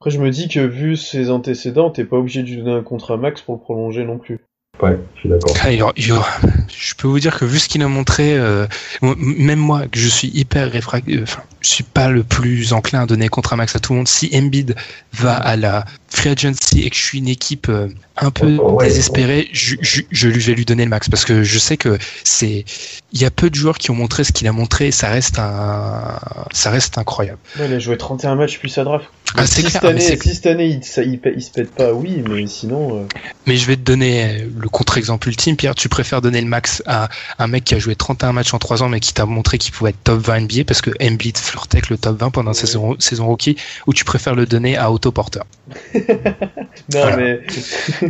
Après, 0.00 0.10
je 0.10 0.20
me 0.20 0.30
dis 0.30 0.48
que 0.48 0.60
vu 0.60 0.96
ses 0.96 1.30
antécédents, 1.30 1.90
t'es 1.90 2.04
pas 2.04 2.16
obligé 2.18 2.42
de 2.42 2.48
lui 2.48 2.58
donner 2.58 2.72
un 2.72 2.82
contrat 2.82 3.16
max 3.16 3.40
pour 3.42 3.54
le 3.54 3.60
prolonger 3.60 4.04
non 4.04 4.18
plus. 4.18 4.38
Ah, 4.82 4.90
je 5.96 6.94
peux 6.96 7.08
vous 7.08 7.18
dire 7.18 7.38
que 7.38 7.44
vu 7.44 7.58
ce 7.58 7.68
qu'il 7.68 7.82
a 7.82 7.88
montré, 7.88 8.36
euh, 8.36 8.66
même 9.02 9.58
moi, 9.58 9.86
que 9.86 9.98
je 9.98 10.08
suis 10.08 10.28
hyper 10.28 10.70
réfractaire, 10.70 11.20
enfin, 11.22 11.42
je 11.60 11.68
suis 11.68 11.84
pas 11.84 12.08
le 12.08 12.22
plus 12.22 12.72
enclin 12.72 13.02
à 13.02 13.06
donner 13.06 13.28
contrat 13.28 13.56
max 13.56 13.74
à 13.74 13.78
tout 13.78 13.92
le 13.92 13.98
monde. 13.98 14.08
Si 14.08 14.30
Embiid 14.34 14.76
va 15.12 15.34
à 15.34 15.56
la 15.56 15.84
free 16.16 16.30
agency 16.30 16.80
et 16.82 16.90
que 16.90 16.96
je 16.96 17.02
suis 17.02 17.18
une 17.18 17.28
équipe 17.28 17.68
euh, 17.68 17.88
un 18.16 18.30
peu 18.30 18.56
Oh, 18.60 18.72
ouais. 18.72 18.86
désespérée, 18.88 19.48
je, 19.52 19.76
je, 19.80 20.00
je 20.10 20.28
lui- 20.28 20.40
je 20.40 20.46
vais 20.50 20.54
lui 20.56 20.64
donner 20.64 20.84
le 20.84 20.90
max 20.90 21.08
parce 21.08 21.24
que 21.24 21.42
je 21.42 21.58
sais 21.58 21.76
que 21.76 21.98
c'est, 22.24 22.64
il 23.12 23.20
y 23.20 23.24
a 23.24 23.30
peu 23.30 23.50
de 23.50 23.54
joueurs 23.54 23.76
qui 23.78 23.90
ont 23.90 23.94
montré 23.94 24.24
ce 24.24 24.32
qu'il 24.32 24.46
a 24.48 24.52
montré 24.52 24.88
et 24.88 24.90
ça 24.92 25.08
reste 25.08 25.38
un, 25.38 26.18
ça 26.52 26.70
reste 26.70 26.96
incroyable. 26.98 27.38
Ouais, 27.58 27.66
il 27.66 27.74
a 27.74 27.78
joué 27.78 27.96
31 27.98 28.34
matchs 28.36 28.54
depuis 28.54 28.70
sa 28.70 28.84
draft. 28.84 29.06
Ah, 29.36 29.46
si, 29.46 29.60
clair, 29.60 29.70
cette 29.72 29.84
année, 29.84 30.00
c'est- 30.00 30.22
si 30.22 30.34
cette 30.34 30.46
année 30.46 30.66
il, 30.66 30.84
ça- 30.84 31.02
il, 31.02 31.20
pa- 31.20 31.28
il 31.30 31.42
se 31.42 31.50
pète 31.50 31.70
pas, 31.74 31.92
oui, 31.92 32.22
mais 32.28 32.46
sinon. 32.46 33.00
euh, 33.02 33.06
Mais 33.46 33.56
je 33.56 33.66
vais 33.66 33.76
te 33.76 33.82
donner 33.82 34.24
euh, 34.24 34.46
le 34.56 34.68
contre-exemple 34.68 35.28
ultime. 35.28 35.56
Pierre, 35.56 35.74
tu 35.74 35.88
préfères 35.88 36.22
donner 36.22 36.40
le 36.40 36.46
max 36.46 36.82
à 36.86 37.08
un 37.38 37.46
mec 37.48 37.64
qui 37.64 37.74
a 37.74 37.78
joué 37.78 37.96
31 37.96 38.32
matchs 38.32 38.54
en 38.54 38.58
3 38.58 38.82
ans, 38.82 38.88
mais 38.88 39.00
qui 39.00 39.12
t'a 39.12 39.26
montré 39.26 39.58
qu'il 39.58 39.72
pouvait 39.72 39.90
être 39.90 40.02
top 40.04 40.20
20 40.20 40.40
NBA 40.40 40.64
parce 40.64 40.80
que 40.80 40.90
Embiid 41.02 41.36
flirtait 41.36 41.78
avec 41.78 41.90
le 41.90 41.98
top 41.98 42.18
20 42.20 42.30
pendant 42.30 42.52
Ouais. 42.52 42.54
sa 42.54 42.66
saison, 42.66 42.96
saison 42.98 43.26
rookie, 43.26 43.56
ou 43.86 43.92
tu 43.92 44.04
préfères 44.04 44.34
le 44.34 44.46
donner 44.46 44.76
à 44.76 44.90
Otto 44.90 45.10
Porter? 45.12 45.40
Non, 46.94 47.00
Voilà. 47.00 47.16
mais. 47.16 47.40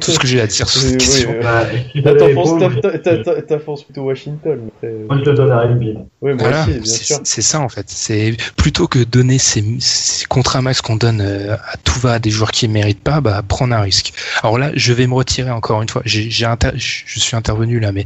Tout 0.01 0.11
ce 0.11 0.19
que 0.19 0.27
j'ai 0.27 0.41
à 0.41 0.47
dire 0.47 0.69
sur 0.69 0.83
Oui, 0.83 0.91
cette 0.91 1.01
oui, 1.03 1.07
question. 1.07 1.35
Bah, 1.43 1.65
si 1.93 2.01
Là, 2.01 2.15
t'avais 2.15 3.43
t'enfonces 3.43 3.85
plutôt 3.85 4.03
Washington. 4.03 4.59
Après... 4.77 4.87
euh, 4.89 5.07
Moi, 5.09 5.19
je 5.25 5.31
le 5.31 5.37
donne 5.37 5.51
à. 5.53 5.67
Oui, 5.67 5.95
moi 6.21 6.35
Voilà, 6.39 6.63
aussi, 6.63 6.73
bien 6.73 6.81
c'est 6.85 7.05
sûr. 7.05 7.21
c'est 7.25 7.43
ça 7.43 7.61
en 7.61 7.69
fait. 7.69 7.87
C'est 7.89 8.37
plutôt 8.57 8.87
que 8.89 8.99
donner 9.05 9.39
ces, 9.39 9.65
ces 9.81 10.27
contrats 10.27 10.63
max 10.63 10.81
qu'on 10.81 10.97
donne 10.97 11.21
euh, 11.21 11.55
à 11.55 11.77
tout 11.85 11.99
va 12.01 12.15
à 12.15 12.19
des 12.19 12.31
joueurs 12.31 12.51
qui 12.51 12.69
ne 12.69 12.73
méritent 12.73 13.03
pas, 13.03 13.21
bah 13.21 13.43
prendre 13.47 13.75
un 13.75 13.81
risque. 13.81 14.13
Alors 14.43 14.59
là, 14.59 14.71
je 14.75 14.93
vais 14.93 15.07
me 15.07 15.15
retirer 15.15 15.51
encore 15.51 15.83
une 15.83 15.89
fois. 15.89 16.03
J'ai, 16.05 16.31
je 16.31 17.21
suis 17.21 17.37
intervenu 17.37 17.81
là, 17.81 17.93
mais 17.93 18.05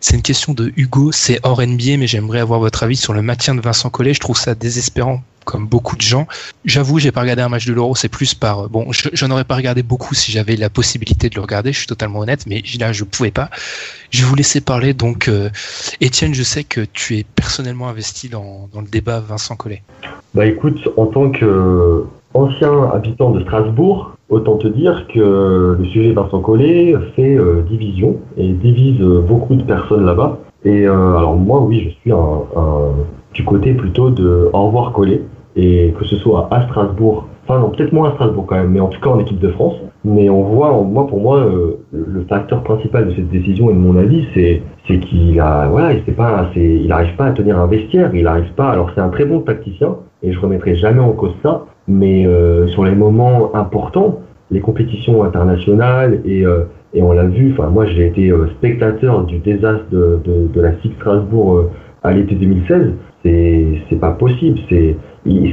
c'est 0.00 0.16
une 0.16 0.22
question 0.22 0.54
de 0.54 0.72
Hugo. 0.76 1.12
C'est 1.12 1.38
hors 1.42 1.60
NBA, 1.60 1.96
mais 1.98 2.06
j'aimerais 2.06 2.40
avoir 2.40 2.60
votre 2.60 2.82
avis 2.82 2.96
sur 2.96 3.12
le 3.12 3.22
maintien 3.22 3.54
de 3.54 3.60
Vincent 3.60 3.90
Collet. 3.90 4.14
Je 4.14 4.20
trouve 4.20 4.36
ça 4.36 4.54
désespérant, 4.54 5.22
comme 5.44 5.66
beaucoup 5.66 5.96
de 5.96 6.00
gens. 6.02 6.26
J'avoue, 6.64 6.98
j'ai 6.98 7.12
pas 7.12 7.20
regardé 7.20 7.42
un 7.42 7.48
match 7.48 7.66
de 7.66 7.72
l'Euro. 7.72 7.94
C'est 7.94 8.08
plus 8.08 8.34
par 8.34 8.68
bon, 8.68 8.92
je- 8.92 9.08
j'en 9.12 9.30
aurais 9.30 9.44
pas 9.44 9.56
regardé 9.56 9.82
beaucoup 9.82 10.14
si 10.14 10.32
j'avais 10.32 10.56
la 10.56 10.70
possibilité 10.70 11.28
de 11.28 11.34
le 11.34 11.42
regarder. 11.42 11.72
Je 11.72 11.78
suis 11.78 11.86
totalement 11.86 12.20
honnête, 12.20 12.46
mais 12.46 12.62
là, 12.78 12.92
je 12.92 13.04
pouvais 13.04 13.30
pas. 13.30 13.50
Je 14.10 14.20
vais 14.22 14.26
vous 14.26 14.34
laisser 14.34 14.60
parler. 14.60 14.94
Donc, 14.94 15.28
euh, 15.28 15.50
Étienne, 16.00 16.34
je 16.34 16.42
sais 16.42 16.64
que 16.64 16.80
tu 16.92 17.18
es 17.18 17.24
personnellement 17.24 17.88
investi 17.88 18.28
dans, 18.28 18.68
dans 18.72 18.80
le 18.80 18.88
débat 18.88 19.20
Vincent 19.20 19.56
Collet. 19.56 19.82
Bah 20.34 20.46
écoute, 20.46 20.78
en 20.96 21.06
tant 21.06 21.30
que 21.30 22.04
ancien 22.34 22.90
habitant 22.92 23.30
de 23.30 23.40
Strasbourg, 23.40 24.16
autant 24.28 24.56
te 24.56 24.68
dire 24.68 25.06
que 25.08 25.76
le 25.78 25.84
sujet 25.86 26.12
Vincent 26.12 26.40
Collet 26.40 26.94
fait 27.16 27.36
euh, 27.36 27.62
division 27.62 28.16
et 28.36 28.48
divise 28.52 29.00
euh, 29.00 29.20
beaucoup 29.20 29.54
de 29.54 29.62
personnes 29.62 30.04
là-bas. 30.04 30.38
Et 30.64 30.86
euh, 30.86 31.16
alors 31.16 31.36
moi, 31.36 31.60
oui, 31.60 31.80
je 31.80 31.88
suis 32.00 32.12
du 33.34 33.44
côté 33.44 33.72
plutôt 33.74 34.10
de 34.10 34.50
au 34.52 34.66
revoir 34.66 34.92
Collet. 34.92 35.22
Et 35.56 35.92
que 35.98 36.04
ce 36.04 36.14
soit 36.16 36.48
à 36.52 36.62
Strasbourg, 36.66 37.26
enfin 37.42 37.58
non, 37.58 37.70
peut-être 37.70 37.92
moins 37.92 38.10
à 38.10 38.12
Strasbourg 38.12 38.46
quand 38.46 38.54
même, 38.54 38.70
mais 38.70 38.78
en 38.78 38.86
tout 38.86 39.00
cas 39.00 39.10
en 39.10 39.18
équipe 39.18 39.40
de 39.40 39.48
France. 39.48 39.74
Mais 40.04 40.30
on 40.30 40.42
voit, 40.42 40.72
moi 40.82 41.06
pour 41.06 41.20
moi, 41.20 41.38
euh, 41.40 41.78
le 41.92 42.24
facteur 42.28 42.62
principal 42.62 43.08
de 43.08 43.14
cette 43.14 43.28
décision 43.28 43.70
et 43.70 43.74
de 43.74 43.78
mon 43.78 43.96
avis, 43.96 44.26
c'est 44.34 44.62
c'est 44.88 44.98
qu'il 44.98 45.38
a, 45.40 45.68
voilà, 45.68 45.92
il 45.92 46.02
sait 46.04 46.12
pas, 46.12 46.50
il 46.56 46.90
arrive 46.90 47.14
pas 47.16 47.26
à 47.26 47.32
tenir 47.32 47.58
un 47.58 47.66
vestiaire, 47.66 48.10
il 48.14 48.26
arrive 48.26 48.52
pas. 48.54 48.70
Alors 48.70 48.90
c'est 48.94 49.00
un 49.02 49.10
très 49.10 49.26
bon 49.26 49.40
tacticien 49.40 49.96
et 50.22 50.32
je 50.32 50.40
remettrai 50.40 50.74
jamais 50.74 51.00
en 51.00 51.12
cause 51.12 51.34
ça, 51.42 51.66
mais 51.86 52.26
euh, 52.26 52.66
sur 52.68 52.84
les 52.84 52.94
moments 52.94 53.54
importants, 53.54 54.20
les 54.50 54.60
compétitions 54.60 55.22
internationales 55.22 56.20
et 56.24 56.46
euh, 56.46 56.64
et 56.94 57.02
on 57.02 57.12
l'a 57.12 57.24
vu. 57.24 57.52
Enfin 57.52 57.68
moi 57.68 57.84
j'ai 57.84 58.06
été 58.06 58.30
euh, 58.30 58.48
spectateur 58.58 59.24
du 59.24 59.38
désastre 59.38 59.84
de 59.90 60.18
de, 60.24 60.48
de 60.52 60.60
la 60.62 60.72
SIG 60.80 60.94
Strasbourg 60.94 61.56
euh, 61.56 61.70
à 62.02 62.12
l'été 62.12 62.36
2016. 62.36 62.92
C'est 63.22 63.66
c'est 63.90 64.00
pas 64.00 64.12
possible, 64.12 64.58
c'est 64.70 64.96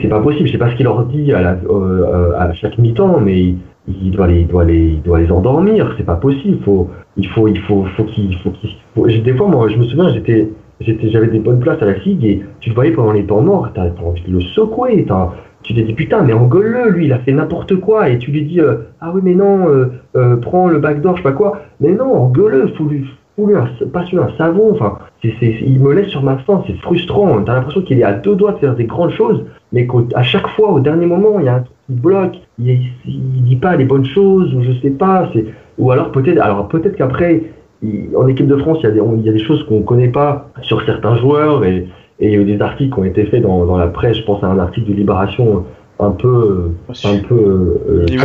c'est 0.02 0.08
pas 0.08 0.22
possible. 0.22 0.48
Je 0.48 0.54
sais 0.54 0.58
pas 0.58 0.72
ce 0.72 0.76
qu'il 0.76 0.86
leur 0.86 1.06
dit 1.06 1.34
à, 1.34 1.42
la, 1.42 1.52
euh, 1.52 1.60
euh, 1.70 2.32
à 2.38 2.54
chaque 2.54 2.78
mi-temps, 2.78 3.20
mais 3.20 3.56
il, 3.88 4.12
doit 4.12 4.28
les, 4.28 4.42
il 4.42 4.48
doit 4.48 4.64
les, 4.66 4.88
il 4.96 5.02
doit 5.02 5.20
les 5.20 5.32
endormir. 5.32 5.94
C'est 5.98 6.06
pas 6.06 6.16
possible. 6.16 6.60
Faut, 6.64 6.90
il 7.16 7.28
faut, 7.30 7.48
il 7.48 7.60
faut, 7.62 7.86
faut 7.96 8.04
qu'il, 8.04 8.36
faut 8.38 8.52
qu'il. 8.52 8.72
faut- 8.96 9.08
Des 9.08 9.34
fois, 9.34 9.48
moi, 9.48 9.68
je 9.70 9.78
me 9.78 9.84
souviens, 9.84 10.12
j'étais, 10.14 10.50
j'étais, 10.82 11.10
j'avais 11.10 11.28
des 11.28 11.40
bonnes 11.40 11.60
places 11.60 11.82
à 11.82 11.86
la 11.86 12.00
SIG 12.02 12.24
et 12.26 12.44
tu 12.60 12.70
le 12.70 12.76
voyais 12.76 12.92
pendant 12.92 13.12
les 13.14 13.26
temps 13.26 13.42
morts. 13.42 13.70
T'as, 13.74 13.90
t'as 13.90 14.04
envie 14.04 14.22
de 14.22 14.32
le 14.32 14.42
secouer. 14.42 15.06
T'as, 15.08 15.32
tu 15.64 15.74
t'es 15.74 15.82
dit 15.84 15.94
putain, 15.94 16.22
mais 16.24 16.34
engueule-le, 16.34 16.92
lui, 16.92 17.06
il 17.06 17.14
a 17.14 17.20
fait 17.20 17.32
n'importe 17.34 17.76
quoi. 17.78 18.10
Et 18.10 18.18
tu 18.20 18.32
lui 18.32 18.44
dis 18.44 18.60
euh, 18.62 18.76
ah 19.02 19.12
oui, 19.14 19.22
mais 19.24 19.36
non, 19.36 19.68
euh, 19.70 19.88
euh, 20.16 20.38
prends 20.38 20.68
le 20.68 20.80
backdoor, 20.80 21.18
je 21.18 21.22
sais 21.22 21.30
pas 21.30 21.32
quoi. 21.36 21.60
Mais 21.80 21.92
non, 21.92 22.14
engueule-le, 22.14 22.68
fous-lui, 22.76 23.06
fous-lui 23.36 23.56
un, 23.56 23.68
passe-lui 23.92 24.20
un 24.20 24.30
savon. 24.38 24.72
Enfin, 24.72 25.00
c'est, 25.22 25.34
il 25.42 25.80
me 25.80 25.94
laisse 25.94 26.08
sur 26.08 26.22
ma 26.24 26.38
faim. 26.38 26.64
C'est 26.68 26.78
frustrant. 26.78 27.42
T'as 27.44 27.56
l'impression 27.56 27.82
qu'il 27.82 28.00
est 28.00 28.04
à 28.04 28.14
deux 28.14 28.36
doigts 28.36 28.54
de 28.54 28.58
faire 28.60 28.76
des 28.76 28.86
grandes 28.86 29.12
choses 29.12 29.44
mais 29.74 29.86
qu'à 29.86 30.24
chaque 30.24 30.48
fois, 30.50 30.72
au 30.72 30.80
dernier 30.80 31.06
moment, 31.06 31.40
il 31.40 31.46
y 31.46 31.50
a 31.50 31.56
un 31.56 31.60
truc 31.60 31.76
qui 31.88 31.94
bloque, 31.94 32.36
il, 32.60 32.70
il, 32.72 32.90
il 33.06 33.44
dit 33.44 33.56
pas 33.56 33.76
les 33.76 33.86
bonnes 33.86 34.06
choses, 34.06 34.54
ou 34.54 34.62
je 34.62 34.72
sais 34.82 34.92
pas, 34.92 35.30
c'est, 35.34 35.46
ou 35.78 35.92
alors 35.92 36.12
peut-être, 36.12 36.40
alors 36.42 36.68
peut-être 36.68 36.96
qu'après, 36.96 37.44
il- 37.82 38.10
en 38.16 38.28
équipe 38.28 38.48
de 38.48 38.58
France, 38.58 38.78
il 38.82 38.84
y 38.84 38.88
a 38.88 38.92
des, 38.92 39.02
on- 39.02 39.16
il 39.18 39.24
y 39.26 39.30
a 39.30 39.34
des 39.34 39.40
choses 39.44 39.64
qu'on 39.64 39.82
connaît 39.82 40.10
pas 40.10 40.50
sur 40.62 40.82
certains 40.86 41.16
joueurs, 41.18 41.64
et, 41.66 41.88
et 42.20 42.28
il 42.28 42.32
y 42.32 42.36
a 42.36 42.40
eu 42.40 42.46
des 42.46 42.62
articles 42.62 42.94
qui 42.94 43.00
ont 43.00 43.04
été 43.06 43.26
faits 43.26 43.42
dans, 43.42 43.66
dans 43.66 43.78
la 43.78 43.88
presse, 43.88 44.18
je 44.18 44.24
pense 44.24 44.44
à 44.44 44.48
un 44.48 44.60
article 44.60 44.90
de 44.90 44.96
Libération 44.96 45.66
un 46.00 46.12
peu, 46.12 46.72
un 47.06 47.18
peu, 47.28 47.36
euh, 47.90 48.06
Il 48.08 48.20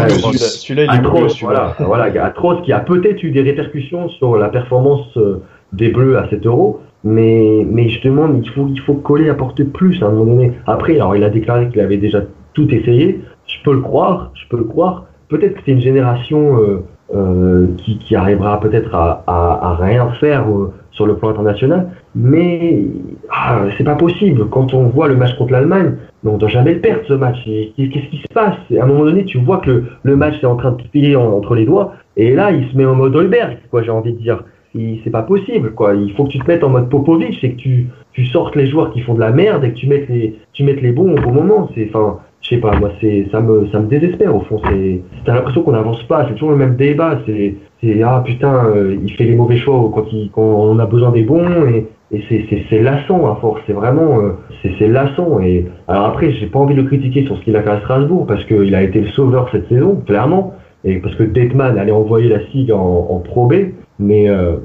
celui-là. 0.48 0.84
Il 0.84 0.90
est 0.90 0.98
atroce, 0.98 1.32
voilà, 1.42 1.74
voilà, 1.86 2.24
atroce, 2.24 2.60
qui 2.64 2.72
a 2.72 2.80
peut-être 2.80 3.22
eu 3.22 3.30
des 3.30 3.40
répercussions 3.42 4.08
sur 4.10 4.36
la 4.36 4.48
performance 4.48 5.06
euh, 5.16 5.36
des 5.72 5.88
Bleus 5.88 6.18
à 6.18 6.28
7 6.28 6.44
euros, 6.46 6.80
mais, 7.04 7.66
mais 7.70 7.88
je 7.88 8.02
demande, 8.02 8.40
il 8.44 8.48
faut, 8.50 8.68
il 8.70 8.78
faut 8.80 8.94
coller, 8.94 9.28
apporter 9.30 9.64
plus 9.64 10.02
à 10.02 10.06
un 10.06 10.10
moment 10.10 10.34
donné. 10.34 10.52
Après, 10.66 10.94
alors 10.96 11.16
il 11.16 11.24
a 11.24 11.30
déclaré 11.30 11.68
qu'il 11.68 11.80
avait 11.80 11.96
déjà 11.96 12.22
tout 12.52 12.68
essayé, 12.74 13.20
je 13.46 13.56
peux 13.64 13.72
le 13.72 13.80
croire, 13.80 14.30
je 14.34 14.46
peux 14.48 14.56
le 14.58 14.64
croire. 14.64 15.04
Peut-être 15.28 15.54
que 15.54 15.60
c'est 15.64 15.72
une 15.72 15.80
génération 15.80 16.58
euh, 16.58 16.84
euh, 17.14 17.66
qui, 17.78 17.98
qui 17.98 18.14
arrivera 18.16 18.60
peut-être 18.60 18.94
à, 18.94 19.22
à, 19.26 19.70
à 19.70 19.74
rien 19.76 20.10
faire 20.20 20.48
euh, 20.48 20.72
sur 20.90 21.06
le 21.06 21.16
plan 21.16 21.30
international, 21.30 21.88
mais 22.14 22.84
ah, 23.30 23.62
c'est 23.76 23.84
pas 23.84 23.94
possible. 23.94 24.48
Quand 24.50 24.74
on 24.74 24.84
voit 24.88 25.08
le 25.08 25.16
match 25.16 25.34
contre 25.38 25.52
l'Allemagne, 25.52 25.94
on 26.24 26.36
doit 26.36 26.50
jamais 26.50 26.74
le 26.74 26.80
perdre 26.80 27.02
ce 27.08 27.14
match. 27.14 27.38
Et 27.46 27.72
Qu'est-ce 27.76 28.08
qui 28.10 28.18
se 28.18 28.32
passe? 28.34 28.56
À 28.78 28.82
un 28.82 28.86
moment 28.86 29.04
donné, 29.04 29.24
tu 29.24 29.38
vois 29.38 29.58
que 29.58 29.84
le, 30.02 30.16
match 30.16 30.34
est 30.42 30.46
en 30.46 30.56
train 30.56 30.72
de 30.72 31.16
en- 31.16 31.32
entre 31.38 31.54
les 31.54 31.64
doigts, 31.64 31.94
et 32.16 32.34
là, 32.34 32.50
il 32.52 32.68
se 32.70 32.76
met 32.76 32.84
en 32.84 32.94
mode 32.94 33.16
Holberg, 33.16 33.58
quoi. 33.70 33.82
J'ai 33.82 33.90
envie 33.90 34.12
de 34.12 34.18
dire, 34.18 34.44
c'est 34.74 35.10
pas 35.10 35.22
possible, 35.22 35.72
quoi. 35.72 35.94
Il 35.94 36.12
faut 36.12 36.24
que 36.24 36.30
tu 36.30 36.38
te 36.38 36.46
mettes 36.46 36.62
en 36.64 36.68
mode 36.68 36.90
Popovic, 36.90 37.38
c'est 37.40 37.50
que 37.52 37.56
tu, 37.56 37.86
tu 38.12 38.26
sortes 38.26 38.54
les 38.56 38.66
joueurs 38.66 38.90
qui 38.90 39.00
font 39.00 39.14
de 39.14 39.20
la 39.20 39.30
merde 39.30 39.64
et 39.64 39.70
que 39.70 39.76
tu 39.76 39.86
mettes 39.86 40.08
les, 40.10 40.38
tu 40.52 40.62
mettes 40.64 40.82
les 40.82 40.92
bons 40.92 41.12
au 41.12 41.20
bon 41.20 41.32
moment. 41.32 41.70
C'est, 41.74 41.88
enfin, 41.88 42.18
je 42.42 42.48
sais 42.48 42.56
pas, 42.56 42.76
moi, 42.78 42.90
c'est, 43.00 43.28
ça 43.30 43.40
me, 43.40 43.68
ça 43.68 43.78
me 43.78 43.86
désespère 43.86 44.34
au 44.34 44.40
fond. 44.40 44.60
C'est, 44.68 45.00
t'as 45.24 45.34
l'impression 45.34 45.62
qu'on 45.62 45.72
n'avance 45.72 46.02
pas. 46.02 46.26
C'est 46.26 46.34
toujours 46.34 46.50
le 46.50 46.56
même 46.56 46.76
débat. 46.76 47.20
C'est, 47.24 47.54
c'est 47.80 48.02
ah 48.02 48.22
putain, 48.24 48.66
euh, 48.66 48.96
il 49.02 49.12
fait 49.12 49.24
les 49.24 49.36
mauvais 49.36 49.56
choix 49.56 49.90
quand, 49.94 50.06
il, 50.12 50.30
quand 50.32 50.42
on 50.42 50.78
a 50.80 50.86
besoin 50.86 51.12
des 51.12 51.22
bons 51.22 51.66
et, 51.68 51.86
et 52.10 52.22
c'est, 52.28 52.44
c'est, 52.50 52.64
c'est 52.68 52.82
lassant 52.82 53.30
à 53.30 53.36
force. 53.36 53.60
C'est 53.66 53.72
vraiment, 53.72 54.20
euh, 54.20 54.32
c'est, 54.60 54.72
c'est 54.78 54.88
lassant. 54.88 55.40
Et 55.40 55.66
alors 55.86 56.06
après, 56.06 56.32
j'ai 56.32 56.46
pas 56.46 56.58
envie 56.58 56.74
de 56.74 56.82
le 56.82 56.88
critiquer 56.88 57.24
sur 57.24 57.36
ce 57.38 57.42
qu'il 57.44 57.56
a 57.56 57.62
fait 57.62 57.70
à 57.70 57.80
Strasbourg 57.80 58.26
parce 58.26 58.44
qu'il 58.44 58.74
a 58.74 58.82
été 58.82 59.00
le 59.00 59.08
sauveur 59.08 59.48
cette 59.52 59.68
saison, 59.68 60.02
clairement. 60.04 60.54
Et 60.84 60.96
parce 60.96 61.14
que 61.14 61.22
Detman 61.22 61.78
allait 61.78 61.92
envoyer 61.92 62.28
la 62.28 62.40
SIG 62.50 62.72
en, 62.72 63.06
en 63.08 63.18
Pro 63.20 63.46
B, 63.46 63.54
mais 64.00 64.28
euh, 64.28 64.56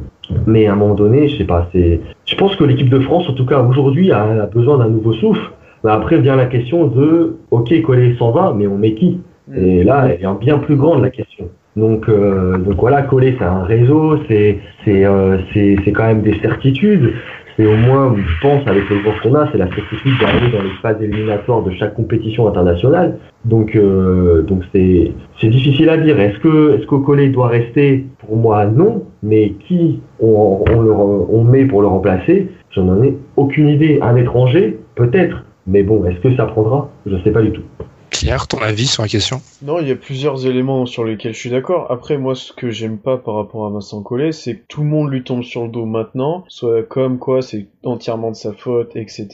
Mais 0.45 0.67
à 0.67 0.73
un 0.73 0.75
moment 0.75 0.95
donné, 0.95 1.27
je 1.29 1.37
sais 1.37 1.45
pas, 1.45 1.69
c'est, 1.71 2.01
je 2.25 2.35
pense 2.35 2.55
que 2.55 2.63
l'équipe 2.63 2.89
de 2.89 2.99
France, 2.99 3.29
en 3.29 3.33
tout 3.33 3.45
cas 3.45 3.61
aujourd'hui, 3.61 4.11
a, 4.11 4.23
a 4.23 4.45
besoin 4.47 4.77
d'un 4.79 4.89
nouveau 4.89 5.13
souffle. 5.13 5.51
Mais 5.83 5.91
après 5.91 6.17
vient 6.19 6.35
la 6.35 6.47
question 6.47 6.87
de, 6.87 7.37
ok, 7.51 7.81
Collet 7.83 8.15
s'en 8.17 8.31
va, 8.31 8.53
mais 8.57 8.67
on 8.67 8.77
met 8.77 8.93
qui? 8.93 9.19
Et 9.55 9.83
là, 9.83 10.07
elle 10.09 10.23
est 10.23 10.39
bien 10.39 10.57
plus 10.57 10.75
grande 10.75 11.01
la 11.01 11.09
question. 11.09 11.45
Donc, 11.77 12.09
euh, 12.09 12.57
donc 12.57 12.75
voilà, 12.79 13.03
Collet, 13.03 13.35
c'est 13.37 13.45
un 13.45 13.63
réseau, 13.63 14.17
c'est, 14.27 14.59
c'est, 14.83 15.05
euh, 15.05 15.37
c'est, 15.53 15.77
c'est 15.85 15.91
quand 15.91 16.07
même 16.07 16.21
des 16.21 16.37
certitudes. 16.39 17.13
C'est 17.55 17.65
au 17.65 17.75
moins, 17.75 18.15
je 18.15 18.41
pense, 18.41 18.67
avec 18.67 18.87
le 18.89 18.99
joueur 18.99 19.19
qu'on 19.21 19.33
a, 19.33 19.49
c'est 19.51 19.57
la 19.57 19.67
certitude 19.67 20.11
d'arriver 20.19 20.51
dans 20.55 20.63
les 20.63 20.69
phases 20.81 21.01
éliminatoires 21.01 21.63
de 21.63 21.71
chaque 21.71 21.95
compétition 21.95 22.47
internationale. 22.47 23.17
Donc, 23.45 23.75
euh, 23.75 24.43
donc 24.43 24.63
c'est, 24.73 25.11
c'est 25.39 25.47
difficile 25.47 25.89
à 25.89 25.97
dire. 25.97 26.19
Est-ce 26.19 26.39
que, 26.39 26.77
est-ce 26.77 26.85
que 26.85 26.95
Collet 26.95 27.29
doit 27.29 27.47
rester? 27.47 28.05
Pour 28.19 28.37
moi, 28.37 28.65
non. 28.65 29.03
Mais 29.23 29.53
qui 29.67 30.01
on, 30.19 30.63
on, 30.69 30.81
le, 30.81 30.91
on 30.91 31.43
met 31.43 31.65
pour 31.65 31.81
le 31.81 31.87
remplacer? 31.87 32.49
J'en 32.71 33.01
ai 33.01 33.17
aucune 33.37 33.69
idée. 33.69 33.97
Un 34.03 34.17
étranger, 34.17 34.77
peut-être. 34.95 35.43
Mais 35.67 35.83
bon, 35.83 36.05
est-ce 36.05 36.19
que 36.21 36.35
ça 36.35 36.45
prendra? 36.45 36.89
Je 37.05 37.21
sais 37.23 37.31
pas 37.31 37.41
du 37.41 37.51
tout. 37.51 37.63
Pierre, 38.09 38.47
ton 38.47 38.59
avis 38.59 38.87
sur 38.87 39.03
la 39.03 39.09
question? 39.09 39.41
Non, 39.61 39.79
il 39.79 39.87
y 39.87 39.91
a 39.91 39.95
plusieurs 39.95 40.47
éléments 40.47 40.85
sur 40.85 41.03
lesquels 41.03 41.33
je 41.33 41.39
suis 41.39 41.49
d'accord. 41.49 41.91
Après, 41.91 42.17
moi, 42.17 42.35
ce 42.35 42.53
que 42.53 42.71
j'aime 42.71 42.97
pas 42.97 43.17
par 43.17 43.35
rapport 43.35 43.65
à 43.65 43.69
Vincent 43.69 44.01
Collet, 44.01 44.31
c'est 44.31 44.55
que 44.55 44.63
tout 44.67 44.81
le 44.81 44.87
monde 44.87 45.11
lui 45.11 45.23
tombe 45.23 45.43
sur 45.43 45.63
le 45.63 45.69
dos 45.69 45.85
maintenant, 45.85 46.45
soit 46.47 46.83
comme 46.83 47.19
quoi 47.19 47.41
c'est 47.41 47.67
entièrement 47.83 48.31
de 48.31 48.35
sa 48.35 48.53
faute, 48.53 48.95
etc. 48.95 49.27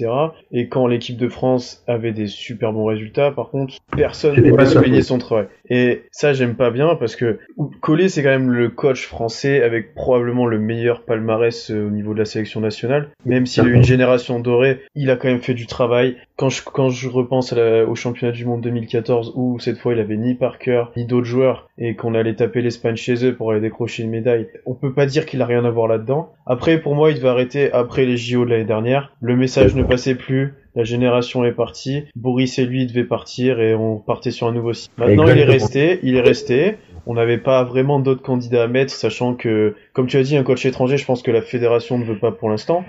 Et 0.51 0.67
quand 0.69 0.87
l'équipe 0.87 1.17
de 1.17 1.29
France 1.29 1.83
avait 1.87 2.11
des 2.11 2.27
super 2.27 2.73
bons 2.73 2.85
résultats, 2.85 3.31
par 3.31 3.49
contre, 3.49 3.75
personne 3.95 4.35
ne 4.35 4.57
sa 4.57 4.65
souligner 4.65 5.01
son 5.01 5.19
travail. 5.19 5.47
Et 5.69 6.03
ça, 6.11 6.33
j'aime 6.33 6.55
pas 6.55 6.71
bien 6.71 6.95
parce 6.95 7.15
que 7.15 7.39
Collet, 7.79 8.09
c'est 8.09 8.21
quand 8.21 8.29
même 8.29 8.51
le 8.51 8.69
coach 8.69 9.07
français 9.07 9.63
avec 9.63 9.95
probablement 9.95 10.45
le 10.45 10.59
meilleur 10.59 11.03
palmarès 11.03 11.71
euh, 11.71 11.87
au 11.87 11.89
niveau 11.89 12.13
de 12.13 12.19
la 12.19 12.25
sélection 12.25 12.59
nationale. 12.59 13.09
Même 13.25 13.45
s'il 13.45 13.63
a 13.63 13.67
eu 13.67 13.73
une 13.73 13.83
génération 13.83 14.39
dorée, 14.39 14.81
il 14.95 15.09
a 15.09 15.15
quand 15.15 15.29
même 15.29 15.41
fait 15.41 15.53
du 15.53 15.65
travail. 15.67 16.17
Quand 16.35 16.49
je, 16.49 16.61
quand 16.63 16.89
je 16.89 17.07
repense 17.07 17.53
à 17.53 17.55
la- 17.55 17.85
au 17.85 17.95
championnat 17.95 18.33
du 18.33 18.45
monde 18.45 18.61
2014 18.61 19.33
où 19.35 19.57
cette 19.59 19.77
fois 19.77 19.93
il 19.93 19.99
avait 19.99 20.17
ni 20.17 20.33
Parker 20.35 20.85
ni 20.97 21.05
d'autres 21.05 21.25
joueurs 21.27 21.69
et 21.77 21.95
qu'on 21.95 22.13
allait 22.13 22.35
taper 22.35 22.61
l'Espagne 22.61 22.95
chez 22.95 23.25
eux 23.25 23.35
pour 23.35 23.51
aller 23.51 23.61
décrocher 23.61 24.03
une 24.03 24.09
médaille, 24.09 24.47
on 24.65 24.73
peut 24.73 24.93
pas 24.93 25.05
dire 25.05 25.25
qu'il 25.25 25.41
a 25.41 25.45
rien 25.45 25.65
à 25.65 25.69
voir 25.69 25.87
là-dedans. 25.87 26.31
Après, 26.45 26.79
pour 26.79 26.95
moi, 26.95 27.11
il 27.11 27.17
devait 27.17 27.29
arrêter 27.29 27.71
après 27.71 28.05
les 28.05 28.17
JO 28.17 28.45
de 28.45 28.51
l'année 28.51 28.63
dernière. 28.63 29.11
Le 29.21 29.35
message 29.35 29.75
ne 29.75 29.83
passait 29.83 30.15
plus. 30.15 30.53
La 30.75 30.83
génération 30.83 31.45
est 31.45 31.51
partie. 31.51 32.03
Boris 32.15 32.57
et 32.59 32.65
lui 32.65 32.85
devaient 32.85 33.03
partir 33.03 33.59
et 33.59 33.75
on 33.75 33.97
partait 33.97 34.31
sur 34.31 34.47
un 34.47 34.51
nouveau 34.51 34.73
cycle. 34.73 34.93
Maintenant, 34.97 35.27
il 35.27 35.37
est 35.37 35.45
resté. 35.45 35.99
Il 36.03 36.15
est 36.15 36.21
resté. 36.21 36.77
On 37.05 37.15
n'avait 37.15 37.37
pas 37.37 37.63
vraiment 37.63 37.99
d'autres 37.99 38.21
candidats 38.21 38.63
à 38.63 38.67
mettre, 38.67 38.93
sachant 38.93 39.33
que, 39.33 39.75
comme 39.93 40.07
tu 40.07 40.17
as 40.17 40.23
dit, 40.23 40.37
un 40.37 40.43
coach 40.43 40.65
étranger, 40.65 40.97
je 40.97 41.05
pense 41.05 41.21
que 41.21 41.31
la 41.31 41.41
fédération 41.41 41.97
ne 41.97 42.05
veut 42.05 42.17
pas 42.17 42.31
pour 42.31 42.49
l'instant. 42.49 42.85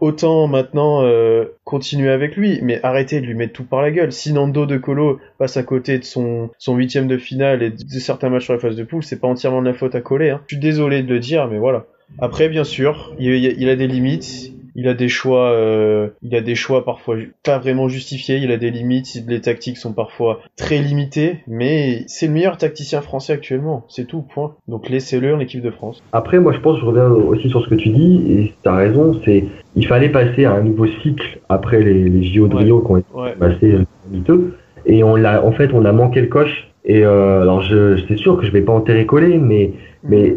Autant 0.00 0.48
maintenant 0.48 1.02
euh, 1.04 1.44
continuer 1.64 2.10
avec 2.10 2.36
lui, 2.36 2.58
mais 2.62 2.80
arrêtez 2.82 3.20
de 3.20 3.26
lui 3.26 3.34
mettre 3.34 3.52
tout 3.52 3.64
par 3.64 3.80
la 3.80 3.90
gueule. 3.90 4.12
Si 4.12 4.32
Nando 4.32 4.66
De 4.66 4.76
Colo 4.76 5.20
passe 5.38 5.56
à 5.56 5.62
côté 5.62 5.98
de 5.98 6.04
son 6.04 6.50
huitième 6.68 7.06
de 7.06 7.16
finale 7.16 7.62
et 7.62 7.70
de 7.70 7.98
certains 8.00 8.28
matchs 8.28 8.44
sur 8.44 8.52
la 8.54 8.58
phase 8.58 8.76
de 8.76 8.84
poule, 8.84 9.04
c'est 9.04 9.20
pas 9.20 9.28
entièrement 9.28 9.62
de 9.62 9.66
la 9.68 9.74
faute 9.74 9.94
à 9.94 10.00
coller. 10.00 10.30
Hein. 10.30 10.40
Je 10.48 10.56
suis 10.56 10.60
désolé 10.60 11.02
de 11.02 11.12
le 11.12 11.20
dire, 11.20 11.48
mais 11.48 11.58
voilà. 11.58 11.86
Après, 12.18 12.48
bien 12.48 12.64
sûr, 12.64 13.14
il- 13.18 13.34
il 13.34 13.68
a 13.68 13.76
des 13.76 13.86
limites. 13.86 14.52
Il 14.76 14.88
a 14.88 14.94
des 14.94 15.08
choix, 15.08 15.50
euh, 15.50 16.08
il 16.22 16.34
a 16.34 16.40
des 16.40 16.54
choix 16.54 16.84
parfois 16.84 17.16
pas 17.44 17.58
vraiment 17.58 17.88
justifiés. 17.88 18.38
Il 18.38 18.50
a 18.50 18.56
des 18.56 18.70
limites. 18.70 19.22
Les 19.28 19.40
tactiques 19.40 19.76
sont 19.76 19.92
parfois 19.92 20.40
très 20.56 20.78
limitées, 20.78 21.38
mais 21.46 22.02
c'est 22.08 22.26
le 22.26 22.32
meilleur 22.32 22.56
tacticien 22.56 23.00
français 23.00 23.32
actuellement. 23.32 23.84
C'est 23.88 24.06
tout, 24.06 24.22
point. 24.22 24.54
Donc 24.68 24.88
laissez-le 24.88 25.34
en 25.34 25.40
équipe 25.40 25.62
de 25.62 25.70
France. 25.70 26.02
Après, 26.12 26.38
moi, 26.40 26.52
je 26.52 26.58
pense, 26.58 26.78
je 26.80 26.84
reviens 26.84 27.08
aussi 27.08 27.48
sur 27.48 27.62
ce 27.64 27.68
que 27.68 27.74
tu 27.76 27.90
dis, 27.90 28.22
et 28.32 28.52
tu 28.62 28.68
as 28.68 28.74
raison, 28.74 29.20
c'est 29.24 29.44
il 29.76 29.86
fallait 29.86 30.08
passer 30.08 30.44
à 30.44 30.52
un 30.52 30.62
nouveau 30.62 30.86
cycle 31.02 31.38
après 31.48 31.82
les, 31.82 32.08
les 32.08 32.22
JO 32.24 32.48
de 32.48 32.54
Ouais. 32.56 32.62
Rio 32.64 32.80
qui 32.80 32.90
ont 32.92 32.96
été 32.98 33.06
Ouais. 33.14 33.32
passés 33.38 33.72
euh, 33.72 33.84
miteux, 34.10 34.56
et 34.86 35.02
on 35.04 35.16
l'a, 35.16 35.44
en 35.44 35.52
fait, 35.52 35.70
on 35.72 35.84
a 35.84 35.92
manqué 35.92 36.20
le 36.20 36.26
coche. 36.28 36.68
Et 36.84 37.04
euh, 37.04 37.42
alors, 37.42 37.62
je, 37.62 37.96
c'est 38.08 38.16
sûr 38.18 38.36
que 38.38 38.44
je 38.44 38.50
vais 38.50 38.60
pas 38.60 38.72
enterrer 38.72 39.06
coller, 39.06 39.38
mais, 39.38 39.72
mais 40.02 40.36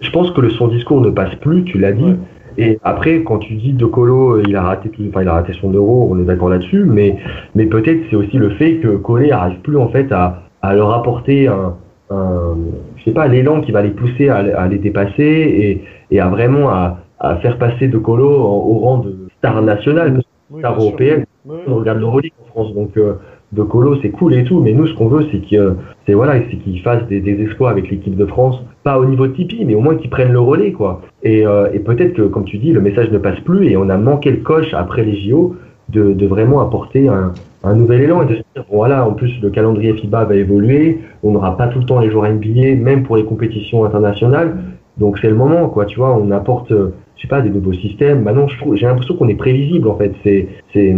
je 0.00 0.10
pense 0.10 0.30
que 0.32 0.40
le, 0.40 0.50
son 0.50 0.68
discours 0.68 1.00
ne 1.00 1.10
passe 1.10 1.34
plus, 1.36 1.64
tu 1.64 1.78
l'as 1.78 1.92
dit. 1.92 2.04
Ouais. 2.04 2.16
Et 2.58 2.78
après, 2.84 3.22
quand 3.22 3.38
tu 3.38 3.54
dis 3.54 3.72
De 3.72 3.86
Colo, 3.86 4.40
il 4.40 4.56
a 4.56 4.62
raté 4.62 4.88
tout, 4.88 5.02
enfin, 5.08 5.22
il 5.22 5.28
a 5.28 5.32
raté 5.32 5.52
son 5.60 5.70
euro, 5.72 6.08
on 6.10 6.18
est 6.20 6.24
d'accord 6.24 6.48
là-dessus, 6.48 6.84
mais, 6.84 7.16
mais 7.54 7.66
peut-être 7.66 8.00
c'est 8.10 8.16
aussi 8.16 8.36
le 8.38 8.50
fait 8.50 8.76
que 8.76 8.96
Collet 8.96 9.30
arrive 9.30 9.60
plus, 9.60 9.76
en 9.76 9.88
fait, 9.88 10.10
à, 10.12 10.42
à 10.62 10.74
leur 10.74 10.92
apporter 10.92 11.48
un, 11.48 11.74
un, 12.10 12.56
je 12.96 13.04
sais 13.04 13.10
pas, 13.12 13.28
l'élan 13.28 13.60
qui 13.60 13.72
va 13.72 13.82
les 13.82 13.90
pousser 13.90 14.28
à, 14.28 14.36
à 14.36 14.68
les 14.68 14.78
dépasser 14.78 15.14
et, 15.22 15.84
et 16.10 16.20
à 16.20 16.28
vraiment 16.28 16.70
à, 16.70 16.98
à 17.18 17.36
faire 17.36 17.58
passer 17.58 17.88
De 17.88 17.98
Colo 17.98 18.28
au, 18.28 18.78
rang 18.78 18.98
de 18.98 19.28
star 19.38 19.60
nationale, 19.62 20.20
Oui, 20.50 20.60
star 20.60 20.78
européenne. 20.80 21.24
On 21.68 21.76
regarde 21.76 21.98
l'Euroleague 21.98 22.32
en 22.44 22.48
France, 22.50 22.74
donc 22.74 22.96
euh, 22.96 23.14
De 23.52 23.62
Colo 23.62 23.96
c'est 24.02 24.10
cool 24.10 24.34
et 24.34 24.44
tout, 24.44 24.60
mais 24.60 24.72
nous 24.72 24.86
ce 24.86 24.94
qu'on 24.94 25.08
veut 25.08 25.26
c'est 25.30 25.38
que 25.38 25.76
c'est 26.06 26.14
voilà, 26.14 26.34
c'est 26.50 26.56
qu'ils 26.56 26.80
fassent 26.80 27.06
des, 27.08 27.20
des 27.20 27.40
exploits 27.42 27.70
avec 27.70 27.90
l'équipe 27.90 28.16
de 28.16 28.26
France, 28.26 28.62
pas 28.82 28.98
au 28.98 29.06
niveau 29.06 29.26
de 29.26 29.32
Tipeee, 29.32 29.64
mais 29.64 29.74
au 29.74 29.80
moins 29.80 29.96
qu'ils 29.96 30.10
prennent 30.10 30.32
le 30.32 30.40
relais 30.40 30.72
quoi. 30.72 31.02
Et, 31.22 31.46
euh, 31.46 31.68
et 31.72 31.78
peut-être 31.78 32.14
que 32.14 32.22
comme 32.22 32.44
tu 32.44 32.58
dis, 32.58 32.72
le 32.72 32.80
message 32.80 33.10
ne 33.10 33.18
passe 33.18 33.40
plus 33.40 33.68
et 33.68 33.76
on 33.76 33.88
a 33.88 33.96
manqué 33.96 34.30
le 34.30 34.38
coche 34.38 34.74
après 34.74 35.04
les 35.04 35.16
JO 35.16 35.56
de, 35.88 36.26
vraiment 36.26 36.60
apporter 36.60 37.08
un, 37.08 37.32
nouvel 37.74 38.02
élan 38.02 38.22
et 38.22 38.26
de 38.26 38.34
se 38.36 38.42
dire 38.54 38.64
voilà, 38.70 39.06
en 39.06 39.12
plus 39.12 39.40
le 39.40 39.50
calendrier 39.50 39.92
FIBA 39.94 40.24
va 40.24 40.34
évoluer, 40.34 41.00
on 41.22 41.32
n'aura 41.32 41.56
pas 41.56 41.68
tout 41.68 41.78
le 41.78 41.84
temps 41.84 42.00
les 42.00 42.10
joueurs 42.10 42.30
NBA, 42.30 42.76
même 42.76 43.02
pour 43.02 43.16
les 43.16 43.24
compétitions 43.24 43.84
internationales. 43.84 44.56
Donc 44.98 45.18
c'est 45.20 45.28
le 45.28 45.34
moment, 45.34 45.68
quoi, 45.68 45.84
tu 45.84 45.98
vois, 45.98 46.16
on 46.16 46.30
apporte, 46.30 46.72
je 47.16 47.22
sais 47.22 47.28
pas, 47.28 47.40
des 47.40 47.50
nouveaux 47.50 47.72
systèmes. 47.72 48.22
Maintenant, 48.22 48.46
je 48.48 48.58
trouve, 48.58 48.76
j'ai 48.76 48.86
l'impression 48.86 49.16
qu'on 49.16 49.28
est 49.28 49.34
prévisible, 49.34 49.88
en 49.88 49.96
fait. 49.96 50.12
C'est, 50.22 50.48
c'est, 50.72 50.94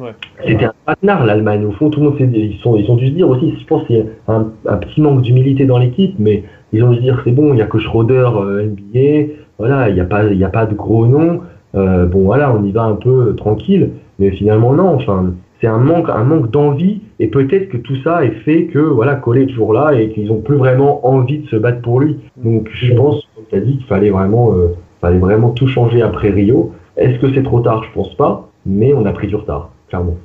Ouais. 0.00 0.12
c'était 0.46 0.64
un 0.64 0.72
patinard, 0.86 1.26
l'Allemagne. 1.26 1.66
Au 1.66 1.72
fond, 1.72 1.90
tout 1.90 2.00
le 2.00 2.06
monde 2.08 2.16
ils 2.18 2.56
sont, 2.62 2.76
ils 2.76 2.90
ont 2.90 2.96
dû 2.96 3.08
se 3.08 3.12
dire 3.12 3.28
aussi, 3.28 3.54
je 3.60 3.66
pense 3.66 3.86
qu'il 3.86 3.96
y 3.96 4.00
a 4.00 4.32
un, 4.32 4.50
un 4.66 4.76
petit 4.78 5.02
manque 5.02 5.20
d'humilité 5.20 5.66
dans 5.66 5.76
l'équipe, 5.78 6.14
mais 6.18 6.44
ils 6.72 6.82
ont 6.82 6.90
dû 6.90 6.96
se 6.96 7.02
dire, 7.02 7.20
c'est 7.24 7.32
bon, 7.32 7.52
il 7.52 7.58
y 7.58 7.62
a 7.62 7.66
que 7.66 7.78
Schroeder, 7.78 8.30
euh, 8.36 8.68
NBA, 8.68 9.32
voilà, 9.58 9.90
il 9.90 9.94
n'y 9.94 10.00
a 10.00 10.06
pas, 10.06 10.24
il 10.24 10.38
y 10.38 10.44
a 10.44 10.48
pas 10.48 10.64
de 10.64 10.74
gros 10.74 11.06
noms, 11.06 11.40
euh, 11.74 12.06
bon, 12.06 12.20
voilà, 12.22 12.54
on 12.54 12.64
y 12.64 12.72
va 12.72 12.84
un 12.84 12.94
peu 12.94 13.28
euh, 13.28 13.32
tranquille, 13.34 13.90
mais 14.18 14.30
finalement, 14.30 14.72
non, 14.72 14.94
enfin, 14.94 15.34
c'est 15.60 15.66
un 15.66 15.78
manque, 15.78 16.08
un 16.08 16.24
manque 16.24 16.50
d'envie, 16.50 17.02
et 17.20 17.28
peut-être 17.28 17.68
que 17.68 17.76
tout 17.76 17.96
ça 17.96 18.24
est 18.24 18.30
fait 18.44 18.64
que, 18.66 18.78
voilà, 18.78 19.14
Collet 19.14 19.42
est 19.42 19.46
toujours 19.46 19.74
là, 19.74 19.92
et 19.92 20.08
qu'ils 20.08 20.32
ont 20.32 20.40
plus 20.40 20.56
vraiment 20.56 21.06
envie 21.06 21.40
de 21.40 21.46
se 21.48 21.56
battre 21.56 21.82
pour 21.82 22.00
lui. 22.00 22.16
Donc, 22.42 22.68
je 22.72 22.94
pense, 22.94 23.28
comme 23.36 23.44
tu 23.50 23.56
as 23.56 23.60
dit, 23.60 23.76
qu'il 23.76 23.86
fallait 23.86 24.10
vraiment, 24.10 24.52
euh, 24.54 24.68
fallait 25.02 25.18
vraiment 25.18 25.50
tout 25.50 25.66
changer 25.68 26.00
après 26.00 26.30
Rio. 26.30 26.72
Est-ce 26.96 27.18
que 27.20 27.34
c'est 27.34 27.42
trop 27.42 27.60
tard? 27.60 27.84
Je 27.84 27.92
pense 27.92 28.14
pas, 28.16 28.48
mais 28.64 28.94
on 28.94 29.04
a 29.04 29.12
pris 29.12 29.26
du 29.26 29.34
retard, 29.36 29.70
clairement. 29.88 30.16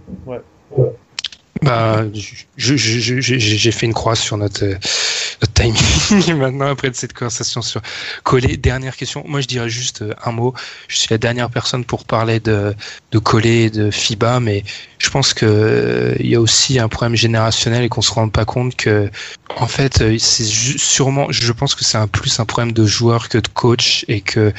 Bah, 1.64 2.04
je- 2.14 2.46
je- 2.56 2.76
je- 2.76 3.20
je- 3.20 3.38
j'ai 3.40 3.72
fait 3.72 3.88
une 3.88 3.94
croix 3.94 4.14
sur 4.16 4.38
notre, 4.38 4.64
euh, 4.64 4.76
notre 5.42 5.54
timing 5.54 6.38
maintenant 6.38 6.68
après 6.68 6.92
cette 6.94 7.14
conversation 7.14 7.62
sur 7.62 7.82
Collet. 8.24 8.58
Dernière 8.58 8.96
question. 8.96 9.24
Moi, 9.28 9.42
je 9.42 9.48
dirais 9.48 9.70
juste 9.70 10.02
euh, 10.02 10.14
un 10.26 10.32
mot. 10.32 10.54
Je 10.88 10.98
suis 10.98 11.08
la 11.12 11.18
dernière 11.18 11.50
personne 11.50 11.86
pour 11.86 12.06
parler 12.06 12.40
de, 12.40 12.74
de 13.12 13.22
et 13.46 13.70
de 13.70 13.92
FIBA, 13.92 14.40
mais 14.40 14.64
je 14.98 15.10
pense 15.10 15.34
que 15.34 15.46
euh, 15.46 16.16
il 16.20 16.28
y 16.28 16.36
a 16.36 16.42
aussi 16.42 16.80
un 16.80 16.88
problème 16.88 17.16
générationnel 17.16 17.84
et 17.84 17.90
qu'on 17.90 18.02
se 18.02 18.12
rend 18.12 18.30
pas 18.30 18.46
compte 18.46 18.76
que, 18.76 19.10
en 19.56 19.68
fait, 19.68 20.02
euh, 20.02 20.18
c'est 20.18 20.44
sûrement, 20.44 21.28
je 21.30 21.52
pense 21.52 21.76
que 21.76 21.84
c'est 21.84 21.98
un 21.98 22.08
plus 22.08 22.40
un 22.40 22.46
problème 22.46 22.74
de 22.74 22.86
joueur 22.86 23.30
que 23.30 23.38
de 23.38 23.48
coach 23.48 24.06
et 24.08 24.22
que 24.22 24.54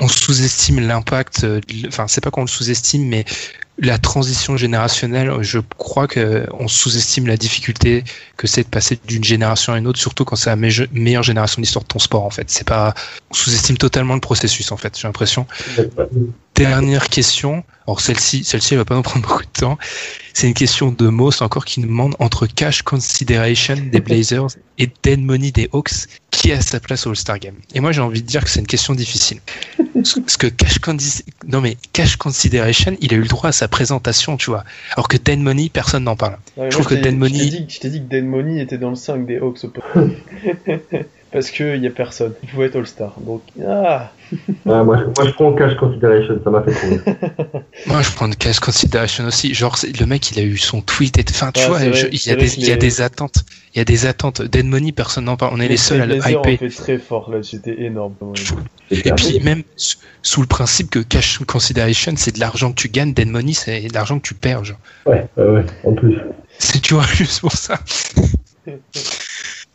on 0.00 0.08
sous-estime 0.08 0.86
l'impact. 0.86 1.46
Enfin, 1.86 2.08
c'est 2.08 2.20
pas 2.20 2.30
qu'on 2.30 2.42
le 2.42 2.48
sous-estime, 2.48 3.08
mais 3.08 3.24
la 3.78 3.98
transition 3.98 4.56
générationnelle, 4.56 5.32
je 5.40 5.58
crois 5.76 6.08
que 6.08 6.46
on 6.58 6.66
sous-estime 6.66 7.26
la 7.26 7.36
difficulté 7.36 8.02
que 8.36 8.46
c'est 8.46 8.64
de 8.64 8.68
passer 8.68 8.98
d'une 9.06 9.22
génération 9.24 9.72
à 9.72 9.78
une 9.78 9.86
autre, 9.86 10.00
surtout 10.00 10.24
quand 10.24 10.36
c'est 10.36 10.50
la 10.50 10.56
me- 10.56 10.88
meilleure 10.92 11.22
génération 11.22 11.60
d'histoire 11.62 11.84
de 11.84 11.88
ton 11.88 11.98
sport. 12.00 12.24
En 12.24 12.30
fait, 12.30 12.50
c'est 12.50 12.66
pas, 12.66 12.94
on 13.30 13.34
sous-estime 13.34 13.76
totalement 13.78 14.14
le 14.14 14.20
processus. 14.20 14.72
En 14.72 14.76
fait, 14.76 14.98
j'ai 14.98 15.06
l'impression. 15.06 15.46
Dernière 16.58 17.08
question. 17.08 17.62
Alors 17.86 18.00
celle-ci, 18.00 18.42
celle-ci, 18.42 18.74
elle 18.74 18.78
va 18.78 18.84
pas 18.84 18.96
nous 18.96 19.02
prendre 19.02 19.24
beaucoup 19.26 19.44
de 19.44 19.48
temps. 19.60 19.78
C'est 20.34 20.48
une 20.48 20.54
question 20.54 20.90
de 20.90 21.06
Moss 21.08 21.40
encore 21.40 21.64
qui 21.64 21.80
nous 21.80 21.86
demande 21.86 22.16
entre 22.18 22.46
cash 22.46 22.82
consideration 22.82 23.76
des 23.92 24.00
Blazers 24.00 24.48
et 24.76 24.88
dead 25.02 25.20
money 25.20 25.52
des 25.52 25.68
Hawks, 25.72 26.06
qui 26.32 26.50
a 26.52 26.60
sa 26.60 26.80
place 26.80 27.06
au 27.06 27.10
All-Star 27.10 27.38
Game? 27.38 27.54
Et 27.74 27.80
moi, 27.80 27.92
j'ai 27.92 28.00
envie 28.00 28.22
de 28.22 28.26
dire 28.26 28.42
que 28.44 28.50
c'est 28.50 28.60
une 28.60 28.66
question 28.66 28.94
difficile. 28.94 29.38
Parce 29.94 30.36
que 30.36 30.48
cash 30.48 30.78
non 31.46 31.60
mais 31.60 31.76
cash 31.92 32.16
consideration, 32.16 32.96
il 33.00 33.14
a 33.14 33.16
eu 33.16 33.22
le 33.22 33.28
droit 33.28 33.50
à 33.50 33.52
sa 33.52 33.68
présentation, 33.68 34.36
tu 34.36 34.50
vois. 34.50 34.64
Alors 34.96 35.08
que 35.08 35.16
dead 35.16 35.38
money, 35.38 35.68
personne 35.72 36.04
n'en 36.04 36.16
parle. 36.16 36.38
Je 36.56 36.68
trouve 36.70 36.86
que 36.86 36.96
Je 36.96 37.08
Money- 37.10 37.38
t'ai 37.38 37.50
dit, 37.50 37.66
je 37.68 37.78
t'ai 37.80 37.90
dit 37.90 38.00
que 38.00 38.08
Dan 38.08 38.26
Money 38.26 38.60
était 38.60 38.78
dans 38.78 38.90
le 38.90 38.96
5 38.96 39.26
des 39.26 39.38
Hawks. 39.38 39.64
parce 41.32 41.50
qu'il 41.50 41.76
y 41.82 41.86
a 41.86 41.90
personne. 41.90 42.32
Il 42.42 42.48
pouvait 42.48 42.66
être 42.66 42.76
All-Star. 42.76 43.14
Donc, 43.20 43.42
ah 43.66 44.10
moi, 44.64 44.82
moi, 44.84 45.04
je 45.24 45.30
prends 45.32 45.52
cash 45.54 45.74
consideration, 45.76 46.38
ça 46.44 46.50
m'a 46.50 46.62
fait 46.62 46.72
trop 46.72 46.88
rire. 46.88 47.02
Moi, 47.86 48.02
je 48.02 48.10
prends 48.12 48.28
cash 48.30 48.60
consideration 48.60 49.24
aussi. 49.24 49.54
Genre, 49.54 49.76
le 49.98 50.04
mec, 50.06 50.30
il 50.32 50.38
a 50.38 50.42
eu 50.42 50.58
son 50.58 50.82
tweet 50.82 51.16
et 51.18 51.24
enfin, 51.30 51.50
tu 51.52 51.60
Ouais, 51.62 51.66
vois, 51.68 51.80
il 51.80 51.86
y 51.86 52.30
a 52.30 52.36
des, 52.36 52.46
que 52.46 52.52
il 52.56 52.66
y 52.66 52.70
a 52.70 52.74
les- 52.74 52.78
des 52.78 53.00
attentes. 53.00 53.44
Il 53.74 53.78
y 53.78 53.80
a 53.80 53.84
des 53.84 54.04
attentes. 54.06 54.42
Dead 54.42 54.66
Money, 54.66 54.92
personne 54.92 55.24
n'en 55.24 55.36
parle. 55.38 55.54
On 55.54 55.60
est 55.60 55.68
les 55.68 55.76
seuls 55.78 56.02
à 56.02 56.06
le 56.06 56.16
hyper. 56.16 56.58
fait 56.58 56.68
très 56.68 56.98
fort 56.98 57.30
là, 57.30 57.38
c'était 57.42 57.80
énorme. 57.82 58.14
Ouais. 58.20 58.32
Et 58.90 59.12
puis 59.12 59.40
même 59.40 59.62
sous- 59.76 60.40
le 60.42 60.46
principe 60.46 60.90
que 60.90 60.98
cash 60.98 61.38
consideration, 61.46 62.12
c'est 62.16 62.34
de 62.34 62.40
l'argent 62.40 62.70
que 62.72 62.80
tu 62.82 62.88
gagnes, 62.90 63.14
dead 63.14 63.28
money, 63.28 63.52
c'est 63.54 63.80
de 63.88 63.94
l'argent 63.94 64.18
que 64.18 64.26
tu 64.28 64.34
perds. 64.34 64.64
Genre. 64.64 64.78
Ouais, 65.06 65.26
ouais, 65.38 65.44
ouais, 65.46 65.64
en 65.84 65.92
plus. 65.94 66.16
C'est 66.58 66.80
tu 66.82 66.92
vois 66.94 67.06
juste 67.14 67.40
pour 67.40 67.52
ça. 67.52 67.78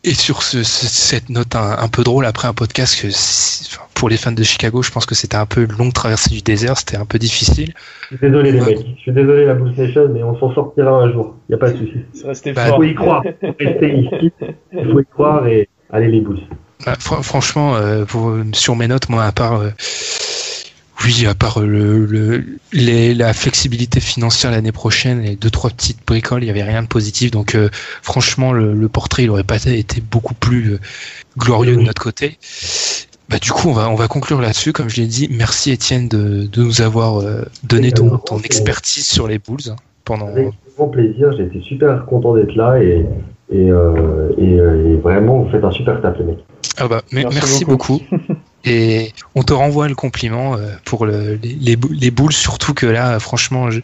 Et 0.06 0.12
sur 0.14 0.42
ce, 0.42 0.62
ce- 0.62 0.86
cette 0.86 1.30
note 1.30 1.56
un, 1.56 1.78
un 1.78 1.88
peu 1.88 2.04
drôle 2.04 2.26
après 2.26 2.46
un 2.46 2.52
podcast 2.52 3.00
que 3.00 3.08
si- 3.10 3.64
enfin, 3.72 3.84
pour 3.94 4.10
les 4.10 4.18
fans 4.18 4.32
de 4.32 4.42
Chicago, 4.42 4.82
je 4.82 4.90
pense 4.90 5.06
que 5.06 5.14
c'était 5.14 5.36
un 5.36 5.46
peu 5.46 5.62
une 5.62 5.72
longue 5.72 5.94
traversée 5.94 6.28
du 6.30 6.42
désert, 6.42 6.76
c'était 6.76 6.98
un 6.98 7.06
peu 7.06 7.18
difficile. 7.18 7.72
Je 8.10 8.16
suis 8.18 8.26
désolé 8.28 8.52
les 8.52 8.60
Ouais. 8.60 8.66
mecs, 8.76 8.86
je 8.96 9.00
suis 9.00 9.12
désolé 9.12 9.46
la 9.46 9.54
Bulls 9.54 9.74
Nation, 9.78 10.08
mais 10.12 10.22
on 10.22 10.38
s'en 10.38 10.52
sortira 10.54 10.90
un 10.90 11.10
jour. 11.10 11.36
Y 11.48 11.54
a 11.54 11.56
pas 11.56 11.70
de 11.70 11.78
souci. 11.78 12.52
Bah, 12.52 12.68
Il 12.68 12.74
faut 12.74 12.82
y 12.82 12.94
croire. 12.94 13.22
Faut 13.40 13.54
rester 13.58 13.94
ici. 13.98 14.32
Il 14.72 14.92
faut 14.92 15.00
y 15.00 15.06
croire 15.06 15.46
et 15.46 15.68
allez 15.90 16.08
les 16.08 16.20
Bulls. 16.20 16.40
Bah, 16.84 16.92
fr- 17.00 17.22
franchement, 17.22 17.74
euh, 17.76 18.04
pour- 18.04 18.34
sur 18.52 18.76
mes 18.76 18.88
notes, 18.88 19.08
moi, 19.08 19.24
à 19.24 19.32
part, 19.32 19.54
euh, 19.62 19.70
oui, 21.04 21.26
à 21.26 21.34
part 21.34 21.60
euh, 21.60 21.66
le, 21.66 22.06
le- 22.06 22.44
les- 22.72 23.14
la 23.14 23.32
flexibilité 23.32 24.00
financière 24.00 24.50
l'année 24.50 24.72
prochaine 24.72 25.24
et 25.24 25.36
deux 25.36 25.50
trois 25.50 25.70
petites 25.70 25.98
bricoles, 26.06 26.42
il 26.42 26.46
y 26.46 26.50
avait 26.50 26.62
rien 26.62 26.82
de 26.82 26.88
positif. 26.88 27.30
Donc, 27.30 27.54
euh, 27.54 27.68
franchement, 28.02 28.52
le, 28.52 28.74
le 28.74 28.88
portrait, 28.88 29.24
il 29.24 29.30
aurait 29.30 29.44
pas 29.44 29.62
été 29.64 30.00
beaucoup 30.00 30.34
plus 30.34 30.74
euh, 30.74 30.78
glorieux 31.38 31.76
de 31.76 31.82
notre 31.82 32.02
côté. 32.02 32.38
Bah, 33.28 33.38
du 33.38 33.50
coup, 33.52 33.68
on 33.68 33.72
va 33.72 33.88
on 33.88 33.94
va 33.94 34.06
conclure 34.08 34.40
là-dessus. 34.40 34.72
Comme 34.72 34.88
je 34.88 35.00
l'ai 35.00 35.06
dit, 35.06 35.28
merci 35.32 35.70
Étienne 35.70 36.08
de, 36.08 36.46
de 36.46 36.62
nous 36.62 36.82
avoir 36.82 37.22
donné 37.62 37.90
ton, 37.92 38.18
ton 38.18 38.38
expertise 38.40 39.06
sur 39.06 39.26
les 39.28 39.38
Bulls 39.38 39.70
hein, 39.70 39.76
pendant. 40.04 40.28
Avec 40.28 40.48
grand 40.76 40.88
plaisir, 40.88 41.32
j'ai 41.36 41.44
été 41.44 41.60
super 41.62 42.04
content 42.06 42.34
d'être 42.34 42.54
là 42.54 42.82
et, 42.82 43.06
et, 43.50 43.70
euh, 43.70 44.28
et, 44.36 44.54
et 44.54 44.96
vraiment 44.96 45.42
vous 45.42 45.50
faites 45.50 45.64
un 45.64 45.70
super 45.70 46.00
taf 46.02 46.18
les 46.18 46.24
mecs. 46.24 46.44
Ah 46.76 46.86
bah, 46.88 47.02
mais- 47.12 47.22
Merci 47.22 47.34
merci, 47.36 47.64
beaucoup. 47.64 48.00
Et 48.64 49.12
on 49.34 49.42
te 49.42 49.52
renvoie 49.52 49.88
le 49.88 49.94
compliment 49.94 50.56
euh, 50.56 50.70
pour 50.84 51.06
le- 51.06 51.34
les, 51.42 51.56
les, 51.60 51.76
bou- 51.76 51.92
les 51.92 52.10
boules, 52.10 52.32
surtout 52.32 52.72
que 52.74 52.86
là, 52.86 53.18
franchement, 53.20 53.70
je, 53.70 53.80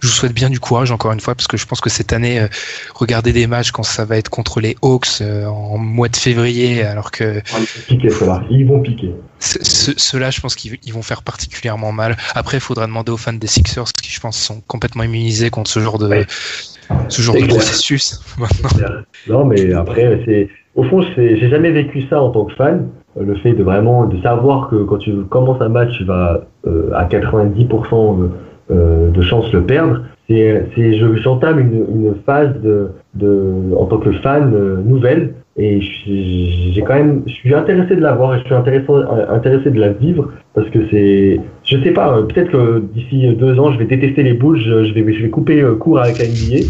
je 0.00 0.06
vous 0.06 0.12
souhaite 0.12 0.32
bien 0.34 0.48
du 0.50 0.60
courage 0.60 0.90
encore 0.92 1.12
une 1.12 1.20
fois, 1.20 1.34
parce 1.34 1.46
que 1.46 1.56
je 1.56 1.66
pense 1.66 1.80
que 1.80 1.90
cette 1.90 2.12
année, 2.12 2.40
euh, 2.40 2.48
regarder 2.94 3.32
des 3.32 3.46
matchs 3.46 3.70
quand 3.70 3.82
ça 3.82 4.04
va 4.04 4.16
être 4.18 4.28
contre 4.30 4.60
les 4.60 4.76
Hawks 4.82 5.20
euh, 5.22 5.46
en 5.46 5.78
mois 5.78 6.08
de 6.08 6.16
février, 6.16 6.82
alors 6.82 7.10
que 7.10 7.40
Ils 7.40 7.52
vont 7.52 7.66
piquer 7.88 8.10
ceux-là, 8.10 8.42
ils 8.50 8.66
vont 8.66 8.80
piquer. 8.80 9.10
ce- 9.38 9.62
ce- 9.64 9.92
ceux-là, 9.98 10.30
je 10.30 10.40
pense 10.40 10.54
qu'ils 10.54 10.78
ils 10.84 10.92
vont 10.92 11.02
faire 11.02 11.22
particulièrement 11.22 11.92
mal. 11.92 12.16
Après, 12.34 12.58
il 12.58 12.60
faudra 12.60 12.86
demander 12.86 13.12
aux 13.12 13.16
fans 13.18 13.32
des 13.32 13.46
Sixers, 13.46 13.92
qui 14.02 14.10
je 14.10 14.20
pense 14.20 14.38
sont 14.38 14.60
complètement 14.66 15.02
immunisés 15.02 15.50
contre 15.50 15.70
ce 15.70 15.80
genre 15.80 15.98
de, 15.98 16.08
Ouais. 16.08 16.26
ce 17.08 17.22
genre 17.22 17.34
de 17.36 17.40
clair. 17.42 17.56
processus. 17.56 18.20
Non, 19.28 19.44
mais 19.44 19.72
après, 19.74 20.22
c'est 20.26 20.48
au 20.74 20.84
fond, 20.84 21.04
c'est- 21.14 21.36
j'ai 21.38 21.50
jamais 21.50 21.70
vécu 21.72 22.04
ça 22.08 22.20
en 22.22 22.30
tant 22.30 22.44
que 22.46 22.54
fan. 22.54 22.88
Euh, 23.18 23.24
Le 23.24 23.34
fait 23.36 23.52
de 23.52 23.62
vraiment 23.62 24.06
de 24.06 24.16
savoir 24.22 24.68
que 24.68 24.76
quand 24.84 24.98
tu 24.98 25.12
commences 25.28 25.60
un 25.60 25.68
match, 25.68 25.90
tu 25.98 26.04
vas 26.04 26.42
euh, 26.66 26.90
à 26.94 27.04
90% 27.06 28.18
de, 28.20 28.28
euh, 28.70 29.10
de 29.10 29.20
chance 29.22 29.52
le 29.52 29.62
perdre. 29.62 30.02
C'est, 30.28 30.68
c'est, 30.74 30.94
je- 30.96 31.14
j'entame 31.16 31.58
une, 31.58 31.84
une 32.06 32.14
phase 32.24 32.60
de, 32.62 32.90
de, 33.14 33.74
en 33.76 33.86
tant 33.86 33.98
que 33.98 34.12
fan 34.12 34.52
euh, 34.54 34.76
nouvelle 34.84 35.34
et 35.60 35.80
j'ai 36.72 36.80
quand 36.80 36.94
même, 36.94 37.22
je 37.26 37.32
suis 37.32 37.54
intéressé 37.54 37.94
de 37.94 38.00
la 38.00 38.14
voir 38.14 38.34
et 38.34 38.38
je 38.38 38.44
suis 38.44 38.54
intéressé, 38.54 39.70
de 39.70 39.78
la 39.78 39.92
vivre 39.92 40.32
parce 40.54 40.68
que 40.70 40.78
c'est, 40.90 41.38
je 41.64 41.76
sais 41.82 41.90
pas, 41.90 42.16
euh, 42.16 42.22
peut-être 42.22 42.50
que 42.50 42.78
d'ici 42.94 43.28
deux 43.34 43.58
ans, 43.60 43.70
je 43.70 43.78
vais 43.78 43.84
détester 43.84 44.22
les 44.22 44.32
boules, 44.32 44.58
je, 44.58 44.92
vais, 44.94 45.12
je 45.12 45.22
vais 45.22 45.28
couper 45.28 45.60
euh, 45.60 45.74
court 45.74 46.00
avec 46.00 46.18
la 46.18 46.24
NBA 46.24 46.64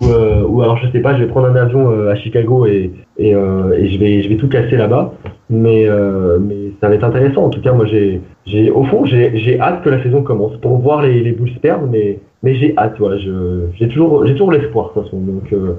ou, 0.00 0.10
euh, 0.10 0.62
alors 0.62 0.78
je 0.78 0.90
sais 0.90 1.00
pas, 1.00 1.14
je 1.16 1.24
vais 1.24 1.28
prendre 1.28 1.48
un 1.48 1.56
avion 1.56 1.90
euh, 1.90 2.10
à 2.10 2.16
Chicago 2.16 2.64
et, 2.64 2.90
et, 3.18 3.34
euh, 3.34 3.72
et 3.76 3.88
je 3.88 3.98
vais 3.98 4.22
je 4.22 4.28
vais 4.30 4.36
tout 4.36 4.48
casser 4.48 4.76
là-bas. 4.76 5.12
Mais 5.50 5.86
euh, 5.86 6.38
mais 6.40 6.72
ça 6.80 6.88
va 6.88 6.94
être 6.94 7.04
intéressant. 7.04 7.44
En 7.44 7.50
tout 7.50 7.60
cas, 7.60 7.72
moi 7.72 7.84
j'ai 7.84 8.22
j'ai 8.46 8.70
au 8.70 8.84
fond 8.84 9.04
j'ai 9.04 9.36
j'ai 9.36 9.60
hâte 9.60 9.82
que 9.82 9.90
la 9.90 10.02
saison 10.02 10.22
commence 10.22 10.56
pour 10.58 10.78
voir 10.78 11.02
les 11.02 11.22
les 11.22 11.32
Bulls 11.32 11.50
perdre, 11.60 11.86
mais 11.90 12.20
mais 12.42 12.54
j'ai 12.54 12.72
hâte. 12.78 12.94
Voilà, 12.98 13.18
je 13.18 13.66
j'ai 13.74 13.88
toujours 13.88 14.24
j'ai 14.26 14.32
toujours 14.32 14.52
l'espoir 14.52 14.88
de 14.88 14.94
toute 14.94 15.04
façon. 15.04 15.20
Donc 15.20 15.52
euh, 15.52 15.74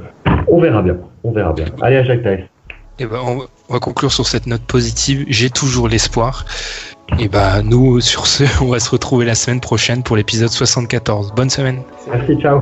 on 0.48 0.60
verra 0.60 0.82
bien, 0.84 0.98
on 1.24 1.32
verra 1.32 1.54
bien. 1.54 1.66
Allez 1.82 1.98
à 1.98 2.04
Jacques 2.04 2.24
Taïs. 2.24 2.46
Et 3.00 3.06
ben, 3.06 3.20
on, 3.26 3.38
va- 3.40 3.46
on 3.70 3.74
va 3.74 3.80
conclure 3.80 4.12
sur 4.12 4.28
cette 4.28 4.48
note 4.48 4.62
positive. 4.64 5.26
J'ai 5.28 5.50
toujours 5.50 5.88
l'espoir. 5.88 6.46
Et 7.20 7.28
bah, 7.28 7.62
nous, 7.64 8.00
sur 8.02 8.28
ce, 8.28 8.44
on 8.64 8.68
va 8.68 8.80
se 8.80 8.90
retrouver 8.90 9.26
la 9.26 9.36
semaine 9.36 9.60
prochaine 9.62 10.04
pour 10.04 10.16
l'épisode 10.16 10.50
74. 10.50 11.34
Bonne 11.36 11.50
semaine. 11.50 11.82
Merci, 12.12 12.36
ciao. 12.42 12.62